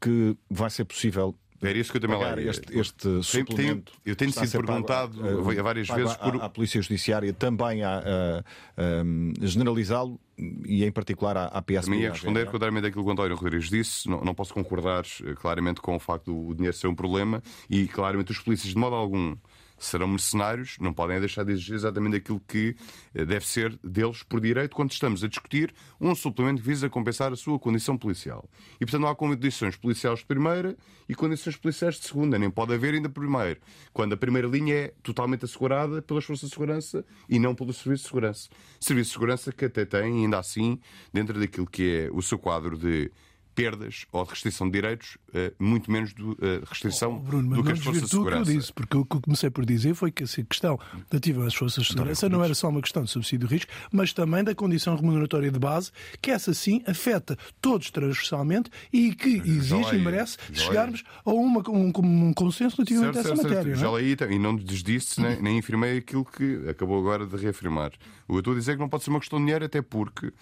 que 0.00 0.36
vai 0.50 0.68
ser 0.70 0.84
possível 0.84 1.34
era 1.62 1.78
isso 1.78 1.90
que 1.90 1.96
eu 1.96 2.00
também 2.00 2.18
lá 2.18 2.40
este, 2.40 2.78
este 2.78 3.22
suplemento. 3.22 3.92
eu 4.04 4.16
tenho 4.16 4.32
sido 4.32 4.50
perguntado 4.50 5.18
pago, 5.18 5.50
uh, 5.50 5.62
várias 5.62 5.88
vezes 5.88 6.14
por. 6.16 6.42
À 6.42 6.48
Polícia 6.48 6.82
Judiciária 6.82 7.32
também 7.32 7.82
a, 7.82 7.98
a, 7.98 8.44
a 8.76 9.46
generalizá-lo 9.46 10.20
e 10.66 10.84
em 10.84 10.90
particular 10.90 11.36
à, 11.36 11.44
à 11.46 11.62
PSP. 11.62 11.84
Também 11.84 12.00
ia 12.00 12.10
responder, 12.10 12.46
contrariamente 12.46 12.86
àquilo 12.88 13.04
que 13.04 13.10
o 13.10 13.12
António 13.12 13.36
Rodrigues 13.36 13.68
disse, 13.70 14.08
não, 14.08 14.24
não 14.24 14.34
posso 14.34 14.52
concordar 14.52 15.04
eh, 15.24 15.34
claramente 15.34 15.80
com 15.80 15.94
o 15.94 16.00
facto 16.00 16.32
do 16.32 16.54
dinheiro 16.54 16.76
ser 16.76 16.88
um 16.88 16.94
problema 16.94 17.42
e 17.68 17.86
claramente 17.86 18.32
os 18.32 18.38
polícias, 18.38 18.72
de 18.72 18.78
modo 18.78 18.96
algum, 18.96 19.36
serão 19.84 20.08
mercenários, 20.08 20.76
não 20.80 20.92
podem 20.92 21.18
deixar 21.18 21.44
de 21.44 21.52
exigir 21.52 21.74
exatamente 21.74 22.16
aquilo 22.16 22.40
que 22.46 22.76
eh, 23.14 23.24
deve 23.24 23.46
ser 23.46 23.78
deles 23.82 24.22
por 24.22 24.40
direito 24.40 24.74
quando 24.74 24.92
estamos 24.92 25.22
a 25.24 25.28
discutir 25.28 25.74
um 26.00 26.14
suplemento 26.14 26.62
que 26.62 26.68
visa 26.68 26.88
compensar 26.88 27.32
a 27.32 27.36
sua 27.36 27.58
condição 27.58 27.96
policial. 27.96 28.48
E, 28.80 28.84
portanto, 28.84 29.02
não 29.02 29.08
há 29.08 29.14
condições 29.14 29.76
policiais 29.76 30.20
de 30.20 30.26
primeira 30.26 30.76
e 31.08 31.14
condições 31.14 31.56
policiais 31.56 31.96
de 31.96 32.06
segunda, 32.06 32.38
nem 32.38 32.50
pode 32.50 32.72
haver 32.72 32.94
ainda 32.94 33.08
primeiro, 33.08 33.60
quando 33.92 34.12
a 34.12 34.16
primeira 34.16 34.48
linha 34.48 34.74
é 34.74 34.94
totalmente 35.02 35.44
assegurada 35.44 36.00
pelas 36.00 36.24
forças 36.24 36.48
de 36.48 36.54
segurança 36.54 37.04
e 37.28 37.38
não 37.38 37.54
pelo 37.54 37.72
Serviço 37.72 38.04
de 38.04 38.08
Segurança. 38.08 38.48
Serviço 38.80 39.08
de 39.08 39.14
Segurança 39.14 39.52
que 39.52 39.64
até 39.64 39.84
tem, 39.84 40.24
ainda 40.24 40.38
assim, 40.38 40.78
dentro 41.12 41.38
daquilo 41.38 41.66
que 41.66 42.06
é 42.06 42.10
o 42.12 42.22
seu 42.22 42.38
quadro 42.38 42.78
de 42.78 43.10
perdas 43.54 44.06
ou 44.12 44.24
de 44.24 44.30
restrição 44.30 44.66
de 44.66 44.72
direitos, 44.72 45.16
uh, 45.28 45.52
muito 45.62 45.90
menos 45.90 46.14
de 46.14 46.22
uh, 46.22 46.36
restrição 46.66 47.16
oh, 47.16 47.18
Bruno, 47.18 47.56
do 47.56 47.64
que 47.64 47.72
as 47.72 47.80
forças 47.80 48.02
de 48.02 48.08
segurança. 48.08 48.42
O 48.42 48.44
que 48.44 48.50
eu 48.50 48.58
disse, 48.58 48.72
porque 48.72 48.96
o 48.96 49.04
que 49.04 49.16
eu 49.16 49.20
comecei 49.20 49.50
por 49.50 49.64
dizer 49.64 49.94
foi 49.94 50.10
que 50.10 50.24
a 50.24 50.26
questão 50.26 50.78
relativa 51.10 51.46
às 51.46 51.54
forças 51.54 51.84
de 51.84 51.92
segurança 51.92 52.28
não 52.28 52.42
era 52.42 52.54
só 52.54 52.68
uma 52.68 52.80
questão 52.80 53.04
de 53.04 53.10
subsídio 53.10 53.46
de 53.48 53.54
risco, 53.54 53.70
mas 53.92 54.12
também 54.12 54.42
da 54.44 54.54
condição 54.54 54.96
remuneratória 54.96 55.50
de 55.50 55.58
base, 55.58 55.90
que 56.20 56.30
essa 56.30 56.54
sim 56.54 56.82
afeta 56.86 57.36
todos 57.60 57.90
transversalmente 57.90 58.70
e 58.92 59.14
que 59.14 59.42
exige 59.44 59.96
e 59.96 59.98
merece 59.98 60.38
chegarmos 60.52 61.02
a 61.24 61.30
uma, 61.30 61.62
um, 61.68 61.92
um 61.96 62.32
consenso 62.32 62.76
relativamente 62.76 63.14
certo, 63.14 63.28
a 63.28 63.32
essa 63.32 63.36
certo, 63.36 63.42
matéria. 63.42 63.76
Certo. 63.76 63.80
Já 63.80 63.90
leí 63.90 64.16
e 64.30 64.38
não 64.38 64.56
desdisse 64.56 65.20
nem, 65.20 65.40
nem 65.42 65.58
afirmei 65.58 65.98
aquilo 65.98 66.24
que 66.24 66.68
acabou 66.68 66.98
agora 66.98 67.26
de 67.26 67.36
reafirmar. 67.36 67.92
O 68.26 68.32
que 68.32 68.34
eu 68.34 68.38
estou 68.38 68.54
a 68.54 68.56
dizer 68.56 68.72
é 68.72 68.74
que 68.74 68.80
não 68.80 68.88
pode 68.88 69.04
ser 69.04 69.10
uma 69.10 69.20
questão 69.20 69.38
de 69.38 69.44
dinheiro, 69.44 69.64
até 69.64 69.82
porque 69.82 70.32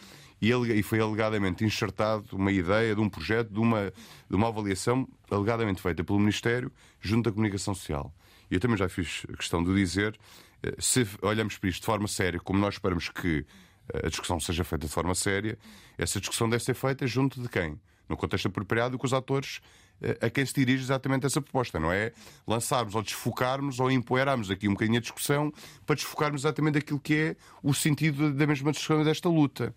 e, 0.41 0.51
e 0.51 0.83
foi 0.83 1.01
alegadamente 1.01 1.65
enxertado 1.65 2.25
uma 2.33 2.51
ideia 2.51 2.95
de 2.95 3.01
um 3.01 3.09
projeto, 3.09 3.53
de 3.53 3.61
uma, 3.61 3.93
de 4.29 4.37
uma 4.37 4.49
avaliação 4.49 5.07
alegadamente 5.31 5.83
feita 5.83 6.03
pelo 6.03 6.19
Ministério 6.19 6.73
junto 7.01 7.29
à 7.29 7.33
Comunicação 7.33 7.75
Social. 7.75 8.13
Eu 8.51 8.59
também 8.59 8.77
já 8.77 8.89
fiz 8.89 9.25
questão 9.37 9.63
de 9.63 9.75
dizer, 9.75 10.19
eh, 10.63 10.75
se 10.79 11.07
olhamos 11.23 11.57
para 11.57 11.69
isto 11.69 11.81
de 11.81 11.87
forma 11.87 12.09
séria, 12.09 12.41
como 12.41 12.59
nós 12.59 12.75
esperamos 12.75 13.09
que 13.09 13.47
eh, 13.93 14.07
a 14.07 14.09
discussão 14.09 14.41
seja 14.41 14.65
feita 14.65 14.87
de 14.87 14.93
forma 14.93 15.15
séria, 15.15 15.59
essa 15.97 16.19
discussão 16.19 16.49
deve 16.49 16.65
ser 16.65 16.75
feita 16.75 17.07
junto 17.07 17.41
de 17.41 17.49
quem? 17.49 17.79
No 18.09 18.17
contexto 18.17 18.49
apropriado 18.49 18.99
com 18.99 19.07
os 19.07 19.13
atores 19.13 19.61
eh, 20.03 20.19
a 20.21 20.31
quem 20.31 20.45
se 20.45 20.55
dirige 20.55 20.83
exatamente 20.83 21.27
essa 21.27 21.41
proposta, 21.41 21.79
não 21.79 21.93
é? 21.93 22.13
Lançarmos 22.47 22.95
ou 22.95 23.03
desfocarmos 23.03 23.79
ou 23.79 23.91
empoeirarmos 23.91 24.51
aqui 24.51 24.67
um 24.67 24.73
bocadinho 24.73 24.99
a 24.99 25.01
discussão 25.01 25.53
para 25.87 25.95
desfocarmos 25.95 26.43
exatamente 26.43 26.79
aquilo 26.79 26.99
que 26.99 27.15
é 27.15 27.37
o 27.63 27.75
sentido 27.75 28.33
da 28.33 28.47
mesma 28.47 28.73
discussão 28.73 29.05
desta 29.05 29.29
luta. 29.29 29.75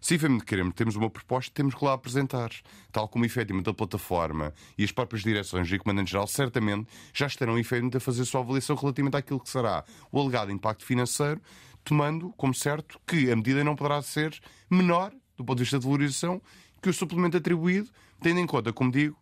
Se 0.00 0.14
efetivamente 0.14 0.46
queremos, 0.46 0.74
temos 0.74 0.96
uma 0.96 1.10
proposta, 1.10 1.52
temos 1.54 1.74
que 1.74 1.84
lá 1.84 1.92
apresentar. 1.92 2.50
Tal 2.90 3.06
como 3.06 3.24
efetivamente 3.24 3.68
a 3.68 3.74
plataforma 3.74 4.52
e 4.78 4.84
as 4.84 4.90
próprias 4.90 5.22
direções 5.22 5.70
e 5.70 5.78
Comandante-Geral 5.78 6.26
certamente 6.26 6.88
já 7.12 7.26
estarão 7.26 7.58
efetivamente 7.58 7.98
a 7.98 8.00
fazer 8.00 8.22
a 8.22 8.24
sua 8.24 8.40
avaliação 8.40 8.76
relativamente 8.76 9.16
àquilo 9.16 9.40
que 9.40 9.50
será 9.50 9.84
o 10.10 10.20
alegado 10.20 10.50
impacto 10.50 10.84
financeiro, 10.86 11.40
tomando 11.84 12.32
como 12.36 12.54
certo 12.54 12.98
que 13.06 13.30
a 13.30 13.36
medida 13.36 13.62
não 13.62 13.76
poderá 13.76 14.00
ser 14.00 14.38
menor, 14.70 15.12
do 15.36 15.44
ponto 15.44 15.58
de 15.58 15.64
vista 15.64 15.78
de 15.78 15.84
valorização, 15.84 16.40
que 16.82 16.88
o 16.88 16.94
suplemento 16.94 17.36
atribuído, 17.36 17.90
tendo 18.20 18.40
em 18.40 18.46
conta, 18.46 18.72
como 18.72 18.90
digo, 18.90 19.16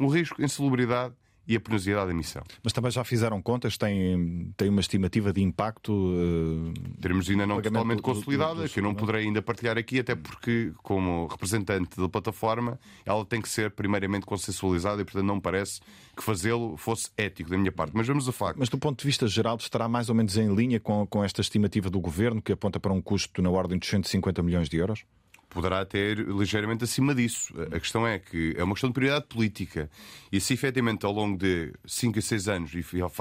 o 0.00 0.06
risco, 0.06 0.42
insalubridade 0.42 1.14
e 1.46 1.56
a 1.56 1.60
penosidade 1.60 2.08
da 2.08 2.14
missão. 2.14 2.42
Mas 2.62 2.72
também 2.72 2.90
já 2.90 3.04
fizeram 3.04 3.42
contas? 3.42 3.76
Tem, 3.76 4.52
tem 4.56 4.68
uma 4.68 4.80
estimativa 4.80 5.32
de 5.32 5.42
impacto? 5.42 5.92
Uh, 5.92 6.72
Teremos 7.00 7.28
ainda 7.28 7.46
não 7.46 7.60
totalmente 7.60 7.98
do, 7.98 8.02
consolidada, 8.02 8.54
do, 8.54 8.62
do, 8.62 8.68
que 8.68 8.78
eu 8.78 8.82
não 8.82 8.94
poderei 8.94 9.24
ainda 9.24 9.42
partilhar 9.42 9.76
aqui, 9.76 9.98
até 9.98 10.14
porque, 10.14 10.72
como 10.82 11.26
representante 11.26 12.00
da 12.00 12.08
plataforma, 12.08 12.78
ela 13.04 13.24
tem 13.24 13.40
que 13.40 13.48
ser 13.48 13.70
primeiramente 13.72 14.24
consensualizada 14.24 15.02
e, 15.02 15.04
portanto, 15.04 15.24
não 15.24 15.36
me 15.36 15.40
parece 15.40 15.80
que 16.16 16.22
fazê-lo 16.22 16.76
fosse 16.76 17.10
ético 17.16 17.50
da 17.50 17.58
minha 17.58 17.72
parte. 17.72 17.92
Mas 17.94 18.06
vamos 18.06 18.28
a 18.28 18.32
facto. 18.32 18.58
Mas 18.58 18.68
do 18.68 18.78
ponto 18.78 19.00
de 19.00 19.06
vista 19.06 19.26
geral, 19.26 19.56
estará 19.56 19.88
mais 19.88 20.08
ou 20.08 20.14
menos 20.14 20.36
em 20.36 20.54
linha 20.54 20.78
com, 20.78 21.06
com 21.06 21.24
esta 21.24 21.40
estimativa 21.40 21.90
do 21.90 22.00
governo, 22.00 22.40
que 22.40 22.52
aponta 22.52 22.78
para 22.78 22.92
um 22.92 23.00
custo 23.00 23.42
na 23.42 23.50
ordem 23.50 23.78
de 23.78 23.86
150 23.86 24.42
milhões 24.42 24.68
de 24.68 24.76
euros? 24.76 25.04
Poderá 25.52 25.84
ter 25.84 26.18
ligeiramente 26.18 26.84
acima 26.84 27.14
disso. 27.14 27.52
A 27.70 27.78
questão 27.78 28.06
é 28.06 28.18
que 28.18 28.54
é 28.56 28.64
uma 28.64 28.74
questão 28.74 28.88
de 28.88 28.94
prioridade 28.94 29.26
política. 29.26 29.90
E 30.30 30.40
se 30.40 30.54
efetivamente 30.54 31.04
ao 31.04 31.12
longo 31.12 31.36
de 31.36 31.72
5 31.86 32.18
a 32.18 32.22
6 32.22 32.48
anos, 32.48 32.72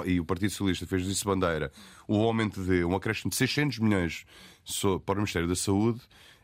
e, 0.06 0.20
o 0.20 0.26
Partido 0.26 0.50
Socialista 0.50 0.88
fez 0.88 1.06
disso 1.06 1.26
bandeira, 1.26 1.72
o 2.08 2.24
aumento 2.24 2.64
de 2.64 2.84
um 2.86 2.96
acréscimo 2.96 3.30
de 3.30 3.36
600 3.36 3.80
milhões 3.80 4.26
para 5.06 5.14
o 5.14 5.18
Ministério 5.18 5.48
da 5.48 5.56
Saúde, 5.56 6.00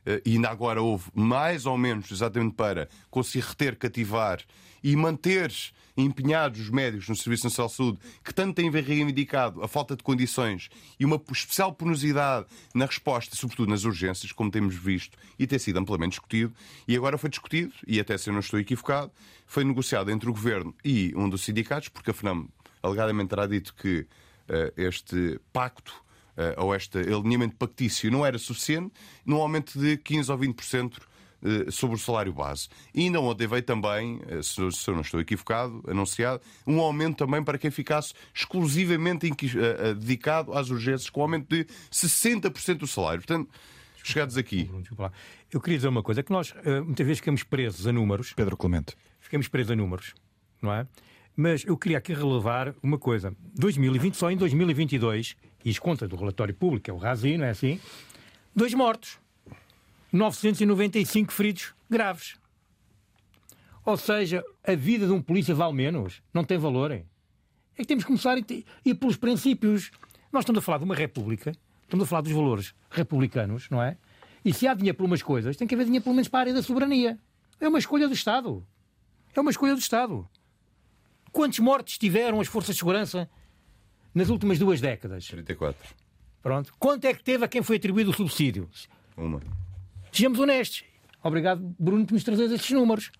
eh, 0.05 0.21
e 0.25 0.33
ainda 0.33 0.49
agora 0.49 0.81
houve 0.81 1.09
mais 1.13 1.65
ou 1.65 1.77
menos 1.77 2.11
exatamente 2.11 2.55
para 2.55 2.89
conseguir 3.09 3.45
reter, 3.45 3.75
cativar 3.77 4.41
e 4.83 4.95
manter 4.95 5.51
empenhados 5.97 6.61
os 6.61 6.69
médicos 6.69 7.09
no 7.09 7.15
Serviço 7.15 7.45
Nacional 7.45 7.69
de 7.69 7.75
Saúde, 7.75 7.99
que 8.23 8.33
tanto 8.33 8.55
têm 8.55 8.69
reivindicado 8.69 9.63
a 9.63 9.67
falta 9.67 9.95
de 9.95 10.03
condições 10.03 10.69
e 10.99 11.05
uma 11.05 11.21
especial 11.31 11.73
penosidade 11.73 12.45
na 12.73 12.85
resposta, 12.85 13.35
sobretudo 13.35 13.69
nas 13.69 13.83
urgências, 13.83 14.31
como 14.31 14.51
temos 14.51 14.75
visto 14.75 15.17
e 15.39 15.47
tem 15.47 15.57
sido 15.57 15.79
amplamente 15.79 16.11
discutido, 16.11 16.53
e 16.87 16.95
agora 16.95 17.17
foi 17.17 17.29
discutido, 17.29 17.73
e 17.85 17.99
até 17.99 18.17
se 18.17 18.29
eu 18.29 18.33
não 18.33 18.39
estou 18.39 18.59
equivocado, 18.59 19.11
foi 19.45 19.63
negociado 19.63 20.11
entre 20.11 20.29
o 20.29 20.33
Governo 20.33 20.73
e 20.85 21.13
um 21.15 21.27
dos 21.27 21.43
sindicatos, 21.43 21.89
porque 21.89 22.11
a 22.11 22.13
FNAM 22.13 22.47
alegadamente 22.81 23.29
terá 23.29 23.47
dito 23.47 23.73
que 23.73 23.99
uh, 24.49 24.73
este 24.75 25.39
pacto 25.51 25.93
uh, 26.37 26.61
ou 26.61 26.75
este 26.75 26.99
alinhamento 26.99 27.55
pactício 27.55 28.11
não 28.11 28.25
era 28.25 28.37
suficiente, 28.37 28.93
num 29.25 29.37
aumento 29.37 29.79
de 29.79 29.97
15 29.97 30.31
ou 30.31 30.37
20% 30.37 30.93
eh, 30.93 30.99
sobre 31.71 31.95
o 31.95 31.99
salário 31.99 32.33
base. 32.33 32.67
E 32.93 33.01
ainda 33.01 33.19
ontem 33.19 33.47
veio 33.47 33.61
também, 33.61 34.19
eh, 34.27 34.41
se 34.41 34.59
eu 34.59 34.93
não 34.93 35.01
estou 35.01 35.19
equivocado, 35.19 35.83
anunciado, 35.87 36.41
um 36.65 36.79
aumento 36.79 37.17
também 37.17 37.43
para 37.43 37.57
quem 37.57 37.69
ficasse 37.69 38.13
exclusivamente 38.33 39.27
eh, 39.27 39.93
dedicado 39.93 40.53
às 40.53 40.69
urgências, 40.69 41.09
com 41.09 41.21
um 41.21 41.23
aumento 41.23 41.47
de 41.49 41.65
60% 41.91 42.79
do 42.79 42.87
salário. 42.87 43.19
Portanto, 43.19 43.49
chegados 44.03 44.37
aqui. 44.37 44.69
Eu 45.51 45.61
queria 45.61 45.77
dizer 45.77 45.87
uma 45.89 46.03
coisa, 46.03 46.23
que 46.23 46.31
nós 46.31 46.53
muitas 46.85 47.05
vezes 47.05 47.19
ficamos 47.19 47.43
presos 47.43 47.85
a 47.85 47.91
números. 47.91 48.33
Pedro 48.33 48.55
Clemente. 48.55 48.95
Ficamos 49.19 49.47
presos 49.47 49.71
a 49.71 49.75
números, 49.75 50.13
não 50.61 50.71
é? 50.73 50.87
Mas 51.35 51.63
eu 51.65 51.77
queria 51.77 51.99
aqui 51.99 52.13
relevar 52.13 52.73
uma 52.81 52.97
coisa. 52.97 53.31
2020, 53.53 54.15
só 54.15 54.31
em 54.31 54.37
2022, 54.37 55.35
e 55.63 55.69
isso 55.69 55.81
conta 55.81 56.07
do 56.07 56.15
relatório 56.15 56.55
público, 56.55 56.89
é 56.89 56.93
o 56.93 56.97
RASI, 56.97 57.37
não 57.37 57.45
é 57.45 57.51
assim? 57.51 57.79
Dois 58.55 58.73
mortos. 58.73 59.19
995 60.11 61.31
feridos 61.33 61.73
graves. 61.89 62.35
Ou 63.85 63.95
seja, 63.95 64.43
a 64.65 64.75
vida 64.75 65.07
de 65.07 65.13
um 65.13 65.21
polícia 65.21 65.55
vale 65.55 65.73
menos? 65.73 66.21
Não 66.33 66.43
tem 66.43 66.57
valor? 66.57 66.91
É 66.91 67.03
que 67.77 67.85
temos 67.85 68.03
que 68.03 68.07
começar 68.07 68.33
a 68.33 68.39
ir 68.85 68.95
pelos 68.95 69.15
princípios. 69.15 69.91
Nós 70.31 70.41
estamos 70.41 70.59
a 70.59 70.61
falar 70.61 70.79
de 70.79 70.83
uma 70.83 70.95
república, 70.95 71.53
estamos 71.83 72.05
a 72.05 72.07
falar 72.07 72.21
dos 72.21 72.31
valores 72.31 72.73
republicanos, 72.89 73.69
não 73.69 73.81
é? 73.81 73.97
E 74.43 74.53
se 74.53 74.67
há 74.67 74.73
dinheiro 74.73 74.97
para 74.97 75.05
umas 75.05 75.21
coisas, 75.21 75.55
tem 75.55 75.67
que 75.67 75.75
haver 75.75 75.85
dinheiro 75.85 76.03
pelo 76.03 76.15
menos 76.15 76.27
para 76.27 76.39
a 76.39 76.41
área 76.41 76.53
da 76.53 76.61
soberania. 76.61 77.17
É 77.59 77.67
uma 77.67 77.79
escolha 77.79 78.07
do 78.07 78.13
Estado. 78.13 78.65
É 79.35 79.39
uma 79.39 79.51
escolha 79.51 79.73
do 79.73 79.79
Estado. 79.79 80.27
Quantos 81.31 81.59
mortos 81.59 81.97
tiveram 81.97 82.41
as 82.41 82.47
forças 82.47 82.75
de 82.75 82.79
segurança 82.79 83.29
nas 84.13 84.29
últimas 84.29 84.57
duas 84.57 84.81
décadas? 84.81 85.27
34. 85.27 85.95
Pronto. 86.41 86.73
Quanto 86.79 87.05
é 87.05 87.13
que 87.13 87.23
teve 87.23 87.45
a 87.45 87.47
quem 87.47 87.61
foi 87.61 87.77
atribuído 87.77 88.11
o 88.11 88.13
subsídio? 88.13 88.69
Uma. 89.15 89.41
Sejamos 90.17 90.39
honestos. 90.39 90.83
Obrigado, 91.23 91.75
Bruno, 91.79 92.05
por 92.05 92.13
nos 92.13 92.23
trazer 92.23 92.51
estes 92.51 92.71
números. 92.71 93.11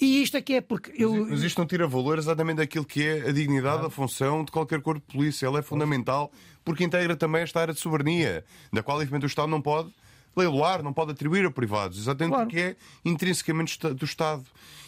E 0.00 0.22
isto 0.22 0.36
é 0.36 0.40
que 0.40 0.54
é 0.54 0.60
porque 0.60 0.92
eu. 0.96 1.26
Mas 1.28 1.42
isto 1.42 1.58
não 1.58 1.66
tira 1.66 1.88
valor 1.88 2.18
exatamente 2.18 2.58
daquilo 2.58 2.84
que 2.84 3.02
é 3.04 3.28
a 3.28 3.32
dignidade, 3.32 3.84
a 3.84 3.90
função 3.90 4.44
de 4.44 4.52
qualquer 4.52 4.80
corpo 4.80 5.04
de 5.06 5.12
polícia. 5.12 5.46
Ela 5.46 5.58
é 5.58 5.62
fundamental 5.62 6.30
porque 6.64 6.84
integra 6.84 7.16
também 7.16 7.42
esta 7.42 7.60
área 7.60 7.74
de 7.74 7.80
soberania, 7.80 8.44
da 8.72 8.80
qual, 8.82 8.98
infelizmente, 8.98 9.24
o 9.24 9.26
Estado 9.26 9.48
não 9.48 9.60
pode 9.60 9.92
leiloar, 10.36 10.82
não 10.84 10.92
pode 10.92 11.10
atribuir 11.10 11.44
a 11.44 11.50
privados, 11.50 11.98
exatamente 11.98 12.32
Claro. 12.34 12.46
porque 12.48 12.60
é 12.60 12.76
intrinsecamente 13.04 13.76
do 13.78 14.04
Estado. 14.04 14.44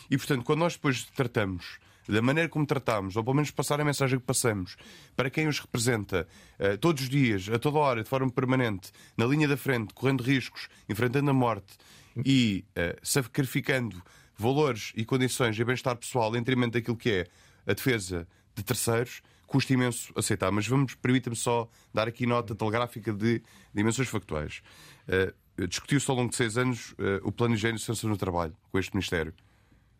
E, 0.08 0.16
portanto, 0.16 0.44
quando 0.44 0.60
nós 0.60 0.74
depois 0.74 1.02
tratamos 1.16 1.78
da 2.08 2.22
maneira 2.22 2.48
como 2.48 2.66
tratamos, 2.66 3.16
ou 3.16 3.22
pelo 3.24 3.34
menos 3.36 3.50
passar 3.50 3.80
a 3.80 3.84
mensagem 3.84 4.18
que 4.18 4.24
passamos 4.24 4.76
para 5.16 5.30
quem 5.30 5.46
os 5.48 5.58
representa 5.58 6.26
eh, 6.58 6.76
todos 6.76 7.02
os 7.02 7.08
dias, 7.08 7.48
a 7.48 7.58
toda 7.58 7.78
hora, 7.78 8.02
de 8.02 8.08
forma 8.08 8.30
permanente, 8.30 8.90
na 9.16 9.24
linha 9.26 9.46
da 9.48 9.56
frente, 9.56 9.94
correndo 9.94 10.22
riscos, 10.22 10.68
enfrentando 10.88 11.30
a 11.30 11.34
morte 11.34 11.76
e 12.24 12.64
eh, 12.74 12.96
sacrificando 13.02 14.02
valores 14.36 14.92
e 14.96 15.04
condições 15.04 15.58
e 15.58 15.64
bem-estar 15.64 15.96
pessoal 15.96 16.30
em 16.34 16.38
detrimento 16.38 16.72
daquilo 16.72 16.96
que 16.96 17.10
é 17.10 17.26
a 17.66 17.74
defesa 17.74 18.26
de 18.54 18.62
terceiros, 18.62 19.22
custa 19.46 19.72
imenso 19.72 20.12
aceitar. 20.16 20.50
Mas 20.50 20.66
vamos, 20.66 20.94
permita-me 20.94 21.36
só 21.36 21.68
dar 21.92 22.08
aqui 22.08 22.26
nota 22.26 22.54
telegráfica 22.54 23.12
de 23.12 23.42
dimensões 23.72 24.08
factuais. 24.08 24.62
Eh, 25.08 25.32
Discutiu-se 25.68 26.10
ao 26.10 26.16
longo 26.16 26.30
de 26.30 26.36
seis 26.36 26.56
anos 26.56 26.94
eh, 26.98 27.20
o 27.22 27.30
plano 27.30 27.54
de 27.54 27.58
higiene 27.58 27.76
e 27.76 27.80
segurança 27.80 28.08
no 28.08 28.16
trabalho 28.16 28.56
com 28.70 28.78
este 28.78 28.94
Ministério. 28.94 29.34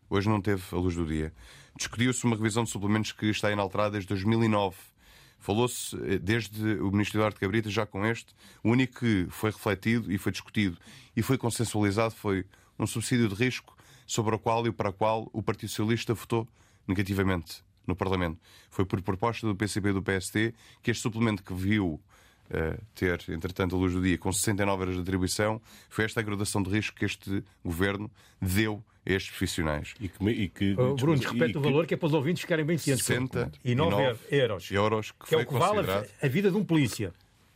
Hoje 0.09 0.27
não 0.27 0.41
teve 0.41 0.63
a 0.71 0.75
luz 0.75 0.95
do 0.95 1.05
dia. 1.05 1.31
Discutiu-se 1.75 2.23
uma 2.25 2.35
revisão 2.35 2.63
de 2.63 2.69
suplementos 2.69 3.11
que 3.11 3.27
está 3.27 3.51
inalterada 3.51 3.91
desde 3.91 4.09
2009. 4.09 4.75
Falou-se 5.39 5.95
eh, 5.97 6.17
desde 6.17 6.75
o 6.75 6.91
Ministro 6.91 7.19
Eduardo 7.19 7.39
Cabrita, 7.39 7.69
já 7.69 7.85
com 7.85 8.05
este. 8.05 8.33
O 8.63 8.69
único 8.69 8.99
que 8.99 9.27
foi 9.29 9.51
refletido 9.51 10.11
e 10.11 10.17
foi 10.17 10.31
discutido 10.31 10.77
e 11.15 11.21
foi 11.21 11.37
consensualizado 11.37 12.13
foi 12.13 12.45
um 12.77 12.87
subsídio 12.87 13.27
de 13.27 13.35
risco 13.35 13.75
sobre 14.05 14.35
o 14.35 14.39
qual 14.39 14.65
e 14.67 14.71
para 14.71 14.89
o 14.89 14.93
qual 14.93 15.29
o 15.33 15.41
Partido 15.41 15.69
Socialista 15.69 16.13
votou 16.13 16.47
negativamente 16.87 17.63
no 17.85 17.95
Parlamento. 17.95 18.39
Foi 18.69 18.85
por 18.85 19.01
proposta 19.01 19.47
do 19.47 19.55
PCP 19.55 19.89
e 19.89 19.93
do 19.93 20.01
PST 20.01 20.53
que 20.81 20.91
este 20.91 21.01
suplemento 21.01 21.43
que 21.43 21.53
viu 21.53 21.99
eh, 22.49 22.79
ter, 22.93 23.23
entretanto, 23.29 23.75
a 23.75 23.79
luz 23.79 23.93
do 23.93 24.01
dia 24.01 24.17
com 24.17 24.31
69 24.31 24.81
horas 24.81 24.95
de 24.95 25.01
atribuição, 25.01 25.61
foi 25.89 26.05
esta 26.05 26.19
a 26.19 26.23
graduação 26.23 26.61
de 26.61 26.69
risco 26.69 26.95
que 26.95 27.05
este 27.05 27.43
governo 27.63 28.11
deu 28.41 28.83
estes 29.05 29.29
profissionais. 29.31 29.93
E 29.99 30.07
que, 30.07 30.29
e 30.29 30.49
que, 30.49 30.75
Oh, 30.77 30.95
Bruno, 30.95 31.21
repete 31.21 31.53
e 31.53 31.57
o 31.57 31.61
que- 31.61 31.67
valor 31.69 31.85
que 31.85 31.93
é 31.93 31.97
para 31.97 32.07
os 32.07 32.13
ouvintes 32.13 32.41
ficarem 32.41 32.65
bem 32.65 32.77
cientes. 32.77 33.05
69 33.05 34.17
euros. 34.31 34.71
euros 34.71 35.11
que, 35.11 35.17
Que 35.27 35.35
é 35.35 35.37
foi 35.39 35.43
o 35.43 35.47
que 35.47 35.53
vale 35.53 35.79
a 36.21 36.27
vida 36.27 36.49
de 36.51 36.57
um 36.57 36.63
polícia. 36.63 37.13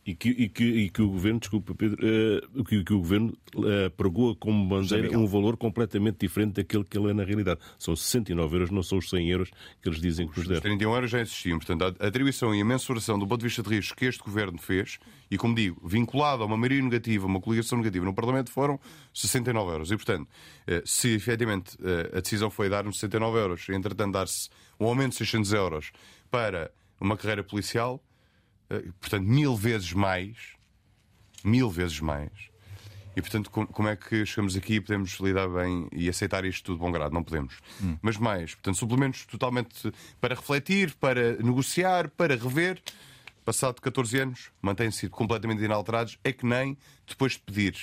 E 0.08 0.14
que, 0.14 0.30
e, 0.30 0.48
que, 0.48 0.64
e 0.64 0.88
que 0.88 1.02
o 1.02 1.10
governo, 1.10 1.38
desculpa 1.38 1.74
Pedro, 1.74 1.98
eh, 2.02 2.40
que, 2.66 2.82
que 2.82 2.94
o 2.94 2.98
governo 2.98 3.36
eh, 3.62 3.90
pregou 3.94 4.34
como 4.34 4.66
bandeira 4.66 5.18
um 5.18 5.26
valor 5.26 5.58
completamente 5.58 6.20
diferente 6.20 6.54
daquele 6.54 6.82
que 6.82 6.96
ele 6.96 7.10
é 7.10 7.12
na 7.12 7.24
realidade. 7.24 7.60
São 7.78 7.94
69 7.94 8.56
euros, 8.56 8.70
não 8.70 8.82
são 8.82 8.96
os 8.96 9.10
100 9.10 9.28
euros 9.28 9.50
que 9.82 9.86
eles 9.86 10.00
dizem 10.00 10.26
que 10.26 10.30
nos 10.30 10.44
Os 10.44 10.48
deram. 10.48 10.62
31 10.62 10.94
euros 10.94 11.10
já 11.10 11.20
existiam. 11.20 11.58
Portanto, 11.58 11.94
a 12.00 12.06
atribuição 12.06 12.54
e 12.54 12.60
a 12.62 12.64
mensuração 12.64 13.18
do 13.18 13.26
ponto 13.26 13.40
de 13.40 13.48
vista 13.48 13.62
de 13.62 13.68
risco 13.68 13.94
que 13.98 14.06
este 14.06 14.22
governo 14.22 14.56
fez, 14.56 14.98
e 15.30 15.36
como 15.36 15.54
digo, 15.54 15.78
vinculado 15.86 16.42
a 16.42 16.46
uma 16.46 16.56
maioria 16.56 16.82
negativa, 16.82 17.26
uma 17.26 17.38
coligação 17.38 17.76
negativa 17.76 18.06
no 18.06 18.14
Parlamento, 18.14 18.50
foram 18.50 18.80
69 19.12 19.72
euros. 19.72 19.90
E, 19.92 19.96
portanto, 19.96 20.26
eh, 20.66 20.82
se 20.86 21.16
efetivamente 21.16 21.76
a 22.16 22.20
decisão 22.20 22.48
foi 22.48 22.70
dar-nos 22.70 22.98
69 22.98 23.38
euros, 23.38 23.68
entretanto, 23.68 24.12
dar-se 24.14 24.48
um 24.80 24.86
aumento 24.86 25.10
de 25.10 25.16
600 25.18 25.52
euros 25.52 25.92
para 26.30 26.70
uma 26.98 27.14
carreira 27.14 27.44
policial, 27.44 28.02
portanto, 29.00 29.24
mil 29.24 29.56
vezes 29.56 29.92
mais, 29.92 30.36
mil 31.44 31.70
vezes 31.70 32.00
mais. 32.00 32.30
E, 33.16 33.20
portanto, 33.20 33.50
com- 33.50 33.66
como 33.66 33.88
é 33.88 33.96
que 33.96 34.24
chegamos 34.24 34.54
aqui 34.54 34.74
e 34.74 34.80
podemos 34.80 35.10
lidar 35.18 35.48
bem 35.48 35.88
e 35.92 36.08
aceitar 36.08 36.44
isto 36.44 36.64
tudo 36.66 36.76
de 36.76 36.80
bom 36.84 36.92
grado? 36.92 37.12
Não 37.12 37.22
podemos. 37.24 37.58
Mas 38.00 38.16
mais, 38.16 38.54
portanto, 38.54 38.76
suplementos 38.76 39.26
totalmente 39.26 39.92
para 40.20 40.34
refletir, 40.36 40.94
para 41.00 41.36
negociar, 41.38 42.08
para 42.10 42.36
rever. 42.36 42.80
Passado 43.44 43.80
14 43.80 44.18
anos, 44.20 44.50
mantêm-se 44.60 45.08
completamente 45.08 45.62
inalterados. 45.64 46.18
É 46.22 46.32
que 46.32 46.44
nem 46.46 46.76
depois 47.06 47.32
de 47.32 47.38
pedir 47.40 47.76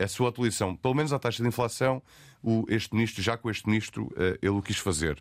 a 0.00 0.08
sua 0.08 0.30
atualização, 0.30 0.74
pelo 0.74 0.94
menos 0.94 1.12
à 1.12 1.18
taxa 1.18 1.42
de 1.42 1.48
inflação, 1.48 2.02
o, 2.42 2.64
este 2.68 2.94
ministro, 2.94 3.22
já 3.22 3.36
com 3.36 3.50
este 3.50 3.68
ministro, 3.68 4.10
eh, 4.16 4.38
ele 4.40 4.50
o 4.52 4.62
quis 4.62 4.78
fazer. 4.78 5.20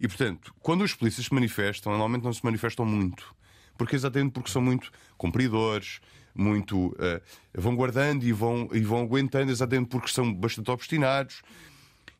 E, 0.00 0.06
portanto, 0.06 0.54
quando 0.60 0.82
os 0.84 0.94
polícias 0.94 1.26
se 1.26 1.34
manifestam, 1.34 1.90
normalmente 1.90 2.22
não 2.22 2.32
se 2.32 2.44
manifestam 2.44 2.86
muito. 2.86 3.34
Porque 3.82 3.96
exatamente 3.96 4.30
porque 4.30 4.48
são 4.48 4.62
muito 4.62 4.92
cumpridores, 5.18 6.00
muito 6.32 6.96
eh, 7.00 7.20
vão 7.52 7.74
guardando 7.74 8.22
e 8.22 8.30
vão, 8.30 8.68
e 8.72 8.78
vão 8.78 9.00
aguentando, 9.00 9.50
exatamente 9.50 9.88
porque 9.88 10.06
são 10.06 10.32
bastante 10.32 10.70
obstinados, 10.70 11.42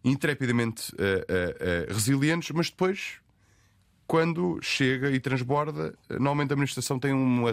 intrepidamente 0.02 0.92
eh, 0.98 1.24
eh, 1.28 1.86
resilientes, 1.88 2.50
mas 2.50 2.68
depois, 2.68 3.20
quando 4.08 4.58
chega 4.60 5.12
e 5.12 5.20
transborda, 5.20 5.96
normalmente 6.10 6.50
a 6.50 6.54
administração 6.54 6.98
tem 6.98 7.12
uma 7.12 7.52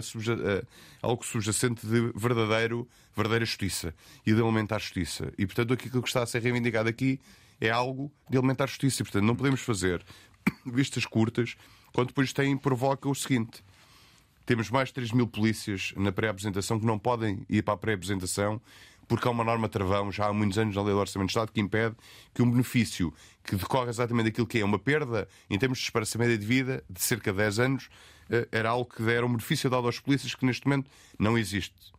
algo 1.00 1.24
subjacente 1.24 1.86
de 1.86 2.10
verdadeiro, 2.12 2.88
verdadeira 3.14 3.44
justiça 3.44 3.94
e 4.26 4.34
de 4.34 4.40
elementar 4.40 4.80
justiça. 4.80 5.32
E, 5.38 5.46
portanto, 5.46 5.72
aquilo 5.72 6.02
que 6.02 6.08
está 6.08 6.24
a 6.24 6.26
ser 6.26 6.42
reivindicado 6.42 6.88
aqui 6.88 7.20
é 7.60 7.70
algo 7.70 8.10
de 8.28 8.36
elementar 8.36 8.66
justiça. 8.66 9.02
E, 9.02 9.04
portanto, 9.04 9.22
não 9.22 9.36
podemos 9.36 9.60
fazer 9.60 10.04
vistas 10.66 11.06
curtas 11.06 11.56
quando 11.92 12.08
depois 12.08 12.32
tem, 12.32 12.56
provoca 12.56 13.08
o 13.08 13.14
seguinte. 13.14 13.62
Temos 14.50 14.68
mais 14.68 14.88
de 14.88 14.94
3 14.94 15.12
mil 15.12 15.28
polícias 15.28 15.94
na 15.96 16.10
pré-apresentação 16.10 16.80
que 16.80 16.84
não 16.84 16.98
podem 16.98 17.46
ir 17.48 17.62
para 17.62 17.74
a 17.74 17.76
pré-apresentação 17.76 18.60
porque 19.06 19.28
há 19.28 19.30
uma 19.30 19.44
norma 19.44 19.68
travão 19.68 20.10
já 20.10 20.26
há 20.26 20.32
muitos 20.32 20.58
anos 20.58 20.74
na 20.74 20.82
Lei 20.82 20.92
do 20.92 20.98
Orçamento 20.98 21.28
de 21.28 21.30
Estado 21.30 21.52
que 21.52 21.60
impede 21.60 21.94
que 22.34 22.42
um 22.42 22.50
benefício 22.50 23.14
que 23.44 23.54
decorre 23.54 23.90
exatamente 23.90 24.24
daquilo 24.24 24.48
que 24.48 24.58
é 24.58 24.64
uma 24.64 24.76
perda 24.76 25.28
em 25.48 25.56
termos 25.56 25.78
de 25.78 25.84
esperança 25.84 26.18
média 26.18 26.36
de 26.36 26.44
vida 26.44 26.82
de 26.90 27.00
cerca 27.00 27.30
de 27.30 27.38
10 27.38 27.58
anos 27.60 27.88
eh, 28.28 28.48
era 28.50 28.70
algo 28.70 28.92
que 28.92 29.08
era 29.08 29.24
um 29.24 29.28
benefício 29.28 29.70
dado 29.70 29.86
aos 29.86 30.00
polícias 30.00 30.34
que 30.34 30.44
neste 30.44 30.66
momento 30.66 30.90
não 31.16 31.38
existe. 31.38 31.92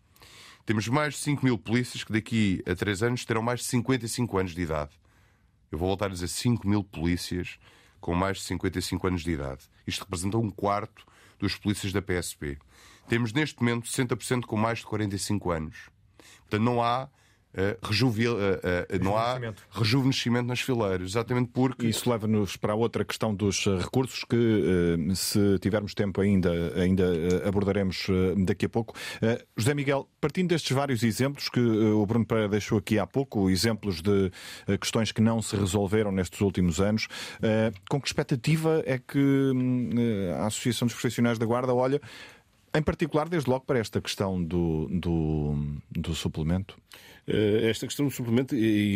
Temos 0.65 0.89
mais 0.89 1.13
de 1.13 1.21
5 1.21 1.45
mil 1.45 1.57
polícias 1.57 2.03
que 2.03 2.11
daqui 2.11 2.61
a 2.67 2.75
3 2.75 3.03
anos 3.03 3.23
terão 3.23 3.41
mais 3.41 3.61
de 3.61 3.67
55 3.67 4.37
anos 4.37 4.53
de 4.53 4.61
idade. 4.61 4.91
Eu 5.71 5.77
vou 5.77 5.87
voltar 5.87 6.07
a 6.07 6.09
dizer 6.09 6.27
5 6.27 6.67
mil 6.67 6.83
polícias 6.83 7.57
com 8.01 8.13
mais 8.13 8.39
de 8.39 8.43
55 8.43 9.07
anos 9.07 9.21
de 9.23 9.31
idade. 9.31 9.61
Isto 9.87 10.01
representa 10.01 10.37
um 10.37 10.49
quarto 10.49 11.05
dos 11.41 11.57
polícias 11.57 11.91
da 11.91 12.01
PSP. 12.01 12.57
Temos 13.09 13.33
neste 13.33 13.59
momento 13.59 13.89
60% 13.89 14.45
com 14.45 14.55
mais 14.55 14.79
de 14.79 14.85
45 14.85 15.51
anos. 15.51 15.89
Portanto, 16.41 16.63
não 16.63 16.81
há, 16.81 17.09
rejuve- 17.83 18.27
eh, 18.27 18.87
eh, 18.89 18.99
não 18.99 19.17
há 19.17 19.39
Rejuvenescimento. 19.71 20.47
nas 20.47 20.61
fileiras. 20.61 21.09
Exatamente 21.11 21.49
porque. 21.53 21.87
Isso 21.87 22.09
leva-nos 22.09 22.55
para 22.57 22.73
a 22.73 22.75
outra 22.75 23.03
questão 23.03 23.33
dos 23.35 23.65
eh, 23.67 23.77
recursos 23.77 24.23
que, 24.23 24.35
eh, 25.09 25.15
se 25.15 25.59
tivermos 25.59 25.93
tempo 25.93 26.21
ainda, 26.21 26.51
ainda 26.79 27.03
eh, 27.03 27.47
abordaremos 27.47 28.07
daqui 28.45 28.65
a 28.65 28.69
pouco. 28.69 28.93
José 29.57 29.73
Miguel, 29.73 30.07
partindo 30.19 30.49
destes 30.49 30.71
vários 30.75 31.03
exemplos 31.03 31.49
que 31.49 31.59
o 31.59 32.05
Bruno 32.05 32.25
Pereira 32.25 32.49
deixou 32.49 32.77
aqui 32.77 32.97
há 32.97 33.05
pouco, 33.05 33.49
exemplos 33.49 34.01
de 34.01 34.31
questões 34.79 35.11
que 35.11 35.21
não 35.21 35.41
se 35.41 35.55
resolveram 35.55 36.11
nestes 36.11 36.39
últimos 36.41 36.79
anos, 36.79 37.07
com 37.89 37.99
que 37.99 38.07
expectativa 38.07 38.81
é 38.85 38.97
que 38.97 39.17
hum, 39.19 39.89
a 40.39 40.47
Associação 40.47 40.85
dos 40.87 40.95
Profissionais 40.95 41.37
da 41.37 41.45
Guarda 41.45 41.73
olha, 41.73 42.01
em 42.73 42.81
particular, 42.81 43.27
desde 43.27 43.49
logo, 43.49 43.65
para 43.65 43.79
esta 43.79 43.99
questão 44.01 44.41
do, 44.41 44.87
do, 44.89 45.55
do 45.91 46.15
suplemento? 46.15 46.77
Eh, 47.31 47.69
Esta 47.69 47.87
questão 47.87 48.05
suplemento, 48.11 48.55
e, 48.55 48.95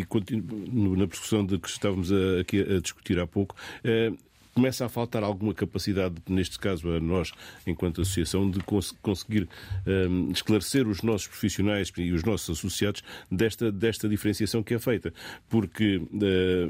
na 0.98 1.06
discussão 1.06 1.46
de 1.46 1.58
que 1.58 1.70
estávamos 1.70 2.12
a- 2.12 2.42
aqui 2.42 2.60
a 2.62 2.80
discutir 2.82 3.20
há 3.20 3.26
pouco, 3.26 3.56
eh, 3.84 4.12
começa 4.54 4.86
a 4.86 4.90
faltar 4.90 5.22
alguma 5.24 5.54
capacidade, 5.54 6.16
neste 6.30 6.58
caso 6.60 6.90
a 6.90 7.00
nós, 7.00 7.32
enquanto 7.68 8.02
associação, 8.02 8.50
de 8.50 8.60
cons- 8.62 8.94
conseguir 9.02 9.48
eh, 9.86 10.08
esclarecer 10.34 10.88
os 10.88 11.02
nossos 11.02 11.28
profissionais 11.28 11.92
e 11.98 12.12
os 12.12 12.24
nossos 12.24 12.58
associados 12.58 13.04
desta, 13.32 13.72
desta 13.72 14.08
diferenciação 14.10 14.64
que 14.64 14.74
é 14.74 14.80
feita. 14.80 15.14
Porque 15.50 16.02
eh, 16.22 16.70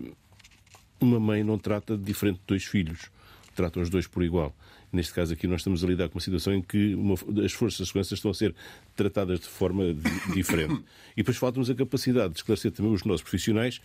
uma 1.00 1.20
mãe 1.20 1.44
não 1.44 1.58
trata 1.58 1.98
diferente 1.98 2.38
de 2.38 2.44
dois 2.48 2.64
filhos, 2.66 3.10
trata 3.56 3.80
os 3.80 3.90
dois 3.90 4.08
por 4.08 4.24
igual. 4.24 4.56
Neste 4.96 5.14
caso 5.14 5.34
aqui 5.34 5.46
nós 5.48 5.60
estamos 5.62 5.84
a 5.84 5.88
lidar 5.88 6.08
com 6.10 6.16
uma 6.18 6.22
situação 6.24 6.54
em 6.54 6.62
que 6.62 6.96
uma- 6.96 7.16
as 7.46 7.52
forças 7.52 7.80
de 7.80 7.86
segurança 7.88 8.14
estão 8.14 8.32
a 8.32 8.34
ser 8.34 8.56
tratadas 8.96 9.40
de 9.42 9.48
forma 9.48 9.94
di- 9.94 10.34
diferente. 10.34 10.82
E 11.14 11.18
depois 11.18 11.38
falta-nos 11.38 11.70
a 11.70 11.76
capacidade 11.76 12.34
de 12.34 12.40
esclarecer 12.40 12.72
também 12.72 12.92
os 12.94 13.04
nossos 13.04 13.22
profissionais 13.22 13.82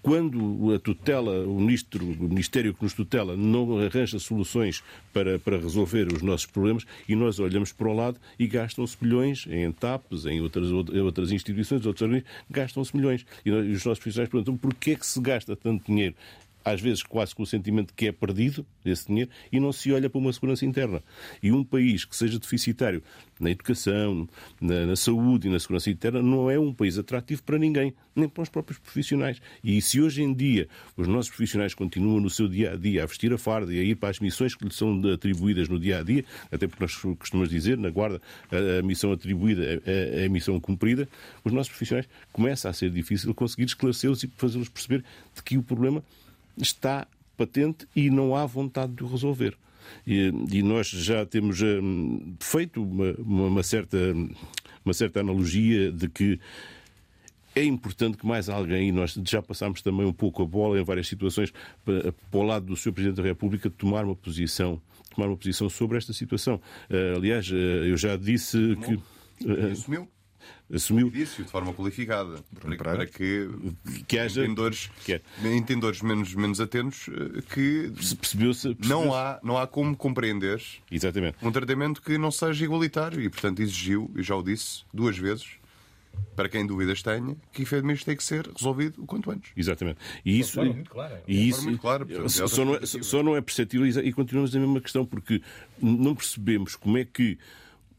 quando 0.00 0.72
a 0.72 0.78
tutela, 0.78 1.44
o, 1.44 1.60
ministro, 1.60 2.04
o 2.06 2.28
Ministério 2.28 2.72
que 2.72 2.82
nos 2.84 2.94
tutela 2.94 3.36
não 3.36 3.78
arranja 3.78 4.18
soluções 4.18 4.82
para, 5.12 5.38
para 5.40 5.58
resolver 5.58 6.06
os 6.12 6.22
nossos 6.22 6.46
problemas 6.46 6.86
e 7.08 7.16
nós 7.16 7.38
olhamos 7.40 7.72
para 7.72 7.88
o 7.88 7.92
lado 7.92 8.18
e 8.38 8.46
gastam-se 8.46 8.96
milhões 9.02 9.44
em 9.50 9.70
TAPs, 9.72 10.24
em 10.24 10.40
outras, 10.40 10.70
outras 10.70 11.32
instituições, 11.32 11.84
outros 11.84 12.02
organismos, 12.02 12.30
gastam-se 12.48 12.96
milhões. 12.96 13.26
E, 13.44 13.50
nós, 13.50 13.66
e 13.66 13.70
os 13.70 13.84
nossos 13.84 13.98
profissionais 13.98 14.30
perguntam 14.30 14.56
porquê 14.56 14.92
é 14.92 14.94
que 14.94 15.04
se 15.06 15.20
gasta 15.20 15.56
tanto 15.56 15.84
dinheiro 15.84 16.14
às 16.70 16.80
vezes 16.80 17.02
quase 17.02 17.34
com 17.34 17.42
o 17.42 17.46
sentimento 17.46 17.92
que 17.94 18.06
é 18.06 18.12
perdido 18.12 18.64
esse 18.84 19.06
dinheiro 19.06 19.30
e 19.52 19.60
não 19.60 19.72
se 19.72 19.92
olha 19.92 20.08
para 20.08 20.18
uma 20.18 20.32
segurança 20.32 20.64
interna. 20.64 21.02
E 21.42 21.52
um 21.52 21.64
país 21.64 22.04
que 22.04 22.16
seja 22.16 22.38
deficitário 22.38 23.02
na 23.38 23.50
educação, 23.50 24.28
na, 24.60 24.86
na, 24.86 24.96
saúde 24.96 25.48
e 25.48 25.50
na 25.50 25.58
segurança 25.58 25.90
interna 25.90 26.20
não 26.20 26.50
é 26.50 26.58
um 26.58 26.72
país 26.72 26.98
atrativo 26.98 27.42
para 27.42 27.58
ninguém, 27.58 27.94
nem 28.14 28.28
para 28.28 28.42
os 28.42 28.48
próprios 28.48 28.78
profissionais. 28.78 29.40
E 29.62 29.80
se 29.80 30.00
hoje 30.00 30.22
em 30.22 30.34
dia 30.34 30.68
os 30.96 31.06
nossos 31.06 31.28
profissionais 31.28 31.74
continuam 31.74 32.20
no 32.20 32.30
seu 32.30 32.48
dia 32.48 32.72
a 32.72 32.76
dia 32.76 33.02
a 33.02 33.06
vestir 33.06 33.32
a 33.32 33.38
farda 33.38 33.72
e 33.72 33.78
a 33.78 33.82
ir 33.82 33.94
para 33.94 34.10
as 34.10 34.18
missões 34.18 34.54
que 34.54 34.64
lhes 34.64 34.76
são 34.76 35.00
atribuídas 35.12 35.68
no 35.68 35.78
dia 35.78 36.00
a 36.00 36.02
dia, 36.02 36.24
até 36.50 36.66
porque 36.66 36.82
nós 36.82 36.94
costumamos 36.94 37.50
dizer 37.50 37.78
na 37.78 37.90
Guarda 37.90 38.20
a, 38.50 38.80
a 38.80 38.82
missão 38.82 39.12
atribuída 39.12 39.82
é, 39.86 40.22
é 40.22 40.26
a 40.26 40.28
missão 40.28 40.58
cumprida, 40.58 41.08
os 41.44 41.52
nossos 41.52 41.68
profissionais 41.68 42.08
começa 42.32 42.68
a 42.68 42.72
ser 42.72 42.90
difícil 42.90 43.32
conseguir 43.34 43.64
esclarecê-los 43.64 44.22
e 44.24 44.30
fazê-los 44.36 44.68
perceber 44.68 45.04
de 45.34 45.42
que 45.42 45.56
o 45.56 45.62
problema 45.62 46.02
está 46.60 47.06
patente 47.36 47.86
e 47.94 48.10
não 48.10 48.34
há 48.34 48.44
vontade 48.44 48.92
de 48.92 49.04
o 49.04 49.06
resolver. 49.06 49.56
E, 50.06 50.32
e 50.50 50.62
nós 50.62 50.88
já 50.88 51.24
temos 51.24 51.62
um, 51.62 52.34
feito 52.40 52.82
uma, 52.82 53.12
uma, 53.48 53.62
certa, 53.62 53.96
uma 54.84 54.92
certa 54.92 55.20
analogia 55.20 55.90
de 55.90 56.08
que 56.08 56.40
é 57.54 57.64
importante 57.64 58.16
que 58.16 58.26
mais 58.26 58.48
alguém, 58.48 58.88
e 58.88 58.92
nós 58.92 59.18
já 59.24 59.42
passámos 59.42 59.82
também 59.82 60.06
um 60.06 60.12
pouco 60.12 60.42
a 60.42 60.46
bola 60.46 60.78
em 60.78 60.84
várias 60.84 61.08
situações, 61.08 61.52
para, 61.84 62.12
para 62.12 62.40
o 62.40 62.42
lado 62.42 62.66
do 62.66 62.76
Sr. 62.76 62.92
Presidente 62.92 63.16
da 63.16 63.22
República, 63.22 63.68
tomar 63.70 64.04
uma 64.04 64.14
posição, 64.14 64.80
tomar 65.14 65.28
uma 65.28 65.36
posição 65.36 65.68
sobre 65.68 65.98
esta 65.98 66.12
situação. 66.12 66.60
Uh, 66.90 67.16
aliás, 67.16 67.50
uh, 67.50 67.54
eu 67.54 67.96
já 67.96 68.16
disse 68.16 68.76
que. 68.76 68.94
Uh, 69.44 69.72
assumiu? 69.72 70.08
Assumiu. 70.72 71.10
Disse 71.10 71.42
de 71.42 71.48
forma 71.48 71.72
qualificada, 71.72 72.36
para, 72.60 72.76
para 72.76 73.06
que, 73.06 73.48
que 74.06 74.18
haja 74.18 74.42
entendedores, 74.42 74.90
que 75.04 75.14
é. 75.14 75.22
entendedores 75.44 76.02
menos, 76.02 76.34
menos 76.34 76.60
atentos 76.60 77.08
eh, 77.08 77.42
que 77.54 77.92
percebeu-se 78.16 78.74
percebeu 78.74 78.88
não 78.88 79.14
há 79.14 79.40
não 79.42 79.56
há 79.56 79.66
como 79.66 79.96
compreender 79.96 80.62
Exatamente. 80.90 81.36
um 81.42 81.50
tratamento 81.50 82.02
que 82.02 82.18
não 82.18 82.30
seja 82.30 82.64
igualitário 82.64 83.20
e 83.20 83.28
portanto 83.28 83.60
exigiu, 83.60 84.10
e 84.16 84.22
já 84.22 84.36
o 84.36 84.42
disse 84.42 84.84
duas 84.92 85.16
vezes, 85.16 85.58
para 86.34 86.48
quem 86.48 86.66
dúvidas 86.66 87.02
tenha, 87.02 87.36
que 87.52 87.62
efetivamente 87.62 88.04
tem 88.04 88.16
que 88.16 88.24
ser 88.24 88.48
resolvido 88.48 89.02
o 89.02 89.06
quanto 89.06 89.30
antes. 89.30 89.50
Exatamente. 89.56 89.98
E 90.24 90.38
isso, 90.38 90.62
muito. 90.62 90.90
E 91.26 91.48
isso 91.48 91.64
muito 91.64 91.80
claro, 91.80 92.06
portanto, 92.06 92.26
é 92.26 92.48
só, 92.48 92.64
não 92.64 92.74
é, 92.74 92.86
só 92.86 93.22
não 93.22 93.36
é 93.36 93.40
perceptível 93.40 93.86
e 93.86 94.12
continuamos 94.12 94.52
na 94.52 94.60
mesma 94.60 94.80
questão, 94.80 95.04
porque 95.04 95.42
não 95.80 96.14
percebemos 96.14 96.76
como 96.76 96.98
é 96.98 97.04
que 97.04 97.38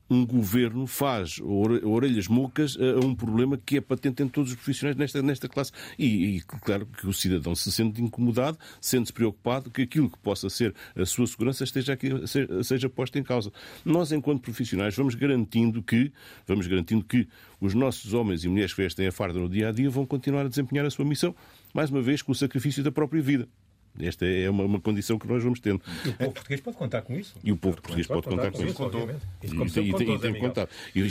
um 0.10 0.26
governo 0.26 0.88
faz 0.88 1.40
orelhas 1.40 2.28
mocas 2.28 2.78
a 2.78 3.06
um 3.06 3.14
problema 3.14 3.58
que 3.58 3.78
é 3.78 3.82
patente 3.82 4.24
em 4.24 4.28
todos 4.28 4.52
os 4.52 4.56
profissionais 4.56 4.98
nesta, 4.98 5.22
nesta 5.22 5.48
classe. 5.48 5.72
E, 5.98 6.38
e 6.38 6.42
claro 6.42 6.86
que 6.86 7.08
o 7.08 7.14
cidadão 7.14 7.56
se 7.56 7.72
sente 7.72 8.02
incomodado, 8.02 8.58
sente-se 8.82 9.14
preocupado 9.14 9.70
que 9.70 9.84
aquilo 9.84 10.10
que 10.10 10.18
possa 10.20 10.50
ser 10.50 10.74
a 10.96 11.06
sua 11.06 11.28
segurança 11.28 11.64
esteja 11.64 11.94
aqui, 11.94 12.10
seja 12.64 12.90
posto 12.90 13.20
em 13.20 13.24
causa. 13.24 13.52
Nós, 13.86 14.12
enquanto 14.12 14.42
profissionais, 14.42 14.96
vamos 14.96 15.16
garantindo 15.16 15.82
que, 15.84 16.12
vamos 16.48 16.68
garantindo 16.68 17.04
que 17.04 17.28
os 17.62 17.74
nossos 17.74 18.14
homens 18.14 18.44
e 18.44 18.48
mulheres 18.48 18.74
que 18.74 18.82
vestem 18.82 19.08
a 19.08 19.12
farda 19.12 19.40
no 19.40 19.50
dia 19.50 19.70
a 19.70 19.72
dia 19.72 19.90
vão 19.90 20.06
continuar 20.06 20.46
a 20.46 20.50
desempenhar 20.50 20.86
a 20.86 20.90
sua 20.90 21.06
missão, 21.06 21.36
mais 21.74 21.90
uma 21.90 22.02
vez 22.02 22.22
com 22.22 22.32
o 22.32 22.36
sacrifício 22.36 22.84
da 22.84 22.92
própria 22.92 23.22
vida. 23.22 23.48
Esta 24.00 24.26
é 24.26 24.50
uma, 24.50 24.64
uma, 24.64 24.80
condição 24.80 25.20
que 25.20 25.28
nós 25.28 25.44
vamos 25.44 25.60
tendo. 25.60 25.82
E 26.06 26.10
o 26.10 26.14
povo 26.14 26.32
português 26.32 26.62
pode 26.62 26.78
contar 26.78 27.02
com 27.02 27.14
isso. 27.14 27.36
E 27.44 27.52
o 27.52 27.58
povo 27.58 27.76
português 27.82 28.08
pode, 28.08 28.24
pode 28.24 28.36
contar, 28.36 28.52
com 28.52 28.64
isso. 28.64 28.72
isso. 29.44 29.80
E, 29.80 29.92
e, 29.92 30.16
e 30.16 30.20
tem 30.20 30.40
contado. 30.40 30.70
E 30.96 31.02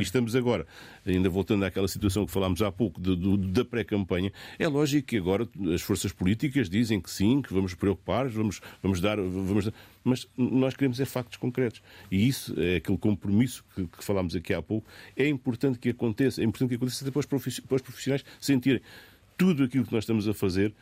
estamos 0.00 0.36
agora, 0.36 0.66
ainda 1.06 1.28
voltando 1.28 1.64
àquela 1.64 1.88
situação 1.88 2.26
que 2.26 2.32
falámos 2.32 2.60
há 2.62 2.70
pouco 2.70 3.00
de, 3.00 3.16
de, 3.16 3.36
da 3.48 3.64
pré-campanha, 3.64 4.32
é 4.58 4.68
lógico 4.68 5.08
que 5.08 5.16
agora 5.16 5.48
as 5.74 5.80
forças 5.80 6.12
políticas 6.12 6.68
dizem 6.68 7.00
que 7.00 7.10
sim, 7.10 7.40
que 7.40 7.52
vamos 7.52 7.74
preocupar, 7.74 8.28
vamos, 8.28 8.60
vamos 8.82 9.00
dar. 9.00 9.16
Vamos 9.16 9.70
mas 10.04 10.26
nós 10.36 10.74
queremos 10.74 10.98
é 11.00 11.04
factos 11.04 11.36
concretos. 11.36 11.82
E 12.10 12.26
isso 12.26 12.54
é 12.58 12.76
aquele 12.76 12.98
compromisso 12.98 13.64
que, 13.74 13.86
que 13.86 14.02
falámos 14.02 14.34
aqui 14.34 14.54
há 14.54 14.62
pouco. 14.62 14.88
É 15.14 15.28
importante 15.28 15.78
que 15.78 15.90
aconteça, 15.90 16.40
é 16.40 16.44
importante 16.44 16.70
que 16.70 16.76
aconteça 16.76 17.04
até 17.04 17.10
para 17.10 17.18
os 17.76 17.82
profissionais 17.82 18.24
sentirem 18.40 18.80
tudo 19.36 19.62
aquilo 19.62 19.86
que 19.86 19.92
nós 19.92 20.02
estamos 20.02 20.26
a 20.26 20.34
fazer 20.34 20.74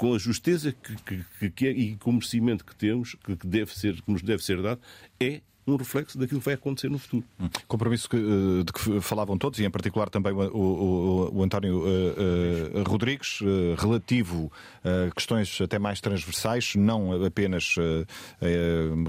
com 0.00 0.14
a 0.14 0.18
justeza 0.18 0.72
que, 0.72 1.22
que, 1.38 1.50
que 1.50 1.66
é, 1.66 1.70
e 1.72 1.94
com 1.96 2.08
o 2.08 2.12
merecimento 2.14 2.64
que 2.64 2.74
temos, 2.74 3.14
que, 3.22 3.36
deve 3.46 3.76
ser, 3.76 4.00
que 4.00 4.10
nos 4.10 4.22
deve 4.22 4.42
ser 4.42 4.62
dado, 4.62 4.80
é 5.20 5.42
um 5.66 5.76
reflexo 5.76 6.16
daquilo 6.16 6.40
que 6.40 6.46
vai 6.46 6.54
acontecer 6.54 6.88
no 6.88 6.98
futuro. 6.98 7.22
Hum. 7.38 7.50
Compromisso 7.68 8.08
que, 8.08 8.16
eh, 8.16 8.64
de 8.64 8.72
que 8.72 8.98
falavam 9.02 9.36
todos, 9.36 9.60
e 9.60 9.64
em 9.66 9.70
particular 9.70 10.08
também 10.08 10.32
o, 10.32 10.38
o, 10.38 11.30
o 11.36 11.42
António 11.44 11.80
uh, 11.80 12.80
uh, 12.80 12.82
Rodrigues, 12.88 13.42
uh, 13.42 13.74
relativo 13.76 14.50
a 14.82 15.14
questões 15.14 15.60
até 15.60 15.78
mais 15.78 16.00
transversais, 16.00 16.74
não 16.74 17.22
apenas 17.22 17.74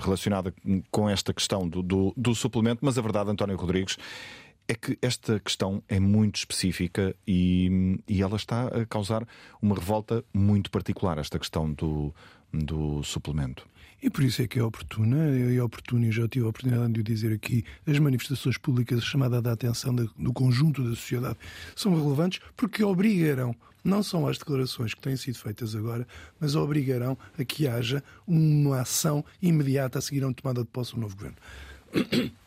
relacionada 0.02 0.54
com 0.92 1.10
esta 1.10 1.34
questão 1.34 1.68
do, 1.70 1.82
do, 1.82 2.14
do 2.18 2.36
suplemento, 2.36 2.80
mas 2.82 2.98
a 2.98 3.02
verdade, 3.02 3.30
António 3.30 3.56
Rodrigues, 3.56 3.98
é 4.72 4.76
que 4.76 4.98
esta 5.02 5.38
questão 5.38 5.84
é 5.90 6.00
muito 6.00 6.38
específica 6.38 7.14
e, 7.28 8.00
e 8.08 8.22
ela 8.22 8.38
está 8.38 8.68
a 8.68 8.86
causar 8.86 9.28
uma 9.62 9.76
revolta 9.76 10.24
muito 10.34 10.72
particular, 10.72 11.18
esta 11.18 11.38
questão 11.38 11.74
do, 11.74 12.16
do 12.54 13.04
suplemento. 13.04 13.68
E 14.02 14.10
por 14.10 14.24
isso 14.24 14.42
é 14.42 14.48
que 14.48 14.58
é 14.58 14.64
oportuna, 14.64 15.18
é 15.28 15.62
oportuno, 15.62 16.06
e 16.06 16.12
já 16.12 16.26
tive 16.26 16.46
a 16.46 16.50
oportunidade 16.50 16.94
de 16.94 17.02
o 17.02 17.04
dizer 17.04 17.34
aqui, 17.34 17.66
as 17.86 18.00
manifestações 18.00 18.58
públicas, 18.58 19.04
chamada 19.04 19.42
da 19.42 19.52
atenção 19.52 19.94
do 19.94 20.32
conjunto 20.32 20.82
da 20.82 20.92
sociedade, 20.92 21.38
são 21.76 21.94
relevantes 21.94 22.40
porque 22.56 22.82
obrigarão, 22.82 23.54
não 23.84 24.02
são 24.02 24.26
as 24.26 24.38
declarações 24.38 24.94
que 24.94 25.02
têm 25.02 25.18
sido 25.18 25.38
feitas 25.38 25.76
agora, 25.76 26.08
mas 26.40 26.56
obrigarão 26.56 27.18
a 27.38 27.44
que 27.44 27.68
haja 27.68 28.02
uma 28.26 28.80
ação 28.80 29.24
imediata 29.42 30.00
a 30.00 30.02
seguir 30.02 30.24
a 30.24 30.28
uma 30.28 30.34
tomada 30.34 30.62
de 30.62 30.70
posse 30.70 30.96
do 30.96 31.02
novo 31.02 31.16
governo. 31.18 31.38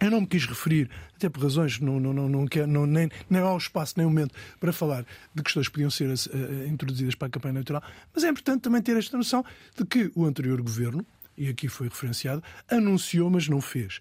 Eu 0.00 0.10
não 0.10 0.22
me 0.22 0.26
quis 0.26 0.46
referir, 0.46 0.88
até 1.14 1.28
por 1.28 1.42
razões, 1.42 1.78
não, 1.78 2.00
não, 2.00 2.12
não, 2.12 2.28
não, 2.28 2.46
quero, 2.46 2.66
não 2.66 2.86
nem, 2.86 3.10
nem 3.28 3.42
há 3.42 3.54
espaço 3.54 3.94
nem 3.98 4.06
momento 4.06 4.34
para 4.58 4.72
falar 4.72 5.04
de 5.34 5.42
questões 5.42 5.68
que 5.68 5.72
podiam 5.72 5.90
ser 5.90 6.08
uh, 6.08 6.66
introduzidas 6.66 7.14
para 7.14 7.28
a 7.28 7.30
campanha 7.30 7.52
eleitoral, 7.52 7.82
mas 8.14 8.24
é 8.24 8.28
importante 8.28 8.62
também 8.62 8.80
ter 8.80 8.96
esta 8.96 9.16
noção 9.16 9.44
de 9.76 9.84
que 9.84 10.10
o 10.14 10.24
anterior 10.24 10.62
governo, 10.62 11.04
e 11.36 11.48
aqui 11.48 11.68
foi 11.68 11.88
referenciado, 11.88 12.42
anunciou, 12.68 13.30
mas 13.30 13.48
não 13.48 13.60
fez. 13.60 14.00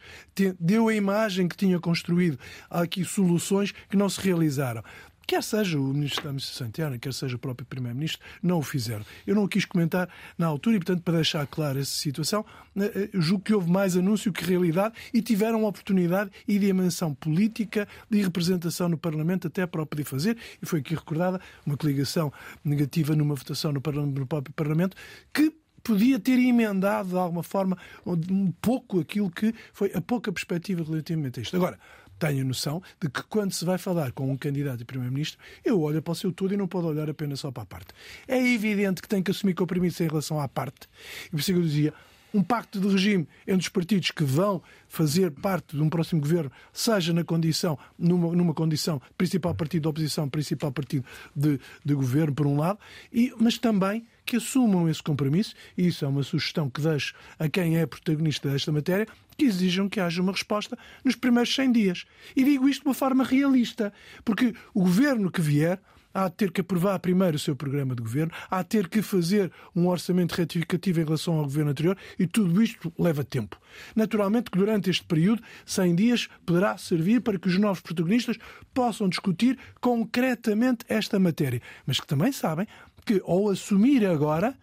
Deu 0.60 0.90
a 0.90 0.94
imagem 0.94 1.48
que 1.48 1.56
tinha 1.56 1.80
construído. 1.80 2.38
Há 2.70 2.82
aqui 2.82 3.06
soluções 3.06 3.72
que 3.90 3.96
não 3.96 4.10
se 4.10 4.20
realizaram 4.20 4.84
quer 5.30 5.44
seja 5.44 5.80
o 5.80 5.94
Ministro 5.94 6.24
da 6.24 6.30
Administração 6.30 6.66
Interna, 6.66 6.98
quer 6.98 7.14
seja 7.14 7.36
o 7.36 7.40
próprio 7.40 7.64
Primeiro-Ministro, 7.64 8.20
não 8.42 8.58
o 8.58 8.64
fizeram. 8.64 9.06
Eu 9.28 9.36
não 9.36 9.44
o 9.44 9.48
quis 9.48 9.64
comentar 9.64 10.10
na 10.36 10.48
altura 10.48 10.78
e, 10.78 10.80
portanto, 10.80 11.04
para 11.04 11.18
deixar 11.18 11.46
clara 11.46 11.80
essa 11.80 11.92
situação, 11.92 12.44
eh, 12.76 12.92
eh, 12.96 13.10
julgo 13.14 13.44
que 13.44 13.54
houve 13.54 13.70
mais 13.70 13.96
anúncio 13.96 14.34
que 14.34 14.44
realidade 14.44 14.96
e 15.14 15.22
tiveram 15.22 15.66
oportunidade 15.66 16.32
e 16.48 16.58
dimensão 16.58 17.14
política 17.14 17.88
de 18.10 18.24
representação 18.24 18.90
no 18.90 18.98
Parlamento 18.98 19.46
até 19.46 19.68
para 19.68 19.84
o 19.84 19.86
poder 19.86 20.04
fazer. 20.04 20.36
E 20.60 20.66
foi 20.66 20.80
aqui 20.80 20.96
recordada 20.96 21.40
uma 21.64 21.78
coligação 21.78 22.34
negativa 22.66 23.16
numa 23.16 23.36
votação 23.36 23.72
no, 23.72 23.80
no 24.08 24.26
próprio 24.26 24.54
Parlamento 24.56 24.98
que 25.32 25.54
podia 25.84 26.20
ter 26.20 26.40
emendado 26.40 27.10
de 27.10 27.18
alguma 27.18 27.44
forma 27.44 27.78
um 28.04 28.52
pouco 28.60 29.00
aquilo 29.00 29.30
que 29.30 29.54
foi 29.74 29.92
a 29.94 30.02
pouca 30.02 30.32
perspectiva 30.32 30.84
relativamente 30.84 31.40
a 31.40 31.44
isto. 31.44 31.56
Agora, 31.56 31.78
tenha 32.20 32.44
noção 32.44 32.84
de 33.02 33.10
que 33.10 33.24
quando 33.24 33.54
se 33.54 33.64
vai 33.64 33.78
falar 33.78 34.12
com 34.12 34.30
um 34.30 34.38
candidato 34.38 34.84
a 34.84 34.86
primeiro-ministro, 34.86 35.40
eu 35.64 35.82
olho 35.82 36.02
para 36.02 36.12
o 36.12 36.16
seu 36.16 36.32
todo 36.32 36.54
e 36.54 36.58
não 36.58 36.68
pode 36.68 36.88
olhar 36.88 37.10
apenas 37.10 37.40
só 37.40 37.50
para 37.50 37.64
a 37.64 37.66
parte. 37.66 37.94
É 38.28 38.38
evidente 38.38 39.02
que 39.02 39.08
tem 39.08 39.24
que 39.24 39.32
assumir 39.32 39.54
compromissos 39.54 40.02
em 40.02 40.08
relação 40.08 40.40
à 40.40 40.48
parte. 40.48 40.88
E 41.28 41.32
por 41.32 41.40
isso 41.40 41.52
eu 41.52 41.62
dizia, 41.62 41.94
um 42.34 42.44
pacto 42.44 42.80
de 42.80 42.88
regime 42.88 43.28
entre 43.48 43.62
os 43.62 43.70
partidos 43.70 44.12
que 44.12 44.24
vão 44.24 44.62
fazer 44.88 45.32
parte 45.32 45.76
de 45.76 45.82
um 45.82 45.90
próximo 45.90 46.22
governo, 46.22 46.52
seja 46.72 47.14
na 47.14 47.24
condição, 47.24 47.78
numa, 47.98 48.36
numa 48.36 48.54
condição 48.54 49.02
principal 49.18 49.54
partido 49.56 49.84
de 49.84 49.88
oposição, 49.88 50.30
principal 50.30 50.72
partido 50.72 51.06
de, 51.36 51.60
de 51.84 51.94
governo, 51.94 52.34
por 52.34 52.48
um 52.48 52.58
lado, 52.58 52.80
e, 53.12 53.34
mas 53.40 53.58
também 53.58 54.06
que 54.26 54.38
assumam 54.38 54.88
esse 54.88 55.02
compromisso, 55.02 55.56
e 55.76 55.88
isso 55.88 56.06
é 56.06 56.08
uma 56.08 56.22
sugestão 56.22 56.70
que 56.70 56.82
deixo 56.82 57.16
a 57.40 57.50
quem 57.50 57.78
é 57.78 57.86
protagonista 57.86 58.50
desta 58.50 58.72
matéria, 58.72 59.08
que 59.36 59.46
exijam 59.46 59.90
que 59.90 60.00
haja 60.00 60.22
uma 60.22 60.32
resposta 60.32 60.78
nos 61.04 61.16
primeiros 61.16 61.54
100 61.56 61.72
dias. 61.72 62.06
E 62.36 62.44
digo 62.44 62.70
isto 62.70 62.84
de 62.84 62.90
uma 62.90 62.94
forma 62.94 63.24
realista, 63.24 63.92
porque 64.24 64.54
o 64.74 64.82
governo 64.82 65.32
que 65.32 65.42
vier 65.42 65.80
há 66.14 66.28
de 66.28 66.36
ter 66.36 66.52
que 66.52 66.62
aprovar 66.62 67.00
primeiro 67.00 67.36
o 67.36 67.40
seu 67.40 67.56
programa 67.56 67.96
de 67.96 68.02
governo, 68.02 68.32
há 68.50 68.62
de 68.62 68.70
ter 68.70 68.88
que 68.88 69.02
fazer 69.02 69.52
um 69.76 69.88
orçamento 69.88 70.34
retificativo 70.34 71.02
em 71.02 71.04
relação 71.04 71.36
ao 71.36 71.44
governo 71.44 71.72
anterior 71.72 71.98
e 72.18 72.26
tudo 72.28 72.62
isto 72.62 72.92
leva 72.98 73.24
tempo. 73.24 73.60
Naturalmente 73.96 74.52
que 74.52 74.58
durante 74.58 74.90
este 74.90 75.04
período, 75.04 75.42
100 75.66 75.96
dias, 75.96 76.30
poderá 76.46 76.78
servir 76.78 77.22
para 77.22 77.38
que 77.38 77.48
os 77.48 77.58
novos 77.58 77.82
protagonistas 77.82 78.38
possam 78.74 79.08
discutir 79.08 79.58
concretamente 79.80 80.86
esta 80.88 81.20
matéria, 81.20 81.62
mas 81.86 82.00
que 82.00 82.08
também 82.08 82.32
sabem 82.32 82.68
que 83.06 83.22
ao 83.26 83.50
assumir 83.50 84.06
agora 84.06 84.56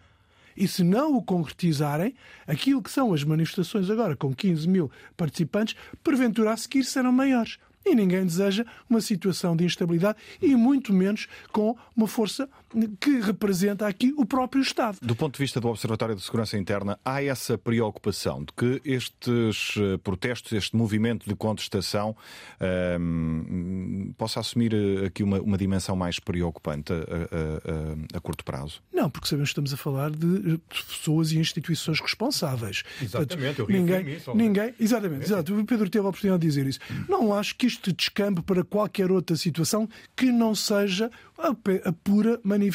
e 0.57 0.67
se 0.67 0.83
não 0.83 1.15
o 1.15 1.21
concretizarem, 1.21 2.15
aquilo 2.47 2.81
que 2.81 2.89
são 2.89 3.13
as 3.13 3.23
manifestações 3.23 3.91
agora, 3.91 4.15
com 4.15 4.33
15 4.33 4.67
mil 4.67 4.91
participantes, 5.15 5.75
porventura 6.03 6.51
a 6.51 6.57
seguir 6.57 6.83
serão 6.83 7.11
maiores. 7.11 7.59
E 7.89 7.95
ninguém 7.95 8.25
deseja 8.25 8.65
uma 8.89 8.99
situação 8.99 9.55
de 9.55 9.63
instabilidade 9.63 10.17
e 10.41 10.55
muito 10.55 10.91
menos 10.91 11.27
com 11.53 11.77
uma 11.95 12.05
força 12.05 12.49
que 12.99 13.19
representa 13.19 13.87
aqui 13.87 14.13
o 14.17 14.25
próprio 14.25 14.61
Estado. 14.61 14.97
Do 15.01 15.15
ponto 15.15 15.33
de 15.35 15.39
vista 15.39 15.59
do 15.59 15.67
Observatório 15.67 16.15
de 16.15 16.21
Segurança 16.21 16.57
Interna, 16.57 16.99
há 17.03 17.23
essa 17.23 17.57
preocupação 17.57 18.43
de 18.43 18.53
que 18.53 18.81
estes 18.83 19.75
eh, 19.77 19.97
protestos, 19.97 20.51
este 20.51 20.75
movimento 20.75 21.27
de 21.27 21.35
contestação, 21.35 22.15
um, 22.99 24.07
ehm, 24.07 24.13
possa 24.17 24.39
assumir 24.39 24.73
eh, 24.73 25.05
aqui 25.07 25.23
uma, 25.23 25.39
uma 25.39 25.57
dimensão 25.57 25.95
mais 25.95 26.19
preocupante 26.19 26.93
a, 26.93 26.95
a, 26.95 28.15
a, 28.15 28.17
a, 28.17 28.21
curto 28.21 28.43
prazo? 28.43 28.81
Não, 28.93 29.09
porque 29.09 29.27
sabemos 29.27 29.49
que 29.49 29.51
estamos 29.51 29.73
a 29.73 29.77
falar 29.77 30.11
de 30.11 30.59
pessoas 30.69 31.31
e 31.31 31.39
instituições 31.39 31.99
responsáveis. 31.99 32.83
Exatamente, 33.01 33.37
Portanto, 33.37 33.59
eu 33.59 33.67
ninguém, 33.67 34.15
isso, 34.15 34.35
ninguém, 34.35 34.73
exatamente, 34.79 35.25
exato, 35.25 35.57
o 35.57 35.65
Pedro 35.65 35.89
teve 35.89 36.05
a 36.05 36.09
oportunidade 36.09 36.41
de 36.41 36.47
dizer 36.47 36.67
isso. 36.67 36.79
Não 37.07 37.33
acho 37.33 37.55
que 37.55 37.65
isto 37.65 37.93
descambe 37.93 38.41
para 38.41 38.63
qualquer 38.63 39.11
outra 39.11 39.35
situação 39.35 39.87
que 40.15 40.31
não 40.31 40.53
seja 40.53 41.09
a, 41.37 41.49
a 41.89 41.93
pura 41.93 42.39
manifestação 42.43 42.66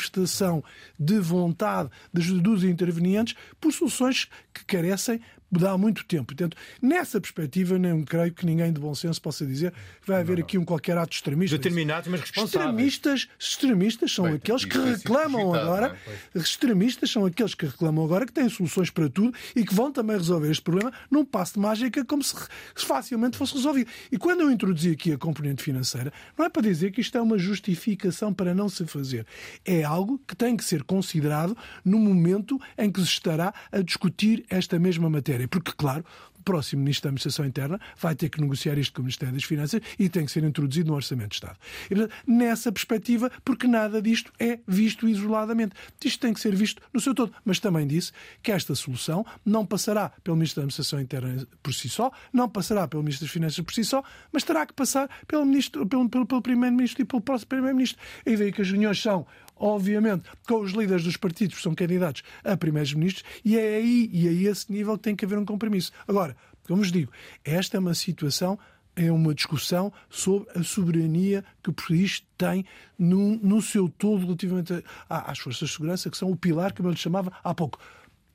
de 0.98 1.18
vontade 1.18 1.90
dos 2.12 2.26
intervenientes 2.64 3.36
por 3.60 3.72
soluções 3.72 4.28
que 4.52 4.64
carecem 4.64 5.20
há 5.60 5.76
muito 5.76 6.04
tempo. 6.04 6.26
Portanto, 6.26 6.56
nessa 6.80 7.20
perspectiva, 7.20 7.78
não 7.78 8.02
creio 8.02 8.32
que 8.32 8.46
ninguém 8.46 8.72
de 8.72 8.80
bom 8.80 8.94
senso 8.94 9.20
possa 9.20 9.44
dizer 9.44 9.72
que 10.00 10.08
vai 10.08 10.20
haver 10.20 10.38
não, 10.38 10.44
aqui 10.44 10.58
um 10.58 10.64
qualquer 10.64 10.96
ato 10.96 11.14
extremista. 11.14 11.56
Determinados, 11.56 12.08
mas 12.08 12.20
responsáveis. 12.20 12.94
Extremistas, 12.94 13.28
extremistas 13.38 14.12
são 14.12 14.24
Bem, 14.24 14.34
aqueles 14.34 14.64
que 14.64 14.78
reclamam 14.78 15.54
agora, 15.54 15.96
é? 16.34 16.38
extremistas 16.38 17.10
são 17.10 17.26
aqueles 17.26 17.54
que 17.54 17.66
reclamam 17.66 18.04
agora 18.04 18.24
que 18.24 18.32
têm 18.32 18.48
soluções 18.48 18.90
para 18.90 19.08
tudo 19.08 19.36
e 19.54 19.64
que 19.64 19.74
vão 19.74 19.92
também 19.92 20.16
resolver 20.16 20.50
este 20.50 20.62
problema 20.62 20.92
num 21.10 21.24
passo 21.24 21.54
de 21.54 21.60
mágica 21.60 22.04
como 22.04 22.22
se 22.22 22.34
facilmente 22.74 23.36
fosse 23.36 23.54
resolvido. 23.54 23.90
E 24.10 24.16
quando 24.16 24.40
eu 24.40 24.50
introduzi 24.50 24.90
aqui 24.90 25.12
a 25.12 25.18
componente 25.18 25.62
financeira, 25.62 26.12
não 26.36 26.46
é 26.46 26.48
para 26.48 26.62
dizer 26.62 26.90
que 26.90 27.00
isto 27.00 27.16
é 27.16 27.20
uma 27.20 27.38
justificação 27.38 28.32
para 28.32 28.54
não 28.54 28.68
se 28.68 28.86
fazer. 28.86 29.26
É 29.64 29.84
algo 29.84 30.20
que 30.26 30.34
tem 30.34 30.56
que 30.56 30.64
ser 30.64 30.82
considerado 30.82 31.56
no 31.84 31.98
momento 31.98 32.60
em 32.78 32.90
que 32.90 33.00
se 33.00 33.08
estará 33.08 33.52
a 33.70 33.80
discutir 33.80 34.44
esta 34.48 34.78
mesma 34.78 35.08
matéria 35.10 35.41
porque, 35.46 35.72
claro, 35.76 36.04
o 36.38 36.42
próximo 36.42 36.82
Ministro 36.82 37.04
da 37.04 37.10
Administração 37.10 37.46
Interna 37.46 37.80
vai 37.96 38.16
ter 38.16 38.28
que 38.28 38.40
negociar 38.40 38.76
isto 38.76 38.94
com 38.94 39.00
o 39.00 39.04
Ministério 39.04 39.32
das 39.32 39.44
Finanças 39.44 39.80
e 39.96 40.08
tem 40.08 40.26
que 40.26 40.32
ser 40.32 40.42
introduzido 40.42 40.90
no 40.90 40.96
Orçamento 40.96 41.30
de 41.30 41.34
Estado. 41.36 41.56
E, 41.86 41.94
portanto, 41.94 42.14
nessa 42.26 42.72
perspectiva, 42.72 43.30
porque 43.44 43.68
nada 43.68 44.02
disto 44.02 44.32
é 44.40 44.58
visto 44.66 45.08
isoladamente. 45.08 45.76
Isto 46.04 46.20
tem 46.20 46.34
que 46.34 46.40
ser 46.40 46.54
visto 46.54 46.82
no 46.92 47.00
seu 47.00 47.14
todo. 47.14 47.32
Mas 47.44 47.60
também 47.60 47.86
disse 47.86 48.10
que 48.42 48.50
esta 48.50 48.74
solução 48.74 49.24
não 49.44 49.64
passará 49.64 50.10
pelo 50.24 50.36
Ministro 50.36 50.60
da 50.60 50.64
Administração 50.64 51.00
Interna 51.00 51.46
por 51.62 51.72
si 51.72 51.88
só, 51.88 52.10
não 52.32 52.48
passará 52.48 52.88
pelo 52.88 53.04
Ministro 53.04 53.26
das 53.26 53.32
Finanças 53.32 53.64
por 53.64 53.72
si 53.72 53.84
só, 53.84 54.02
mas 54.32 54.42
terá 54.42 54.66
que 54.66 54.72
passar 54.72 55.08
pelo, 55.28 55.46
pelo, 55.88 56.26
pelo, 56.26 56.42
Primeiro-Ministro 56.42 57.02
e 57.02 57.04
pelo 57.04 57.22
próximo 57.22 57.50
Primeiro-Ministro. 57.50 58.02
E 58.26 58.36
daí 58.36 58.50
que 58.50 58.62
as 58.62 58.68
reuniões 58.68 59.00
são 59.00 59.26
obviamente, 59.62 60.28
com 60.46 60.60
os 60.60 60.72
líderes 60.72 61.04
dos 61.04 61.16
partidos 61.16 61.56
que 61.56 61.62
são 61.62 61.74
candidatos 61.74 62.22
a 62.42 62.56
primeiros 62.56 62.92
ministros, 62.92 63.24
e 63.44 63.56
é 63.56 63.76
aí 63.76 64.10
e 64.12 64.26
é 64.26 64.30
a 64.30 64.50
esse 64.50 64.70
nível 64.70 64.96
que 64.98 65.04
tem 65.04 65.14
que 65.14 65.24
haver 65.24 65.38
um 65.38 65.44
compromisso. 65.44 65.92
Agora, 66.06 66.36
como 66.66 66.82
vos 66.82 66.90
digo, 66.90 67.12
esta 67.44 67.76
é 67.76 67.80
uma 67.80 67.94
situação 67.94 68.58
é 68.94 69.10
uma 69.10 69.34
discussão 69.34 69.90
sobre 70.10 70.50
a 70.54 70.62
soberania 70.62 71.42
que 71.62 71.70
o 71.70 71.72
país 71.72 72.22
tem 72.36 72.62
no, 72.98 73.36
no 73.38 73.62
seu 73.62 73.88
todo 73.88 74.20
relativamente 74.20 74.84
às 75.08 75.38
forças 75.38 75.68
de 75.70 75.74
segurança, 75.74 76.10
que 76.10 76.18
são 76.18 76.30
o 76.30 76.36
pilar, 76.36 76.74
como 76.74 76.88
eu 76.88 76.92
lhe 76.92 76.98
chamava 76.98 77.32
há 77.42 77.54
pouco 77.54 77.78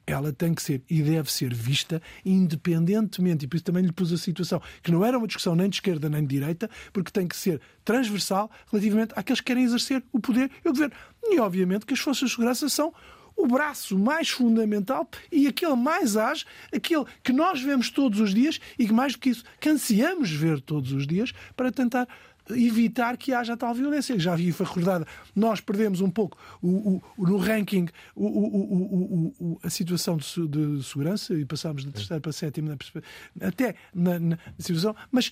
ela 0.07 0.31
tem 0.31 0.53
que 0.53 0.61
ser 0.61 0.81
e 0.89 1.01
deve 1.01 1.31
ser 1.31 1.53
vista 1.53 2.01
independentemente, 2.25 3.45
e 3.45 3.47
por 3.47 3.57
isso 3.57 3.65
também 3.65 3.83
lhe 3.83 3.91
pus 3.91 4.13
a 4.13 4.17
situação, 4.17 4.61
que 4.81 4.91
não 4.91 5.05
era 5.05 5.17
uma 5.17 5.27
discussão 5.27 5.55
nem 5.55 5.69
de 5.69 5.75
esquerda 5.75 6.09
nem 6.09 6.21
de 6.21 6.27
direita, 6.27 6.69
porque 6.93 7.11
tem 7.11 7.27
que 7.27 7.35
ser 7.35 7.59
transversal 7.83 8.49
relativamente 8.71 9.13
àqueles 9.15 9.41
que 9.41 9.45
querem 9.47 9.63
exercer 9.63 10.03
o 10.11 10.19
poder 10.19 10.49
e 10.63 10.69
o 10.69 10.71
governo. 10.71 10.95
E 11.23 11.39
obviamente 11.39 11.85
que 11.85 11.93
as 11.93 11.99
forças 11.99 12.29
de 12.29 12.35
segurança 12.35 12.69
são 12.69 12.93
o 13.37 13.45
braço 13.47 13.97
mais 13.97 14.29
fundamental 14.29 15.07
e 15.31 15.47
aquele 15.47 15.75
mais 15.75 16.17
age, 16.17 16.43
aquele 16.73 17.05
que 17.23 17.31
nós 17.31 17.61
vemos 17.61 17.91
todos 17.91 18.19
os 18.19 18.33
dias 18.33 18.59
e 18.79 18.87
que 18.87 18.93
mais 18.93 19.13
do 19.13 19.19
que 19.19 19.29
isso, 19.29 19.43
que 19.59 19.69
ansiamos 19.69 20.31
ver 20.31 20.59
todos 20.59 20.91
os 20.91 21.05
dias 21.05 21.31
para 21.55 21.71
tentar 21.71 22.07
evitar 22.51 23.17
que 23.17 23.33
haja 23.33 23.57
tal 23.57 23.73
violência. 23.73 24.17
Já 24.19 24.35
vi, 24.35 24.51
foi 24.51 24.65
recordada, 24.65 25.05
nós 25.35 25.59
perdemos 25.59 26.01
um 26.01 26.09
pouco 26.09 26.37
o, 26.61 27.01
o, 27.17 27.27
no 27.27 27.37
ranking 27.37 27.87
o, 28.15 29.59
a 29.63 29.69
situação 29.69 30.17
de, 30.17 30.47
de, 30.47 30.83
segurança 30.83 31.33
e 31.33 31.45
passámos 31.45 31.85
de 31.85 31.91
terceiro 31.91 32.21
para 32.21 32.31
sétimo, 32.31 32.77
até 33.41 33.75
na, 33.93 34.19
na 34.19 34.37
situação, 34.59 34.95
mas 35.11 35.31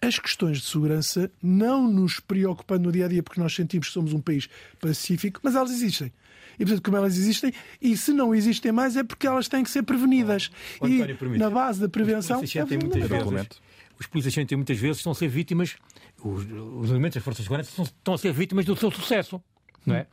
as 0.00 0.18
questões 0.18 0.58
de 0.58 0.64
segurança 0.66 1.30
não 1.40 1.90
nos 1.90 2.18
preocupam 2.18 2.78
no 2.78 2.90
dia 2.90 3.06
a 3.06 3.08
dia, 3.08 3.22
porque 3.22 3.40
nós 3.40 3.54
sentimos 3.54 3.86
que 3.86 3.92
somos 3.92 4.12
um 4.12 4.20
país 4.20 4.48
pacífico, 4.80 5.40
mas 5.42 5.54
elas 5.54 5.70
existem. 5.70 6.12
E, 6.58 6.64
portanto, 6.64 6.82
como 6.82 6.96
elas 6.96 7.16
existem, 7.16 7.52
e 7.80 7.96
se 7.96 8.12
não 8.12 8.34
existem 8.34 8.72
mais, 8.72 8.96
é 8.96 9.04
porque 9.04 9.26
elas 9.26 9.48
têm 9.48 9.62
que 9.62 9.70
ser 9.70 9.82
prevenidas. 9.84 10.50
E 10.82 11.38
na 11.38 11.48
base 11.48 11.80
da 11.80 11.88
prevenção. 11.88 12.42
É 12.42 12.64
muitas 12.76 13.08
vezes, 13.08 13.60
os 14.02 14.06
polícias 14.06 14.34
sentem 14.34 14.56
muitas 14.56 14.78
vezes 14.78 14.98
estão 14.98 15.12
a 15.12 15.14
ser 15.14 15.28
vítimas 15.28 15.76
os, 16.24 16.44
os 16.44 16.90
elementos 16.90 17.14
das 17.14 17.24
forças 17.24 17.44
de 17.44 17.48
segurança 17.48 17.82
estão 17.82 18.14
a 18.14 18.18
ser 18.18 18.32
vítimas 18.32 18.64
do 18.64 18.76
seu 18.76 18.90
sucesso, 18.90 19.42
não 19.84 19.96
é? 19.96 20.06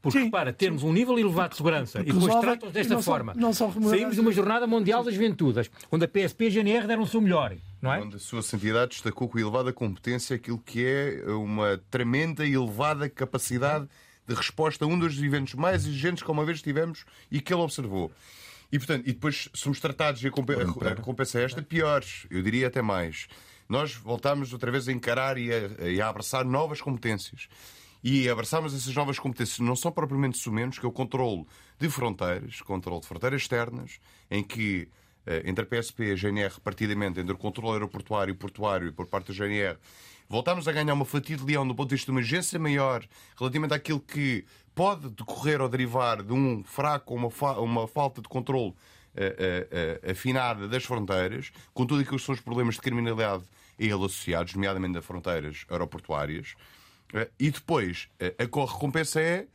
Porque, 0.00 0.18
sim, 0.18 0.24
repara, 0.24 0.52
temos 0.52 0.82
sim. 0.82 0.88
um 0.88 0.92
nível 0.92 1.16
elevado 1.16 1.50
de 1.50 1.56
segurança 1.58 2.00
e 2.00 2.06
depois 2.06 2.34
tratam-nos 2.40 2.72
desta 2.72 2.94
não 2.94 3.02
forma. 3.02 3.32
São, 3.34 3.40
não 3.40 3.52
são 3.52 3.72
Saímos 3.88 4.16
de 4.16 4.20
uma 4.20 4.32
jornada 4.32 4.66
mundial 4.66 5.04
das 5.04 5.14
juventudes, 5.14 5.70
onde 5.92 6.04
a 6.04 6.08
PSP 6.08 6.44
e 6.44 6.46
a 6.48 6.50
GNR 6.50 6.86
deram 6.88 7.04
o 7.04 7.06
seu 7.06 7.20
melhor. 7.20 7.54
Não 7.80 7.94
é? 7.94 8.00
Onde 8.00 8.16
a 8.16 8.18
sua 8.18 8.42
santidade 8.42 8.90
destacou 8.90 9.28
com 9.28 9.38
elevada 9.38 9.72
competência 9.72 10.34
aquilo 10.34 10.58
que 10.58 10.84
é 10.84 11.24
uma 11.30 11.80
tremenda 11.88 12.44
e 12.44 12.54
elevada 12.54 13.08
capacidade 13.08 13.88
de 14.26 14.34
resposta 14.34 14.84
a 14.84 14.88
um 14.88 14.98
dos 14.98 15.22
eventos 15.22 15.54
mais 15.54 15.86
exigentes 15.86 16.24
que 16.24 16.30
uma 16.30 16.44
vez 16.44 16.60
tivemos 16.60 17.04
e 17.30 17.40
que 17.40 17.54
ele 17.54 17.62
observou. 17.62 18.10
E, 18.72 18.78
portanto, 18.78 19.06
e 19.06 19.12
depois 19.12 19.50
somos 19.52 19.78
tratados, 19.78 20.24
e 20.24 20.26
a 20.26 20.94
recompensa 20.94 21.38
é 21.38 21.44
esta, 21.44 21.62
piores, 21.62 22.26
eu 22.30 22.42
diria 22.42 22.68
até 22.68 22.80
mais 22.80 23.28
nós 23.72 23.94
voltámos 23.94 24.52
outra 24.52 24.70
vez 24.70 24.86
a 24.86 24.92
encarar 24.92 25.38
e 25.38 25.50
a, 25.50 25.88
e 25.88 25.98
a 25.98 26.06
abraçar 26.06 26.44
novas 26.44 26.82
competências. 26.82 27.48
E 28.04 28.28
abraçámos 28.28 28.74
essas 28.74 28.94
novas 28.94 29.18
competências, 29.18 29.60
não 29.60 29.74
são 29.74 29.90
propriamente 29.90 30.36
sumenos, 30.36 30.78
que 30.78 30.84
é 30.84 30.88
o 30.88 30.92
controle 30.92 31.46
de 31.78 31.88
fronteiras, 31.88 32.60
controle 32.60 33.00
de 33.00 33.06
fronteiras 33.06 33.40
externas, 33.40 33.98
em 34.30 34.42
que 34.42 34.88
eh, 35.24 35.42
entre 35.46 35.64
a 35.64 35.66
PSP 35.66 36.04
e 36.04 36.12
a 36.12 36.16
GNR, 36.16 36.52
repartidamente, 36.54 37.20
entre 37.20 37.32
o 37.32 37.38
controle 37.38 37.74
aeroportuário 37.74 38.32
e 38.32 38.34
portuário 38.34 38.88
e 38.88 38.92
por 38.92 39.06
parte 39.06 39.28
da 39.28 39.34
GNR, 39.34 39.78
voltámos 40.28 40.66
a 40.66 40.72
ganhar 40.72 40.92
uma 40.92 41.04
fatia 41.04 41.36
de 41.36 41.44
leão 41.44 41.66
do 41.66 41.74
ponto 41.74 41.88
de 41.88 41.94
vista 41.94 42.06
de 42.06 42.10
uma 42.10 42.20
agência 42.20 42.58
maior 42.58 43.06
relativamente 43.38 43.72
àquilo 43.72 44.00
que 44.00 44.44
pode 44.74 45.10
decorrer 45.10 45.60
ou 45.60 45.68
derivar 45.68 46.22
de 46.22 46.32
um 46.32 46.62
fraco 46.64 47.12
ou 47.12 47.18
uma, 47.18 47.30
fa 47.30 47.60
uma 47.60 47.86
falta 47.86 48.22
de 48.22 48.28
controle 48.28 48.70
uh, 48.70 48.74
uh, 48.74 50.10
afinada 50.10 50.68
das 50.68 50.84
fronteiras, 50.84 51.52
com 51.74 51.86
tudo 51.86 52.02
aquilo 52.02 52.18
que 52.18 52.24
são 52.24 52.34
os 52.34 52.40
problemas 52.40 52.76
de 52.76 52.80
criminalidade 52.80 53.44
a 53.78 53.82
ele 53.82 53.94
associados, 53.94 54.54
nomeadamente 54.54 54.94
das 54.94 55.04
fronteiras 55.04 55.64
aeroportuárias. 55.68 56.54
E 57.38 57.50
depois, 57.50 58.08
a 58.38 58.42
recompensa 58.42 59.20
é 59.20 59.46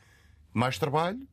mais 0.53 0.77
trabalho 0.77 1.27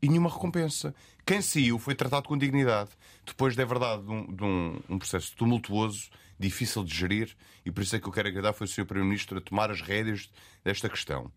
e 0.00 0.08
nenhuma 0.08 0.30
recompensa. 0.30 0.94
Quem 1.24 1.42
saiu 1.42 1.78
foi 1.78 1.94
tratado 1.94 2.28
com 2.28 2.38
dignidade. 2.38 2.90
Depois, 3.24 3.58
é 3.58 3.64
verdade, 3.64 4.04
de 4.04 4.10
um, 4.10 4.32
de 4.32 4.44
um, 4.44 4.80
um 4.88 4.98
processo 4.98 5.34
tumultuoso, 5.34 6.08
difícil 6.38 6.84
de 6.84 6.94
gerir, 6.94 7.36
e 7.64 7.70
por 7.72 7.82
isso 7.82 7.96
é 7.96 8.00
que 8.00 8.06
eu 8.06 8.12
quero 8.12 8.28
agradar 8.28 8.54
foi 8.54 8.66
o 8.66 8.68
Sr. 8.68 8.84
Primeiro-Ministro 8.84 9.38
a 9.38 9.40
tomar 9.40 9.70
as 9.70 9.80
rédeas 9.80 10.30
desta 10.62 10.88
questão. 10.88 11.32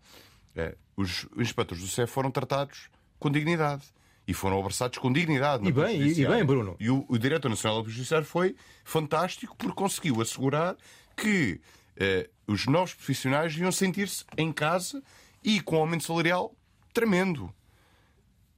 Eh, 0.56 0.76
os 0.96 1.28
inspectores 1.38 1.84
do 1.84 1.90
CEF 1.90 2.12
foram 2.12 2.32
tratados 2.32 2.90
com 3.18 3.30
dignidade 3.30 3.84
e 4.28 4.34
foram 4.34 4.60
abraçados 4.60 4.98
com 4.98 5.12
dignidade. 5.12 5.68
E 5.68 5.72
bem, 5.72 6.02
e 6.02 6.28
bem, 6.28 6.46
Bruno. 6.46 6.76
E 6.80 6.90
o, 6.90 7.06
o 7.08 7.18
Diretor 7.18 7.50
Nacional 7.50 7.82
do 7.82 7.90
Judiciário 7.90 8.26
foi 8.26 8.56
fantástico 8.84 9.56
porque 9.58 9.76
conseguiu 9.76 10.22
assegurar 10.22 10.76
que 11.16 11.60
eh, 11.98 12.30
os 12.48 12.66
novos 12.68 12.94
profissionais 12.94 13.56
iam 13.58 13.72
sentir-se 13.72 14.24
em 14.38 14.52
casa 14.52 15.02
e 15.44 15.60
com 15.62 15.78
um 15.78 15.80
aumento 15.80 16.04
salarial 16.04 16.54
tremendo. 16.94 17.54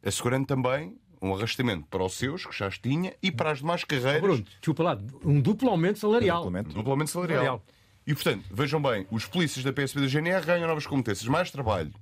Assegurando 0.04 0.48
também 0.48 0.98
um 1.22 1.36
arrastamento 1.36 1.86
para 1.90 2.04
os 2.04 2.14
seus, 2.14 2.46
que 2.46 2.58
já 2.58 2.68
os 2.68 2.80
tinha, 2.80 3.14
e 3.22 3.32
para 3.32 3.52
as 3.52 3.60
demais 3.60 3.84
carreiras. 3.84 4.18
Oh, 4.18 4.22
Bruno, 4.22 4.44
desculpa 4.44 4.84
lá, 4.84 4.98
um 5.24 5.40
duplo 5.40 5.70
aumento 5.70 6.00
salarial. 6.00 6.48
Um 6.48 6.64
duplo 6.64 6.92
aumento 6.92 7.12
salarial. 7.12 7.38
salarial. 7.38 7.64
E, 8.12 8.14
portanto, 8.14 8.44
vejam 8.52 8.82
bem, 8.82 9.08
os 9.10 9.26
polícias 9.26 9.64
da 9.64 9.72
PSP 9.72 10.02
da 10.02 10.08
GNR 10.08 10.46
ganham 10.46 10.68
novas 10.68 10.86
competências, 10.86 11.26
mais 11.30 11.50
trabalho. 11.50 11.94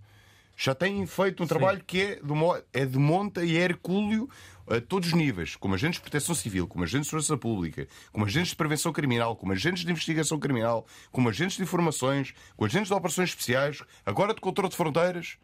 Já 0.58 0.74
têm 0.74 1.06
feito 1.06 1.44
um 1.44 1.46
trabalho 1.46 1.84
que 1.86 2.02
é 2.02 2.16
de, 2.16 2.34
é 2.74 2.84
de 2.84 2.98
monta 2.98 3.46
e 3.46 3.56
é 3.56 3.62
hercúleo 3.62 4.28
a 4.68 4.82
todos 4.82 5.10
os 5.10 5.14
níveis, 5.14 5.56
como 5.56 5.76
agentes 5.76 5.98
de 5.98 6.02
proteção 6.02 6.34
civil, 6.34 6.68
como 6.68 6.84
agentes 6.84 7.06
de 7.06 7.10
segurança 7.12 7.38
pública, 7.38 7.88
como 8.12 8.26
agentes 8.26 8.50
de 8.50 8.56
prevenção 8.56 8.92
criminal, 8.92 9.36
como 9.36 9.52
agentes 9.52 9.86
de 9.86 9.92
investigação 9.92 10.40
criminal, 10.40 10.88
como 11.12 11.30
agentes 11.30 11.58
de 11.58 11.62
informações, 11.62 12.34
como 12.58 12.66
agentes 12.66 12.88
de 12.88 12.94
operações 12.96 13.30
especiais, 13.30 13.84
agora 14.04 14.34
de 14.34 14.42
controle 14.42 14.72
de 14.72 14.78
fronteiras. 14.78 15.38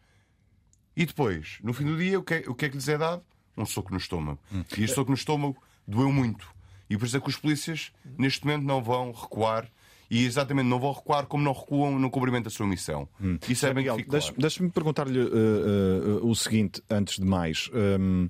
E 0.96 1.06
depois, 1.06 1.58
no 1.62 1.72
fim 1.72 1.84
do 1.84 1.96
dia, 1.96 2.18
o 2.18 2.24
que 2.24 2.34
é, 2.34 2.44
o 2.48 2.56
que, 2.56 2.64
é 2.64 2.68
que 2.68 2.74
lhes 2.74 2.88
é 2.88 2.98
dado? 2.98 3.22
Um 3.56 3.64
soco 3.64 3.92
no 3.92 3.98
estômago. 3.98 4.40
Hum. 4.52 4.64
E 4.76 4.82
este 4.82 4.96
soco 4.96 5.12
no 5.12 5.16
estômago 5.16 5.62
doeu 5.86 6.10
muito. 6.10 6.52
E 6.90 6.96
por 6.96 7.06
isso 7.06 7.16
é 7.16 7.20
que 7.20 7.28
os 7.28 7.36
polícias, 7.36 7.92
neste 8.18 8.44
momento, 8.44 8.64
não 8.64 8.82
vão 8.82 9.12
recuar 9.12 9.70
e 10.10 10.24
exatamente 10.24 10.66
não 10.66 10.78
vão 10.78 10.92
recuar 10.92 11.26
como 11.26 11.42
não 11.42 11.52
recuam 11.52 11.98
no 11.98 12.10
cumprimento 12.10 12.44
da 12.44 12.50
sua 12.50 12.66
missão. 12.66 13.08
Hum. 13.20 13.38
Isso 13.48 13.66
é 13.66 13.74
bem 13.74 13.84
Miguel, 13.84 14.04
claro. 14.04 14.34
Deixe-me 14.38 14.70
perguntar-lhe 14.70 15.20
uh, 15.20 16.22
uh, 16.22 16.28
o 16.28 16.34
seguinte, 16.34 16.82
antes 16.90 17.18
de 17.18 17.24
mais. 17.24 17.70
Um, 17.74 18.28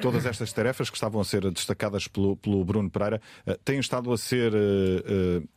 todas 0.00 0.24
estas 0.24 0.50
tarefas 0.50 0.88
que 0.88 0.96
estavam 0.96 1.20
a 1.20 1.24
ser 1.24 1.50
destacadas 1.50 2.08
pelo, 2.08 2.36
pelo 2.38 2.64
Bruno 2.64 2.90
Pereira 2.90 3.20
uh, 3.46 3.54
têm 3.62 3.78
estado 3.78 4.10
a 4.10 4.16
ser 4.16 4.52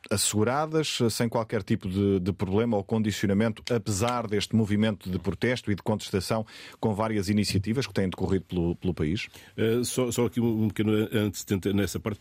asseguradas 0.09 0.99
sem 1.09 1.29
qualquer 1.29 1.63
tipo 1.63 1.87
de, 1.87 2.19
de, 2.19 2.33
problema 2.33 2.75
ou 2.75 2.83
condicionamento, 2.83 3.63
apesar 3.73 4.27
deste 4.27 4.55
movimento 4.55 5.09
de 5.09 5.17
protesto 5.17 5.71
e 5.71 5.75
de 5.75 5.81
contestação 5.81 6.45
com 6.79 6.93
várias 6.93 7.29
iniciativas 7.29 7.87
que 7.87 7.93
têm 7.93 8.09
decorrido 8.09 8.45
pelo, 8.45 8.75
pelo 8.75 8.93
país? 8.93 9.27
só, 9.85 10.11
só, 10.11 10.25
aqui 10.25 10.41
um 10.41 10.67
pequeno 10.67 10.91
antecedente 11.13 11.71
nessa 11.71 11.99
parte 11.99 12.19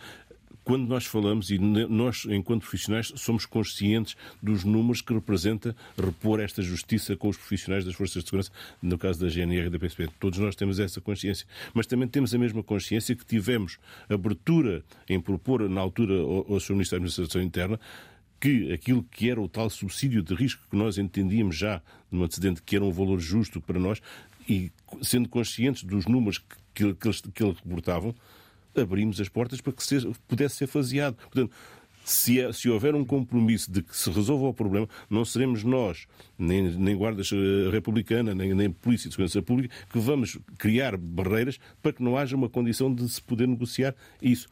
quando 0.65 0.89
nós 0.89 1.05
falamos, 1.05 1.51
e 1.51 1.59
nós, 1.59 2.27
enquanto 2.29 2.63
profissionais, 2.63 3.13
somos 3.17 3.45
conscientes 3.45 4.17
dos 4.43 4.65
números 4.65 5.03
que 5.03 5.13
representa 5.13 5.77
repor 5.97 6.41
esta 6.41 6.63
justiça 6.63 7.15
com 7.17 7.29
os 7.29 7.37
profissionais 7.37 7.85
das 7.85 7.95
forças 7.95 8.23
de 8.23 8.31
segurança, 8.31 8.51
no 8.83 8.97
caso 8.97 9.21
da 9.21 9.29
GNR 9.29 9.67
e 9.67 9.71
da 9.71 9.79
PSP. 9.79 10.09
Todos 10.19 10.39
nós 10.39 10.57
temos 10.57 10.81
essa 10.81 11.01
consciência. 11.01 11.47
Mas 11.75 11.87
também 11.87 12.09
temos 12.09 12.35
a 12.35 12.39
mesma 12.39 12.63
consciência 12.63 13.15
que 13.15 13.27
tivemos 13.27 13.79
abertura 14.09 14.83
em 15.09 15.21
propor, 15.21 15.69
na 15.69 15.83
altura, 15.83 16.15
ao, 16.15 16.59
Sr. 16.59 16.73
Ministro 16.73 16.97
da 16.97 17.05
Administração 17.05 17.43
Interna, 17.43 17.79
que 18.41 18.73
aquilo 18.73 19.03
que 19.03 19.31
era 19.31 19.41
o 19.41 19.49
tal 19.49 19.69
subsídio 19.69 20.23
de 20.23 20.35
risco 20.35 20.63
que 20.71 20.77
nós 20.77 20.99
entendíamos 20.99 21.57
já 21.57 21.83
no 22.11 22.25
antecedente 22.25 22.63
que 22.63 22.77
era 22.77 22.85
um 22.85 22.93
valor 22.93 23.19
justo 23.21 23.61
para 23.61 23.79
nós, 23.79 24.01
e 24.49 24.71
sendo 25.03 25.29
conscientes 25.29 25.83
dos 25.83 26.07
números 26.07 26.39
que, 26.39 26.57
que, 26.75 26.95
que 26.95 27.09
eles, 27.09 27.21
que 27.21 27.43
eles 27.43 27.59
reportavam, 27.59 28.15
abrimos 28.77 29.21
as 29.21 29.29
portas 29.29 29.61
para 29.61 29.73
que 29.73 29.85
pudesse 30.27 30.57
ser 30.57 30.67
faseado. 30.67 31.17
Portanto, 31.17 31.53
se, 32.05 32.41
é, 32.41 32.53
se, 32.53 32.69
houver 32.69 32.95
um 32.95 33.05
compromisso 33.05 33.73
de 33.73 33.83
que 33.83 33.97
se 33.97 34.11
resolva 34.11 34.47
o 34.47 34.55
problema, 34.55 34.89
não 35.09 35.25
seremos 35.25 35.65
nós, 35.65 36.07
nem, 36.39 36.63
nem 36.63 36.95
Guardas 36.95 37.31
eh, 37.33 37.71
Republicana, 37.71 38.35
nem, 38.35 38.53
nem 38.53 38.71
Polícia 38.71 39.09
de 39.09 39.15
Segurança 39.15 39.41
Pública, 39.41 39.75
que 39.91 39.99
vamos 39.99 40.39
criar 40.59 40.99
barreiras 40.99 41.59
para 41.83 41.95
que 41.95 42.03
não 42.03 42.17
haja 42.17 42.37
uma 42.37 42.49
condição 42.49 42.95
de 42.95 43.09
se 43.09 43.23
poder 43.23 43.49
negociar 43.49 43.95
isso. 44.21 44.49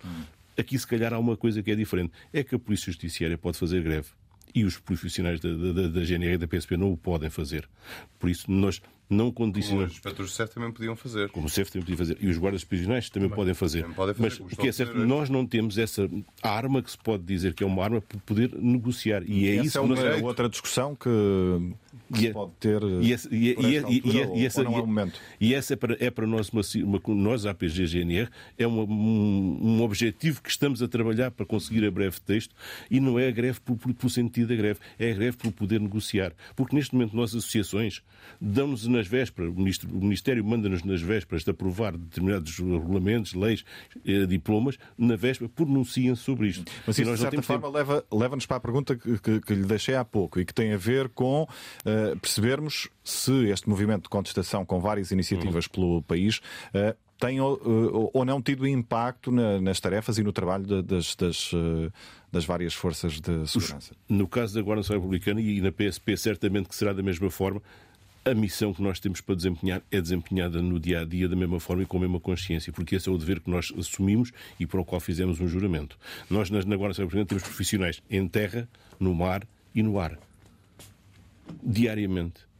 Aqui, 0.56 0.78
se 0.78 0.86
calhar, 0.86 1.12
há 1.12 1.18
uma 1.18 1.36
coisa 1.36 1.62
que 1.62 1.70
é 1.70 1.74
diferente: 1.74 2.12
é 2.32 2.42
que 2.42 2.54
a 2.54 2.58
Polícia 2.58 2.90
Judiciária 2.90 3.36
pode 3.36 3.58
fazer 3.58 3.82
greve 3.82 4.08
e 4.54 4.64
os 4.64 4.78
profissionais 4.78 5.40
da, 5.40 5.48
da, 5.50 5.88
da 5.88 6.04
GNR 6.04 6.34
e 6.34 6.38
da 6.38 6.46
PSP 6.46 6.76
não 6.76 6.92
o 6.92 6.96
podem 6.96 7.30
fazer. 7.30 7.68
Por 8.18 8.28
isso, 8.28 8.50
nós 8.50 8.82
não 9.12 9.30
condicionam. 9.30 9.82
Como 9.82 9.90
os 9.90 9.94
inspectores 9.94 10.30
de 10.30 10.36
CEF 10.36 10.54
também 10.54 10.72
podiam 10.72 10.96
fazer. 10.96 11.30
Como 11.30 11.46
o 11.46 11.50
CEF 11.50 11.70
também 11.70 11.84
podia 11.84 11.96
fazer. 11.96 12.18
E 12.20 12.28
os 12.28 12.38
guardas 12.38 12.64
prisionais 12.64 13.10
também, 13.10 13.28
também 13.28 13.36
podem 13.36 13.54
fazer. 13.54 13.82
Também 13.82 13.96
podem 13.96 14.14
fazer 14.14 14.42
Mas 14.42 14.52
o 14.52 14.56
que 14.56 14.68
é 14.68 14.72
certo, 14.72 14.98
nós 14.98 15.28
não 15.28 15.46
temos 15.46 15.78
essa 15.78 16.08
arma 16.42 16.82
que 16.82 16.90
se 16.90 16.98
pode 16.98 17.22
dizer 17.22 17.54
que 17.54 17.62
é 17.62 17.66
uma 17.66 17.82
arma 17.82 18.00
para 18.00 18.18
poder 18.20 18.54
negociar. 18.54 19.22
E 19.26 19.46
é 19.48 19.56
essa 19.56 19.66
isso 19.66 19.78
é 19.78 19.80
uma 19.80 19.98
é 19.98 20.22
outra 20.22 20.48
discussão 20.48 20.94
que, 20.94 21.08
que 22.14 22.28
é, 22.28 22.32
pode 22.32 22.52
ter. 22.60 22.82
E, 22.82 23.12
essa, 23.12 23.28
e, 23.30 23.50
e, 23.50 24.40
e, 24.40 24.46
essa, 24.46 24.62
é 24.62 24.64
momento. 24.64 25.20
E 25.40 25.54
essa 25.54 25.74
é 25.74 25.76
para, 25.76 25.96
é 25.98 26.10
para 26.10 26.26
nós, 26.26 26.50
uma, 26.50 26.62
uma, 26.84 27.00
nós, 27.14 27.46
a 27.46 27.50
APG 27.50 27.86
GNR, 27.86 28.28
é 28.58 28.66
uma, 28.66 28.82
um, 28.82 29.58
um, 29.62 29.82
objetivo 29.82 30.42
que 30.42 30.50
estamos 30.50 30.82
a 30.82 30.88
trabalhar 30.88 31.30
para 31.30 31.46
conseguir 31.46 31.84
a 31.86 31.90
breve 31.90 32.20
texto 32.20 32.54
e 32.90 33.00
não 33.00 33.18
é 33.18 33.28
a 33.28 33.30
greve 33.30 33.60
por, 33.60 33.76
por, 33.76 33.92
por 33.94 34.10
sentido 34.10 34.48
da 34.48 34.56
greve, 34.56 34.80
é 34.98 35.10
a 35.10 35.14
greve 35.14 35.36
por 35.36 35.52
poder 35.52 35.80
negociar. 35.80 36.32
Porque 36.54 36.76
neste 36.76 36.94
momento 36.94 37.16
nós, 37.16 37.34
associações, 37.34 38.02
damos 38.40 38.86
nas 39.02 39.08
vésperas, 39.08 39.50
o 39.50 39.54
Ministro 39.54 39.90
o 39.90 40.00
Ministério 40.00 40.44
manda-nos 40.44 40.82
nas 40.84 41.02
vésperas 41.02 41.42
de 41.44 41.50
aprovar 41.50 41.96
determinados 41.96 42.56
regulamentos, 42.58 43.34
leis, 43.34 43.64
eh, 44.06 44.26
diplomas, 44.26 44.78
na 44.96 45.16
véspera 45.16 45.48
pronunciam 45.48 46.14
sobre 46.14 46.48
isto. 46.48 46.70
Mas 46.86 46.98
isso, 46.98 47.10
de 47.10 47.18
certa 47.18 47.42
forma, 47.42 47.68
leva, 47.68 48.04
leva-nos 48.10 48.46
para 48.46 48.56
a 48.58 48.60
pergunta 48.60 48.96
que, 48.96 49.18
que, 49.18 49.40
que, 49.40 49.54
lhe 49.54 49.64
deixei 49.64 49.96
há 49.96 50.04
pouco 50.04 50.40
e 50.40 50.44
que 50.44 50.54
tem 50.54 50.72
a 50.72 50.76
ver 50.76 51.08
com 51.08 51.42
uh, 51.42 52.18
percebermos 52.20 52.88
se 53.02 53.48
este 53.48 53.68
movimento 53.68 54.04
de 54.04 54.08
contestação 54.08 54.64
com 54.64 54.80
várias 54.80 55.10
iniciativas 55.10 55.66
uhum. 55.66 55.72
pelo 55.72 56.02
país 56.02 56.38
uh, 56.74 56.96
tem 57.22 57.40
ou, 57.40 57.54
uh, 57.54 58.10
ou, 58.12 58.24
não 58.24 58.42
tido 58.42 58.66
impacto 58.66 59.30
na, 59.30 59.60
nas 59.60 59.78
tarefas 59.78 60.18
e 60.18 60.24
no 60.24 60.32
trabalho 60.32 60.64
de, 60.64 60.82
das, 60.82 61.14
das, 61.14 61.52
uh, 61.52 61.92
das, 62.32 62.44
várias 62.44 62.74
forças 62.74 63.20
de 63.20 63.46
segurança? 63.46 63.94
No 64.08 64.26
caso 64.26 64.54
da 64.54 64.60
Guarda 64.60 64.80
Nacional 64.80 65.02
Republicana 65.02 65.40
e 65.40 65.60
na 65.60 65.70
PSP, 65.70 66.16
certamente 66.16 66.68
que 66.68 66.74
será 66.74 66.92
da 66.92 67.02
mesma 67.02 67.30
forma 67.30 67.62
a 68.24 68.34
missão 68.34 68.72
que 68.72 68.82
nós 68.82 69.00
temos 69.00 69.20
para 69.20 69.34
desempenhar 69.34 69.82
é 69.90 70.00
desempenhada 70.00 70.62
no 70.62 70.78
dia 70.78 71.00
a 71.00 71.04
dia 71.04 71.28
da 71.28 71.34
mesma 71.36 71.58
forma 71.58 71.82
e 71.82 71.86
com 71.86 71.96
a 71.96 72.00
mesma 72.00 72.20
consciência, 72.20 72.72
porque 72.72 72.96
esse 72.96 73.08
é 73.08 73.12
o 73.12 73.18
dever 73.18 73.40
que 73.40 73.50
nós 73.50 73.72
assumimos 73.76 74.32
e 74.58 74.66
para 74.66 74.80
o 74.80 74.84
qual 74.84 75.00
fizemos 75.00 75.40
um 75.40 75.48
juramento. 75.48 75.98
Nós, 76.30 76.48
na 76.50 76.60
Guarda 76.76 77.02
Nacional 77.02 77.26
temos 77.26 77.42
profissionais 77.42 78.02
em 78.08 78.26
terra, 78.28 78.68
no 78.98 79.14
mar 79.14 79.46
e 79.74 79.82
no 79.82 79.98
ar. 79.98 80.18
Diariamente 81.62 82.52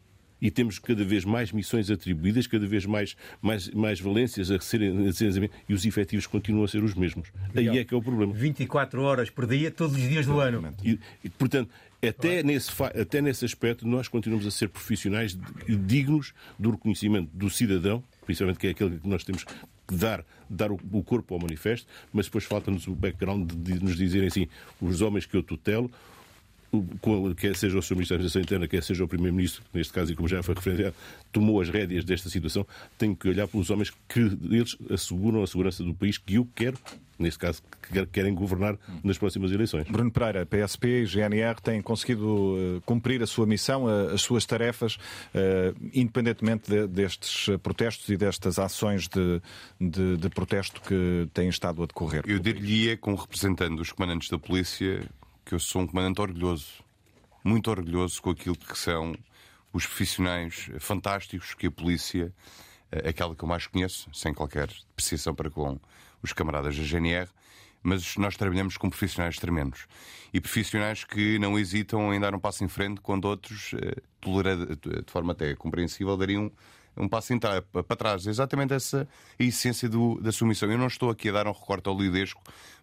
e 0.42 0.50
temos 0.50 0.80
cada 0.80 1.04
vez 1.04 1.24
mais 1.24 1.52
missões 1.52 1.88
atribuídas, 1.88 2.48
cada 2.48 2.66
vez 2.66 2.84
mais, 2.84 3.16
mais, 3.40 3.70
mais 3.70 4.00
valências 4.00 4.50
a 4.50 4.58
serem, 4.58 5.06
a 5.06 5.12
serem 5.12 5.48
e 5.68 5.72
os 5.72 5.86
efetivos 5.86 6.26
continuam 6.26 6.64
a 6.64 6.68
ser 6.68 6.82
os 6.82 6.94
mesmos. 6.94 7.28
Aí 7.54 7.78
é 7.78 7.84
que 7.84 7.94
é 7.94 7.96
o 7.96 8.02
problema. 8.02 8.34
24 8.34 9.00
horas 9.02 9.30
por 9.30 9.46
dia, 9.46 9.70
todos 9.70 9.96
os 9.96 10.02
dias 10.02 10.26
do 10.26 10.40
ano. 10.40 10.74
E, 10.82 10.98
e, 11.22 11.30
portanto, 11.30 11.70
até 12.08 12.42
nesse, 12.42 12.70
até 12.82 13.20
nesse 13.20 13.44
aspecto, 13.44 13.86
nós 13.86 14.08
continuamos 14.08 14.46
a 14.46 14.50
ser 14.50 14.68
profissionais 14.68 15.38
dignos 15.68 16.34
do 16.58 16.70
reconhecimento 16.70 17.30
do 17.32 17.48
cidadão, 17.48 18.02
principalmente 18.26 18.58
que 18.58 18.66
é 18.66 18.70
aquele 18.70 18.98
que 18.98 19.08
nós 19.08 19.22
temos 19.22 19.44
que 19.44 19.54
dar, 19.94 20.24
dar 20.48 20.72
o, 20.72 20.80
o 20.92 21.02
corpo 21.02 21.34
ao 21.34 21.40
manifesto, 21.40 21.86
mas 22.12 22.26
depois 22.26 22.44
falta-nos 22.44 22.86
o 22.88 22.94
background 22.94 23.50
de, 23.52 23.74
de 23.74 23.84
nos 23.84 23.96
dizerem 23.96 24.28
assim: 24.28 24.48
os 24.80 25.00
homens 25.00 25.26
que 25.26 25.36
eu 25.36 25.42
tutelo, 25.42 25.90
quer 27.36 27.54
seja 27.56 27.78
o 27.78 27.82
Sr. 27.82 27.94
Ministro 27.94 28.16
da 28.16 28.16
Administração 28.16 28.42
Interna, 28.42 28.68
quer 28.68 28.82
seja 28.82 29.04
o 29.04 29.08
Primeiro-Ministro, 29.08 29.62
neste 29.74 29.92
caso, 29.92 30.12
e 30.12 30.16
como 30.16 30.26
já 30.26 30.42
foi 30.42 30.54
referenciado, 30.54 30.94
tomou 31.30 31.60
as 31.60 31.68
rédeas 31.68 32.04
desta 32.04 32.30
situação, 32.30 32.66
tem 32.96 33.14
que 33.14 33.28
olhar 33.28 33.46
pelos 33.46 33.68
homens 33.70 33.92
que 34.08 34.20
eles 34.20 34.76
asseguram 34.90 35.42
a 35.42 35.46
segurança 35.46 35.84
do 35.84 35.94
país 35.94 36.16
que 36.16 36.36
eu 36.36 36.48
quero, 36.54 36.78
neste 37.18 37.38
caso, 37.38 37.62
que 37.82 38.06
querem 38.06 38.34
governar 38.34 38.78
nas 39.04 39.18
próximas 39.18 39.52
eleições. 39.52 39.86
Bruno 39.88 40.10
Pereira, 40.10 40.46
PSP 40.46 41.02
e 41.02 41.06
GNR 41.06 41.60
têm 41.62 41.82
conseguido 41.82 42.26
uh, 42.26 42.80
cumprir 42.86 43.22
a 43.22 43.26
sua 43.26 43.46
missão, 43.46 43.84
uh, 43.84 44.14
as 44.14 44.22
suas 44.22 44.46
tarefas, 44.46 44.96
uh, 44.96 45.76
independentemente 45.92 46.70
de, 46.70 46.86
destes 46.86 47.54
protestos 47.62 48.08
e 48.08 48.16
destas 48.16 48.58
ações 48.58 49.08
de, 49.08 49.40
de, 49.78 50.16
de 50.16 50.28
protesto 50.30 50.80
que 50.80 51.28
têm 51.34 51.48
estado 51.48 51.82
a 51.82 51.86
decorrer. 51.86 52.24
Eu 52.26 52.38
diria, 52.38 52.96
como 52.96 53.16
representante 53.16 53.76
dos 53.76 53.92
comandantes 53.92 54.28
da 54.28 54.38
polícia, 54.38 55.02
que 55.44 55.54
eu 55.54 55.60
sou 55.60 55.82
um 55.82 55.86
comandante 55.86 56.20
orgulhoso, 56.20 56.82
muito 57.44 57.70
orgulhoso 57.70 58.20
com 58.22 58.30
aquilo 58.30 58.56
que 58.56 58.78
são 58.78 59.14
os 59.72 59.86
profissionais 59.86 60.70
fantásticos 60.78 61.54
que 61.54 61.66
a 61.66 61.70
polícia, 61.70 62.32
eh, 62.90 63.08
aquela 63.08 63.34
que 63.34 63.42
eu 63.42 63.48
mais 63.48 63.66
conheço, 63.66 64.08
sem 64.12 64.32
qualquer 64.34 64.68
depreciação 64.68 65.34
para 65.34 65.50
com 65.50 65.78
os 66.22 66.32
camaradas 66.32 66.76
da 66.76 66.82
GNR, 66.82 67.28
mas 67.82 68.16
nós 68.16 68.36
trabalhamos 68.36 68.76
com 68.76 68.88
profissionais 68.88 69.38
tremendos. 69.38 69.86
E 70.32 70.40
profissionais 70.40 71.04
que 71.04 71.38
não 71.38 71.58
hesitam 71.58 72.14
em 72.14 72.20
dar 72.20 72.34
um 72.34 72.38
passo 72.38 72.62
em 72.62 72.68
frente 72.68 73.00
quando 73.00 73.24
outros, 73.24 73.74
eh, 73.74 74.00
de 75.04 75.10
forma 75.10 75.32
até 75.32 75.54
compreensível, 75.56 76.16
dariam 76.16 76.52
um 76.96 77.08
passo 77.08 77.32
para 77.72 77.96
trás. 77.96 78.26
É 78.26 78.30
exatamente 78.30 78.74
essa 78.74 79.08
a 79.38 79.42
essência 79.42 79.88
do, 79.88 80.20
da 80.20 80.30
sua 80.30 80.46
missão. 80.46 80.70
Eu 80.70 80.78
não 80.78 80.86
estou 80.86 81.10
aqui 81.10 81.28
a 81.28 81.32
dar 81.32 81.46
um 81.46 81.52
recorte 81.52 81.88
ao 81.88 81.98
lidesco 81.98 82.42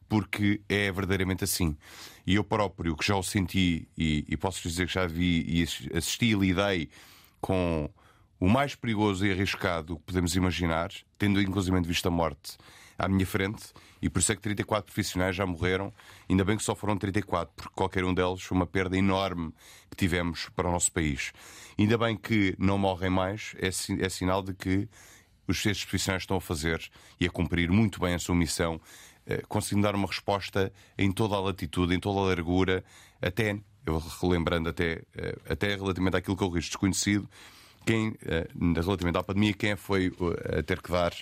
porque 0.09 0.59
é 0.67 0.91
verdadeiramente 0.91 1.43
assim. 1.43 1.77
E 2.25 2.35
eu 2.35 2.43
próprio, 2.43 2.97
que 2.97 3.05
já 3.05 3.15
o 3.15 3.23
senti 3.23 3.87
e, 3.97 4.25
e 4.27 4.35
posso 4.35 4.67
dizer 4.67 4.87
que 4.87 4.93
já 4.93 5.05
vi 5.05 5.45
e 5.47 5.63
assisti 5.95 6.25
e 6.25 6.33
lidei 6.33 6.89
com 7.39 7.89
o 8.39 8.49
mais 8.49 8.73
perigoso 8.73 9.25
e 9.25 9.31
arriscado 9.31 9.97
que 9.97 10.03
podemos 10.03 10.35
imaginar, 10.35 10.89
tendo 11.17 11.39
inclusive 11.41 11.79
visto 11.81 12.07
a 12.07 12.11
morte 12.11 12.57
à 12.97 13.07
minha 13.07 13.25
frente, 13.25 13.71
e 14.01 14.09
por 14.09 14.19
isso 14.19 14.31
é 14.31 14.35
que 14.35 14.41
34 14.41 14.85
profissionais 14.85 15.35
já 15.35 15.45
morreram. 15.45 15.93
Ainda 16.29 16.43
bem 16.43 16.57
que 16.57 16.63
só 16.63 16.75
foram 16.75 16.97
34, 16.97 17.53
porque 17.55 17.73
qualquer 17.75 18.03
um 18.03 18.13
deles 18.13 18.41
foi 18.41 18.57
uma 18.57 18.67
perda 18.67 18.97
enorme 18.97 19.53
que 19.89 19.95
tivemos 19.95 20.49
para 20.55 20.67
o 20.67 20.71
nosso 20.71 20.91
país. 20.91 21.31
Ainda 21.77 21.97
bem 21.97 22.17
que 22.17 22.55
não 22.57 22.77
morrem 22.77 23.09
mais, 23.09 23.53
é, 23.57 23.67
é 23.67 24.09
sinal 24.09 24.41
de 24.41 24.53
que 24.53 24.89
os 25.47 25.65
estes 25.65 25.83
profissionais 25.83 26.23
estão 26.23 26.37
a 26.37 26.41
fazer 26.41 26.79
e 27.19 27.25
a 27.25 27.29
cumprir 27.29 27.71
muito 27.71 27.99
bem 27.99 28.13
a 28.13 28.19
sua 28.19 28.35
missão 28.35 28.79
conseguindo 29.47 29.83
dar 29.83 29.95
uma 29.95 30.07
resposta 30.07 30.71
em 30.97 31.11
toda 31.11 31.35
a 31.35 31.39
latitude, 31.39 31.93
em 31.93 31.99
toda 31.99 32.19
a 32.19 32.23
largura, 32.23 32.83
até, 33.21 33.59
eu 33.85 34.01
relembrando 34.21 34.69
até, 34.69 35.01
eh, 35.15 35.37
até 35.49 35.75
relativamente 35.75 36.17
àquilo 36.17 36.35
que 36.35 36.43
é 36.43 36.47
o 36.47 36.49
risco 36.49 36.71
desconhecido, 36.71 37.29
quem, 37.85 38.13
relativamente 38.75 39.17
à 39.17 39.23
pandemia, 39.23 39.53
quem 39.53 39.75
foi 39.75 40.11
a 40.57 40.61
ter 40.61 40.81
que 40.81 40.91
dar, 40.91 41.13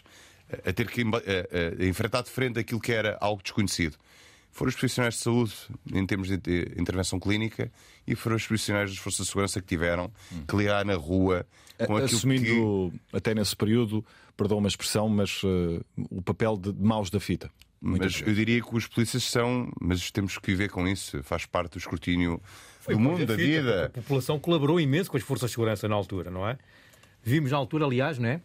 a 0.65 0.73
ter 0.73 0.89
que 0.89 1.03
enfrentar 1.87 2.23
de 2.23 2.29
frente 2.29 2.59
aquilo 2.59 2.81
que 2.81 2.91
era 2.91 3.17
algo 3.21 3.41
desconhecido 3.41 3.97
foram 4.57 4.69
os 4.69 4.75
profissionais 4.75 5.13
de 5.13 5.19
saúde 5.21 5.53
em 5.93 6.05
termos 6.05 6.27
de 6.29 6.73
intervenção 6.77 7.19
clínica 7.19 7.71
e 8.07 8.15
foram 8.15 8.35
os 8.35 8.47
profissionais 8.47 8.89
das 8.89 8.97
forças 8.97 9.27
de 9.27 9.31
segurança 9.31 9.61
que 9.61 9.67
tiveram 9.67 10.11
que 10.47 10.55
ligar 10.55 10.83
na 10.83 10.95
rua 10.95 11.45
com 11.85 11.95
aquilo 11.95 12.17
Assumindo, 12.17 12.91
que... 12.91 13.17
até 13.17 13.35
nesse 13.35 13.55
período, 13.55 14.03
perdão 14.35 14.57
uma 14.57 14.67
expressão, 14.67 15.07
mas 15.07 15.43
uh, 15.43 15.85
o 16.09 16.23
papel 16.23 16.57
de 16.57 16.73
maus 16.73 17.11
da 17.11 17.19
fita. 17.19 17.51
Mas 17.79 18.21
eu 18.25 18.33
diria 18.33 18.61
que 18.61 18.75
os 18.75 18.87
polícias 18.87 19.23
são, 19.23 19.71
mas 19.79 20.09
temos 20.09 20.37
que 20.37 20.47
viver 20.47 20.69
com 20.69 20.87
isso, 20.87 21.21
faz 21.23 21.45
parte 21.45 21.73
do 21.73 21.77
escrutínio 21.77 22.41
Foi 22.79 22.95
do 22.95 22.99
mundo, 22.99 23.25
da 23.25 23.35
vida. 23.35 23.85
A 23.85 23.89
população 23.89 24.39
colaborou 24.39 24.79
imenso 24.79 25.11
com 25.11 25.17
as 25.17 25.23
forças 25.23 25.51
de 25.51 25.53
segurança 25.53 25.87
na 25.87 25.95
altura, 25.95 26.31
não 26.31 26.47
é? 26.47 26.57
Vimos 27.23 27.51
na 27.51 27.57
altura, 27.57 27.85
aliás, 27.85 28.17
não 28.17 28.29
é? 28.29 28.41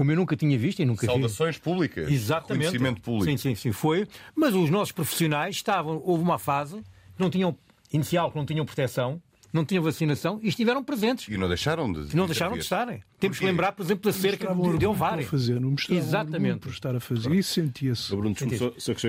como 0.00 0.12
eu 0.12 0.16
nunca 0.16 0.34
tinha 0.34 0.56
visto 0.56 0.80
e 0.80 0.86
nunca 0.86 1.04
Saudações 1.04 1.56
vi. 1.56 1.60
públicas. 1.60 2.10
Exatamente. 2.10 2.68
Conhecimento 2.68 3.02
público. 3.02 3.30
Sim, 3.30 3.36
sim, 3.36 3.54
sim, 3.54 3.70
foi. 3.70 4.08
Mas 4.34 4.54
os 4.54 4.70
nossos 4.70 4.92
profissionais 4.92 5.56
estavam, 5.56 6.00
houve 6.02 6.22
uma 6.22 6.38
fase 6.38 6.76
que 6.76 7.20
não 7.20 7.28
tinham, 7.28 7.54
inicial, 7.92 8.30
que 8.30 8.38
não 8.38 8.46
tinham 8.46 8.64
proteção, 8.64 9.20
não 9.52 9.64
tinham 9.64 9.82
vacinação 9.82 10.38
e 10.42 10.48
estiveram 10.48 10.82
presentes. 10.82 11.28
E 11.28 11.36
não 11.36 11.48
deixaram 11.48 11.92
de, 11.92 12.12
e 12.12 12.16
não 12.16 12.26
deixaram 12.26 12.54
de 12.54 12.60
estarem. 12.60 13.02
Temos 13.18 13.38
que 13.38 13.44
lembrar, 13.44 13.72
por 13.72 13.82
exemplo, 13.82 14.10
da 14.10 14.16
cerca 14.16 14.54
de, 14.54 14.78
de 14.78 14.86
Ovar. 14.86 15.22
fazer, 15.22 15.60
não 15.60 15.74
Exatamente. 15.88 16.60
por 16.60 16.70
estar 16.70 16.94
a 16.94 17.00
fazer. 17.00 17.32
Isso 17.32 17.54
sentia-se. 17.54 18.14
Bruno, 18.14 18.34
só, 18.36 18.72
só 18.76 18.94
que 18.94 19.00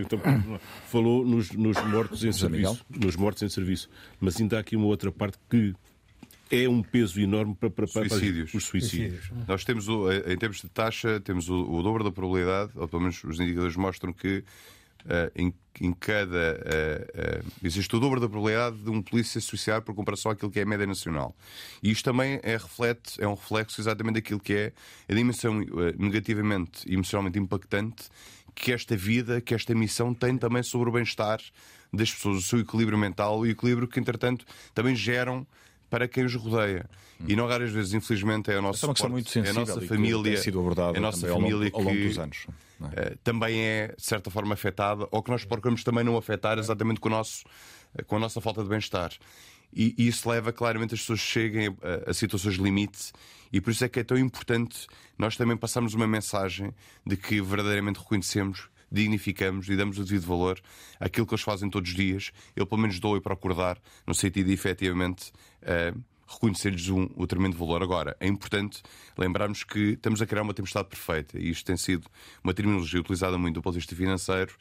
falou 0.88 1.26
nos, 1.26 1.51
nos 1.51 1.77
mortos 1.85 2.23
em 2.23 2.31
serviço. 2.31 2.85
Nos 2.89 3.15
mortos 3.15 3.43
em 3.43 3.49
serviço. 3.49 3.89
Mas 4.19 4.39
ainda 4.39 4.57
há 4.57 4.59
aqui 4.59 4.76
uma 4.76 4.88
outra 4.88 5.11
parte 5.11 5.38
que 5.49 5.73
é 6.51 6.68
um 6.68 6.84
peso 6.84 7.19
enorme 7.19 7.55
para, 7.55 7.69
para, 7.69 7.88
para 7.88 8.09
suicídios. 8.09 8.53
os 8.53 8.65
suicídios. 8.65 9.22
suicídios. 9.22 9.47
Nós 9.47 9.63
temos, 9.63 9.88
o, 9.88 10.11
em 10.11 10.38
termos 10.38 10.61
de 10.61 10.68
taxa, 10.68 11.19
temos 11.22 11.47
o, 11.47 11.55
o, 11.55 11.81
dobro 11.81 12.03
da 12.03 12.11
probabilidade, 12.11 12.72
ou 12.76 12.88
pelo 12.88 13.01
menos 13.03 13.23
os 13.23 13.39
indicadores 13.39 13.77
mostram 13.77 14.11
que 14.11 14.43
Uh, 15.06 15.32
em, 15.36 15.53
em, 15.80 15.94
cada. 15.94 16.28
Uh, 16.28 17.44
uh, 17.44 17.52
existe 17.64 17.95
o 17.95 17.99
dobro 17.99 18.19
da 18.19 18.30
probabilidade 18.30 18.78
de 18.78 18.90
um 18.90 19.02
polícia 19.02 19.41
se 19.41 19.48
suicidar 19.48 19.82
por 19.82 19.95
comparação 19.95 20.32
àquilo 20.32 20.52
que 20.52 20.60
é 20.60 20.64
a 20.64 20.65
média 20.65 20.86
nacional. 20.86 21.36
E 21.82 21.90
isto 21.90 22.06
também 22.06 22.40
é, 22.44 22.52
reflete, 22.56 23.22
é 23.22 23.28
um 23.28 23.34
reflexo 23.34 23.82
exatamente 23.82 24.15
daquilo 24.15 24.40
que 24.40 24.53
é 24.53 24.73
a 25.10 25.14
dimensão 25.14 25.64
negativamente 25.98 26.88
e 26.88 26.94
emocionalmente 26.94 27.40
impactante 27.40 28.10
que 28.53 28.72
esta 28.72 28.95
vida, 28.95 29.41
que 29.41 29.56
esta 29.56 29.73
missão 29.73 30.14
tem 30.14 30.38
também 30.38 30.61
sobre 30.61 30.90
o 30.90 30.91
bem-estar 30.91 31.40
das 31.91 32.11
pessoas, 32.14 32.38
o 32.38 32.41
seu 32.41 32.60
equilíbrio 32.60 32.98
mental 32.98 33.45
e 33.45 33.49
o 33.49 33.52
equilíbrio 33.52 33.88
que, 33.88 33.99
entretanto, 33.99 34.45
também 34.73 34.95
geram 34.95 35.45
para 35.90 36.07
quem 36.07 36.23
os 36.26 36.34
rodeia. 36.36 36.90
E 37.28 37.36
não 37.36 37.48
raras 37.48 37.69
vezes, 37.69 37.94
infelizmente, 37.94 38.49
é 38.49 38.57
a 38.57 38.61
nossa, 38.61 38.86
é 38.86 38.88
uma 38.88 38.94
questão 38.94 39.10
muito 39.10 39.30
sensível 39.30 39.61
é 39.61 39.64
a 39.64 39.68
nossa 39.68 39.82
família, 39.82 40.38
sido 40.38 40.60
abordada 40.60 40.98
é 40.98 40.99
a 40.99 41.02
nossa 41.02 41.28
família 41.28 41.69
ao 41.73 41.82
longo, 41.82 41.90
ao 41.90 41.95
longo 41.95 42.07
dos 42.07 42.18
anos. 42.18 42.48
É? 42.95 43.14
Uh, 43.14 43.18
também 43.24 43.60
é, 43.60 43.95
de 43.98 44.03
certa 44.03 44.30
forma, 44.30 44.53
afetada, 44.53 45.08
ou 45.12 45.22
que 45.22 45.32
nós 45.32 45.45
procuramos 45.45 45.84
também 45.84 46.03
não 46.03 46.18
afetar 46.18 46.58
exatamente 46.58 46.99
com, 46.99 47.10
o 47.10 47.12
nosso, 47.12 47.44
com 48.08 48.16
a 48.16 48.20
nossa 48.20 48.40
falta 48.41 48.64
de 48.64 48.70
bem-estar. 48.70 49.12
E, 49.74 49.95
e, 49.98 50.08
isso 50.08 50.30
leva 50.30 50.52
claramente 50.52 50.94
as 50.94 50.99
pessoas 50.99 51.20
cheguem 51.20 51.68
a, 51.68 52.12
a, 52.12 52.14
situações 52.14 52.56
de 52.56 52.62
limite, 52.62 53.14
e 53.53 53.62
por 53.62 53.72
isso 53.72 53.86
é 53.86 53.90
que 53.90 53.99
é 53.99 54.03
tão 54.03 54.18
importante 54.18 54.86
nós 55.18 55.38
também 55.38 55.56
passarmos 55.56 55.94
uma 55.94 56.08
mensagem 56.08 56.74
de 57.06 57.16
que 57.16 57.41
verdadeiramente 57.41 57.99
reconhecemos 57.99 58.70
dignificamos 58.91 59.70
e 59.70 59.76
damos 59.76 59.98
o 59.98 60.03
devido 60.03 60.28
valor 60.28 60.60
àquilo 60.99 61.26
que 61.26 61.34
eles 61.34 61.44
fazem 61.44 61.70
todos 61.70 61.90
os 61.90 61.95
dias. 61.95 62.32
Eu, 62.56 62.68
pelo 62.68 62.82
menos, 62.82 62.99
dou 62.99 63.16
e 63.16 63.22
procuro 63.22 63.56
dar, 63.56 63.80
no 64.06 64.14
sentido 64.14 64.48
de 64.48 64.53
efetivamente 64.53 65.32
uh, 65.62 65.98
reconhecer-lhes 66.34 66.90
um, 66.90 67.10
o 67.16 67.28
tremendo 67.28 67.58
valor. 67.58 67.84
Agora, 67.84 68.16
é 68.20 68.28
importante 68.28 68.82
lembrarmos 69.18 69.64
que 69.64 69.91
estamos 69.91 70.22
a 70.22 70.26
criar 70.26 70.41
uma 70.41 70.53
tempestade 70.53 70.88
perfeita 70.88 71.40
e 71.40 71.49
isto 71.49 71.66
tem 71.66 71.78
sido 71.78 72.08
uma 72.44 72.53
terminologia 72.53 72.99
utilizada 72.99 73.38
muito 73.38 73.56
do 73.56 73.62
ponto 73.62 73.74
de 73.74 73.80
vista 73.80 73.95
financeiro, 73.95 74.56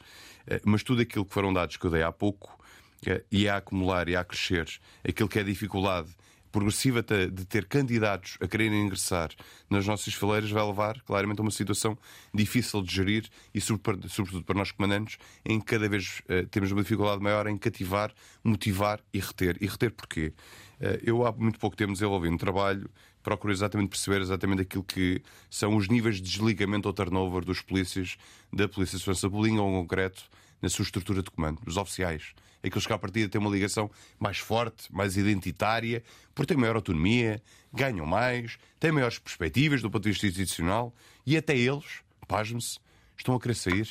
uh, 0.47 0.59
mas 0.63 0.83
tudo 0.83 1.01
aquilo 1.01 1.25
que 1.25 1.33
foram 1.33 1.53
dados 1.53 1.77
que 1.77 1.85
eu 1.85 1.91
dei 1.91 2.03
há 2.03 2.11
pouco. 2.11 2.59
Uh, 3.05 3.23
e 3.31 3.49
a 3.49 3.57
acumular 3.57 4.07
e 4.09 4.15
a 4.15 4.23
crescer 4.23 4.69
aquilo 5.03 5.27
que 5.27 5.39
é 5.39 5.43
dificuldade 5.43 6.09
progressiva 6.51 7.01
de 7.01 7.45
ter 7.45 7.65
candidatos 7.65 8.37
a 8.41 8.47
quererem 8.47 8.81
ingressar 8.81 9.29
nas 9.69 9.87
nossas 9.87 10.13
fileiras 10.13 10.51
vai 10.51 10.63
levar 10.63 11.01
claramente 11.01 11.39
a 11.39 11.43
uma 11.43 11.51
situação 11.51 11.97
difícil 12.33 12.81
de 12.81 12.93
gerir 12.93 13.29
e, 13.53 13.61
sobretudo 13.61 14.43
para 14.43 14.57
nós 14.57 14.71
comandantes, 14.71 15.17
em 15.45 15.59
que 15.59 15.65
cada 15.65 15.87
vez 15.87 16.21
uh, 16.25 16.45
temos 16.47 16.71
uma 16.71 16.81
dificuldade 16.81 17.21
maior 17.21 17.47
em 17.47 17.57
cativar, 17.57 18.13
motivar 18.43 18.99
e 19.13 19.19
reter. 19.19 19.57
E 19.61 19.67
reter 19.67 19.91
porquê? 19.91 20.33
Uh, 20.79 20.99
eu 21.03 21.25
há 21.25 21.31
muito 21.31 21.59
pouco 21.59 21.75
tempo 21.75 21.93
desenvolvi 21.93 22.27
um 22.27 22.37
trabalho 22.37 22.89
procuro 23.23 23.53
exatamente 23.53 23.89
perceber 23.89 24.19
exatamente 24.21 24.63
aquilo 24.63 24.83
que 24.83 25.21
são 25.47 25.75
os 25.75 25.87
níveis 25.87 26.15
de 26.15 26.23
desligamento 26.23 26.87
ou 26.87 26.93
turnover 26.93 27.45
dos 27.45 27.61
polícias 27.61 28.17
da 28.51 28.67
Polícia 28.67 28.97
de 28.97 29.03
Segurança 29.03 29.29
Pública, 29.29 29.61
ou 29.61 29.81
concreto, 29.81 30.23
na 30.59 30.69
sua 30.69 30.83
estrutura 30.83 31.21
de 31.21 31.29
comando, 31.29 31.61
dos 31.63 31.77
oficiais 31.77 32.33
aqueles 32.63 32.85
que 32.85 32.93
à 32.93 32.97
partida 32.97 33.29
têm 33.29 33.41
uma 33.41 33.49
ligação 33.49 33.89
mais 34.19 34.37
forte, 34.37 34.93
mais 34.93 35.17
identitária, 35.17 36.03
porque 36.33 36.53
têm 36.53 36.57
maior 36.61 36.75
autonomia, 36.75 37.41
ganham 37.73 38.05
mais, 38.05 38.57
têm 38.79 38.91
maiores 38.91 39.19
perspectivas 39.19 39.81
do 39.81 39.89
ponto 39.89 40.03
de 40.03 40.09
vista 40.09 40.27
institucional 40.27 40.93
e 41.25 41.37
até 41.37 41.57
eles, 41.57 42.01
pasme-se, 42.27 42.79
estão 43.17 43.35
a 43.35 43.39
querer 43.39 43.55
sair. 43.55 43.89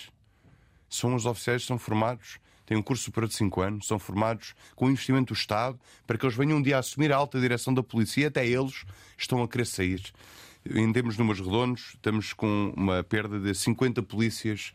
São 0.89 1.15
os 1.15 1.27
oficiais 1.27 1.63
que 1.63 1.69
são 1.69 1.79
formados, 1.79 2.39
têm 2.67 2.77
um 2.77 2.83
curso 2.83 3.05
superior 3.05 3.29
de 3.29 3.35
5 3.35 3.61
anos, 3.61 3.87
são 3.87 3.99
formados 3.99 4.55
com 4.75 4.87
o 4.87 4.91
investimento 4.91 5.33
do 5.33 5.37
Estado 5.37 5.79
para 6.07 6.19
que 6.19 6.25
eles 6.25 6.37
venham 6.37 6.59
um 6.59 6.63
dia 6.63 6.77
a 6.77 6.81
assumir 6.81 7.13
a 7.13 7.17
alta 7.17 7.41
direção 7.41 7.73
da 7.73 7.83
polícia 7.83 8.23
e 8.23 8.25
até 8.27 8.47
eles 8.47 8.85
estão 9.17 9.43
a 9.43 9.49
querer 9.49 9.67
sair. 9.67 10.03
Em 10.69 10.93
termos 10.93 11.15
de 11.15 11.21
números 11.21 11.41
redondos, 11.41 11.93
estamos 11.95 12.33
com 12.33 12.73
uma 12.77 13.03
perda 13.03 13.41
de 13.41 13.55
50 13.55 14.03
polícias 14.03 14.75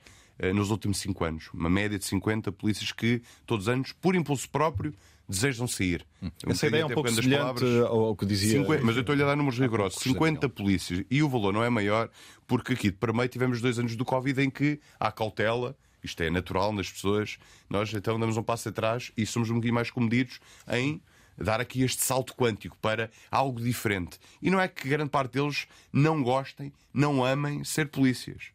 nos 0.53 0.69
últimos 0.69 0.97
5 0.99 1.23
anos. 1.23 1.49
Uma 1.53 1.69
média 1.69 1.97
de 1.97 2.05
50 2.05 2.51
polícias 2.51 2.91
que, 2.91 3.21
todos 3.45 3.65
os 3.65 3.69
anos, 3.69 3.91
por 3.93 4.15
impulso 4.15 4.49
próprio, 4.49 4.93
desejam 5.27 5.67
sair. 5.67 6.05
Hum. 6.21 6.31
Essa 6.47 6.67
ideia 6.67 6.83
é 6.83 6.85
um 6.85 6.89
pouco 6.89 7.09
semelhante 7.09 7.61
palavras, 7.61 7.81
ao 7.85 8.15
que 8.15 8.25
dizia... 8.25 8.59
50, 8.59 8.83
mas 8.83 8.95
eu 8.95 9.01
estou-lhe 9.01 9.23
a 9.23 9.25
dar 9.25 9.35
números 9.35 9.59
rigorosos. 9.59 10.01
50 10.01 10.47
polícias. 10.49 11.03
E 11.09 11.23
o 11.23 11.29
valor 11.29 11.53
não 11.53 11.63
é 11.63 11.69
maior, 11.69 12.09
porque 12.47 12.73
aqui 12.73 12.91
de 12.91 13.13
meio 13.13 13.29
tivemos 13.29 13.61
dois 13.61 13.79
anos 13.79 13.95
do 13.95 14.05
Covid 14.05 14.41
em 14.41 14.49
que 14.49 14.79
há 14.99 15.11
cautela, 15.11 15.75
isto 16.03 16.21
é 16.21 16.29
natural 16.29 16.71
nas 16.71 16.91
pessoas, 16.91 17.37
nós 17.69 17.91
então 17.93 18.19
damos 18.19 18.37
um 18.37 18.43
passo 18.43 18.69
atrás 18.69 19.11
e 19.17 19.25
somos 19.25 19.49
um 19.49 19.55
bocadinho 19.55 19.73
mais 19.73 19.89
comedidos 19.89 20.39
em 20.71 21.01
dar 21.37 21.59
aqui 21.59 21.81
este 21.81 22.03
salto 22.03 22.33
quântico 22.33 22.77
para 22.79 23.09
algo 23.29 23.59
diferente. 23.59 24.19
E 24.41 24.49
não 24.49 24.59
é 24.59 24.67
que 24.67 24.87
grande 24.87 25.09
parte 25.09 25.33
deles 25.33 25.67
não 25.91 26.23
gostem, 26.23 26.71
não 26.93 27.25
amem 27.25 27.63
ser 27.63 27.89
polícias 27.89 28.54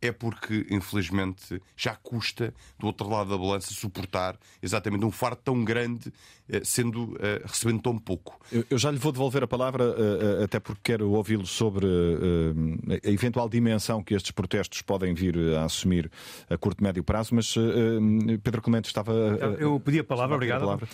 é 0.00 0.12
porque, 0.12 0.66
infelizmente, 0.70 1.60
já 1.76 1.94
custa 1.96 2.54
do 2.78 2.86
outro 2.86 3.08
lado 3.08 3.30
da 3.30 3.36
balança 3.36 3.74
suportar 3.74 4.36
exatamente 4.62 5.04
um 5.04 5.10
fardo 5.10 5.40
tão 5.42 5.64
grande, 5.64 6.12
eh, 6.48 6.60
sendo 6.64 7.16
eh, 7.20 7.42
recebendo 7.44 7.82
tão 7.82 7.98
pouco. 7.98 8.40
Eu 8.70 8.78
já 8.78 8.90
lhe 8.90 8.98
vou 8.98 9.10
devolver 9.10 9.42
a 9.42 9.48
palavra, 9.48 9.84
eh, 9.84 10.44
até 10.44 10.60
porque 10.60 10.80
quero 10.84 11.10
ouvi-lo 11.10 11.46
sobre 11.46 11.86
a 13.04 13.10
eventual 13.10 13.48
dimensão 13.48 14.02
que 14.02 14.14
estes 14.14 14.30
protestos 14.30 14.82
podem 14.82 15.14
vir 15.14 15.36
a 15.56 15.64
assumir 15.64 16.10
a 16.48 16.56
curto 16.56 16.80
e 16.80 16.84
médio 16.84 17.02
prazo, 17.02 17.34
mas 17.34 17.54
Pedro 18.42 18.62
Clemente 18.62 18.86
estava. 18.86 19.12
Eu 19.58 19.80
pedi 19.80 19.98
a 19.98 20.04
palavra, 20.04 20.36
obrigado. 20.36 20.62
A 20.62 20.64
palavra. 20.64 20.88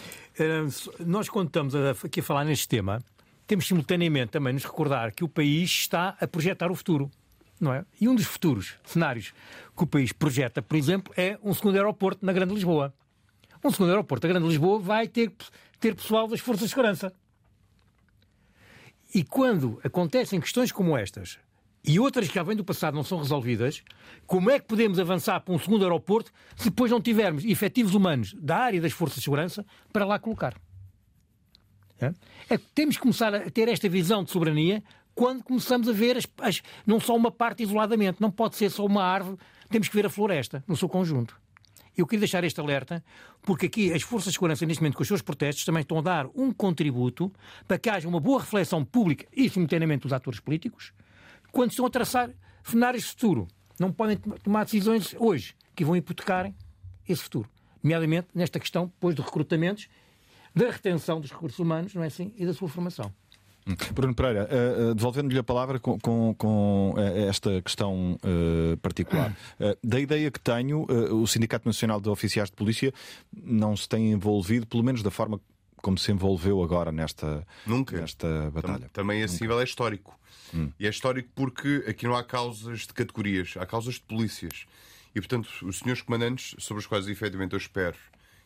Nós, 1.07 1.29
quando 1.29 1.49
estamos 1.49 1.75
aqui 1.75 2.21
a 2.21 2.23
falar 2.23 2.45
neste 2.45 2.67
tema, 2.67 3.03
temos 3.47 3.67
simultaneamente 3.67 4.33
também 4.33 4.55
nos 4.55 4.65
recordar 4.65 5.13
que 5.13 5.23
o 5.23 5.29
país 5.29 5.71
está 5.71 6.17
a 6.21 6.27
projetar 6.27 6.71
o 6.71 6.75
futuro 6.75 7.11
não 7.61 7.73
é? 7.73 7.85
E 8.01 8.09
um 8.09 8.15
dos 8.15 8.27
futuros 8.27 8.75
cenários 8.85 9.33
que 9.77 9.83
o 9.83 9.87
país 9.87 10.13
projeta, 10.13 10.61
por 10.63 10.77
exemplo, 10.77 11.13
é 11.17 11.39
um 11.43 11.55
segundo 11.55 11.77
aeroporto 11.77 12.25
na 12.25 12.33
Grande 12.33 12.55
Lisboa. 12.55 12.95
Um 13.63 13.71
segundo 13.71 13.91
aeroporto 13.91 14.27
na 14.27 14.33
Grande 14.35 14.49
Lisboa 14.49 14.79
vai 14.79 15.09
ter, 15.09 15.33
ter 15.81 15.95
pessoal 15.95 16.29
das 16.29 16.41
Forças 16.41 16.65
de 16.65 16.71
Segurança. 16.71 17.13
E 19.15 19.23
quando 19.23 19.81
acontecem 19.85 20.41
questões 20.41 20.73
como 20.73 20.97
estas, 20.97 21.39
e 21.87 22.01
outras 22.01 22.29
que 22.29 22.35
já 22.35 22.43
vêm 22.43 22.57
do 22.57 22.65
passado 22.65 22.95
não 22.95 23.05
são 23.05 23.19
resolvidas, 23.19 23.83
como 24.27 24.51
é 24.51 24.59
que 24.59 24.67
podemos 24.67 24.99
avançar 24.99 25.41
para 25.41 25.55
um 25.55 25.59
segundo 25.59 25.85
aeroporto 25.85 26.33
se 26.57 26.71
depois 26.71 26.91
não 26.91 27.01
tivermos 27.01 27.45
efetivos 27.45 27.95
humanos 27.95 28.35
da 28.35 28.57
área 28.57 28.81
das 28.81 28.93
Forças 28.93 29.19
de 29.19 29.25
Segurança 29.25 29.65
para 29.93 30.05
lá 30.05 30.19
colocar? 30.19 30.55
É? 32.01 32.13
É, 32.51 32.59
temos 32.75 32.97
que 32.97 33.03
começar 33.03 33.35
a 33.35 33.51
ter 33.51 33.69
esta 33.69 33.89
visão 33.89 34.25
de 34.25 34.31
soberania 34.31 34.83
quando 35.15 35.43
começamos 35.43 35.89
a 35.89 35.93
ver 35.93 36.17
as, 36.17 36.27
as, 36.41 36.63
não 36.87 36.99
só 36.99 37.15
uma 37.15 37.31
parte 37.31 37.63
isoladamente, 37.63 38.21
não 38.21 38.31
pode 38.31 38.57
ser 38.57 38.71
só 38.71 38.85
uma 38.85 39.03
árvore, 39.03 39.39
temos 39.71 39.89
que 39.89 39.95
ver 39.95 40.07
a 40.07 40.11
floresta 40.11 40.65
no 40.67 40.77
seu 40.77 40.89
conjunto. 40.89 41.41
Eu 41.97 42.07
queria 42.07 42.21
deixar 42.21 42.43
este 42.43 42.61
alerta, 42.61 43.05
porque 43.43 43.67
aqui 43.67 43.93
as 43.93 44.03
forças 44.03 44.33
de 44.33 44.35
segurança, 44.35 44.67
neste 44.67 44.83
momento, 44.83 44.97
com 44.97 45.03
os 45.03 45.09
seus 45.09 45.23
protestos, 45.23 45.65
também 45.65 45.83
estão 45.83 45.99
a 45.99 46.03
dar 46.03 46.27
um 46.35 46.53
contributo 46.53 47.33
para 47.69 47.79
que 47.79 47.89
haja 47.89 48.09
uma 48.09 48.19
boa 48.19 48.41
reflexão 48.41 48.85
pública 48.85 49.27
e, 49.33 49.49
simultaneamente, 49.49 50.03
dos 50.03 50.13
atores 50.13 50.41
políticos, 50.41 50.93
quando 51.53 51.71
estão 51.71 51.87
a 51.87 51.91
traçar 51.91 52.31
cenários 52.65 53.05
de 53.05 53.11
futuro. 53.11 53.47
Não 53.79 53.93
podem 53.93 54.17
tomar 54.17 54.65
decisões 54.65 55.15
hoje. 55.19 55.55
que 55.77 55.85
vão 55.85 55.97
hipotecar 55.97 56.53
esse 57.09 57.23
futuro. 57.23 57.49
Nomeadamente 57.83 58.29
nesta 58.35 58.61
questão, 58.61 58.87
depois 58.87 59.15
de 59.15 59.23
recrutamentos, 59.23 59.89
da 60.55 60.71
retenção 60.71 61.21
dos 61.21 61.33
recursos 61.33 61.59
humanos, 61.59 61.95
não 61.95 62.03
é 62.03 62.07
assim? 62.07 62.33
E 62.37 62.47
da 62.47 62.55
sua 62.55 62.69
formação. 62.69 63.13
Bruno 63.95 64.15
Pereira, 64.15 64.49
uh, 64.51 64.91
uh, 64.91 64.95
devolvendo-lhe 64.95 65.39
a 65.39 65.43
palavra 65.43 65.79
com, 65.79 65.99
com, 65.99 66.35
com 66.37 66.95
uh, 66.97 67.29
esta 67.29 67.63
questão 67.63 68.19
particular. 68.83 69.35
da 69.83 69.99
ideia 69.99 70.31
que 70.31 70.41
tenho, 70.41 70.87
o 71.11 71.27
Sindicato 71.27 71.67
Nacional 71.67 72.01
de 72.01 72.09
Oficiais 72.09 72.51
de 72.51 72.57
Polícia 72.57 72.93
não 73.33 73.77
se 73.77 73.89
tem 73.89 74.13
envolvido, 74.13 74.67
pelo 74.67 74.83
menos 74.83 75.03
da 75.03 75.11
forma 75.11 75.41
como 75.83 75.99
se 75.99 76.11
envolveu 76.11 76.63
agora 76.63 76.91
nesta, 76.91 77.47
Nunca. 77.67 78.01
nesta 78.01 78.51
batalha. 78.51 78.89
Também 78.93 79.21
esse 79.21 79.43
nível 79.43 79.61
é 79.61 79.65
histórico. 79.65 80.19
Hum. 80.55 80.71
E 80.81 80.87
é 80.87 80.91
histórico 80.91 81.29
porque 81.35 81.85
aqui 81.87 82.07
não 82.07 82.17
há 82.17 82.25
causas 82.25 82.81
de 82.81 82.95
categorias, 82.95 83.55
há 83.59 83.67
causas 83.67 83.95
de 83.95 84.01
polícias. 84.01 84.67
E, 85.15 85.21
portanto, 85.21 85.49
os 85.63 85.79
senhores 85.79 86.03
comandantes, 86.03 86.55
sobre 86.59 86.81
os 86.81 86.87
quais 86.87 87.07
efetivamente 87.07 87.53
eu 87.53 87.59
espero 87.59 87.97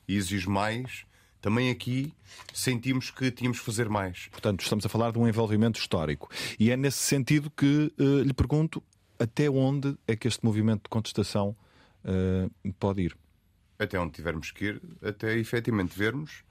e 0.07 0.17
exijo 0.17 0.51
mais, 0.51 1.05
também 1.41 1.71
aqui 1.71 2.13
sentimos 2.53 3.11
que 3.11 3.31
tínhamos 3.31 3.59
que 3.59 3.65
fazer 3.65 3.89
mais. 3.89 4.29
Portanto, 4.29 4.63
estamos 4.63 4.85
a 4.85 4.89
falar 4.89 5.13
de 5.13 5.19
um 5.19 5.29
envolvimento 5.29 5.79
histórico. 5.79 6.31
E 6.59 6.71
é 6.71 6.77
nesse 6.77 6.99
sentido 6.99 7.51
que 7.51 7.93
uh, 7.99 8.23
lhe 8.23 8.33
pergunto 8.33 8.83
até 9.19 9.49
onde 9.51 9.97
é 10.07 10.15
que 10.15 10.29
este 10.29 10.45
movimento 10.45 10.85
de 10.85 10.89
contestação 10.89 11.57
uh, 12.05 12.73
pode 12.75 13.03
ir? 13.03 13.17
Até 13.79 13.99
onde 13.99 14.13
tivermos 14.13 14.51
que 14.51 14.67
ir, 14.67 14.83
até 15.03 15.37
efetivamente 15.37 15.97
vermos 15.97 16.43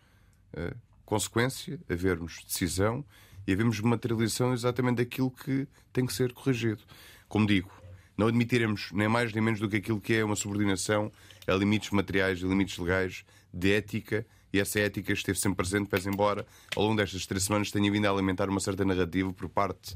uh, 0.54 0.76
consequência, 1.06 1.80
havermos 1.90 2.44
decisão 2.46 3.04
e 3.46 3.54
havermos 3.54 3.80
materialização 3.80 4.54
exatamente 4.54 4.98
daquilo 4.98 5.32
que 5.32 5.68
tem 5.94 6.06
que 6.06 6.14
ser 6.14 6.34
corrigido. 6.34 6.84
Como 7.28 7.46
digo, 7.46 7.72
não 8.18 8.28
admitiremos 8.28 8.92
nem 8.92 9.08
mais 9.08 9.32
nem 9.34 9.42
menos 9.42 9.60
do 9.60 9.70
que 9.70 9.78
aquilo 9.78 10.02
que 10.02 10.16
é 10.16 10.24
uma 10.24 10.36
subordinação 10.36 11.12
a 11.46 11.54
limites 11.54 11.92
materiais 11.92 12.40
e 12.40 12.46
limites 12.46 12.78
legais 12.78 13.24
de 13.54 13.72
ética 13.72 14.26
e 14.52 14.60
essa 14.60 14.80
ética 14.80 15.12
esteve 15.14 15.38
sempre 15.40 15.58
presente, 15.58 15.90
pese 15.90 16.10
embora 16.10 16.46
ao 16.76 16.84
longo 16.84 16.96
destas 16.96 17.26
três 17.26 17.44
semanas 17.44 17.72
tenha 17.72 17.92
vindo 17.92 18.06
a 18.06 18.12
alimentar 18.12 18.50
uma 18.50 18.60
certa 18.60 18.86
narrativa 18.86 19.32
por 19.34 19.50
parte 19.50 19.96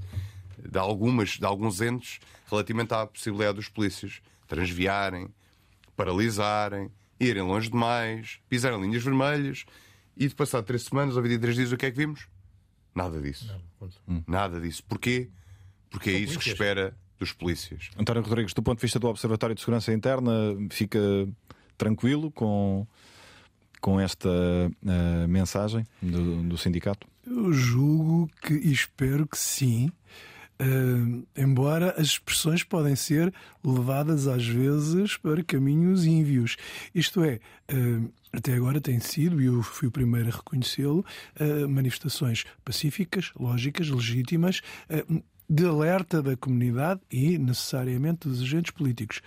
de, 0.58 0.78
algumas, 0.78 1.32
de 1.32 1.46
alguns 1.46 1.82
entes 1.82 2.20
relativamente 2.50 2.94
à 2.94 3.06
possibilidade 3.06 3.56
dos 3.56 3.70
polícias 3.70 4.22
transviarem, 4.48 5.30
paralisarem, 5.96 6.92
irem 7.20 7.44
longe 7.44 7.70
demais, 7.70 8.40
pisarem 8.50 8.82
linhas 8.82 9.04
vermelhas 9.04 9.66
e 10.18 10.28
de 10.28 10.36
passar 10.36 10.62
três 10.64 10.84
semanas 10.84 11.16
ou 11.16 11.24
23 11.24 11.56
dias 11.56 11.72
o 11.72 11.78
que 11.78 11.86
é 11.86 11.92
que 11.92 11.98
vimos? 11.98 12.28
Nada 12.94 13.22
disso. 13.22 13.48
Não, 14.08 14.24
Nada 14.28 14.60
disso. 14.60 14.84
Porquê? 14.84 15.30
Porque 15.90 16.10
é 16.10 16.14
isso 16.14 16.38
que 16.38 16.50
espera 16.50 16.96
dos 17.18 17.32
polícias. 17.32 17.90
António 17.98 18.22
Rodrigues, 18.24 18.54
do 18.54 18.64
ponto 18.64 18.80
de 18.80 18.82
vista 18.82 19.00
do 19.00 19.08
Observatório 19.08 19.56
de 19.56 19.62
Segurança 19.62 19.94
Interna, 19.94 20.32
fica 20.70 21.00
tranquilo 21.78 22.32
com 22.32 22.88
com 23.82 24.00
esta 24.00 24.30
uh, 24.30 25.28
mensagem 25.28 25.86
do, 26.02 26.44
do, 26.44 26.58
sindicato? 26.58 27.08
Eu 27.26 27.52
julgo 27.52 28.30
que 28.42 28.54
e 28.54 28.72
espero 28.72 29.28
que 29.28 29.38
sim. 29.38 29.92
Uh, 30.62 31.26
embora 31.36 31.96
as 31.98 32.10
expressões 32.10 32.64
podem 32.64 32.96
ser 32.96 33.34
levadas 33.64 34.28
às 34.28 34.46
vezes 34.46 35.18
para 35.18 35.44
caminhos 35.44 36.06
ínvios. 36.06 36.56
Isto 36.94 37.24
é, 37.24 37.40
uh, 37.74 38.14
até 38.32 38.54
agora 38.54 38.80
tem 38.80 39.00
sido, 39.00 39.42
e 39.42 39.48
eu 39.48 39.64
fui 39.64 39.88
o 39.88 39.92
primeiro 39.92 40.30
a 40.30 40.32
reconhecê-lo, 40.32 41.04
manifestações 41.68 42.46
pacíficas, 42.64 43.32
lógicas, 43.38 43.90
legítimas, 43.90 44.62
de 45.50 45.66
alerta 45.66 46.22
da 46.22 46.38
comunidade 46.38 47.02
e 47.12 47.38
necessariamente 47.38 48.30
dos 48.30 48.42
agentes 48.42 48.72
políticos 48.72 49.22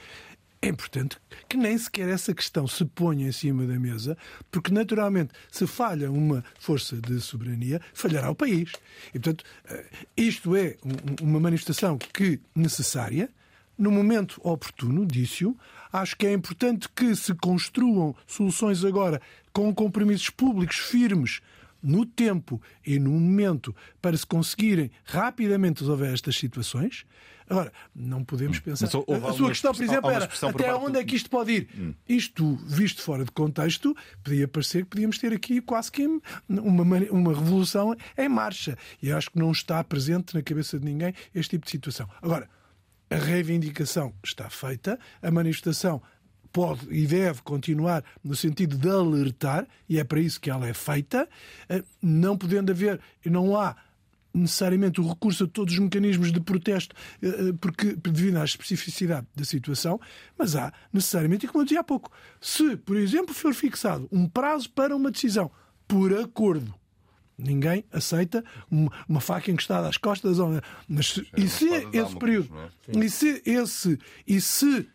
é 0.65 0.69
importante 0.69 1.19
que 1.47 1.57
nem 1.57 1.77
sequer 1.77 2.09
essa 2.09 2.32
questão 2.35 2.66
se 2.66 2.85
ponha 2.86 3.28
em 3.28 3.32
cima 3.32 3.66
da 3.66 3.78
mesa, 3.78 4.16
porque 4.51 4.73
naturalmente, 4.73 5.32
se 5.51 5.66
falha 5.66 6.11
uma 6.11 6.43
força 6.59 6.97
de 6.97 7.20
soberania, 7.20 7.81
falhará 7.93 8.31
o 8.31 8.35
país. 8.35 8.73
E, 9.09 9.19
portanto, 9.19 9.45
eh, 9.66 9.85
isto 10.16 10.57
é 10.57 10.77
uma 11.20 11.39
manifestação 11.39 11.99
que 11.99 12.41
necessária, 12.55 13.28
no 13.77 13.91
momento 13.91 14.41
oportuno, 14.43 15.05
disse-o. 15.05 15.57
Acho 15.93 16.16
que 16.16 16.27
é 16.27 16.32
importante 16.32 16.89
que 16.89 17.15
se 17.15 17.35
construam 17.35 18.16
soluções 18.27 18.85
agora 18.85 19.20
com 19.53 19.73
compromissos 19.74 20.31
públicos 20.31 20.78
firmes 20.78 21.41
no 21.85 22.06
tempo 22.06 22.61
e 22.85 22.98
no 22.98 23.11
momento 23.11 23.77
para 24.01 24.16
se 24.16 24.27
conseguirem 24.27 24.90
rapidamente 25.05 25.81
resolver 25.81 26.12
estas 26.12 26.36
situações. 26.36 27.05
Agora, 27.48 27.70
não 27.94 28.24
podemos 28.24 28.59
hum. 28.59 28.62
pensar. 28.62 28.86
a 28.86 29.32
sua 29.35 29.48
questão, 29.51 29.74
por 29.74 29.82
exemplo, 29.82 30.11
era 30.11 30.24
até 30.24 30.74
onde 30.74 30.98
é 30.98 31.05
que 31.05 31.15
isto 31.15 31.28
pode 31.28 31.52
ir? 31.52 31.69
Hum. 31.78 31.94
Isto, 32.09 32.56
visto 32.66 33.02
fora 33.02 33.23
de 33.24 33.31
contexto, 33.31 33.94
podia 34.23 34.48
parecer 34.48 34.85
que 34.85 34.90
podíamos 34.90 35.19
ter 35.19 35.32
aqui 35.32 35.61
quase 35.61 35.93
que 35.93 36.06
uma, 36.48 36.82
uma 37.11 37.35
revolução 37.35 37.94
em 38.16 38.28
marcha. 38.28 38.78
E 39.02 39.12
acho 39.12 39.31
que 39.31 39.39
não 39.39 39.52
está 39.52 39.85
presente 39.85 40.35
na 40.35 40.43
cabeça 40.43 40.78
de 40.78 40.86
ninguém 40.86 41.12
este 41.35 41.51
tipo 41.51 41.66
de 41.66 41.70
situação. 41.70 42.09
Agora, 42.23 42.48
a 43.11 43.16
reivindicação 43.16 44.15
está 44.24 44.48
feita, 44.48 44.98
a 45.23 45.31
manifestação 45.31 46.02
pode 46.55 46.86
e 46.89 47.05
deve 47.05 47.43
continuar 47.43 48.05
no 48.22 48.36
sentido 48.36 48.78
de 48.78 48.89
alertar, 48.89 49.66
e 49.89 49.98
é 49.98 50.05
para 50.05 50.20
isso 50.20 50.40
que 50.40 50.48
ela 50.48 50.68
é 50.68 50.72
feita, 50.72 51.28
eh, 51.68 51.82
não 52.01 52.39
podendo 52.39 52.70
haver, 52.70 53.01
não 53.26 53.56
há 53.56 53.74
necessariamente 54.32 55.01
o 55.01 55.09
recurso 55.09 55.44
a 55.44 55.47
todos 55.48 55.74
os 55.74 55.81
mecanismos 55.81 56.31
de 56.31 56.40
protesto, 56.40 56.94
eh, 57.20 57.26
eh, 57.26 57.52
porque 57.60 57.97
devido 57.97 58.36
à 58.36 58.44
especificidade 58.44 59.26
da 59.35 59.44
situação, 59.44 60.01
mas 60.39 60.55
há 60.55 60.72
necessariamente, 60.93 61.44
e 61.44 61.48
como 61.48 61.62
eu 61.62 61.64
dizia 61.64 61.81
há 61.81 61.85
pouco, 61.85 62.12
se, 62.40 62.76
por 62.76 62.97
exemplo, 62.97 63.35
for 63.35 63.52
fixado 63.52 64.09
um 64.12 64.28
prazo 64.28 64.70
para 64.70 64.94
uma 64.94 65.10
decisão 65.10 65.51
por 65.89 66.16
acordo, 66.16 66.72
ninguém 67.36 67.85
aceita 67.93 68.44
uma, 68.70 69.20
faca 69.20 69.51
encostada 69.51 69.89
às 69.89 69.97
costas. 69.97 70.39
Mas, 70.89 71.20
e 71.36 71.48
se 71.48 71.68
esse 71.93 72.16
período, 72.16 72.48
é? 72.56 72.98
e 73.05 73.10
se 73.10 73.43
esse, 73.44 73.98
e 74.24 74.40
se 74.40 74.89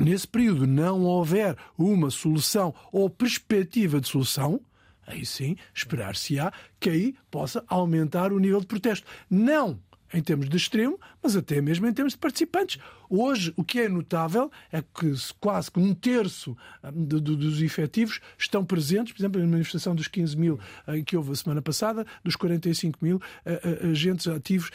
nesse 0.00 0.26
período 0.26 0.66
não 0.66 1.02
houver 1.02 1.56
uma 1.76 2.10
solução 2.10 2.74
ou 2.92 3.08
perspectiva 3.08 4.00
de 4.00 4.08
solução, 4.08 4.60
aí 5.06 5.24
sim 5.24 5.56
esperar-se-á 5.74 6.52
que 6.78 6.90
aí 6.90 7.14
possa 7.30 7.64
aumentar 7.68 8.32
o 8.32 8.38
nível 8.38 8.60
de 8.60 8.66
protesto. 8.66 9.06
Não 9.28 9.78
em 10.12 10.22
termos 10.22 10.48
de 10.48 10.56
extremo, 10.56 10.98
mas 11.22 11.36
até 11.36 11.60
mesmo 11.60 11.86
em 11.86 11.92
termos 11.92 12.14
de 12.14 12.18
participantes. 12.18 12.80
Hoje, 13.08 13.52
o 13.56 13.64
que 13.64 13.80
é 13.80 13.88
notável 13.88 14.50
é 14.72 14.82
que 14.82 15.12
quase 15.38 15.70
que 15.70 15.78
um 15.78 15.94
terço 15.94 16.56
hum, 16.84 17.04
dos 17.04 17.62
efetivos 17.62 18.20
estão 18.38 18.64
presentes, 18.64 19.12
por 19.12 19.20
exemplo, 19.20 19.40
na 19.40 19.46
manifestação 19.46 19.94
dos 19.94 20.08
15 20.08 20.36
mil 20.36 20.58
eh, 20.86 21.02
que 21.02 21.16
houve 21.16 21.32
a 21.32 21.34
semana 21.34 21.62
passada, 21.62 22.06
dos 22.24 22.36
45 22.36 22.98
mil 23.02 23.20
eh, 23.44 23.88
agentes 23.90 24.26
ativos 24.26 24.70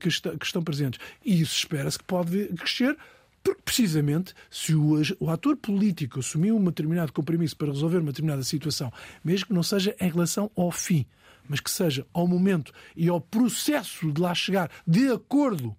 que 0.00 0.08
estão 0.08 0.62
presentes. 0.62 1.00
E 1.24 1.40
isso 1.40 1.56
espera-se 1.56 1.98
que 1.98 2.04
pode 2.04 2.46
crescer 2.56 2.96
porque, 3.42 3.62
precisamente, 3.64 4.34
se 4.50 4.74
o, 4.74 4.94
o 5.20 5.30
ator 5.30 5.56
político 5.56 6.20
assumiu 6.20 6.56
um 6.56 6.64
determinado 6.64 7.12
compromisso 7.12 7.56
para 7.56 7.68
resolver 7.68 7.98
uma 7.98 8.12
determinada 8.12 8.42
situação, 8.42 8.92
mesmo 9.24 9.46
que 9.46 9.54
não 9.54 9.62
seja 9.62 9.94
em 10.00 10.10
relação 10.10 10.50
ao 10.56 10.70
fim, 10.70 11.06
mas 11.48 11.60
que 11.60 11.70
seja 11.70 12.06
ao 12.12 12.26
momento 12.26 12.72
e 12.94 13.08
ao 13.08 13.20
processo 13.20 14.12
de 14.12 14.20
lá 14.20 14.34
chegar 14.34 14.70
de 14.86 15.10
acordo 15.10 15.74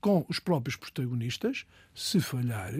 com 0.00 0.24
os 0.28 0.38
próprios 0.38 0.76
protagonistas, 0.76 1.66
se 1.92 2.20
falhar, 2.20 2.72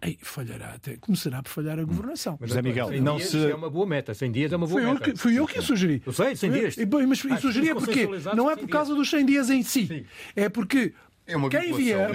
Ei, 0.00 0.16
falhará 0.22 0.74
até. 0.74 0.96
Começará 0.96 1.42
por 1.42 1.48
falhar 1.48 1.78
a 1.78 1.82
governação. 1.82 2.38
Mas, 2.40 2.54
é 2.54 2.62
Miguel, 2.62 2.90
não 3.02 3.18
se... 3.18 3.50
é 3.50 3.54
uma 3.54 3.68
boa 3.68 3.86
meta. 3.86 4.14
100 4.14 4.32
dias 4.32 4.52
é 4.52 4.56
uma 4.56 4.66
boa 4.66 4.80
fui 4.80 4.92
meta. 4.92 5.08
Eu 5.08 5.12
que, 5.12 5.18
fui 5.20 5.38
eu 5.38 5.46
que 5.46 5.60
sugeri. 5.60 6.02
Eu 6.06 6.12
sei, 6.12 6.36
100 6.36 6.50
dias. 6.52 6.76
E, 6.76 6.86
bem, 6.86 7.06
mas 7.06 7.20
ah, 7.28 7.36
sugeri 7.38 7.70
é 7.70 7.74
porque 7.74 8.08
não 8.34 8.48
é 8.48 8.54
por 8.54 8.68
causa 8.68 8.94
dos 8.94 9.10
100 9.10 9.26
dias 9.26 9.50
em 9.50 9.62
si. 9.62 9.86
Sim. 9.86 10.04
É 10.36 10.48
porque 10.48 10.94
é 11.28 11.36
uma 11.36 11.50
Quem 11.50 11.74
vier, 11.74 12.08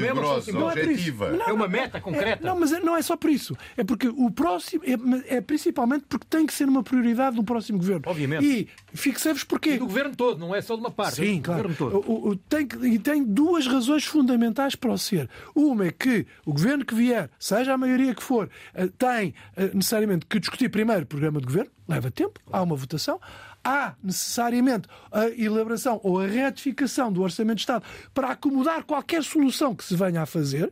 não 0.52 0.70
é 0.70 0.74
objetiva. 0.74 1.32
Não, 1.32 1.46
é 1.46 1.54
uma 1.54 1.68
meta 1.68 2.02
concreta. 2.02 2.44
É, 2.44 2.48
não, 2.48 2.60
mas 2.60 2.74
é, 2.74 2.80
não 2.80 2.98
é 2.98 3.02
só 3.04 3.16
por 3.16 3.30
isso. 3.30 3.56
É 3.78 3.84
porque 3.84 4.08
o 4.08 4.32
próximo 4.32 4.84
é, 4.84 5.36
é, 5.36 5.42
principalmente 5.42 6.06
porque 6.10 6.26
tem 6.28 6.48
que 6.48 6.54
ser 6.54 6.68
uma 6.68 6.82
prioridade 6.82 7.36
do 7.36 7.44
próximo 7.44 7.78
governo. 7.78 8.02
Obviamente. 8.08 8.44
E 8.44 8.68
fixei-vos 8.92 9.44
porquê. 9.44 9.76
E 9.76 9.78
do 9.78 9.86
governo 9.86 10.16
todo, 10.16 10.40
não 10.40 10.56
é 10.56 10.62
só 10.62 10.74
de 10.74 10.82
uma 10.82 10.90
parte. 10.90 11.18
Sim, 11.18 11.42
claro. 11.42 11.70
O, 12.08 12.30
o, 12.30 12.36
tem, 12.36 12.68
e 12.82 12.98
tem 12.98 13.24
duas 13.24 13.68
razões 13.68 14.04
fundamentais 14.04 14.76
para 14.76 14.92
o 14.92 14.98
ser. 14.98 15.30
Uma 15.54 15.86
é 15.86 15.92
que 15.92 16.26
o 16.44 16.52
governo 16.52 16.84
que 16.84 16.96
vier, 16.96 17.30
seja 17.38 17.74
a 17.74 17.78
maioria 17.78 18.16
que 18.16 18.24
for, 18.24 18.50
eh, 18.74 18.90
tem 18.98 19.36
eh, 19.56 19.70
necessariamente 19.76 20.26
que 20.26 20.40
discutir 20.40 20.70
primeiro 20.70 21.04
o 21.04 21.06
programa 21.06 21.40
de 21.40 21.46
governo, 21.46 21.70
leva 21.88 22.10
tempo, 22.10 22.40
há 22.52 22.64
uma 22.64 22.76
votação 22.76 23.20
há 23.64 23.96
necessariamente 24.04 24.88
a 25.12 25.30
elaboração 25.30 26.00
ou 26.04 26.20
a 26.20 26.28
retificação 26.28 27.12
do 27.12 27.22
Orçamento 27.22 27.58
de 27.58 27.62
Estado 27.62 27.86
para 28.14 28.30
acomodar 28.30 28.84
qualquer 28.84 29.24
solução 29.24 29.74
que 29.74 29.84
se 29.84 29.96
venha 29.96 30.22
a 30.22 30.26
fazer. 30.26 30.72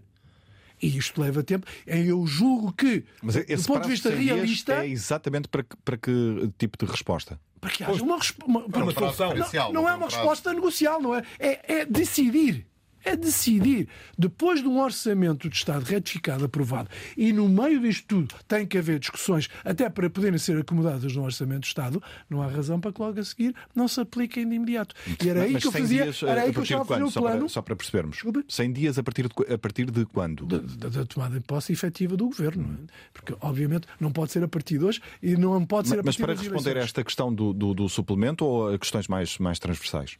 E 0.81 0.97
isto 0.97 1.22
leva 1.22 1.43
tempo. 1.43 1.68
Eu 1.85 2.26
julgo 2.26 2.73
que, 2.73 3.03
Mas 3.22 3.35
do 3.35 3.63
ponto 3.68 3.84
de 3.84 3.89
vista 3.89 4.09
realista. 4.09 4.84
É 4.84 4.88
exatamente 4.88 5.47
para 5.47 5.63
que, 5.63 5.77
para 5.85 5.95
que 5.95 6.51
tipo 6.57 6.84
de 6.84 6.91
resposta? 6.91 7.39
Para 7.59 7.69
que 7.69 7.84
haja 7.84 8.03
uma, 8.03 8.18
uma, 8.45 8.65
uma, 8.65 8.77
uma 8.77 8.91
solução. 8.91 9.35
Não, 9.35 9.73
não 9.73 9.89
é 9.89 9.93
uma 9.93 10.07
resposta 10.07 10.51
negocial, 10.51 10.99
não 10.99 11.13
é? 11.13 11.23
É, 11.38 11.73
é 11.81 11.85
decidir 11.85 12.65
é 13.03 13.15
decidir, 13.15 13.88
depois 14.18 14.61
de 14.61 14.68
um 14.68 14.80
orçamento 14.80 15.49
de 15.49 15.56
Estado 15.56 15.84
retificado, 15.84 16.45
aprovado, 16.45 16.90
e 17.18 17.32
no 17.34 17.48
meio 17.49 17.80
disto 17.82 18.06
tudo 18.07 18.36
tem 18.48 18.65
que 18.65 18.78
haver 18.78 18.99
discussões 18.99 19.49
até 19.64 19.90
para 19.90 20.10
poderem 20.10 20.38
ser 20.38 20.57
acomodadas 20.57 21.15
no 21.15 21.23
orçamento 21.23 21.61
de 21.61 21.68
Estado, 21.68 22.02
não 22.30 22.41
há 22.41 22.48
razão 22.48 22.80
para 22.80 22.91
que 22.91 23.02
logo 23.02 23.19
a 23.19 23.23
seguir 23.23 23.56
não 23.76 23.88
se 23.88 23.99
apliquem 24.02 24.48
de 24.48 24.56
imediato. 24.56 24.95
E 25.23 25.30
era 25.30 25.44
aí 25.44 25.53
Mas 25.53 25.61
que 25.64 25.68
eu 25.68 25.72
100 25.72 25.82
fazia, 25.82 26.03
dias, 26.03 26.23
era 26.23 26.41
a 26.41 26.44
aí 26.45 26.52
que 26.52 26.60
eu 26.60 26.64
estava 26.64 26.82
a 26.82 26.86
fazer 26.86 27.03
o 27.03 27.11
Só 27.11 27.22
para, 27.22 27.32
plano 27.32 27.49
só 27.49 27.61
para 27.61 27.76
percebermos. 27.76 28.15
Desculpa. 28.15 28.44
100 28.48 28.73
dias 28.73 28.98
a 28.98 29.03
partir 29.03 29.28
de, 29.28 29.53
a 29.53 29.57
partir 29.57 29.90
de 29.91 30.06
quando? 30.06 30.45
da, 30.45 30.57
da- 30.57 30.90
da 30.90 31.06
tomada 31.06 31.36
de 31.40 31.45
posse 31.45 31.72
efetiva 31.73 32.15
do 32.18 32.26
governo. 32.26 32.80
é? 32.84 32.91
Porque, 33.14 33.36
obviamente, 33.41 33.88
não 33.99 34.11
pode 34.11 34.32
ser 34.32 34.44
a 34.44 34.48
partir 34.48 34.78
de 34.78 34.86
hoje 34.86 35.02
e 35.22 35.36
não 35.36 35.65
pode 35.65 35.88
ser 35.88 35.95
a 35.99 36.03
Mas 36.03 36.15
partir 36.18 36.22
para 36.23 36.34
das 36.36 36.44
responder 36.44 36.78
a 36.80 36.84
esta 36.84 37.03
questão 37.03 37.34
do, 37.34 37.53
do, 37.53 37.73
do 37.73 37.90
suplemento 37.90 38.45
ou 38.45 38.73
a 38.73 38.78
questões 38.80 39.07
mais, 39.07 39.38
mais 39.38 39.60
transversais? 39.60 40.18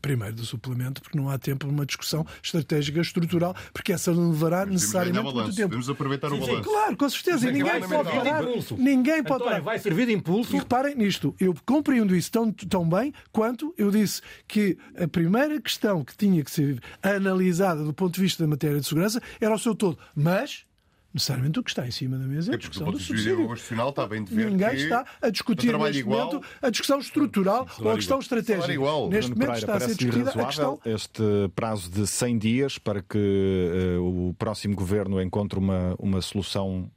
Primeiro 0.00 0.34
do 0.36 0.44
suplemento, 0.44 1.02
porque 1.02 1.16
não 1.18 1.28
há 1.28 1.38
tempo 1.38 1.66
para 1.66 1.68
uma 1.82 1.86
discussão 1.86 2.24
estratégica 2.42 3.00
estrutural, 3.00 3.54
porque 3.72 3.92
essa 3.92 4.12
não 4.12 4.30
levará 4.30 4.64
necessariamente 4.64 5.22
muito 5.22 5.54
tempo. 5.54 5.68
Devemos 5.68 5.90
aproveitar 5.90 6.32
o 6.32 6.38
balanço. 6.38 6.62
Claro, 6.62 6.96
com 6.96 7.08
certeza. 7.08 7.48
E 7.48 7.52
ninguém 7.52 7.80
pode 7.80 8.10
parar. 8.10 8.42
Ninguém 8.78 9.22
pode 9.22 9.42
António, 9.42 9.44
parar. 9.44 9.60
vai 9.60 9.78
servir 9.78 10.06
de 10.06 10.12
impulso. 10.12 10.54
E 10.54 10.58
reparem 10.58 10.94
nisto, 10.94 11.34
eu 11.40 11.54
compreendo 11.66 12.14
isso 12.14 12.30
tão, 12.30 12.50
tão 12.52 12.88
bem 12.88 13.12
quanto 13.30 13.74
eu 13.76 13.90
disse 13.90 14.22
que 14.46 14.78
a 14.96 15.08
primeira 15.08 15.60
questão 15.60 16.04
que 16.04 16.16
tinha 16.16 16.42
que 16.44 16.50
ser 16.50 16.80
analisada 17.02 17.82
do 17.84 17.92
ponto 17.92 18.14
de 18.14 18.20
vista 18.20 18.42
da 18.42 18.48
matéria 18.48 18.80
de 18.80 18.86
segurança 18.86 19.20
era 19.40 19.54
o 19.54 19.58
seu 19.58 19.74
todo. 19.74 19.98
Mas, 20.14 20.64
necessariamente, 21.12 21.60
o 21.60 21.62
que 21.62 21.70
está 21.70 21.86
em 21.86 21.90
cima 21.90 22.18
da 22.18 22.24
mesa 22.24 22.50
é 22.50 22.52
a 22.52 22.54
É 22.54 22.56
do 22.56 22.60
discussão 22.60 22.86
do 22.90 22.98
vista 22.98 23.14
subsídio. 23.14 23.46
constitucional, 23.46 23.90
está 23.90 24.06
bem 24.06 24.24
de 24.24 24.34
ver 24.34 24.50
Ninguém 24.50 24.74
está 24.74 25.04
a 25.20 25.30
discutir 25.30 25.76
neste 25.76 25.98
igual, 25.98 26.26
momento 26.26 26.46
a 26.60 26.70
discussão 26.70 26.98
estrutural 26.98 27.68
ou 27.80 27.90
a 27.90 27.94
questão 27.94 28.18
estratégica. 28.18 28.72
igual. 28.72 29.08
Neste 29.10 29.30
Bruno 29.30 29.46
momento 29.46 29.60
Pereira, 29.60 29.72
está 29.72 29.72
a 29.74 29.80
ser 29.80 29.96
parece 29.96 29.98
discutida 29.98 30.42
a 30.42 30.46
questão. 30.46 30.80
este 30.84 31.22
prazo 31.54 31.90
de 31.90 32.06
100 32.06 32.38
dias 32.38 32.78
para 32.78 33.02
que 33.02 33.18
eh, 33.18 33.98
o 33.98 34.34
próximo 34.38 34.74
governo 34.74 35.20
encontre 35.20 35.58
uma, 35.58 35.94
uma 35.98 36.20
solução 36.22 36.90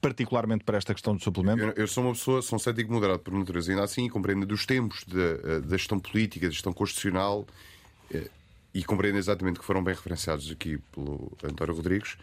particularmente 0.00 0.64
para 0.64 0.76
esta 0.76 0.92
questão 0.92 1.16
do 1.16 1.22
suplemento? 1.22 1.62
Eu, 1.62 1.72
eu 1.76 1.88
sou 1.88 2.04
uma 2.04 2.12
pessoa, 2.12 2.42
sou 2.42 2.56
um 2.56 2.58
cético 2.58 2.92
moderado 2.92 3.20
por 3.20 3.32
natureza, 3.32 3.72
ainda 3.72 3.84
assim 3.84 4.06
compreendo 4.08 4.44
dos 4.44 4.66
tempos 4.66 5.02
da, 5.04 5.20
eh, 5.22 5.60
da 5.60 5.76
gestão 5.76 5.98
política, 5.98 6.46
da 6.46 6.52
gestão 6.52 6.72
constitucional 6.74 7.46
eh, 8.12 8.28
e 8.74 8.84
compreendo 8.84 9.16
exatamente 9.16 9.58
que 9.58 9.64
foram 9.64 9.82
bem 9.82 9.94
referenciados 9.94 10.50
aqui 10.50 10.78
pelo 10.92 11.32
António 11.42 11.74
Rodrigues, 11.74 12.16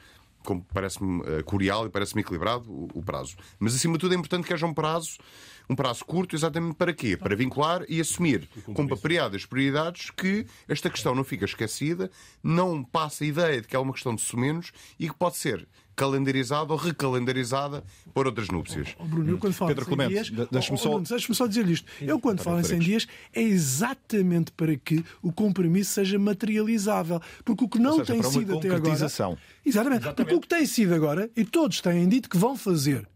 parece-me 0.73 1.21
eh, 1.25 1.43
curial 1.43 1.85
e 1.85 1.89
parece-me 1.89 2.21
equilibrado 2.21 2.69
o, 2.69 2.87
o 2.93 3.03
prazo. 3.03 3.35
Mas 3.59 3.75
acima 3.75 3.93
de 3.93 3.99
tudo 3.99 4.13
é 4.13 4.17
importante 4.17 4.45
que 4.45 4.53
haja 4.53 4.65
um 4.65 4.73
prazo, 4.73 5.17
um 5.69 5.75
prazo 5.75 6.03
curto, 6.05 6.35
exatamente 6.35 6.75
para 6.75 6.93
quê? 6.93 7.15
Para 7.15 7.35
vincular 7.35 7.83
e 7.87 8.01
assumir 8.01 8.49
com 8.73 8.87
papereado 8.87 9.35
as 9.35 9.45
prioridades 9.45 10.09
que 10.09 10.45
esta 10.67 10.89
questão 10.89 11.15
não 11.15 11.23
fica 11.23 11.45
esquecida, 11.45 12.09
não 12.43 12.83
passa 12.83 13.23
a 13.23 13.27
ideia 13.27 13.61
de 13.61 13.67
que 13.67 13.75
é 13.75 13.79
uma 13.79 13.93
questão 13.93 14.15
de 14.15 14.21
sumenos 14.21 14.71
e 14.99 15.07
que 15.07 15.15
pode 15.15 15.37
ser 15.37 15.67
calendarizada 16.01 16.73
ou 16.73 16.79
recalendarizada 16.79 17.83
por 18.11 18.25
outras 18.25 18.47
núpcias. 18.47 18.95
Oh, 18.97 19.05
Bruno, 19.05 19.29
eu 19.31 19.37
quando 19.37 19.53
falo 19.53 19.69
Pedro 19.69 19.83
em 19.83 19.87
100 19.87 19.95
Clemente, 19.95 20.31
dias, 20.33 20.47
deixa-me 20.49 20.75
oh, 20.79 20.81
só- 20.81 20.89
Bruno, 20.89 21.05
deixa-me 21.07 21.35
só 21.35 21.45
dizer 21.47 21.69
isto. 21.69 21.91
Eu 22.01 22.19
quando 22.19 22.41
falo 22.41 22.59
em 22.59 22.63
100 22.63 22.77
Rodrigues. 22.79 23.03
dias 23.05 23.17
é 23.33 23.41
exatamente 23.41 24.51
para 24.51 24.75
que 24.75 25.05
o 25.21 25.31
compromisso 25.31 25.91
seja 25.91 26.17
materializável, 26.17 27.21
porque 27.45 27.63
o 27.63 27.69
que 27.69 27.77
não 27.77 27.97
seja, 27.99 28.13
tem 28.13 28.23
sido 28.23 28.57
até 28.57 28.67
agora, 28.67 28.79
concretização. 28.81 29.37
exatamente, 29.63 30.11
porque 30.13 30.33
o 30.33 30.39
que 30.41 30.47
tem 30.47 30.65
sido 30.65 30.95
agora 30.95 31.29
e 31.37 31.45
todos 31.45 31.81
têm 31.81 32.09
dito 32.09 32.27
que 32.27 32.37
vão 32.37 32.57
fazer, 32.57 33.07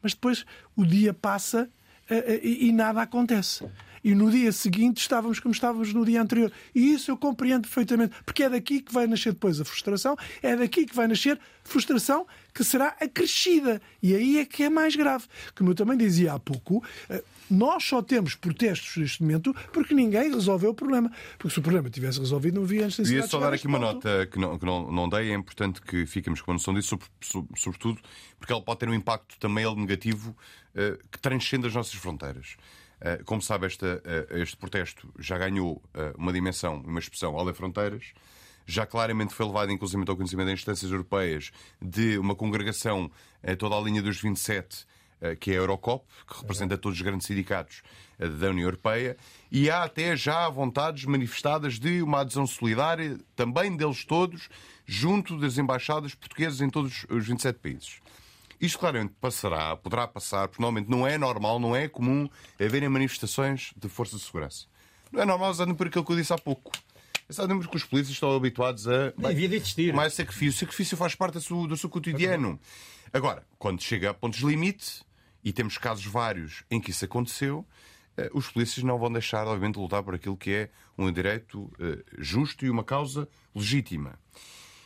mas 0.00 0.14
depois 0.14 0.44
o 0.76 0.86
dia 0.86 1.12
passa 1.12 1.68
eh, 2.08 2.34
eh, 2.34 2.40
e, 2.42 2.68
e 2.68 2.72
nada 2.72 3.02
acontece. 3.02 3.64
E 4.02 4.14
no 4.14 4.30
dia 4.30 4.50
seguinte 4.52 4.98
estávamos 4.98 5.40
como 5.40 5.52
estávamos 5.52 5.92
no 5.92 6.04
dia 6.04 6.22
anterior. 6.22 6.50
E 6.74 6.92
isso 6.94 7.10
eu 7.10 7.16
compreendo 7.16 7.62
perfeitamente, 7.62 8.14
porque 8.24 8.42
é 8.42 8.48
daqui 8.50 8.80
que 8.80 8.92
vai 8.92 9.06
nascer 9.06 9.32
depois 9.32 9.60
a 9.60 9.64
frustração, 9.64 10.16
é 10.42 10.56
daqui 10.56 10.86
que 10.86 10.94
vai 10.94 11.06
nascer 11.06 11.38
frustração 11.64 12.26
que 12.54 12.64
será 12.64 12.96
acrescida. 13.00 13.80
E 14.02 14.14
aí 14.14 14.38
é 14.38 14.44
que 14.46 14.62
é 14.64 14.70
mais 14.70 14.96
grave. 14.96 15.24
Como 15.56 15.70
eu 15.70 15.74
também 15.74 15.96
dizia 15.98 16.32
há 16.32 16.38
pouco, 16.38 16.82
eh, 17.08 17.22
nós 17.50 17.84
só 17.84 18.00
temos 18.02 18.34
protestos 18.34 18.96
neste 18.96 19.22
momento 19.22 19.54
porque 19.72 19.92
ninguém 19.94 20.32
resolveu 20.32 20.70
o 20.70 20.74
problema. 20.74 21.10
Porque 21.38 21.52
se 21.52 21.58
o 21.58 21.62
problema 21.62 21.90
tivesse 21.90 22.18
resolvido, 22.18 22.54
não 22.56 22.62
havia 22.62 22.86
antes 22.86 22.96
de 22.96 23.02
Queria 23.04 23.26
só 23.26 23.38
dar 23.38 23.52
aqui 23.52 23.66
uma 23.66 23.78
nota 23.78 24.26
que 24.30 24.38
não, 24.38 24.58
que 24.58 24.64
não, 24.64 24.90
não 24.90 25.08
dei, 25.08 25.30
é 25.30 25.34
importante 25.34 25.80
que 25.82 26.06
fiquemos 26.06 26.40
com 26.40 26.50
a 26.52 26.54
noção 26.54 26.72
disso, 26.74 26.88
sobre- 26.88 27.06
sobre- 27.20 27.60
sobretudo 27.60 28.00
porque 28.38 28.52
ela 28.52 28.62
pode 28.62 28.80
ter 28.80 28.88
um 28.88 28.94
impacto 28.94 29.36
também 29.38 29.64
ele, 29.64 29.76
negativo 29.76 30.34
eh, 30.74 30.98
que 31.12 31.18
transcende 31.18 31.66
as 31.66 31.74
nossas 31.74 31.94
fronteiras. 31.94 32.56
Eh, 33.00 33.22
como 33.24 33.40
sabe, 33.40 33.66
esta, 33.66 34.02
eh, 34.04 34.40
este 34.40 34.56
protesto 34.56 35.12
já 35.18 35.38
ganhou 35.38 35.82
eh, 35.94 36.12
uma 36.16 36.32
dimensão, 36.32 36.80
uma 36.80 36.98
expressão 36.98 37.38
além 37.38 37.54
fronteiras. 37.54 38.12
Já 38.66 38.86
claramente 38.86 39.34
foi 39.34 39.46
levado, 39.46 39.72
inclusive, 39.72 40.04
ao 40.06 40.16
conhecimento 40.16 40.46
das 40.46 40.60
instâncias 40.60 40.92
europeias 40.92 41.50
de 41.80 42.18
uma 42.18 42.34
congregação 42.34 43.10
toda 43.58 43.74
a 43.74 43.80
linha 43.80 44.02
dos 44.02 44.20
27 44.20 44.86
eh, 45.20 45.36
que 45.36 45.50
é 45.50 45.54
a 45.54 45.56
Eurocop, 45.58 46.04
que 46.26 46.40
representa 46.40 46.78
todos 46.78 46.98
os 46.98 47.04
grandes 47.04 47.26
sindicatos 47.26 47.82
da 48.18 48.48
União 48.48 48.66
Europeia, 48.66 49.16
e 49.50 49.70
há 49.70 49.84
até 49.84 50.16
já 50.16 50.48
vontades 50.48 51.04
manifestadas 51.04 51.78
de 51.78 52.02
uma 52.02 52.20
adesão 52.20 52.46
solidária, 52.46 53.18
também 53.36 53.76
deles 53.76 54.04
todos, 54.04 54.48
junto 54.86 55.38
das 55.38 55.58
embaixadas 55.58 56.14
portuguesas 56.14 56.60
em 56.60 56.70
todos 56.70 57.06
os 57.08 57.26
27 57.26 57.58
países. 57.58 58.00
Isto 58.60 58.78
claramente 58.78 59.14
passará, 59.20 59.74
poderá 59.76 60.06
passar, 60.06 60.48
porque 60.48 60.62
normalmente 60.62 60.90
não 60.90 61.06
é 61.06 61.16
normal, 61.16 61.58
não 61.58 61.74
é 61.74 61.88
comum 61.88 62.28
haverem 62.60 62.88
manifestações 62.88 63.72
de 63.76 63.88
forças 63.88 64.20
de 64.20 64.26
segurança. 64.26 64.66
Não 65.10 65.22
é 65.22 65.24
normal 65.24 65.50
exatamente 65.50 65.78
por 65.78 65.86
aquilo 65.86 66.04
que 66.04 66.12
eu 66.12 66.16
disse 66.16 66.32
há 66.32 66.38
pouco. 66.38 66.70
Exatamente 67.28 67.62
porque 67.62 67.76
os 67.76 67.84
polícias 67.84 68.14
estão 68.14 68.34
habituados 68.34 68.86
a. 68.86 69.12
Nem 69.16 69.28
devia 69.28 69.48
de 69.48 69.56
existir. 69.56 69.94
Mais 69.94 70.12
sacrifício. 70.14 70.56
O 70.56 70.60
sacrifício 70.60 70.96
faz 70.96 71.14
parte 71.14 71.34
do 71.34 71.40
seu, 71.40 71.66
do 71.66 71.76
seu 71.76 71.88
cotidiano. 71.88 72.60
Agora, 73.12 73.46
quando 73.58 73.82
chega 73.82 74.10
a 74.10 74.14
pontos 74.14 74.40
de 74.40 74.46
limite, 74.46 75.02
e 75.44 75.52
temos 75.52 75.78
casos 75.78 76.04
vários 76.04 76.64
em 76.70 76.80
que 76.80 76.90
isso 76.90 77.04
aconteceu, 77.04 77.66
eh, 78.16 78.30
os 78.34 78.48
polícias 78.48 78.84
não 78.84 78.98
vão 78.98 79.10
deixar, 79.10 79.46
obviamente, 79.46 79.74
de 79.74 79.80
lutar 79.80 80.02
por 80.02 80.14
aquilo 80.14 80.36
que 80.36 80.50
é 80.50 80.70
um 80.98 81.10
direito 81.10 81.70
eh, 81.78 82.04
justo 82.18 82.64
e 82.64 82.70
uma 82.70 82.84
causa 82.84 83.28
legítima. 83.54 84.18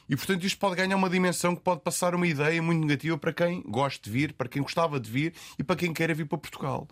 E, 0.08 0.16
portanto, 0.16 0.44
isto 0.44 0.58
pode 0.58 0.76
ganhar 0.76 0.96
uma 0.96 1.08
dimensão 1.08 1.56
que 1.56 1.62
pode 1.62 1.80
passar 1.80 2.14
uma 2.14 2.26
ideia 2.26 2.60
muito 2.60 2.80
negativa 2.80 3.16
para 3.16 3.32
quem 3.32 3.62
gosta 3.62 4.02
de 4.02 4.10
vir, 4.10 4.32
para 4.34 4.48
quem 4.48 4.62
gostava 4.62 5.00
de 5.00 5.10
vir 5.10 5.34
e 5.58 5.64
para 5.64 5.76
quem 5.76 5.92
quer 5.92 6.14
vir 6.14 6.26
para 6.26 6.38
Portugal. 6.38 6.86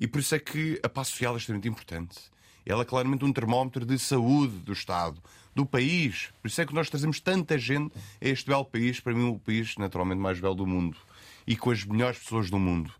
E 0.00 0.06
por 0.06 0.20
isso 0.20 0.34
é 0.34 0.38
que 0.38 0.80
a 0.82 0.88
paz 0.88 1.08
social 1.08 1.34
é 1.34 1.38
extremamente 1.38 1.68
importante. 1.68 2.18
Ela 2.64 2.82
é 2.82 2.84
claramente 2.84 3.24
um 3.24 3.32
termómetro 3.32 3.86
de 3.86 3.96
saúde 3.98 4.58
do 4.58 4.72
Estado, 4.72 5.22
do 5.54 5.64
país. 5.64 6.30
Por 6.42 6.48
isso 6.48 6.60
é 6.60 6.66
que 6.66 6.74
nós 6.74 6.90
trazemos 6.90 7.20
tanta 7.20 7.56
gente 7.56 7.94
a 8.20 8.28
este 8.28 8.46
belo 8.46 8.64
país, 8.64 8.98
para 8.98 9.14
mim, 9.14 9.28
o 9.28 9.38
país 9.38 9.76
naturalmente 9.76 10.18
mais 10.18 10.40
belo 10.40 10.56
do 10.56 10.66
mundo. 10.66 10.96
E 11.46 11.56
com 11.56 11.70
as 11.70 11.84
melhores 11.84 12.18
pessoas 12.18 12.50
do 12.50 12.58
mundo. 12.58 12.92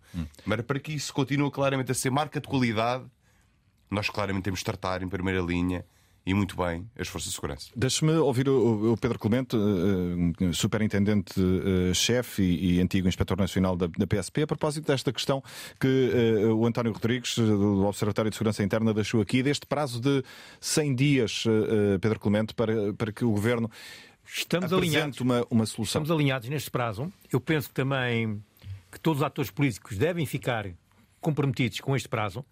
Mas 0.44 0.60
para 0.62 0.78
que 0.78 0.93
isso 0.93 1.12
continue 1.12 1.51
claramente 1.51 1.90
a 1.90 1.94
ser 1.94 2.10
marca 2.10 2.40
de 2.40 2.47
qualidade, 2.47 3.05
nós 3.90 4.09
claramente 4.09 4.44
temos 4.44 4.60
de 4.60 4.64
tratar 4.64 5.02
em 5.02 5.09
primeira 5.09 5.40
linha 5.40 5.84
e 6.27 6.35
muito 6.35 6.57
bem 6.57 6.85
as 6.98 7.07
forças 7.07 7.31
de 7.31 7.36
segurança. 7.36 7.70
Deixe-me 7.77 8.12
ouvir 8.15 8.48
o, 8.48 8.93
o 8.93 8.97
Pedro 8.97 9.16
Clemente, 9.16 9.57
eh, 9.57 10.44
eh, 10.47 10.53
superintendente-chefe 10.53 12.43
e, 12.43 12.74
e 12.74 12.81
antigo 12.81 13.07
inspetor 13.07 13.39
nacional 13.39 13.77
da, 13.77 13.86
da 13.86 14.07
PSP, 14.09 14.43
a 14.43 14.47
propósito 14.47 14.86
desta 14.89 15.12
questão 15.12 15.40
que 15.81 16.11
eh, 16.12 16.47
o 16.47 16.66
António 16.66 16.93
Rodrigues, 16.93 17.39
eh, 17.39 17.43
do 17.43 17.86
Observatório 17.86 18.28
de 18.31 18.36
Segurança 18.36 18.65
Interna, 18.65 18.93
deixou 18.93 19.20
aqui, 19.20 19.40
deste 19.40 19.66
prazo 19.66 20.01
de 20.01 20.24
100 20.61 20.94
dias, 20.97 21.44
eh, 21.47 21.94
eh, 21.94 21.98
Pedro 21.98 22.19
Clemente, 22.19 22.55
para, 22.55 22.93
para 22.94 23.12
que 23.12 23.24
o 23.24 23.31
governo 23.31 23.70
Estamos 24.24 24.73
apresente 24.73 24.97
alinhados. 24.97 25.20
uma, 25.20 25.47
uma 25.48 25.66
solução. 25.66 26.03
Estamos 26.03 26.11
alinhados 26.11 26.48
neste 26.48 26.73
prazo. 26.73 27.12
Eu 27.32 27.40
penso 27.40 27.70
também 27.70 28.43
que 28.90 28.98
todos 28.98 29.20
os 29.20 29.24
atores 29.24 29.53
políticos 29.53 29.97
devem 29.97 30.27
ficar 30.27 30.69
comprometidos 31.20 31.81
com 31.81 31.94
este 31.94 32.09
prazo, 32.09 32.44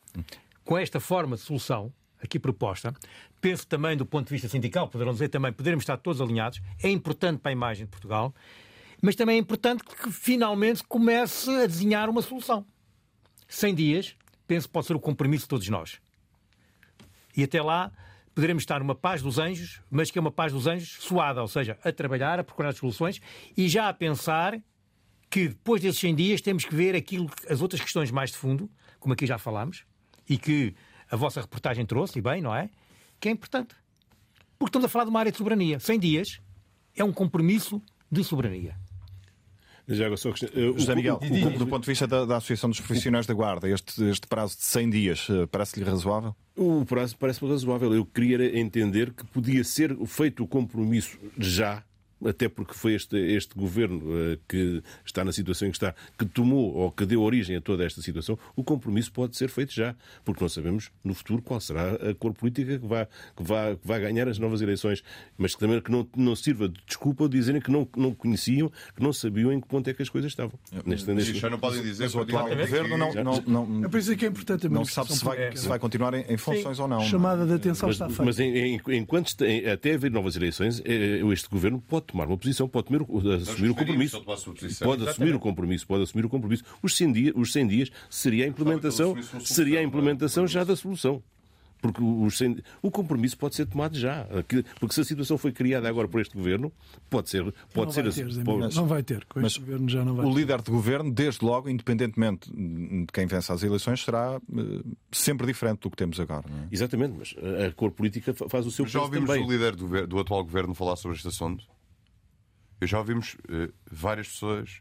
com 0.65 0.79
esta 0.79 1.01
forma 1.01 1.35
de 1.35 1.43
solução 1.43 1.93
aqui 2.25 2.39
proposta. 2.39 2.95
Penso 3.41 3.67
também 3.67 3.97
do 3.97 4.07
ponto 4.07 4.27
de 4.27 4.33
vista 4.33 4.49
sindical, 4.49 4.89
poderão 4.89 5.13
dizer 5.13 5.29
também, 5.29 5.53
poderemos 5.53 5.83
estar 5.83 5.97
todos 5.97 6.21
alinhados. 6.21 6.61
É 6.83 6.89
importante 6.89 7.41
para 7.41 7.51
a 7.51 7.53
imagem 7.53 7.85
de 7.85 7.91
Portugal, 7.91 8.35
mas 9.03 9.15
também 9.15 9.37
é 9.37 9.39
importante 9.39 9.85
que 9.85 10.11
finalmente 10.11 10.83
comece 10.85 11.51
a 11.51 11.67
desenhar 11.67 12.09
uma 12.09 12.23
solução. 12.23 12.67
100 13.49 13.75
dias, 13.75 14.17
penso 14.47 14.67
que 14.67 14.73
pode 14.73 14.87
ser 14.87 14.97
o 14.97 15.01
compromisso 15.01 15.45
de 15.45 15.49
todos 15.49 15.69
nós. 15.69 16.01
E 17.37 17.45
até 17.45 17.63
lá 17.63 17.93
poderemos 18.35 18.63
estar 18.63 18.81
numa 18.81 18.95
paz 18.95 19.23
dos 19.23 19.39
anjos, 19.39 19.81
mas 19.91 20.11
que 20.11 20.19
é 20.19 20.21
uma 20.21 20.31
paz 20.31 20.53
dos 20.53 20.67
anjos 20.67 20.97
suada, 21.01 21.41
ou 21.41 21.49
seja, 21.49 21.79
a 21.85 21.93
trabalhar, 21.93 22.41
a 22.41 22.45
procurar 22.45 22.73
soluções 22.73 23.21
e 23.57 23.69
já 23.69 23.89
a 23.89 23.95
pensar 23.95 24.61
que 25.31 25.49
depois 25.49 25.81
desses 25.81 26.01
100 26.01 26.15
dias 26.15 26.41
temos 26.41 26.65
que 26.65 26.75
ver 26.75 26.95
aquilo, 26.95 27.31
as 27.49 27.61
outras 27.61 27.81
questões 27.81 28.11
mais 28.11 28.31
de 28.31 28.37
fundo, 28.37 28.71
como 28.99 29.15
aqui 29.15 29.27
já 29.27 29.39
falámos, 29.39 29.85
e 30.29 30.39
que 30.39 30.75
a 31.11 31.17
vossa 31.17 31.41
reportagem 31.41 31.85
trouxe, 31.87 32.19
e 32.19 32.23
bem, 32.23 32.41
não 32.41 32.55
é? 32.55 32.71
Que 33.21 33.29
é 33.29 33.33
importante. 33.33 33.75
Porque 34.59 34.71
estamos 34.71 34.87
a 34.87 34.89
falar 34.89 35.05
de 35.05 35.11
uma 35.11 35.21
área 35.21 35.33
de 35.33 35.39
soberania. 35.39 35.79
100 35.79 35.99
dias 35.99 36.41
é 36.97 37.05
um 37.05 37.13
compromisso 37.13 37.83
de 38.11 38.23
soberania. 38.23 38.77
Já 39.87 40.07
agora 40.07 40.17
só 40.17 40.31
uh, 40.31 40.79
José 40.79 40.95
Miguel, 40.95 41.21
o, 41.21 41.59
do 41.59 41.67
ponto 41.67 41.83
de 41.83 41.91
vista 41.91 42.07
da, 42.07 42.25
da 42.25 42.37
Associação 42.39 42.71
dos 42.71 42.81
Profissionais 42.81 43.27
da 43.27 43.35
Guarda, 43.35 43.69
este, 43.69 44.03
este 44.05 44.27
prazo 44.27 44.57
de 44.57 44.65
100 44.65 44.91
dias 44.91 45.29
uh, 45.29 45.47
parece-lhe 45.49 45.85
razoável? 45.85 46.35
O 46.57 46.87
prazo 46.87 47.17
parece-me 47.19 47.51
razoável. 47.51 47.93
Eu 47.93 48.07
queria 48.07 48.59
entender 48.59 49.13
que 49.13 49.27
podia 49.27 49.63
ser 49.63 49.95
feito 50.07 50.43
o 50.43 50.49
compromisso 50.49 51.19
já 51.37 51.85
até 52.25 52.49
porque 52.49 52.75
foi 52.75 52.95
este, 52.95 53.17
este 53.17 53.55
governo 53.55 53.99
uh, 53.99 54.39
que 54.49 54.83
está 55.05 55.25
na 55.25 55.33
situação 55.33 55.69
em 55.69 55.71
que 55.71 55.77
está, 55.77 55.95
que 56.19 56.25
tomou 56.25 56.75
ou 56.75 56.91
que 56.91 57.05
deu 57.05 57.23
origem 57.23 57.57
a 57.57 57.61
toda 57.61 57.85
esta 57.85 58.01
situação, 58.03 58.39
o 58.57 58.65
compromisso 58.65 59.13
pode 59.13 59.37
ser 59.37 59.49
feito 59.49 59.73
já, 59.73 59.95
porque 60.25 60.43
não 60.43 60.49
sabemos 60.49 60.91
no 61.03 61.15
futuro 61.15 61.43
qual 61.43 61.61
será 61.61 61.95
a 61.95 62.15
cor 62.15 62.33
política 62.33 62.79
que 62.79 62.87
vai, 62.87 63.07
que 63.37 63.43
vai, 63.43 63.77
que 63.77 63.87
vai 63.87 64.01
ganhar 64.01 64.29
as 64.29 64.39
novas 64.39 64.61
eleições, 64.61 65.03
mas 65.37 65.55
que 65.55 65.61
também 65.61 65.81
que 65.81 65.91
não, 65.91 66.07
não 66.17 66.35
sirva 66.37 66.69
de 66.69 66.81
desculpa 66.87 67.29
dizerem 67.29 67.61
que 67.61 67.71
não, 67.71 67.89
não 67.97 68.15
conheciam, 68.15 68.71
que 68.95 69.03
não 69.03 69.13
sabiam 69.13 69.53
em 69.53 69.61
que 69.61 69.69
ponto 69.69 69.89
é 69.89 69.95
que 69.95 70.03
as 70.03 70.09
coisas 70.09 70.31
estavam. 70.31 70.59
Neste, 70.85 71.13
neste... 71.13 71.39
Já 71.39 71.51
não 71.51 71.59
podem 71.59 71.83
dizer 71.83 72.11
que 72.11 72.17
o 72.17 72.21
atual 72.21 72.49
governo 72.49 72.97
não, 72.97 73.13
não, 73.15 73.67
não, 73.67 73.85
É 73.85 73.89
por 73.89 73.99
isso 73.99 74.17
que 74.17 74.25
é 74.25 74.29
importante 74.29 74.69
não 74.69 74.85
sabe 74.85 75.13
se 75.13 75.25
vai, 75.25 75.57
se 75.57 75.69
vai 75.69 75.79
continuar 75.79 76.15
em, 76.15 76.25
em 76.29 76.37
funções 76.37 76.77
Sim. 76.77 76.83
ou 76.83 76.89
não. 76.89 77.01
Chamada 77.01 77.47
de 77.47 77.55
atenção 77.55 77.89
mas, 77.89 77.97
está 77.97 78.07
feita. 78.07 78.25
Mas 78.25 78.39
em, 78.39 78.57
em, 78.57 78.81
enquanto 78.93 79.35
até 79.73 79.95
haver 79.95 80.11
novas 80.11 80.37
eleições, 80.37 80.81
eh, 80.85 81.21
este 81.33 81.49
governo 81.49 81.81
pode 81.81 82.07
tomar 82.15 82.29
uma 82.29 82.39
posição, 82.39 82.69
pode 82.69 82.87
assumir, 82.87 83.43
assumir 83.43 83.71
o 83.71 83.75
compromisso. 83.75 84.23
Pode 84.85 85.09
assumir 85.09 85.35
o 85.35 85.41
compromisso, 85.41 85.87
pode 85.87 86.03
assumir 86.05 86.25
o 86.25 86.29
compromisso. 86.29 86.65
Os 86.81 86.97
100 86.97 87.13
dias, 87.13 87.35
os 87.37 87.53
100 87.53 87.67
dias 87.67 87.91
seria 88.09 88.45
a 88.45 88.49
implementação, 88.49 89.17
seria 89.41 89.81
a 89.81 89.83
implementação 89.83 90.47
já 90.47 90.63
da 90.63 90.77
solução. 90.77 91.23
Porque 91.85 92.03
os, 92.03 92.41
o 92.81 92.91
compromisso 92.91 93.37
pode 93.37 93.55
ser 93.55 93.67
tomado 93.67 93.99
já. 93.99 94.27
Porque 94.81 94.95
se 94.95 95.03
a 95.03 95.05
situação 95.05 95.37
foi 95.37 95.53
criada 95.53 95.87
agora 95.87 96.09
por 96.09 96.19
este 96.19 96.35
governo, 96.35 96.73
pode 97.11 97.29
ser. 97.29 97.43
Pode 97.75 97.89
não, 97.89 97.91
ser 97.93 98.03
vai 98.05 98.33
ter, 98.33 98.45
pode... 98.45 98.75
não 98.75 98.87
vai 98.87 99.03
ter. 99.03 99.25
Com 99.27 99.41
este 99.43 99.61
governo 99.61 99.87
já 99.91 100.03
não 100.03 100.15
vai 100.15 100.25
o 100.25 100.31
ter. 100.31 100.39
líder 100.39 100.63
de 100.63 100.71
governo, 100.71 101.13
desde 101.13 101.45
logo, 101.45 101.69
independentemente 101.69 102.51
de 102.51 103.07
quem 103.13 103.27
vence 103.27 103.53
as 103.53 103.63
eleições, 103.63 104.03
será 104.03 104.39
uh, 104.39 104.97
sempre 105.13 105.47
diferente 105.47 105.81
do 105.81 105.91
que 105.91 105.97
temos 105.97 106.19
agora. 106.19 106.47
É? 106.49 106.69
Exatamente, 106.75 107.17
mas 107.19 107.35
a 107.67 107.71
cor 107.73 107.91
política 107.91 108.33
faz 108.33 108.65
o 108.65 108.71
seu 108.71 108.87
mas 108.87 108.93
Já 108.93 109.03
ouvimos 109.03 109.29
também. 109.29 109.45
o 109.45 109.51
líder 109.51 109.77
do, 109.77 110.07
do 110.07 110.19
atual 110.19 110.43
governo 110.43 110.73
falar 110.73 110.97
sobre 110.97 111.19
este 111.19 111.29
assunto? 111.29 111.67
Eu 112.81 112.87
já 112.87 112.99
ouvimos 112.99 113.35
uh, 113.35 113.73
várias 113.91 114.29
pessoas, 114.29 114.81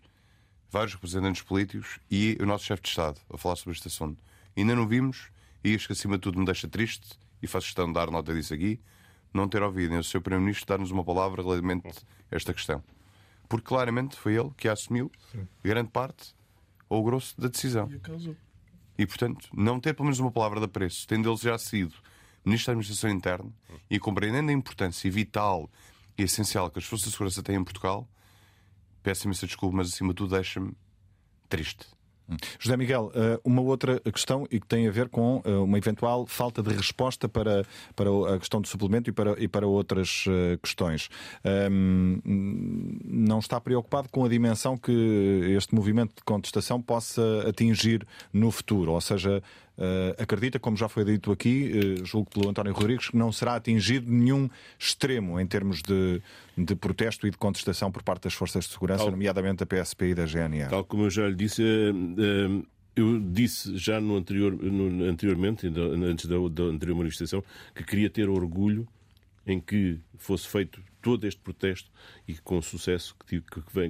vários 0.69 0.93
representantes 0.93 1.41
políticos 1.41 1.99
e 2.09 2.37
o 2.39 2.45
nosso 2.45 2.65
chefe 2.65 2.83
de 2.83 2.89
Estado 2.89 3.19
a 3.29 3.37
falar 3.37 3.55
sobre 3.55 3.73
este 3.73 3.87
assunto. 3.87 4.21
Ainda 4.55 4.75
não 4.75 4.87
vimos, 4.87 5.29
e 5.63 5.73
isto 5.73 5.87
que 5.87 5.93
acima 5.93 6.15
de 6.15 6.21
tudo 6.21 6.39
me 6.39 6.45
deixa 6.45 6.67
triste, 6.67 7.17
e 7.41 7.47
faço 7.47 7.67
questão 7.67 7.87
de 7.87 7.93
dar 7.93 8.09
nota 8.09 8.33
disso 8.33 8.53
aqui, 8.53 8.79
não 9.33 9.47
ter 9.47 9.61
ouvido 9.61 9.89
nem 9.91 9.99
o 9.99 10.03
Sr. 10.03 10.21
Primeiro-Ministro 10.21 10.67
dar-nos 10.67 10.91
uma 10.91 11.03
palavra 11.03 11.41
relativamente 11.41 11.87
a 12.31 12.35
esta 12.35 12.53
questão. 12.53 12.83
Porque 13.49 13.65
claramente 13.65 14.15
foi 14.15 14.35
ele 14.35 14.51
que 14.55 14.67
assumiu 14.67 15.11
Sim. 15.31 15.47
grande 15.63 15.89
parte 15.89 16.33
ou 16.87 17.01
o 17.01 17.03
grosso 17.03 17.39
da 17.39 17.47
decisão. 17.47 17.87
E, 18.97 19.05
portanto, 19.05 19.49
não 19.53 19.79
ter 19.79 19.93
pelo 19.93 20.05
menos 20.05 20.19
uma 20.19 20.31
palavra 20.31 20.59
de 20.59 20.65
apreço, 20.65 21.07
tendo 21.07 21.29
ele 21.29 21.37
já 21.37 21.57
sido 21.57 21.95
Ministro 22.45 22.67
da 22.67 22.71
Administração 22.73 23.09
Interna 23.09 23.51
e 23.89 23.99
compreendendo 23.99 24.49
a 24.49 24.53
importância 24.53 25.09
vital 25.09 25.69
e 25.69 25.92
essencial 26.17 26.69
que 26.69 26.79
as 26.79 26.85
forças 26.85 27.07
de 27.07 27.11
segurança 27.11 27.43
têm 27.43 27.55
em 27.55 27.63
Portugal, 27.63 28.07
peço 29.01 29.25
imensa 29.25 29.45
desculpa, 29.45 29.77
mas 29.77 29.89
acima 29.89 30.09
de 30.09 30.15
tudo 30.15 30.35
deixa-me 30.35 30.73
triste. 31.49 31.85
Hum. 32.29 32.37
José 32.57 32.77
Miguel, 32.77 33.11
eh, 33.13 33.39
uma 33.43 33.61
outra 33.61 33.99
questão 33.99 34.47
e 34.49 34.59
que 34.59 34.65
tem 34.65 34.87
a 34.87 34.91
ver 34.91 35.09
com 35.09 35.41
eh, 35.43 35.51
uma 35.55 35.77
eventual 35.77 36.25
falta 36.25 36.63
de 36.63 36.73
resposta 36.73 37.27
para, 37.27 37.65
para 37.95 38.09
a 38.35 38.39
questão 38.39 38.61
do 38.61 38.67
suplemento 38.67 39.09
e 39.09 39.13
para, 39.13 39.43
e 39.43 39.47
para 39.47 39.67
outras 39.67 40.23
eh, 40.27 40.57
questões. 40.61 41.09
Um, 41.69 42.21
não 43.03 43.39
está 43.39 43.59
preocupado 43.59 44.07
com 44.09 44.23
a 44.23 44.29
dimensão 44.29 44.77
que 44.77 45.53
este 45.57 45.75
movimento 45.75 46.15
de 46.15 46.23
contestação 46.23 46.81
possa 46.81 47.45
atingir 47.47 48.07
no 48.31 48.51
futuro? 48.51 48.93
Ou 48.93 49.01
seja, 49.01 49.43
Uh, 49.75 50.21
acredita, 50.21 50.59
como 50.59 50.77
já 50.77 50.87
foi 50.87 51.03
dito 51.03 51.31
aqui, 51.31 51.97
uh, 51.99 52.05
julgo 52.05 52.29
pelo 52.29 52.49
António 52.49 52.73
Rodrigues, 52.73 53.09
que 53.09 53.17
não 53.17 53.31
será 53.31 53.55
atingido 53.55 54.11
nenhum 54.11 54.47
extremo 54.77 55.39
em 55.39 55.47
termos 55.47 55.81
de, 55.81 56.21
de 56.55 56.75
protesto 56.75 57.25
e 57.25 57.31
de 57.31 57.37
contestação 57.37 57.91
por 57.91 58.03
parte 58.03 58.23
das 58.23 58.33
forças 58.35 58.65
de 58.65 58.71
segurança, 58.71 59.03
tal, 59.03 59.11
nomeadamente 59.11 59.65
da 59.65 59.65
PSP 59.65 60.09
e 60.09 60.15
da 60.15 60.25
GNR. 60.25 60.69
Tal 60.69 60.83
como 60.83 61.05
eu 61.05 61.09
já 61.09 61.27
lhe 61.27 61.35
disse, 61.35 61.63
uh, 61.63 62.65
eu 62.95 63.19
disse 63.19 63.75
já 63.75 63.99
no 63.99 64.15
anterior, 64.15 64.53
no, 64.53 65.05
anteriormente, 65.05 65.67
antes 65.67 66.27
da, 66.27 66.35
da 66.49 66.63
anterior 66.63 66.95
manifestação, 66.95 67.43
que 67.73 67.83
queria 67.83 68.11
ter 68.11 68.29
orgulho 68.29 68.87
em 69.45 69.59
que 69.59 69.99
fosse 70.17 70.47
feito 70.47 70.79
todo 71.03 71.27
este 71.27 71.39
protesto 71.39 71.91
e 72.25 72.33
com 72.35 72.57
o 72.57 72.63
sucesso 72.63 73.13
que, 73.27 73.43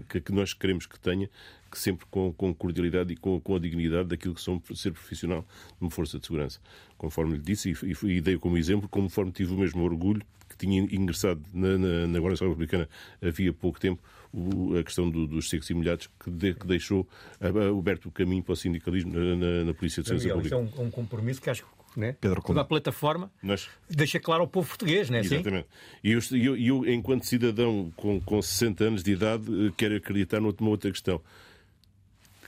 que, 0.09 0.19
que, 0.19 0.31
nós 0.31 0.53
queremos 0.53 0.87
que 0.87 0.99
tenha, 0.99 1.29
que 1.71 1.79
sempre 1.79 2.07
com, 2.09 2.33
com 2.33 2.53
cordialidade 2.53 3.13
e 3.13 3.15
com, 3.15 3.39
com, 3.39 3.55
a 3.55 3.59
dignidade 3.59 4.09
daquilo 4.09 4.33
que 4.33 4.41
são 4.41 4.61
ser 4.75 4.91
profissional 4.91 5.45
numa 5.79 5.91
força 5.91 6.19
de 6.19 6.25
segurança. 6.25 6.59
Conforme 6.97 7.37
lhe 7.37 7.41
disse, 7.43 7.71
e, 7.71 8.07
e, 8.07 8.17
e 8.17 8.21
dei 8.21 8.37
como 8.37 8.57
exemplo, 8.57 8.89
conforme 8.89 9.31
tive 9.31 9.53
o 9.53 9.57
mesmo 9.57 9.83
orgulho 9.83 10.25
que 10.49 10.57
tinha 10.57 10.81
ingressado 10.81 11.41
na, 11.53 11.77
na, 11.77 12.07
na 12.07 12.19
Guarda 12.19 12.45
Republicana 12.45 12.89
havia 13.21 13.53
pouco 13.53 13.79
tempo, 13.79 14.01
o, 14.33 14.75
a 14.77 14.83
questão 14.83 15.09
do, 15.09 15.27
dos 15.27 15.49
secos 15.49 15.69
e 15.69 15.73
molhados, 15.75 16.09
que, 16.19 16.31
de, 16.31 16.55
que 16.55 16.65
deixou 16.65 17.07
aberto 17.39 18.07
o 18.07 18.11
caminho 18.11 18.41
para 18.41 18.53
o 18.53 18.55
sindicalismo 18.55 19.13
na, 19.13 19.35
na, 19.35 19.63
na 19.65 19.73
Polícia 19.73 20.01
de 20.01 20.09
Segurança 20.09 20.33
Pública. 20.33 20.55
É 20.55 20.81
um, 20.81 20.87
um 20.87 20.91
compromisso 20.91 21.39
que 21.39 21.49
acho 21.51 21.63
que 21.63 21.82
né? 21.95 22.15
Pedro 22.19 22.41
Toda 22.41 22.61
a 22.61 22.65
plataforma 22.65 23.31
Nós... 23.41 23.69
deixa 23.89 24.19
claro 24.19 24.41
ao 24.41 24.47
povo 24.47 24.67
português, 24.67 25.09
não 25.09 25.17
é 25.17 25.21
assim? 25.21 25.35
Exatamente. 25.35 25.67
E 26.03 26.11
eu, 26.11 26.19
eu, 26.31 26.57
eu, 26.57 26.93
enquanto 26.93 27.25
cidadão 27.25 27.91
com, 27.95 28.19
com 28.21 28.41
60 28.41 28.83
anos 28.83 29.03
de 29.03 29.11
idade, 29.11 29.45
eh, 29.67 29.71
quero 29.77 29.95
acreditar 29.95 30.39
numa 30.39 30.69
outra 30.69 30.91
questão. 30.91 31.21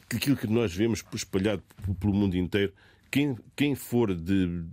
Que 0.10 0.18
aquilo 0.18 0.38
que 0.38 0.48
nós 0.48 0.74
vemos 0.74 1.04
espalhado 1.14 1.64
pelo 2.00 2.14
mundo 2.14 2.36
inteiro, 2.38 2.74
quem, 3.10 3.36
quem 3.56 3.76
for 3.76 4.14
de, 4.14 4.64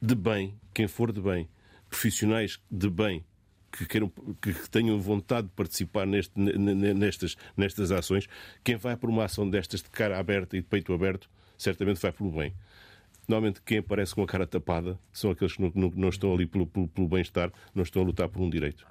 de 0.00 0.14
bem, 0.14 0.54
quem 0.74 0.86
for 0.86 1.12
de 1.12 1.20
bem, 1.20 1.48
profissionais 1.88 2.60
de 2.70 2.88
bem, 2.88 3.24
que, 3.72 3.86
queiram, 3.86 4.12
que 4.40 4.52
tenham 4.70 5.00
vontade 5.00 5.48
de 5.48 5.54
participar 5.54 6.06
neste, 6.06 6.38
nestas, 6.38 7.36
nestas 7.56 7.90
ações, 7.90 8.28
quem 8.62 8.76
vai 8.76 8.96
por 8.96 9.08
uma 9.08 9.24
ação 9.24 9.48
destas 9.48 9.82
de 9.82 9.88
cara 9.88 10.18
aberta 10.18 10.56
e 10.56 10.60
de 10.60 10.66
peito 10.66 10.92
aberto, 10.92 11.28
certamente 11.56 12.00
vai 12.00 12.12
pelo 12.12 12.30
bem. 12.30 12.54
Normalmente, 13.28 13.62
quem 13.62 13.78
aparece 13.78 14.14
com 14.14 14.22
a 14.22 14.26
cara 14.26 14.46
tapada 14.46 14.98
são 15.12 15.30
aqueles 15.30 15.54
que 15.54 15.62
não, 15.62 15.72
não, 15.74 15.92
não 15.94 16.08
estão 16.08 16.34
ali 16.34 16.46
pelo, 16.46 16.66
pelo, 16.66 16.88
pelo 16.88 17.08
bem-estar, 17.08 17.52
não 17.74 17.82
estão 17.82 18.02
a 18.02 18.04
lutar 18.04 18.28
por 18.28 18.42
um 18.42 18.50
direito. 18.50 18.86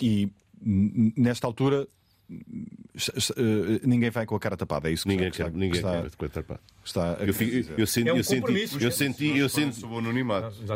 E 0.00 0.28
nesta 1.16 1.46
altura 1.46 1.86
ninguém 3.84 4.10
vai 4.10 4.24
com 4.24 4.34
a 4.34 4.40
cara 4.40 4.56
tapada, 4.56 4.88
é 4.88 4.92
isso 4.92 5.04
que 5.04 5.10
ninguém 5.10 5.28
está, 5.28 5.44
quer, 5.44 5.52
ninguém 5.52 5.76
está, 5.76 6.02
quer 6.02 6.10
com 6.16 6.24
a 6.24 6.28
tapada. 6.28 6.60
Está 6.84 7.16
eu, 7.20 7.26
eu, 7.76 7.86
senti, 7.86 8.08
é 8.08 8.12
um 8.12 8.16
eu 8.16 8.24
senti, 8.24 8.52
eu 8.82 8.90
senti, 8.90 9.38
eu 9.38 9.48
senti, 9.48 9.82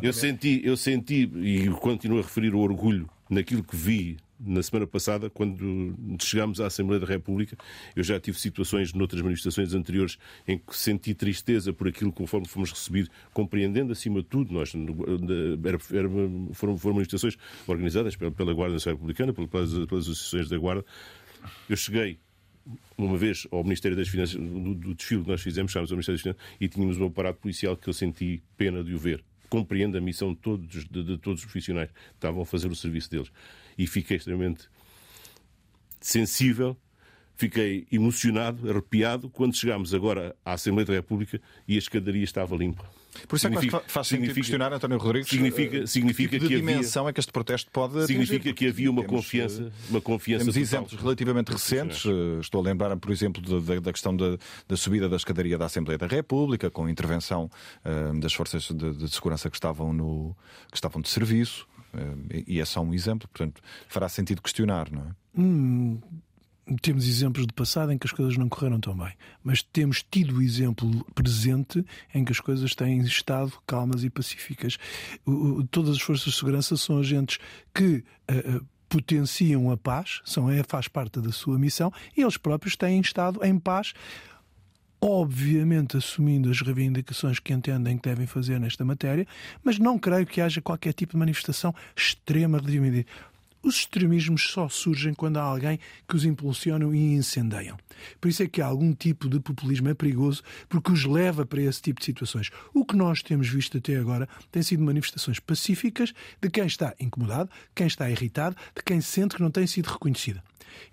eu 0.03 0.13
senti, 0.13 0.61
eu 0.65 0.77
senti 0.77 1.31
e 1.37 1.71
continuo 1.81 2.19
a 2.19 2.23
referir 2.23 2.55
o 2.55 2.61
orgulho 2.61 3.09
naquilo 3.31 3.63
que 3.63 3.77
vi 3.77 4.19
na 4.41 4.63
semana 4.63 4.87
passada, 4.87 5.29
quando 5.29 5.95
chegámos 6.21 6.61
à 6.61 6.67
Assembleia 6.67 7.01
da 7.01 7.07
República, 7.07 7.57
eu 7.97 8.05
já 8.05 8.21
tive 8.21 8.39
situações 8.39 8.93
noutras 8.93 9.21
manifestações 9.21 9.75
anteriores 9.75 10.19
em 10.47 10.59
que 10.59 10.77
senti 10.77 11.15
tristeza 11.15 11.73
por 11.73 11.89
aquilo 11.89 12.13
conforme 12.13 12.47
fomos 12.47 12.71
recebidos, 12.71 13.11
compreendendo 13.33 13.93
acima 13.93 14.23
de 14.23 14.29
tudo, 14.29 14.53
nós 14.53 14.73
era, 14.75 15.79
era, 15.99 16.09
foram, 16.53 16.79
foram 16.79 16.95
manifestações 16.95 17.37
organizadas 17.67 18.15
pela, 18.17 18.31
pela 18.31 18.53
Guarda 18.53 18.75
Nacional 18.75 18.97
Republicana, 18.97 19.33
pelas, 19.33 19.73
pelas 19.87 20.05
associações 20.05 20.49
da 20.49 20.57
Guarda. 20.57 20.85
Eu 21.69 21.77
cheguei 21.77 22.19
uma 22.97 23.17
vez 23.17 23.47
ao 23.51 23.63
Ministério 23.65 23.97
das 23.97 24.09
Finanças, 24.09 24.37
do, 24.37 24.75
do 24.75 24.95
desfile 24.95 25.23
que 25.23 25.29
nós 25.29 25.41
fizemos, 25.41 25.73
chegámos 25.73 25.91
ao 25.91 25.97
Ministério 25.97 26.17
das 26.17 26.23
Finanças 26.23 26.43
e 26.61 26.69
tínhamos 26.69 26.99
um 26.99 27.07
aparato 27.07 27.41
policial 27.41 27.77
que 27.77 27.89
eu 27.89 27.93
senti 27.93 28.43
pena 28.57 28.85
de 28.85 28.95
o 28.95 28.99
ver. 28.99 29.25
Compreendo 29.49 29.97
a 29.97 30.01
missão 30.01 30.35
de 30.35 30.41
todos, 30.41 30.85
de, 30.85 31.03
de 31.03 31.17
todos 31.17 31.41
os 31.41 31.47
profissionais 31.47 31.91
que 31.91 31.97
estavam 32.15 32.43
a 32.43 32.45
fazer 32.45 32.69
o 32.69 32.77
serviço 32.77 33.11
deles 33.11 33.33
e 33.79 33.87
fiquei 33.87 34.17
extremamente 34.17 34.69
sensível, 36.01 36.77
fiquei 37.37 37.87
emocionado, 37.91 38.69
arrepiado, 38.69 39.31
quando 39.31 39.57
chegámos 39.57 39.95
agora 39.95 40.37
à 40.45 40.55
Assembleia 40.55 40.87
da 40.87 40.93
República 40.95 41.41
e 41.67 41.77
a 41.77 41.79
escadaria 41.79 42.25
estava 42.25 42.57
limpa. 42.57 42.85
Por 43.27 43.37
isso 43.37 43.47
significa, 43.47 43.79
é 43.79 43.81
que 43.81 43.91
faz 43.91 44.07
sentido 44.07 44.35
questionar 44.35 44.73
António 44.73 44.99
Rodrigues. 44.99 45.29
Significa, 45.29 45.87
significa 45.87 46.31
que, 46.31 46.37
tipo 46.37 46.49
que 46.49 46.55
havia, 46.55 46.75
dimensão 46.75 47.09
é 47.09 47.13
que 47.13 47.21
este 47.21 47.33
protesto 47.33 47.71
pode 47.71 48.07
Significa 48.07 48.37
atingir, 48.37 48.55
que 48.55 48.67
havia 48.67 48.91
uma 48.91 49.03
temos, 49.03 49.17
confiança, 49.17 49.73
uma 49.89 50.01
confiança 50.01 50.45
Temos 50.45 50.55
total. 50.55 50.63
exemplos 50.63 51.01
relativamente 51.01 51.51
recentes. 51.51 52.05
Eh, 52.05 52.41
estou 52.41 52.61
a 52.61 52.65
lembrar, 52.65 52.97
por 52.97 53.11
exemplo, 53.11 53.43
da, 53.43 53.81
da 53.81 53.93
questão 53.93 54.15
da, 54.15 54.37
da, 54.69 54.77
subida 54.77 55.09
da 55.09 55.17
escadaria 55.17 55.57
da 55.59 55.67
Assembleia 55.67 55.99
da 55.99 56.07
República, 56.07 56.71
com 56.71 56.85
a 56.85 56.91
intervenção 56.91 57.51
uh, 57.85 58.21
das 58.21 58.33
forças 58.33 58.65
de, 58.65 58.93
de, 58.93 59.09
segurança 59.09 59.51
que 59.51 59.57
estavam, 59.57 59.93
no, 59.93 60.37
que 60.71 60.77
estavam 60.77 61.01
de 61.01 61.09
serviço. 61.09 61.67
Uh, 61.99 62.45
e 62.47 62.61
é 62.61 62.65
só 62.65 62.81
um 62.81 62.95
exemplo, 62.95 63.29
portanto, 63.29 63.61
fará 63.89 64.09
sentido 64.09 64.41
questionar, 64.43 64.91
não 64.91 65.03
é? 65.03 65.41
Hum, 65.41 66.01
temos 66.83 67.09
exemplos 67.09 67.47
de 67.47 67.53
passado 67.53 67.93
em 67.93 67.99
que 67.99 68.07
as 68.07 68.13
coisas 68.13 68.37
não 68.37 68.49
correram 68.49 68.81
tão 68.81 68.97
bem, 68.97 69.13
mas 69.43 69.63
temos 69.63 70.03
tido 70.03 70.37
o 70.37 70.43
exemplo 70.43 71.05
presente 71.15 71.85
em 72.15 72.25
que 72.25 72.33
as 72.33 72.41
coisas 72.41 72.75
têm 72.75 73.01
estado 73.01 73.53
calmas 73.67 74.05
e 74.05 74.11
pacíficas. 74.11 74.77
Todas 75.71 75.97
as 75.97 76.01
forças 76.01 76.33
de 76.33 76.39
segurança 76.39 76.77
são 76.77 76.99
agentes 76.99 77.39
que. 77.75 78.05
Uh, 78.31 78.65
potenciam 78.89 79.71
a 79.71 79.77
paz, 79.77 80.23
são, 80.25 80.51
é, 80.51 80.63
faz 80.63 80.89
parte 80.89 81.21
da 81.21 81.31
sua 81.31 81.59
missão, 81.59 81.93
e 82.17 82.23
eles 82.23 82.39
próprios 82.39 82.75
têm 82.75 83.01
estado 83.01 83.45
em 83.45 83.59
paz 83.59 83.93
obviamente 85.01 85.97
assumindo 85.97 86.51
as 86.51 86.61
reivindicações 86.61 87.39
que 87.39 87.53
entendem 87.53 87.97
que 87.97 88.09
devem 88.09 88.27
fazer 88.27 88.59
nesta 88.59 88.85
matéria, 88.85 89.27
mas 89.63 89.79
não 89.79 89.99
creio 89.99 90.27
que 90.27 90.41
haja 90.41 90.61
qualquer 90.61 90.93
tipo 90.93 91.13
de 91.13 91.19
manifestação 91.19 91.75
extrema 91.97 92.59
relativamente 92.59 93.07
os 93.63 93.77
extremismos 93.77 94.51
só 94.51 94.69
surgem 94.69 95.15
quando 95.15 95.39
há 95.39 95.43
alguém 95.43 95.79
que 96.09 96.17
os 96.17 96.25
impulsionam 96.25 96.95
e 96.95 97.15
incendeiam. 97.15 97.77
Por 98.21 98.29
isso 98.29 98.43
é 98.43 98.49
que 98.49 98.61
algum 98.61 98.93
tipo 98.93 99.29
de 99.29 99.41
populismo 99.41 99.89
é 99.89 99.95
perigoso, 99.95 100.43
porque 100.69 100.93
os 100.93 101.05
leva 101.05 101.45
para 101.45 101.63
esse 101.63 101.83
tipo 101.83 102.01
de 102.01 102.07
situações. 102.07 102.51
O 102.73 102.85
que 102.85 102.97
nós 102.97 103.23
temos 103.23 103.49
visto 103.49 103.79
até 103.79 103.97
agora 103.97 104.29
tem 104.51 104.63
sido 104.63 104.83
manifestações 104.83 105.41
pacíficas 105.41 106.13
de 106.41 106.51
quem 106.51 106.67
está 106.67 106.95
incomodado, 107.01 107.51
quem 107.75 107.87
está 107.87 108.09
irritado, 108.09 108.57
de 108.75 108.83
quem 108.83 109.01
sente 109.01 109.37
que 109.37 109.43
não 109.43 109.51
tem 109.51 109.67
sido 109.67 109.87
reconhecida. 109.87 110.43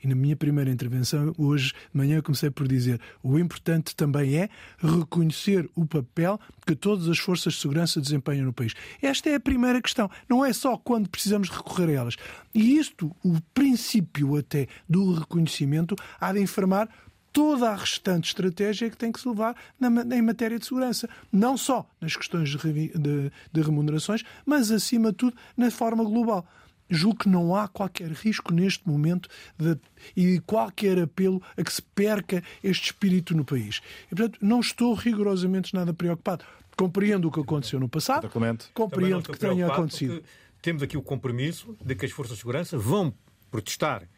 E 0.03 0.07
na 0.07 0.15
minha 0.15 0.35
primeira 0.35 0.71
intervenção, 0.71 1.33
hoje 1.37 1.73
de 1.73 1.97
manhã, 1.97 2.21
comecei 2.21 2.49
por 2.49 2.67
dizer 2.67 2.99
o 3.23 3.37
importante 3.37 3.95
também 3.95 4.35
é 4.35 4.49
reconhecer 4.79 5.69
o 5.75 5.85
papel 5.85 6.39
que 6.65 6.75
todas 6.75 7.07
as 7.07 7.19
forças 7.19 7.53
de 7.53 7.59
segurança 7.59 8.01
desempenham 8.01 8.45
no 8.45 8.53
país. 8.53 8.73
Esta 9.01 9.29
é 9.29 9.35
a 9.35 9.39
primeira 9.39 9.81
questão. 9.81 10.09
Não 10.29 10.45
é 10.45 10.53
só 10.53 10.77
quando 10.77 11.09
precisamos 11.09 11.49
recorrer 11.49 11.89
a 11.89 12.01
elas. 12.01 12.15
E 12.55 12.77
isto, 12.77 13.13
o 13.21 13.39
princípio 13.53 14.37
até 14.37 14.67
do 14.87 15.13
reconhecimento, 15.13 15.93
há 16.19 16.31
de 16.31 16.39
informar 16.39 16.89
toda 17.33 17.69
a 17.69 17.75
restante 17.75 18.29
estratégia 18.29 18.89
que 18.89 18.95
tem 18.95 19.11
que 19.11 19.19
se 19.19 19.27
levar 19.27 19.53
na, 19.77 19.89
em 20.15 20.21
matéria 20.21 20.57
de 20.57 20.65
segurança. 20.65 21.09
Não 21.29 21.57
só 21.57 21.85
nas 21.99 22.15
questões 22.15 22.49
de, 22.49 22.57
de, 22.97 23.31
de 23.51 23.61
remunerações, 23.61 24.23
mas 24.45 24.71
acima 24.71 25.11
de 25.11 25.17
tudo 25.17 25.37
na 25.57 25.69
forma 25.69 26.03
global 26.05 26.47
julgo 26.89 27.17
que 27.17 27.29
não 27.29 27.55
há 27.55 27.67
qualquer 27.67 28.11
risco 28.11 28.53
neste 28.53 28.87
momento 28.87 29.27
de, 29.57 29.75
e 30.15 30.39
qualquer 30.41 30.99
apelo 30.99 31.41
a 31.57 31.63
que 31.63 31.73
se 31.73 31.81
perca 31.81 32.43
este 32.63 32.85
espírito 32.85 33.35
no 33.35 33.43
país. 33.43 33.81
E, 34.05 34.15
portanto, 34.15 34.37
não 34.39 34.59
estou 34.59 34.93
rigorosamente 34.93 35.73
nada 35.73 35.93
preocupado. 35.93 36.45
Compreendo 36.77 37.27
o 37.29 37.31
que 37.31 37.39
aconteceu 37.39 37.79
no 37.79 37.87
passado, 37.87 38.29
compreendo 38.73 39.31
que 39.31 39.39
tenha 39.39 39.65
acontecido. 39.65 40.21
Temos 40.65 40.81
aqui 40.81 40.97
o 40.97 41.01
compromisso 41.03 41.77
de 41.79 41.93
que 41.93 42.07
as 42.07 42.11
forças 42.11 42.37
de 42.37 42.39
segurança 42.39 42.75
vão 42.75 43.13
protestar 43.51 44.09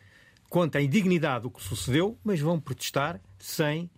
contra 0.49 0.79
a 0.79 0.81
indignidade 0.81 1.43
do 1.43 1.51
que 1.51 1.61
sucedeu, 1.61 2.17
mas 2.23 2.39
vão 2.39 2.57
protestar 2.57 3.19
sem, 3.37 3.89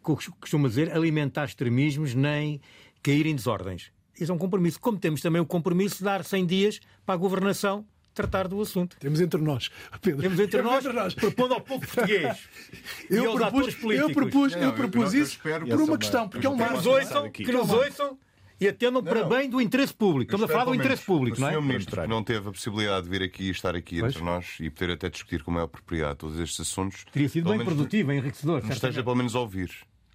como 0.00 0.18
costuma 0.40 0.66
dizer, 0.66 0.90
alimentar 0.96 1.44
extremismos 1.44 2.14
nem 2.14 2.58
cair 3.02 3.26
em 3.26 3.34
desordens. 3.34 3.92
Isso 4.18 4.32
é 4.32 4.34
um 4.34 4.38
compromisso. 4.38 4.80
Como 4.80 4.96
temos 4.96 5.20
também 5.20 5.42
o 5.42 5.44
compromisso 5.44 5.98
de 5.98 6.04
dar 6.04 6.24
100 6.24 6.46
dias 6.46 6.80
para 7.04 7.16
a 7.16 7.18
governação 7.18 7.84
tratar 8.14 8.48
do 8.48 8.58
assunto. 8.62 8.96
Temos 8.98 9.20
entre 9.20 9.38
nós, 9.38 9.70
Pedro. 10.00 10.22
Temos 10.22 10.40
entre, 10.40 10.56
Temos 10.56 10.72
nós, 10.72 10.86
entre 10.86 10.98
nós, 10.98 11.12
propondo 11.12 11.52
ao 11.52 11.60
povo 11.60 11.86
português 11.86 12.48
eu 13.10 13.24
e 13.24 13.26
aos 13.26 13.34
propus, 13.34 13.58
atores 13.58 13.74
políticos. 13.74 14.08
Eu 14.08 14.14
propus, 14.14 14.52
eu 14.54 14.72
propus 14.72 15.12
isso 15.12 15.38
por 15.38 15.82
uma 15.82 15.98
questão, 15.98 16.30
porque 16.30 16.46
é 16.46 16.48
um 16.48 16.56
Que 16.56 16.64
nos 16.64 16.86
ouçam, 16.86 17.30
que 17.30 17.52
nos 17.52 17.68
ouçam 17.68 18.18
e 18.60 18.68
atendam 18.68 19.02
para 19.02 19.24
bem 19.24 19.48
do 19.48 19.60
interesse 19.60 19.94
público. 19.94 20.34
Estamos 20.34 20.50
a 20.50 20.52
falar 20.52 20.70
do 20.70 20.74
interesse 20.74 21.04
público, 21.04 21.40
não 21.40 21.48
é? 21.48 21.56
O 21.56 21.62
Sr. 21.62 21.66
Ministro 21.66 22.08
não 22.08 22.22
teve 22.22 22.48
a 22.48 22.52
possibilidade 22.52 23.04
de 23.04 23.10
vir 23.10 23.22
aqui 23.22 23.44
e 23.44 23.50
estar 23.50 23.74
aqui 23.74 24.00
pois? 24.00 24.14
entre 24.14 24.24
nós 24.24 24.56
e 24.60 24.68
poder 24.68 24.92
até 24.92 25.08
discutir 25.08 25.42
com 25.42 25.50
maior 25.50 25.66
propriedade 25.66 26.18
todos 26.18 26.38
estes 26.38 26.60
assuntos. 26.60 27.04
Teria 27.10 27.28
sido 27.28 27.50
bem 27.50 27.64
produtivo, 27.64 28.08
bem 28.08 28.18
enriquecedor. 28.18 28.62
Nos 28.62 28.74
esteja 28.74 29.02
pelo 29.02 29.16
menos 29.16 29.34
a 29.34 29.40
ouvir. 29.40 29.70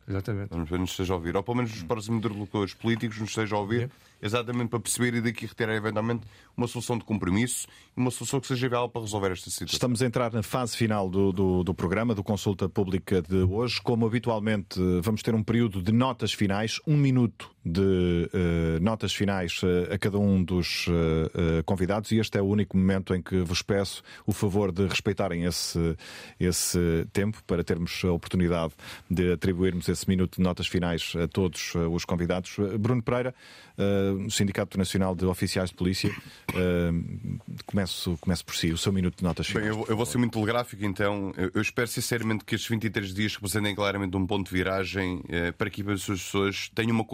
Exatamente. 0.08 0.56
Nos 0.56 0.92
esteja 0.92 1.14
a 1.14 1.16
ouvir. 1.16 1.36
Ou 1.36 1.42
pelo 1.42 1.58
menos 1.58 1.74
os 1.74 1.82
próximos 1.82 2.20
interlocutores 2.20 2.74
políticos 2.76 3.18
nos 3.20 3.30
esteja 3.30 3.56
a 3.56 3.60
ouvir 3.60 3.90
exatamente 4.22 4.70
para 4.70 4.80
perceber 4.80 5.16
e 5.16 5.22
daqui 5.22 5.46
retirar 5.46 5.76
eventualmente 5.76 6.26
uma 6.56 6.68
solução 6.68 6.98
de 6.98 7.04
compromisso 7.04 7.68
e 7.96 8.00
uma 8.00 8.12
solução 8.12 8.40
que 8.40 8.48
seja 8.48 8.70
viável 8.70 8.88
para 8.88 9.02
resolver 9.02 9.32
esta 9.32 9.50
situação. 9.50 9.74
Estamos 9.74 10.02
a 10.02 10.06
entrar 10.06 10.32
na 10.32 10.44
fase 10.44 10.78
final 10.78 11.10
do, 11.10 11.32
do, 11.32 11.64
do, 11.64 11.74
programa, 11.74 12.14
do 12.14 12.24
Consulta 12.24 12.70
Pública 12.70 13.22
de 13.22 13.38
hoje. 13.38 13.82
Como 13.82 14.06
habitualmente, 14.06 14.80
vamos 15.02 15.22
ter 15.22 15.34
um 15.34 15.44
período 15.44 15.82
de 15.82 15.92
notas 15.92 16.34
finais, 16.34 16.80
um 16.86 16.96
minuto 16.96 17.55
de 17.66 17.82
uh, 17.82 18.80
notas 18.80 19.12
finais 19.12 19.60
uh, 19.64 19.92
a 19.92 19.98
cada 19.98 20.20
um 20.20 20.44
dos 20.44 20.86
uh, 20.88 21.64
convidados 21.66 22.12
e 22.12 22.20
este 22.20 22.38
é 22.38 22.42
o 22.42 22.46
único 22.46 22.78
momento 22.78 23.16
em 23.16 23.22
que 23.22 23.38
vos 23.38 23.64
peço 23.64 24.04
o 24.24 24.32
favor 24.32 24.72
de 24.72 24.86
respeitarem 24.86 25.46
esse, 25.46 25.98
esse 26.40 27.08
tempo 27.12 27.44
para 27.48 27.64
termos 27.64 28.04
a 28.06 28.12
oportunidade 28.12 28.74
de 29.10 29.32
atribuirmos 29.32 29.90
esse 29.90 30.08
minuto 30.08 30.36
de 30.36 30.44
notas 30.44 30.68
finais 30.68 31.14
a 31.16 31.28
todos 31.28 31.74
os 31.92 32.06
convidados. 32.06 32.58
Bruno 32.80 33.02
Pereira, 33.02 33.34
Sindicato 34.30 34.78
Nacional 34.78 35.16
de 35.16 35.26
Oficiais 35.26 35.70
de 35.70 35.76
Polícia. 35.76 36.12
Começo, 37.66 38.18
começo 38.22 38.46
por 38.46 38.56
si, 38.56 38.72
o 38.72 38.78
seu 38.78 38.92
minuto 38.94 39.18
de 39.18 39.24
notas 39.24 39.48
finais. 39.48 39.70
Bem, 39.70 39.78
eu, 39.78 39.86
eu, 39.90 39.98
vou 39.98 40.06
ser 40.06 40.18
muito 40.18 40.34
telegráfico, 40.34 40.86
então. 40.86 41.34
Eu, 41.38 41.52
eu, 41.56 41.62
espero 41.62 41.88
sinceramente 41.88 42.46
que 42.46 42.56
estes 42.56 42.70
23 42.70 43.14
dias 43.14 43.36
representem 43.36 43.74
claramente 43.74 44.16
um 44.16 44.26
ponto 44.26 44.48
de 44.48 44.54
viragem 44.54 45.24
para 45.58 45.70
que 45.70 45.82
as 45.90 46.06
pessoas 46.06 46.70
tenham 46.74 46.92
uma 46.92 47.06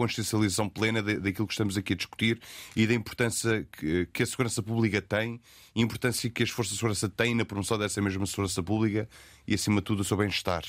consciencialização 0.42 0.68
plena 0.68 1.02
daquilo 1.02 1.46
que 1.46 1.52
estamos 1.52 1.76
aqui 1.76 1.92
a 1.92 1.96
discutir 1.96 2.40
e 2.74 2.86
da 2.86 2.94
importância 2.94 3.66
que, 4.12 4.22
a 4.22 4.26
segurança 4.26 4.62
pública 4.62 5.00
tem 5.00 5.40
e 5.74 5.80
a 5.80 5.84
importância 5.84 6.28
que 6.28 6.42
as 6.42 6.50
forças 6.50 6.72
de 6.72 6.78
segurança 6.78 7.08
têm 7.08 7.34
na 7.34 7.44
promoção 7.44 7.78
dessa 7.78 8.00
mesma 8.00 8.26
segurança 8.26 8.62
pública 8.62 9.08
e, 9.46 9.54
acima 9.54 9.80
de 9.80 9.84
tudo, 9.84 10.00
o 10.00 10.04
seu 10.04 10.16
bem-estar. 10.16 10.64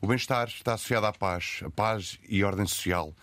O 0.00 0.06
bem-estar 0.06 0.48
está 0.48 0.74
associado 0.74 1.06
à 1.06 1.12
paz, 1.12 1.60
a 1.64 1.70
paz 1.70 2.18
e 2.28 2.44
ordem 2.44 2.66
social. 2.66 3.14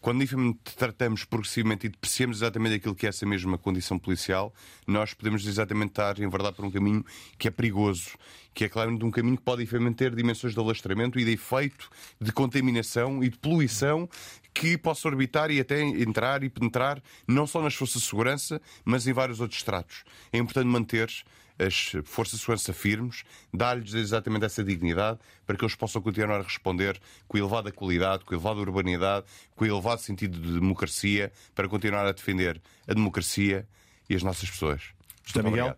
Quando 0.00 0.20
efetivamente 0.20 0.58
tratamos 0.76 1.24
progressivamente 1.24 1.86
e 1.86 1.88
depreciamos 1.88 2.38
exatamente 2.38 2.74
aquilo 2.74 2.92
que 2.92 3.06
é 3.06 3.08
essa 3.08 3.24
mesma 3.24 3.56
condição 3.56 4.00
policial, 4.00 4.52
nós 4.84 5.14
podemos 5.14 5.46
exatamente 5.46 5.90
estar, 5.90 6.18
em 6.18 6.28
verdade, 6.28 6.56
por 6.56 6.64
um 6.64 6.72
caminho 6.72 7.06
que 7.38 7.46
é 7.46 7.52
perigoso, 7.52 8.10
que 8.52 8.64
é 8.64 8.68
claramente 8.68 9.04
um 9.04 9.12
caminho 9.12 9.36
que 9.36 9.44
pode 9.44 9.62
efetivamente 9.62 9.98
ter 9.98 10.12
dimensões 10.12 10.54
de 10.54 10.58
alastramento 10.58 11.20
e 11.20 11.24
de 11.24 11.30
efeito 11.30 11.88
de 12.20 12.32
contaminação 12.32 13.22
e 13.22 13.28
de 13.28 13.38
poluição 13.38 14.08
que 14.54 14.76
possa 14.76 15.08
orbitar 15.08 15.50
e 15.50 15.60
até 15.60 15.80
entrar 15.80 16.42
e 16.42 16.50
penetrar 16.50 17.02
não 17.26 17.46
só 17.46 17.62
nas 17.62 17.74
forças 17.74 18.02
de 18.02 18.08
segurança, 18.08 18.60
mas 18.84 19.06
em 19.06 19.12
vários 19.12 19.40
outros 19.40 19.58
estratos. 19.60 20.04
É 20.32 20.38
importante 20.38 20.66
manter 20.66 21.10
as 21.58 21.92
forças 22.04 22.38
de 22.38 22.44
segurança 22.44 22.72
firmes, 22.72 23.24
dar-lhes 23.52 23.94
exatamente 23.94 24.44
essa 24.44 24.64
dignidade 24.64 25.18
para 25.46 25.56
que 25.56 25.64
eles 25.64 25.74
possam 25.74 26.02
continuar 26.02 26.40
a 26.40 26.42
responder 26.42 27.00
com 27.28 27.38
elevada 27.38 27.70
qualidade, 27.70 28.24
com 28.24 28.34
elevada 28.34 28.60
urbanidade, 28.60 29.26
com 29.54 29.64
elevado 29.64 30.00
sentido 30.00 30.38
de 30.38 30.54
democracia, 30.54 31.32
para 31.54 31.68
continuar 31.68 32.06
a 32.06 32.12
defender 32.12 32.60
a 32.86 32.94
democracia 32.94 33.66
e 34.08 34.14
as 34.14 34.22
nossas 34.22 34.50
pessoas. 34.50 34.82
José 35.24 35.42
Miguel? 35.42 35.76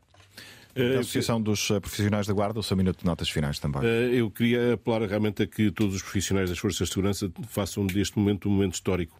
A 0.77 1.01
Associação 1.01 1.41
dos 1.41 1.71
eh, 1.71 1.79
Profissionais 1.79 2.27
da 2.27 2.33
Guarda, 2.33 2.59
o 2.59 2.63
seu 2.63 2.77
minuto 2.77 3.01
de 3.01 3.07
notas 3.07 3.31
finais 3.31 3.59
também. 3.59 3.83
Eh, 3.85 4.11
eu 4.15 4.31
queria 4.31 4.75
apelar 4.75 5.03
realmente 5.03 5.43
a 5.43 5.47
que 5.47 5.71
todos 5.71 5.95
os 5.95 6.03
profissionais 6.03 6.51
das 6.51 6.59
Forças 6.59 6.89
de 6.89 6.95
Segurança 6.95 7.31
façam 7.49 7.87
deste 7.87 8.19
momento 8.19 8.49
um 8.49 8.53
momento 8.53 8.75
histórico, 8.75 9.17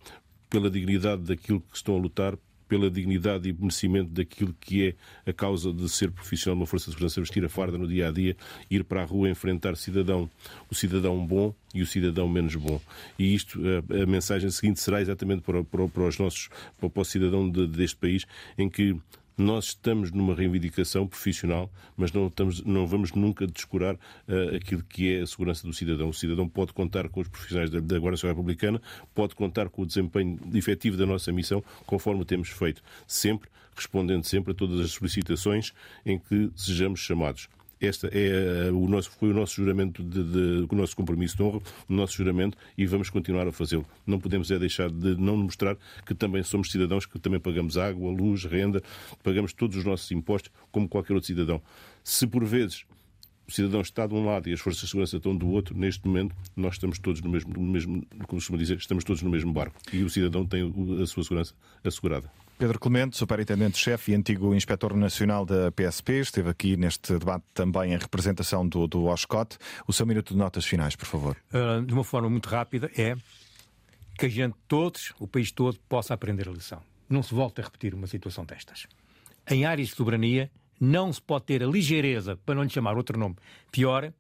pela 0.51 0.69
dignidade 0.69 1.23
daquilo 1.23 1.61
que 1.61 1.77
estão 1.77 1.97
a 1.97 1.99
lutar, 1.99 2.37
pela 2.69 2.91
dignidade 2.91 3.49
e 3.49 3.53
merecimento 3.53 4.11
daquilo 4.11 4.55
que 4.59 4.89
é 4.89 5.31
a 5.31 5.33
causa 5.33 5.73
de 5.73 5.89
ser 5.89 6.11
profissional 6.11 6.57
de 6.57 6.63
uma 6.63 6.67
força 6.67 6.87
de 6.87 6.93
segurança, 6.93 7.21
vestir 7.21 7.45
a 7.45 7.49
farda 7.49 7.79
no 7.79 7.87
dia 7.87 8.09
a 8.09 8.11
dia, 8.11 8.37
ir 8.71 8.85
para 8.85 9.03
a 9.03 9.05
rua 9.05 9.29
enfrentar 9.29 9.77
cidadão, 9.77 10.29
o 10.71 10.75
cidadão 10.75 11.25
bom 11.25 11.55
e 11.75 11.83
o 11.83 11.87
cidadão 11.87 12.29
menos 12.29 12.57
bom. 12.57 12.81
E 13.19 13.35
isto, 13.35 13.61
a, 13.67 14.03
a 14.03 14.07
mensagem 14.07 14.51
seguinte 14.51 14.81
será 14.81 15.01
exatamente 15.01 15.43
para, 15.43 15.63
para, 15.63 15.87
para 15.89 16.03
os 16.05 16.19
nossos, 16.19 16.49
para, 16.79 16.89
para 16.89 17.03
o 17.03 17.05
cidadão 17.05 17.49
de, 17.49 17.67
deste 17.67 17.97
país, 17.97 18.25
em 18.57 18.69
que 18.69 18.97
nós 19.37 19.67
estamos 19.67 20.13
numa 20.13 20.35
reivindicação 20.35 21.07
profissional, 21.07 21.71
mas 21.97 22.13
não, 22.13 22.29
estamos, 22.29 22.63
não 22.63 22.87
vamos 22.87 23.13
nunca 23.13 23.47
descurar 23.47 23.95
uh, 23.95 24.57
aquilo 24.57 24.83
que 24.83 25.13
é 25.13 25.23
a 25.23 25.27
segurança 25.27 25.67
do 25.67 25.73
cidadão. 25.73 26.09
O 26.09 26.15
cidadão 26.15 26.49
pode 26.49 26.73
contar 26.73 27.09
com 27.09 27.21
os 27.21 27.29
profissionais 27.29 27.71
da, 27.71 27.81
da 27.81 27.99
Guarda 27.99 28.13
Nacional 28.13 28.37
Republicana, 28.37 28.81
pode 29.15 29.35
contar 29.35 29.69
com 29.69 29.83
o 29.83 29.87
desempenho 29.87 30.39
efetivo 30.55 30.97
da 30.97 31.07
nossa 31.07 31.33
missão, 31.33 31.63
conforme 31.87 32.25
temos 32.25 32.49
feito, 32.49 32.83
sempre, 33.07 33.49
respondendo 33.75 34.25
sempre 34.25 34.53
a 34.53 34.55
todas 34.55 34.81
as 34.81 34.93
solicitações 34.93 35.73
em 36.07 36.19
que 36.19 36.51
sejamos 36.55 37.01
chamados. 37.01 37.49
Este 37.85 38.09
é 38.11 38.71
o 38.73 38.89
nosso, 38.89 39.11
foi 39.11 39.31
o 39.31 39.35
nosso 39.35 39.57
juramento, 39.57 40.03
de, 40.03 40.25
de, 40.25 40.67
o 40.71 40.75
nosso 40.75 40.97
compromisso 40.97 41.37
de 41.37 41.43
honra, 41.43 41.61
o 41.87 41.93
nosso 41.93 42.15
juramento 42.17 42.57
e 42.79 42.87
vamos 42.87 43.11
continuar 43.11 43.47
a 43.47 43.53
fazê-lo. 43.53 43.87
Não 44.07 44.19
podemos 44.19 44.51
é 44.51 44.59
deixar 44.59 44.91
de 44.91 45.15
não 45.21 45.37
mostrar 45.37 45.77
que 46.07 46.15
também 46.15 46.43
somos 46.43 46.71
cidadãos, 46.71 47.05
que 47.05 47.19
também 47.19 47.39
pagamos 47.39 47.77
água, 47.77 48.11
luz, 48.11 48.45
renda, 48.45 48.83
pagamos 49.23 49.53
todos 49.53 49.77
os 49.77 49.85
nossos 49.85 50.11
impostos 50.13 50.51
como 50.73 50.89
qualquer 50.89 51.13
outro 51.13 51.27
cidadão. 51.27 51.61
Se 52.03 52.27
por 52.27 52.43
vezes 52.45 52.87
o 53.47 53.53
cidadão 53.53 53.83
está 53.83 54.07
de 54.07 54.15
um 54.15 54.25
lado 54.25 54.49
e 54.49 54.55
as 54.55 54.61
forças 54.61 54.81
de 54.81 54.89
segurança 54.89 55.19
estão 55.19 55.37
do 55.37 55.49
outro, 55.51 55.77
neste 55.77 56.07
momento 56.07 56.35
nós 56.57 56.77
estamos 56.77 56.99
todos 56.99 57.21
no 57.21 57.29
mesmo, 57.29 57.53
no 57.53 57.61
mesmo 57.61 58.03
como 58.27 58.41
costuma 58.41 58.57
dizer, 58.57 58.79
estamos 58.79 59.05
todos 59.05 59.21
no 59.21 59.29
mesmo 59.29 59.53
barco 59.53 59.79
e 59.93 60.03
o 60.03 60.09
cidadão 60.09 60.47
tem 60.47 60.73
a 61.03 61.07
sua 61.07 61.23
segurança 61.23 61.55
assegurada. 61.85 62.31
Pedro 62.57 62.79
Clemente, 62.79 63.17
superintendente-chefe 63.17 64.13
e 64.13 64.15
antigo 64.15 64.55
inspetor 64.55 64.95
nacional 64.95 65.45
da 65.45 65.73
PSP, 65.73 66.21
esteve 66.21 66.49
aqui 66.49 66.77
neste 66.77 67.19
debate 67.19 67.45
também 67.53 67.93
em 67.93 67.99
representação 67.99 68.67
do, 68.67 68.87
do 68.87 69.07
OSCOT. 69.07 69.59
O 69.89 69.93
seu 69.93 70.07
minuto 70.07 70.33
de 70.33 70.39
notas 70.39 70.65
finais, 70.65 70.95
por 70.95 71.07
favor. 71.07 71.37
Uh, 71.53 71.85
de 71.85 71.93
uma 71.93 72.05
forma 72.05 72.31
muito 72.31 72.49
rápida, 72.49 72.91
é 72.97 73.17
que 74.17 74.27
a 74.27 74.29
gente 74.29 74.55
todos, 74.69 75.13
o 75.19 75.27
país 75.27 75.51
todo, 75.51 75.79
possa 75.89 76.15
aprender 76.15 76.49
a 76.49 76.53
lição. 76.53 76.81
Não 77.09 77.25
se 77.25 77.35
volte 77.35 77.61
a 77.61 77.65
repetir 77.65 77.93
uma 77.93 78.07
situação 78.07 78.45
destas. 78.45 78.87
Em 79.51 79.65
áreas 79.65 79.89
de 79.89 79.97
soberania, 79.97 80.49
não 80.81 81.13
se 81.13 81.21
pode 81.21 81.47
ter 81.47 81.63
a 81.63 81.67
ligeireza, 81.67 82.37
para 82.37 82.55
não 82.55 82.63
lhe 82.63 82.71
chamar 82.71 82.97
outro 82.97 83.19
nome 83.19 83.35
pior, 83.73 84.13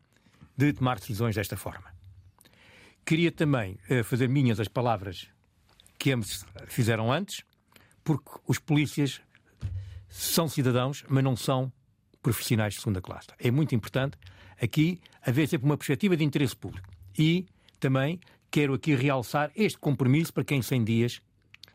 de 0.56 0.72
tomar 0.72 0.98
decisões 0.98 1.36
desta 1.36 1.56
forma. 1.56 1.94
Queria 3.06 3.30
também 3.30 3.78
uh, 3.88 4.02
fazer 4.02 4.28
minhas 4.28 4.58
as 4.58 4.66
palavras 4.66 5.28
que 5.96 6.10
ambos 6.10 6.44
fizeram 6.66 7.12
antes, 7.12 7.44
porque 8.04 8.30
os 8.46 8.58
polícias 8.58 9.20
são 10.08 10.46
cidadãos, 10.46 11.04
mas 11.08 11.24
não 11.24 11.34
são 11.34 11.72
profissionais 12.22 12.74
de 12.74 12.80
segunda 12.80 13.00
classe. 13.00 13.28
É 13.38 13.50
muito 13.50 13.74
importante 13.74 14.16
aqui 14.60 15.00
haver 15.22 15.48
sempre 15.48 15.66
uma 15.66 15.76
perspectiva 15.76 16.16
de 16.16 16.22
interesse 16.22 16.54
público. 16.54 16.88
E 17.18 17.46
também 17.80 18.20
quero 18.50 18.74
aqui 18.74 18.94
realçar 18.94 19.50
este 19.56 19.78
compromisso 19.78 20.32
para 20.32 20.44
que 20.44 20.54
em 20.54 20.62
100 20.62 20.84
dias 20.84 21.22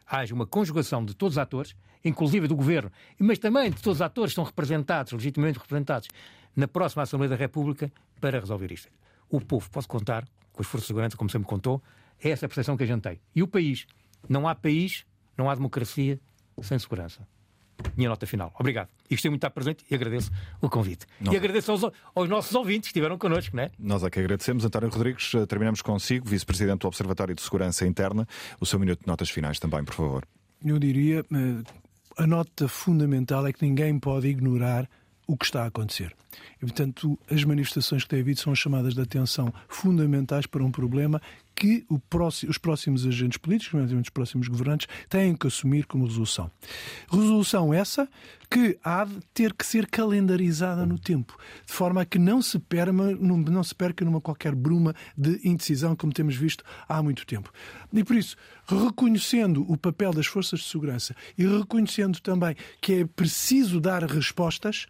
haja 0.07 0.34
uma 0.34 0.45
conjugação 0.45 1.03
de 1.03 1.14
todos 1.14 1.35
os 1.35 1.38
atores, 1.38 1.76
inclusive 2.03 2.47
do 2.47 2.56
Governo, 2.56 2.91
mas 3.19 3.38
também 3.38 3.69
de 3.69 3.81
todos 3.81 3.97
os 3.97 4.01
atores 4.01 4.30
que 4.30 4.34
estão 4.34 4.43
representados, 4.43 5.11
legitimamente 5.11 5.60
representados, 5.60 6.07
na 6.56 6.68
próxima 6.68 7.03
Assembleia 7.03 7.30
da 7.30 7.35
República 7.35 7.91
para 8.19 8.39
resolver 8.39 8.72
isto. 8.72 8.89
O 9.30 9.39
povo 9.39 9.69
pode 9.69 9.88
contar 9.88 10.26
com 10.51 10.61
as 10.61 10.68
forças 10.68 10.85
de 10.85 10.88
segurança, 10.88 11.15
como 11.15 11.30
sempre 11.30 11.47
contou, 11.47 11.81
é 12.22 12.30
essa 12.30 12.45
a 12.45 12.49
percepção 12.49 12.76
que 12.76 12.84
a 12.84 12.88
gente 12.88 13.01
tem. 13.01 13.19
E 13.35 13.43
o 13.43 13.47
país, 13.47 13.85
não 14.27 14.47
há 14.47 14.56
país, 14.56 15.06
não 15.40 15.49
há 15.49 15.56
democracia 15.56 16.20
sem 16.61 16.78
segurança 16.78 17.26
minha 17.95 18.10
nota 18.10 18.26
final. 18.26 18.53
Obrigado. 18.60 18.90
E 19.10 19.16
gostei 19.16 19.30
muito 19.30 19.41
de 19.41 19.48
estar 19.48 19.53
presente 19.53 19.86
e 19.90 19.95
agradeço 19.95 20.32
o 20.61 20.70
convite. 20.70 21.06
Não. 21.20 21.34
E 21.34 21.38
agradeço 21.38 21.72
aos, 21.72 21.84
aos, 22.16 22.30
nossos 22.30 22.53
ouvintes 22.56 22.90
que 22.90 22.91
estiveram 22.91 23.18
connosco, 23.18 23.56
não 23.56 23.64
é? 23.64 23.72
Nós 23.78 24.03
é 24.03 24.10
que 24.10 24.20
agradecemos. 24.20 24.66
António 24.66 24.90
Rodrigues, 24.90 25.34
eh, 25.34 25.45
terminamos 25.45 25.82
consigo, 25.82 26.28
Vice-Presidente 26.28 26.82
do 26.82 26.88
Observatório 26.88 27.36
de 27.36 27.41
Segurança 27.41 27.86
Interna. 27.86 28.28
O 28.60 28.66
seu 28.66 28.80
minuto 28.80 29.02
de 29.02 29.07
notas 29.07 29.30
finais 29.30 29.60
também, 29.60 29.84
por 29.84 29.94
favor. 29.94 30.26
Eu 30.64 30.78
diria, 30.78 31.20
eh, 31.20 31.64
a 32.18 32.28
nota 32.28 32.68
fundamental 32.68 33.45
é 33.48 33.53
que 33.53 33.66
ninguém 33.66 33.98
pode 33.99 34.28
ignorar 34.28 34.90
o 35.28 35.38
que 35.38 35.45
está 35.45 35.64
a 35.64 35.68
acontecer. 35.68 36.16
E, 36.57 36.61
portanto, 36.61 37.20
as 37.30 37.44
manifestações 37.44 38.03
que 38.03 38.10
têm 38.10 38.22
havido 38.22 38.40
são 38.40 38.56
chamadas 38.56 38.94
de 38.95 39.02
atenção 39.02 39.53
fundamentais 39.68 40.45
para 40.45 40.64
um 40.64 40.72
problema 40.72 41.22
que 41.60 41.86
próximo, 42.10 42.49
os 42.49 42.57
próximos 42.57 43.06
agentes 43.06 43.38
políticos, 43.38 43.73
nomeadamente 43.73 44.07
os 44.07 44.14
próximos 44.14 44.48
governantes, 44.48 44.88
têm 45.10 45.36
que 45.36 45.45
assumir 45.45 45.86
como 45.86 46.06
resolução. 46.06 46.49
Resolução 47.11 47.73
essa 47.73 48.07
que 48.49 48.80
há 48.81 49.03
de 49.03 49.19
ter 49.34 49.53
que 49.53 49.65
ser 49.65 49.86
calendarizada 49.88 50.86
no 50.86 50.98
tempo, 50.98 51.38
de 51.65 51.73
forma 51.73 52.02
a 52.02 52.06
que 52.06 52.18
não 52.18 52.41
se, 52.41 52.57
perma, 52.57 53.11
não 53.11 53.64
se 53.64 53.76
perca 53.76 54.06
numa 54.06 54.22
qualquer 54.22 54.56
bruma 54.56 54.95
de 55.18 55.40
indecisão, 55.44 55.98
como 55.98 56.14
temos 56.14 56.36
visto 56.36 56.64
há 56.88 57.03
muito 57.03 57.26
tempo. 57.26 57.52
E 57.91 58.03
por 58.06 58.15
isso, 58.15 58.38
reconhecendo 58.65 59.69
o 59.69 59.76
papel 59.76 60.14
das 60.14 60.27
forças 60.27 60.61
de 60.61 60.65
segurança 60.65 61.14
e 61.38 61.45
reconhecendo 61.45 62.22
também 62.22 62.56
que 62.80 63.02
é 63.02 63.06
preciso 63.06 63.81
dar 63.81 64.03
respostas, 64.03 64.88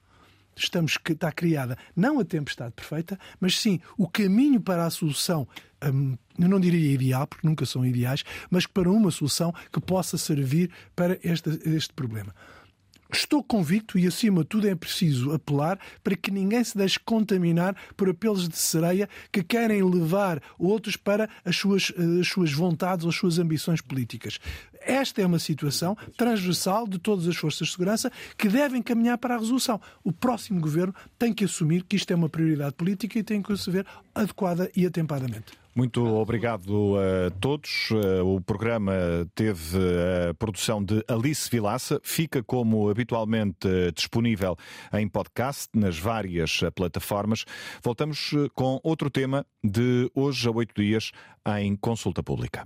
estamos 0.64 0.98
está 1.08 1.32
criada 1.32 1.78
não 1.96 2.20
a 2.20 2.26
tempestade 2.26 2.74
perfeita, 2.74 3.20
mas 3.40 3.60
sim 3.60 3.80
o 3.98 4.08
caminho 4.08 4.60
para 4.60 4.86
a 4.86 4.90
solução, 4.90 5.48
hum, 5.84 6.18
eu 6.38 6.48
não 6.48 6.60
diria 6.60 6.94
ideal, 6.94 7.28
porque 7.28 7.48
nunca 7.48 7.66
são 7.66 7.86
ideais, 7.86 8.24
mas 8.50 8.66
para 8.66 8.90
uma 8.90 9.12
solução 9.12 9.54
que 9.72 9.82
possa 9.82 10.18
servir 10.18 10.70
para 10.96 11.20
este, 11.24 11.50
este 11.66 11.94
problema. 11.94 12.34
Estou 13.12 13.44
convicto 13.44 13.98
e, 13.98 14.06
acima 14.06 14.44
de 14.44 14.50
tudo, 14.50 14.68
é 14.68 14.76
preciso 14.76 15.34
apelar 15.34 15.80
para 16.04 16.16
que 16.16 16.30
ninguém 16.30 16.64
se 16.64 16.78
deixe 16.78 17.00
contaminar 17.00 17.76
por 17.98 18.08
apelos 18.08 18.48
de 18.48 18.56
sereia 18.56 19.10
que 19.32 19.42
querem 19.42 19.82
levar 19.82 20.40
outros 20.60 20.96
para 20.96 21.28
as 21.44 21.56
suas, 21.56 21.92
as 22.20 22.28
suas 22.28 22.54
vontades 22.54 23.06
ou 23.06 23.10
as 23.10 23.16
suas 23.16 23.40
ambições 23.40 23.82
políticas. 23.82 24.40
Esta 24.82 25.22
é 25.22 25.26
uma 25.26 25.40
situação 25.40 25.98
transversal 26.18 26.88
de 26.88 27.00
todas 27.00 27.28
as 27.28 27.36
forças 27.36 27.68
de 27.68 27.74
segurança 27.74 28.12
que 28.38 28.48
devem 28.48 28.82
caminhar 28.82 29.18
para 29.18 29.36
a 29.36 29.38
resolução. 29.38 29.80
O 30.04 30.12
próximo 30.12 30.60
governo 30.60 30.94
tem 31.18 31.34
que 31.34 31.46
assumir 31.46 31.84
que 31.84 31.96
isto 31.96 32.12
é 32.12 32.16
uma 32.16 32.30
prioridade 32.30 32.74
política 32.76 33.20
e 33.20 33.24
tem 33.24 33.42
que 33.42 33.56
se 33.58 33.70
ver 33.70 33.86
adequada 34.14 34.70
e 34.76 34.86
atempadamente. 34.86 35.60
Muito 35.76 36.04
obrigado 36.04 36.98
a 36.98 37.32
todos. 37.40 37.90
Eh, 37.92 38.22
o 38.22 38.42
programa 38.42 38.92
teve 39.34 39.78
a 40.30 40.34
produção 40.34 40.84
de 40.84 41.04
Alice 41.08 41.50
Vilaça. 41.50 42.02
Fica, 42.04 42.44
como 42.44 42.90
habitualmente, 42.90 43.68
disponível 43.96 44.58
em 44.92 45.08
podcast 45.08 45.70
nas 45.74 45.98
várias 45.98 46.60
plataformas. 46.76 47.46
Voltamos 47.82 48.32
eh, 48.34 48.50
com 48.54 48.80
outro 48.84 49.10
tema 49.10 49.46
de 49.64 50.12
hoje 50.14 50.48
a 50.50 50.52
oito 50.52 50.74
dias 50.82 51.12
em 51.58 51.76
consulta 51.76 52.22
pública. 52.22 52.58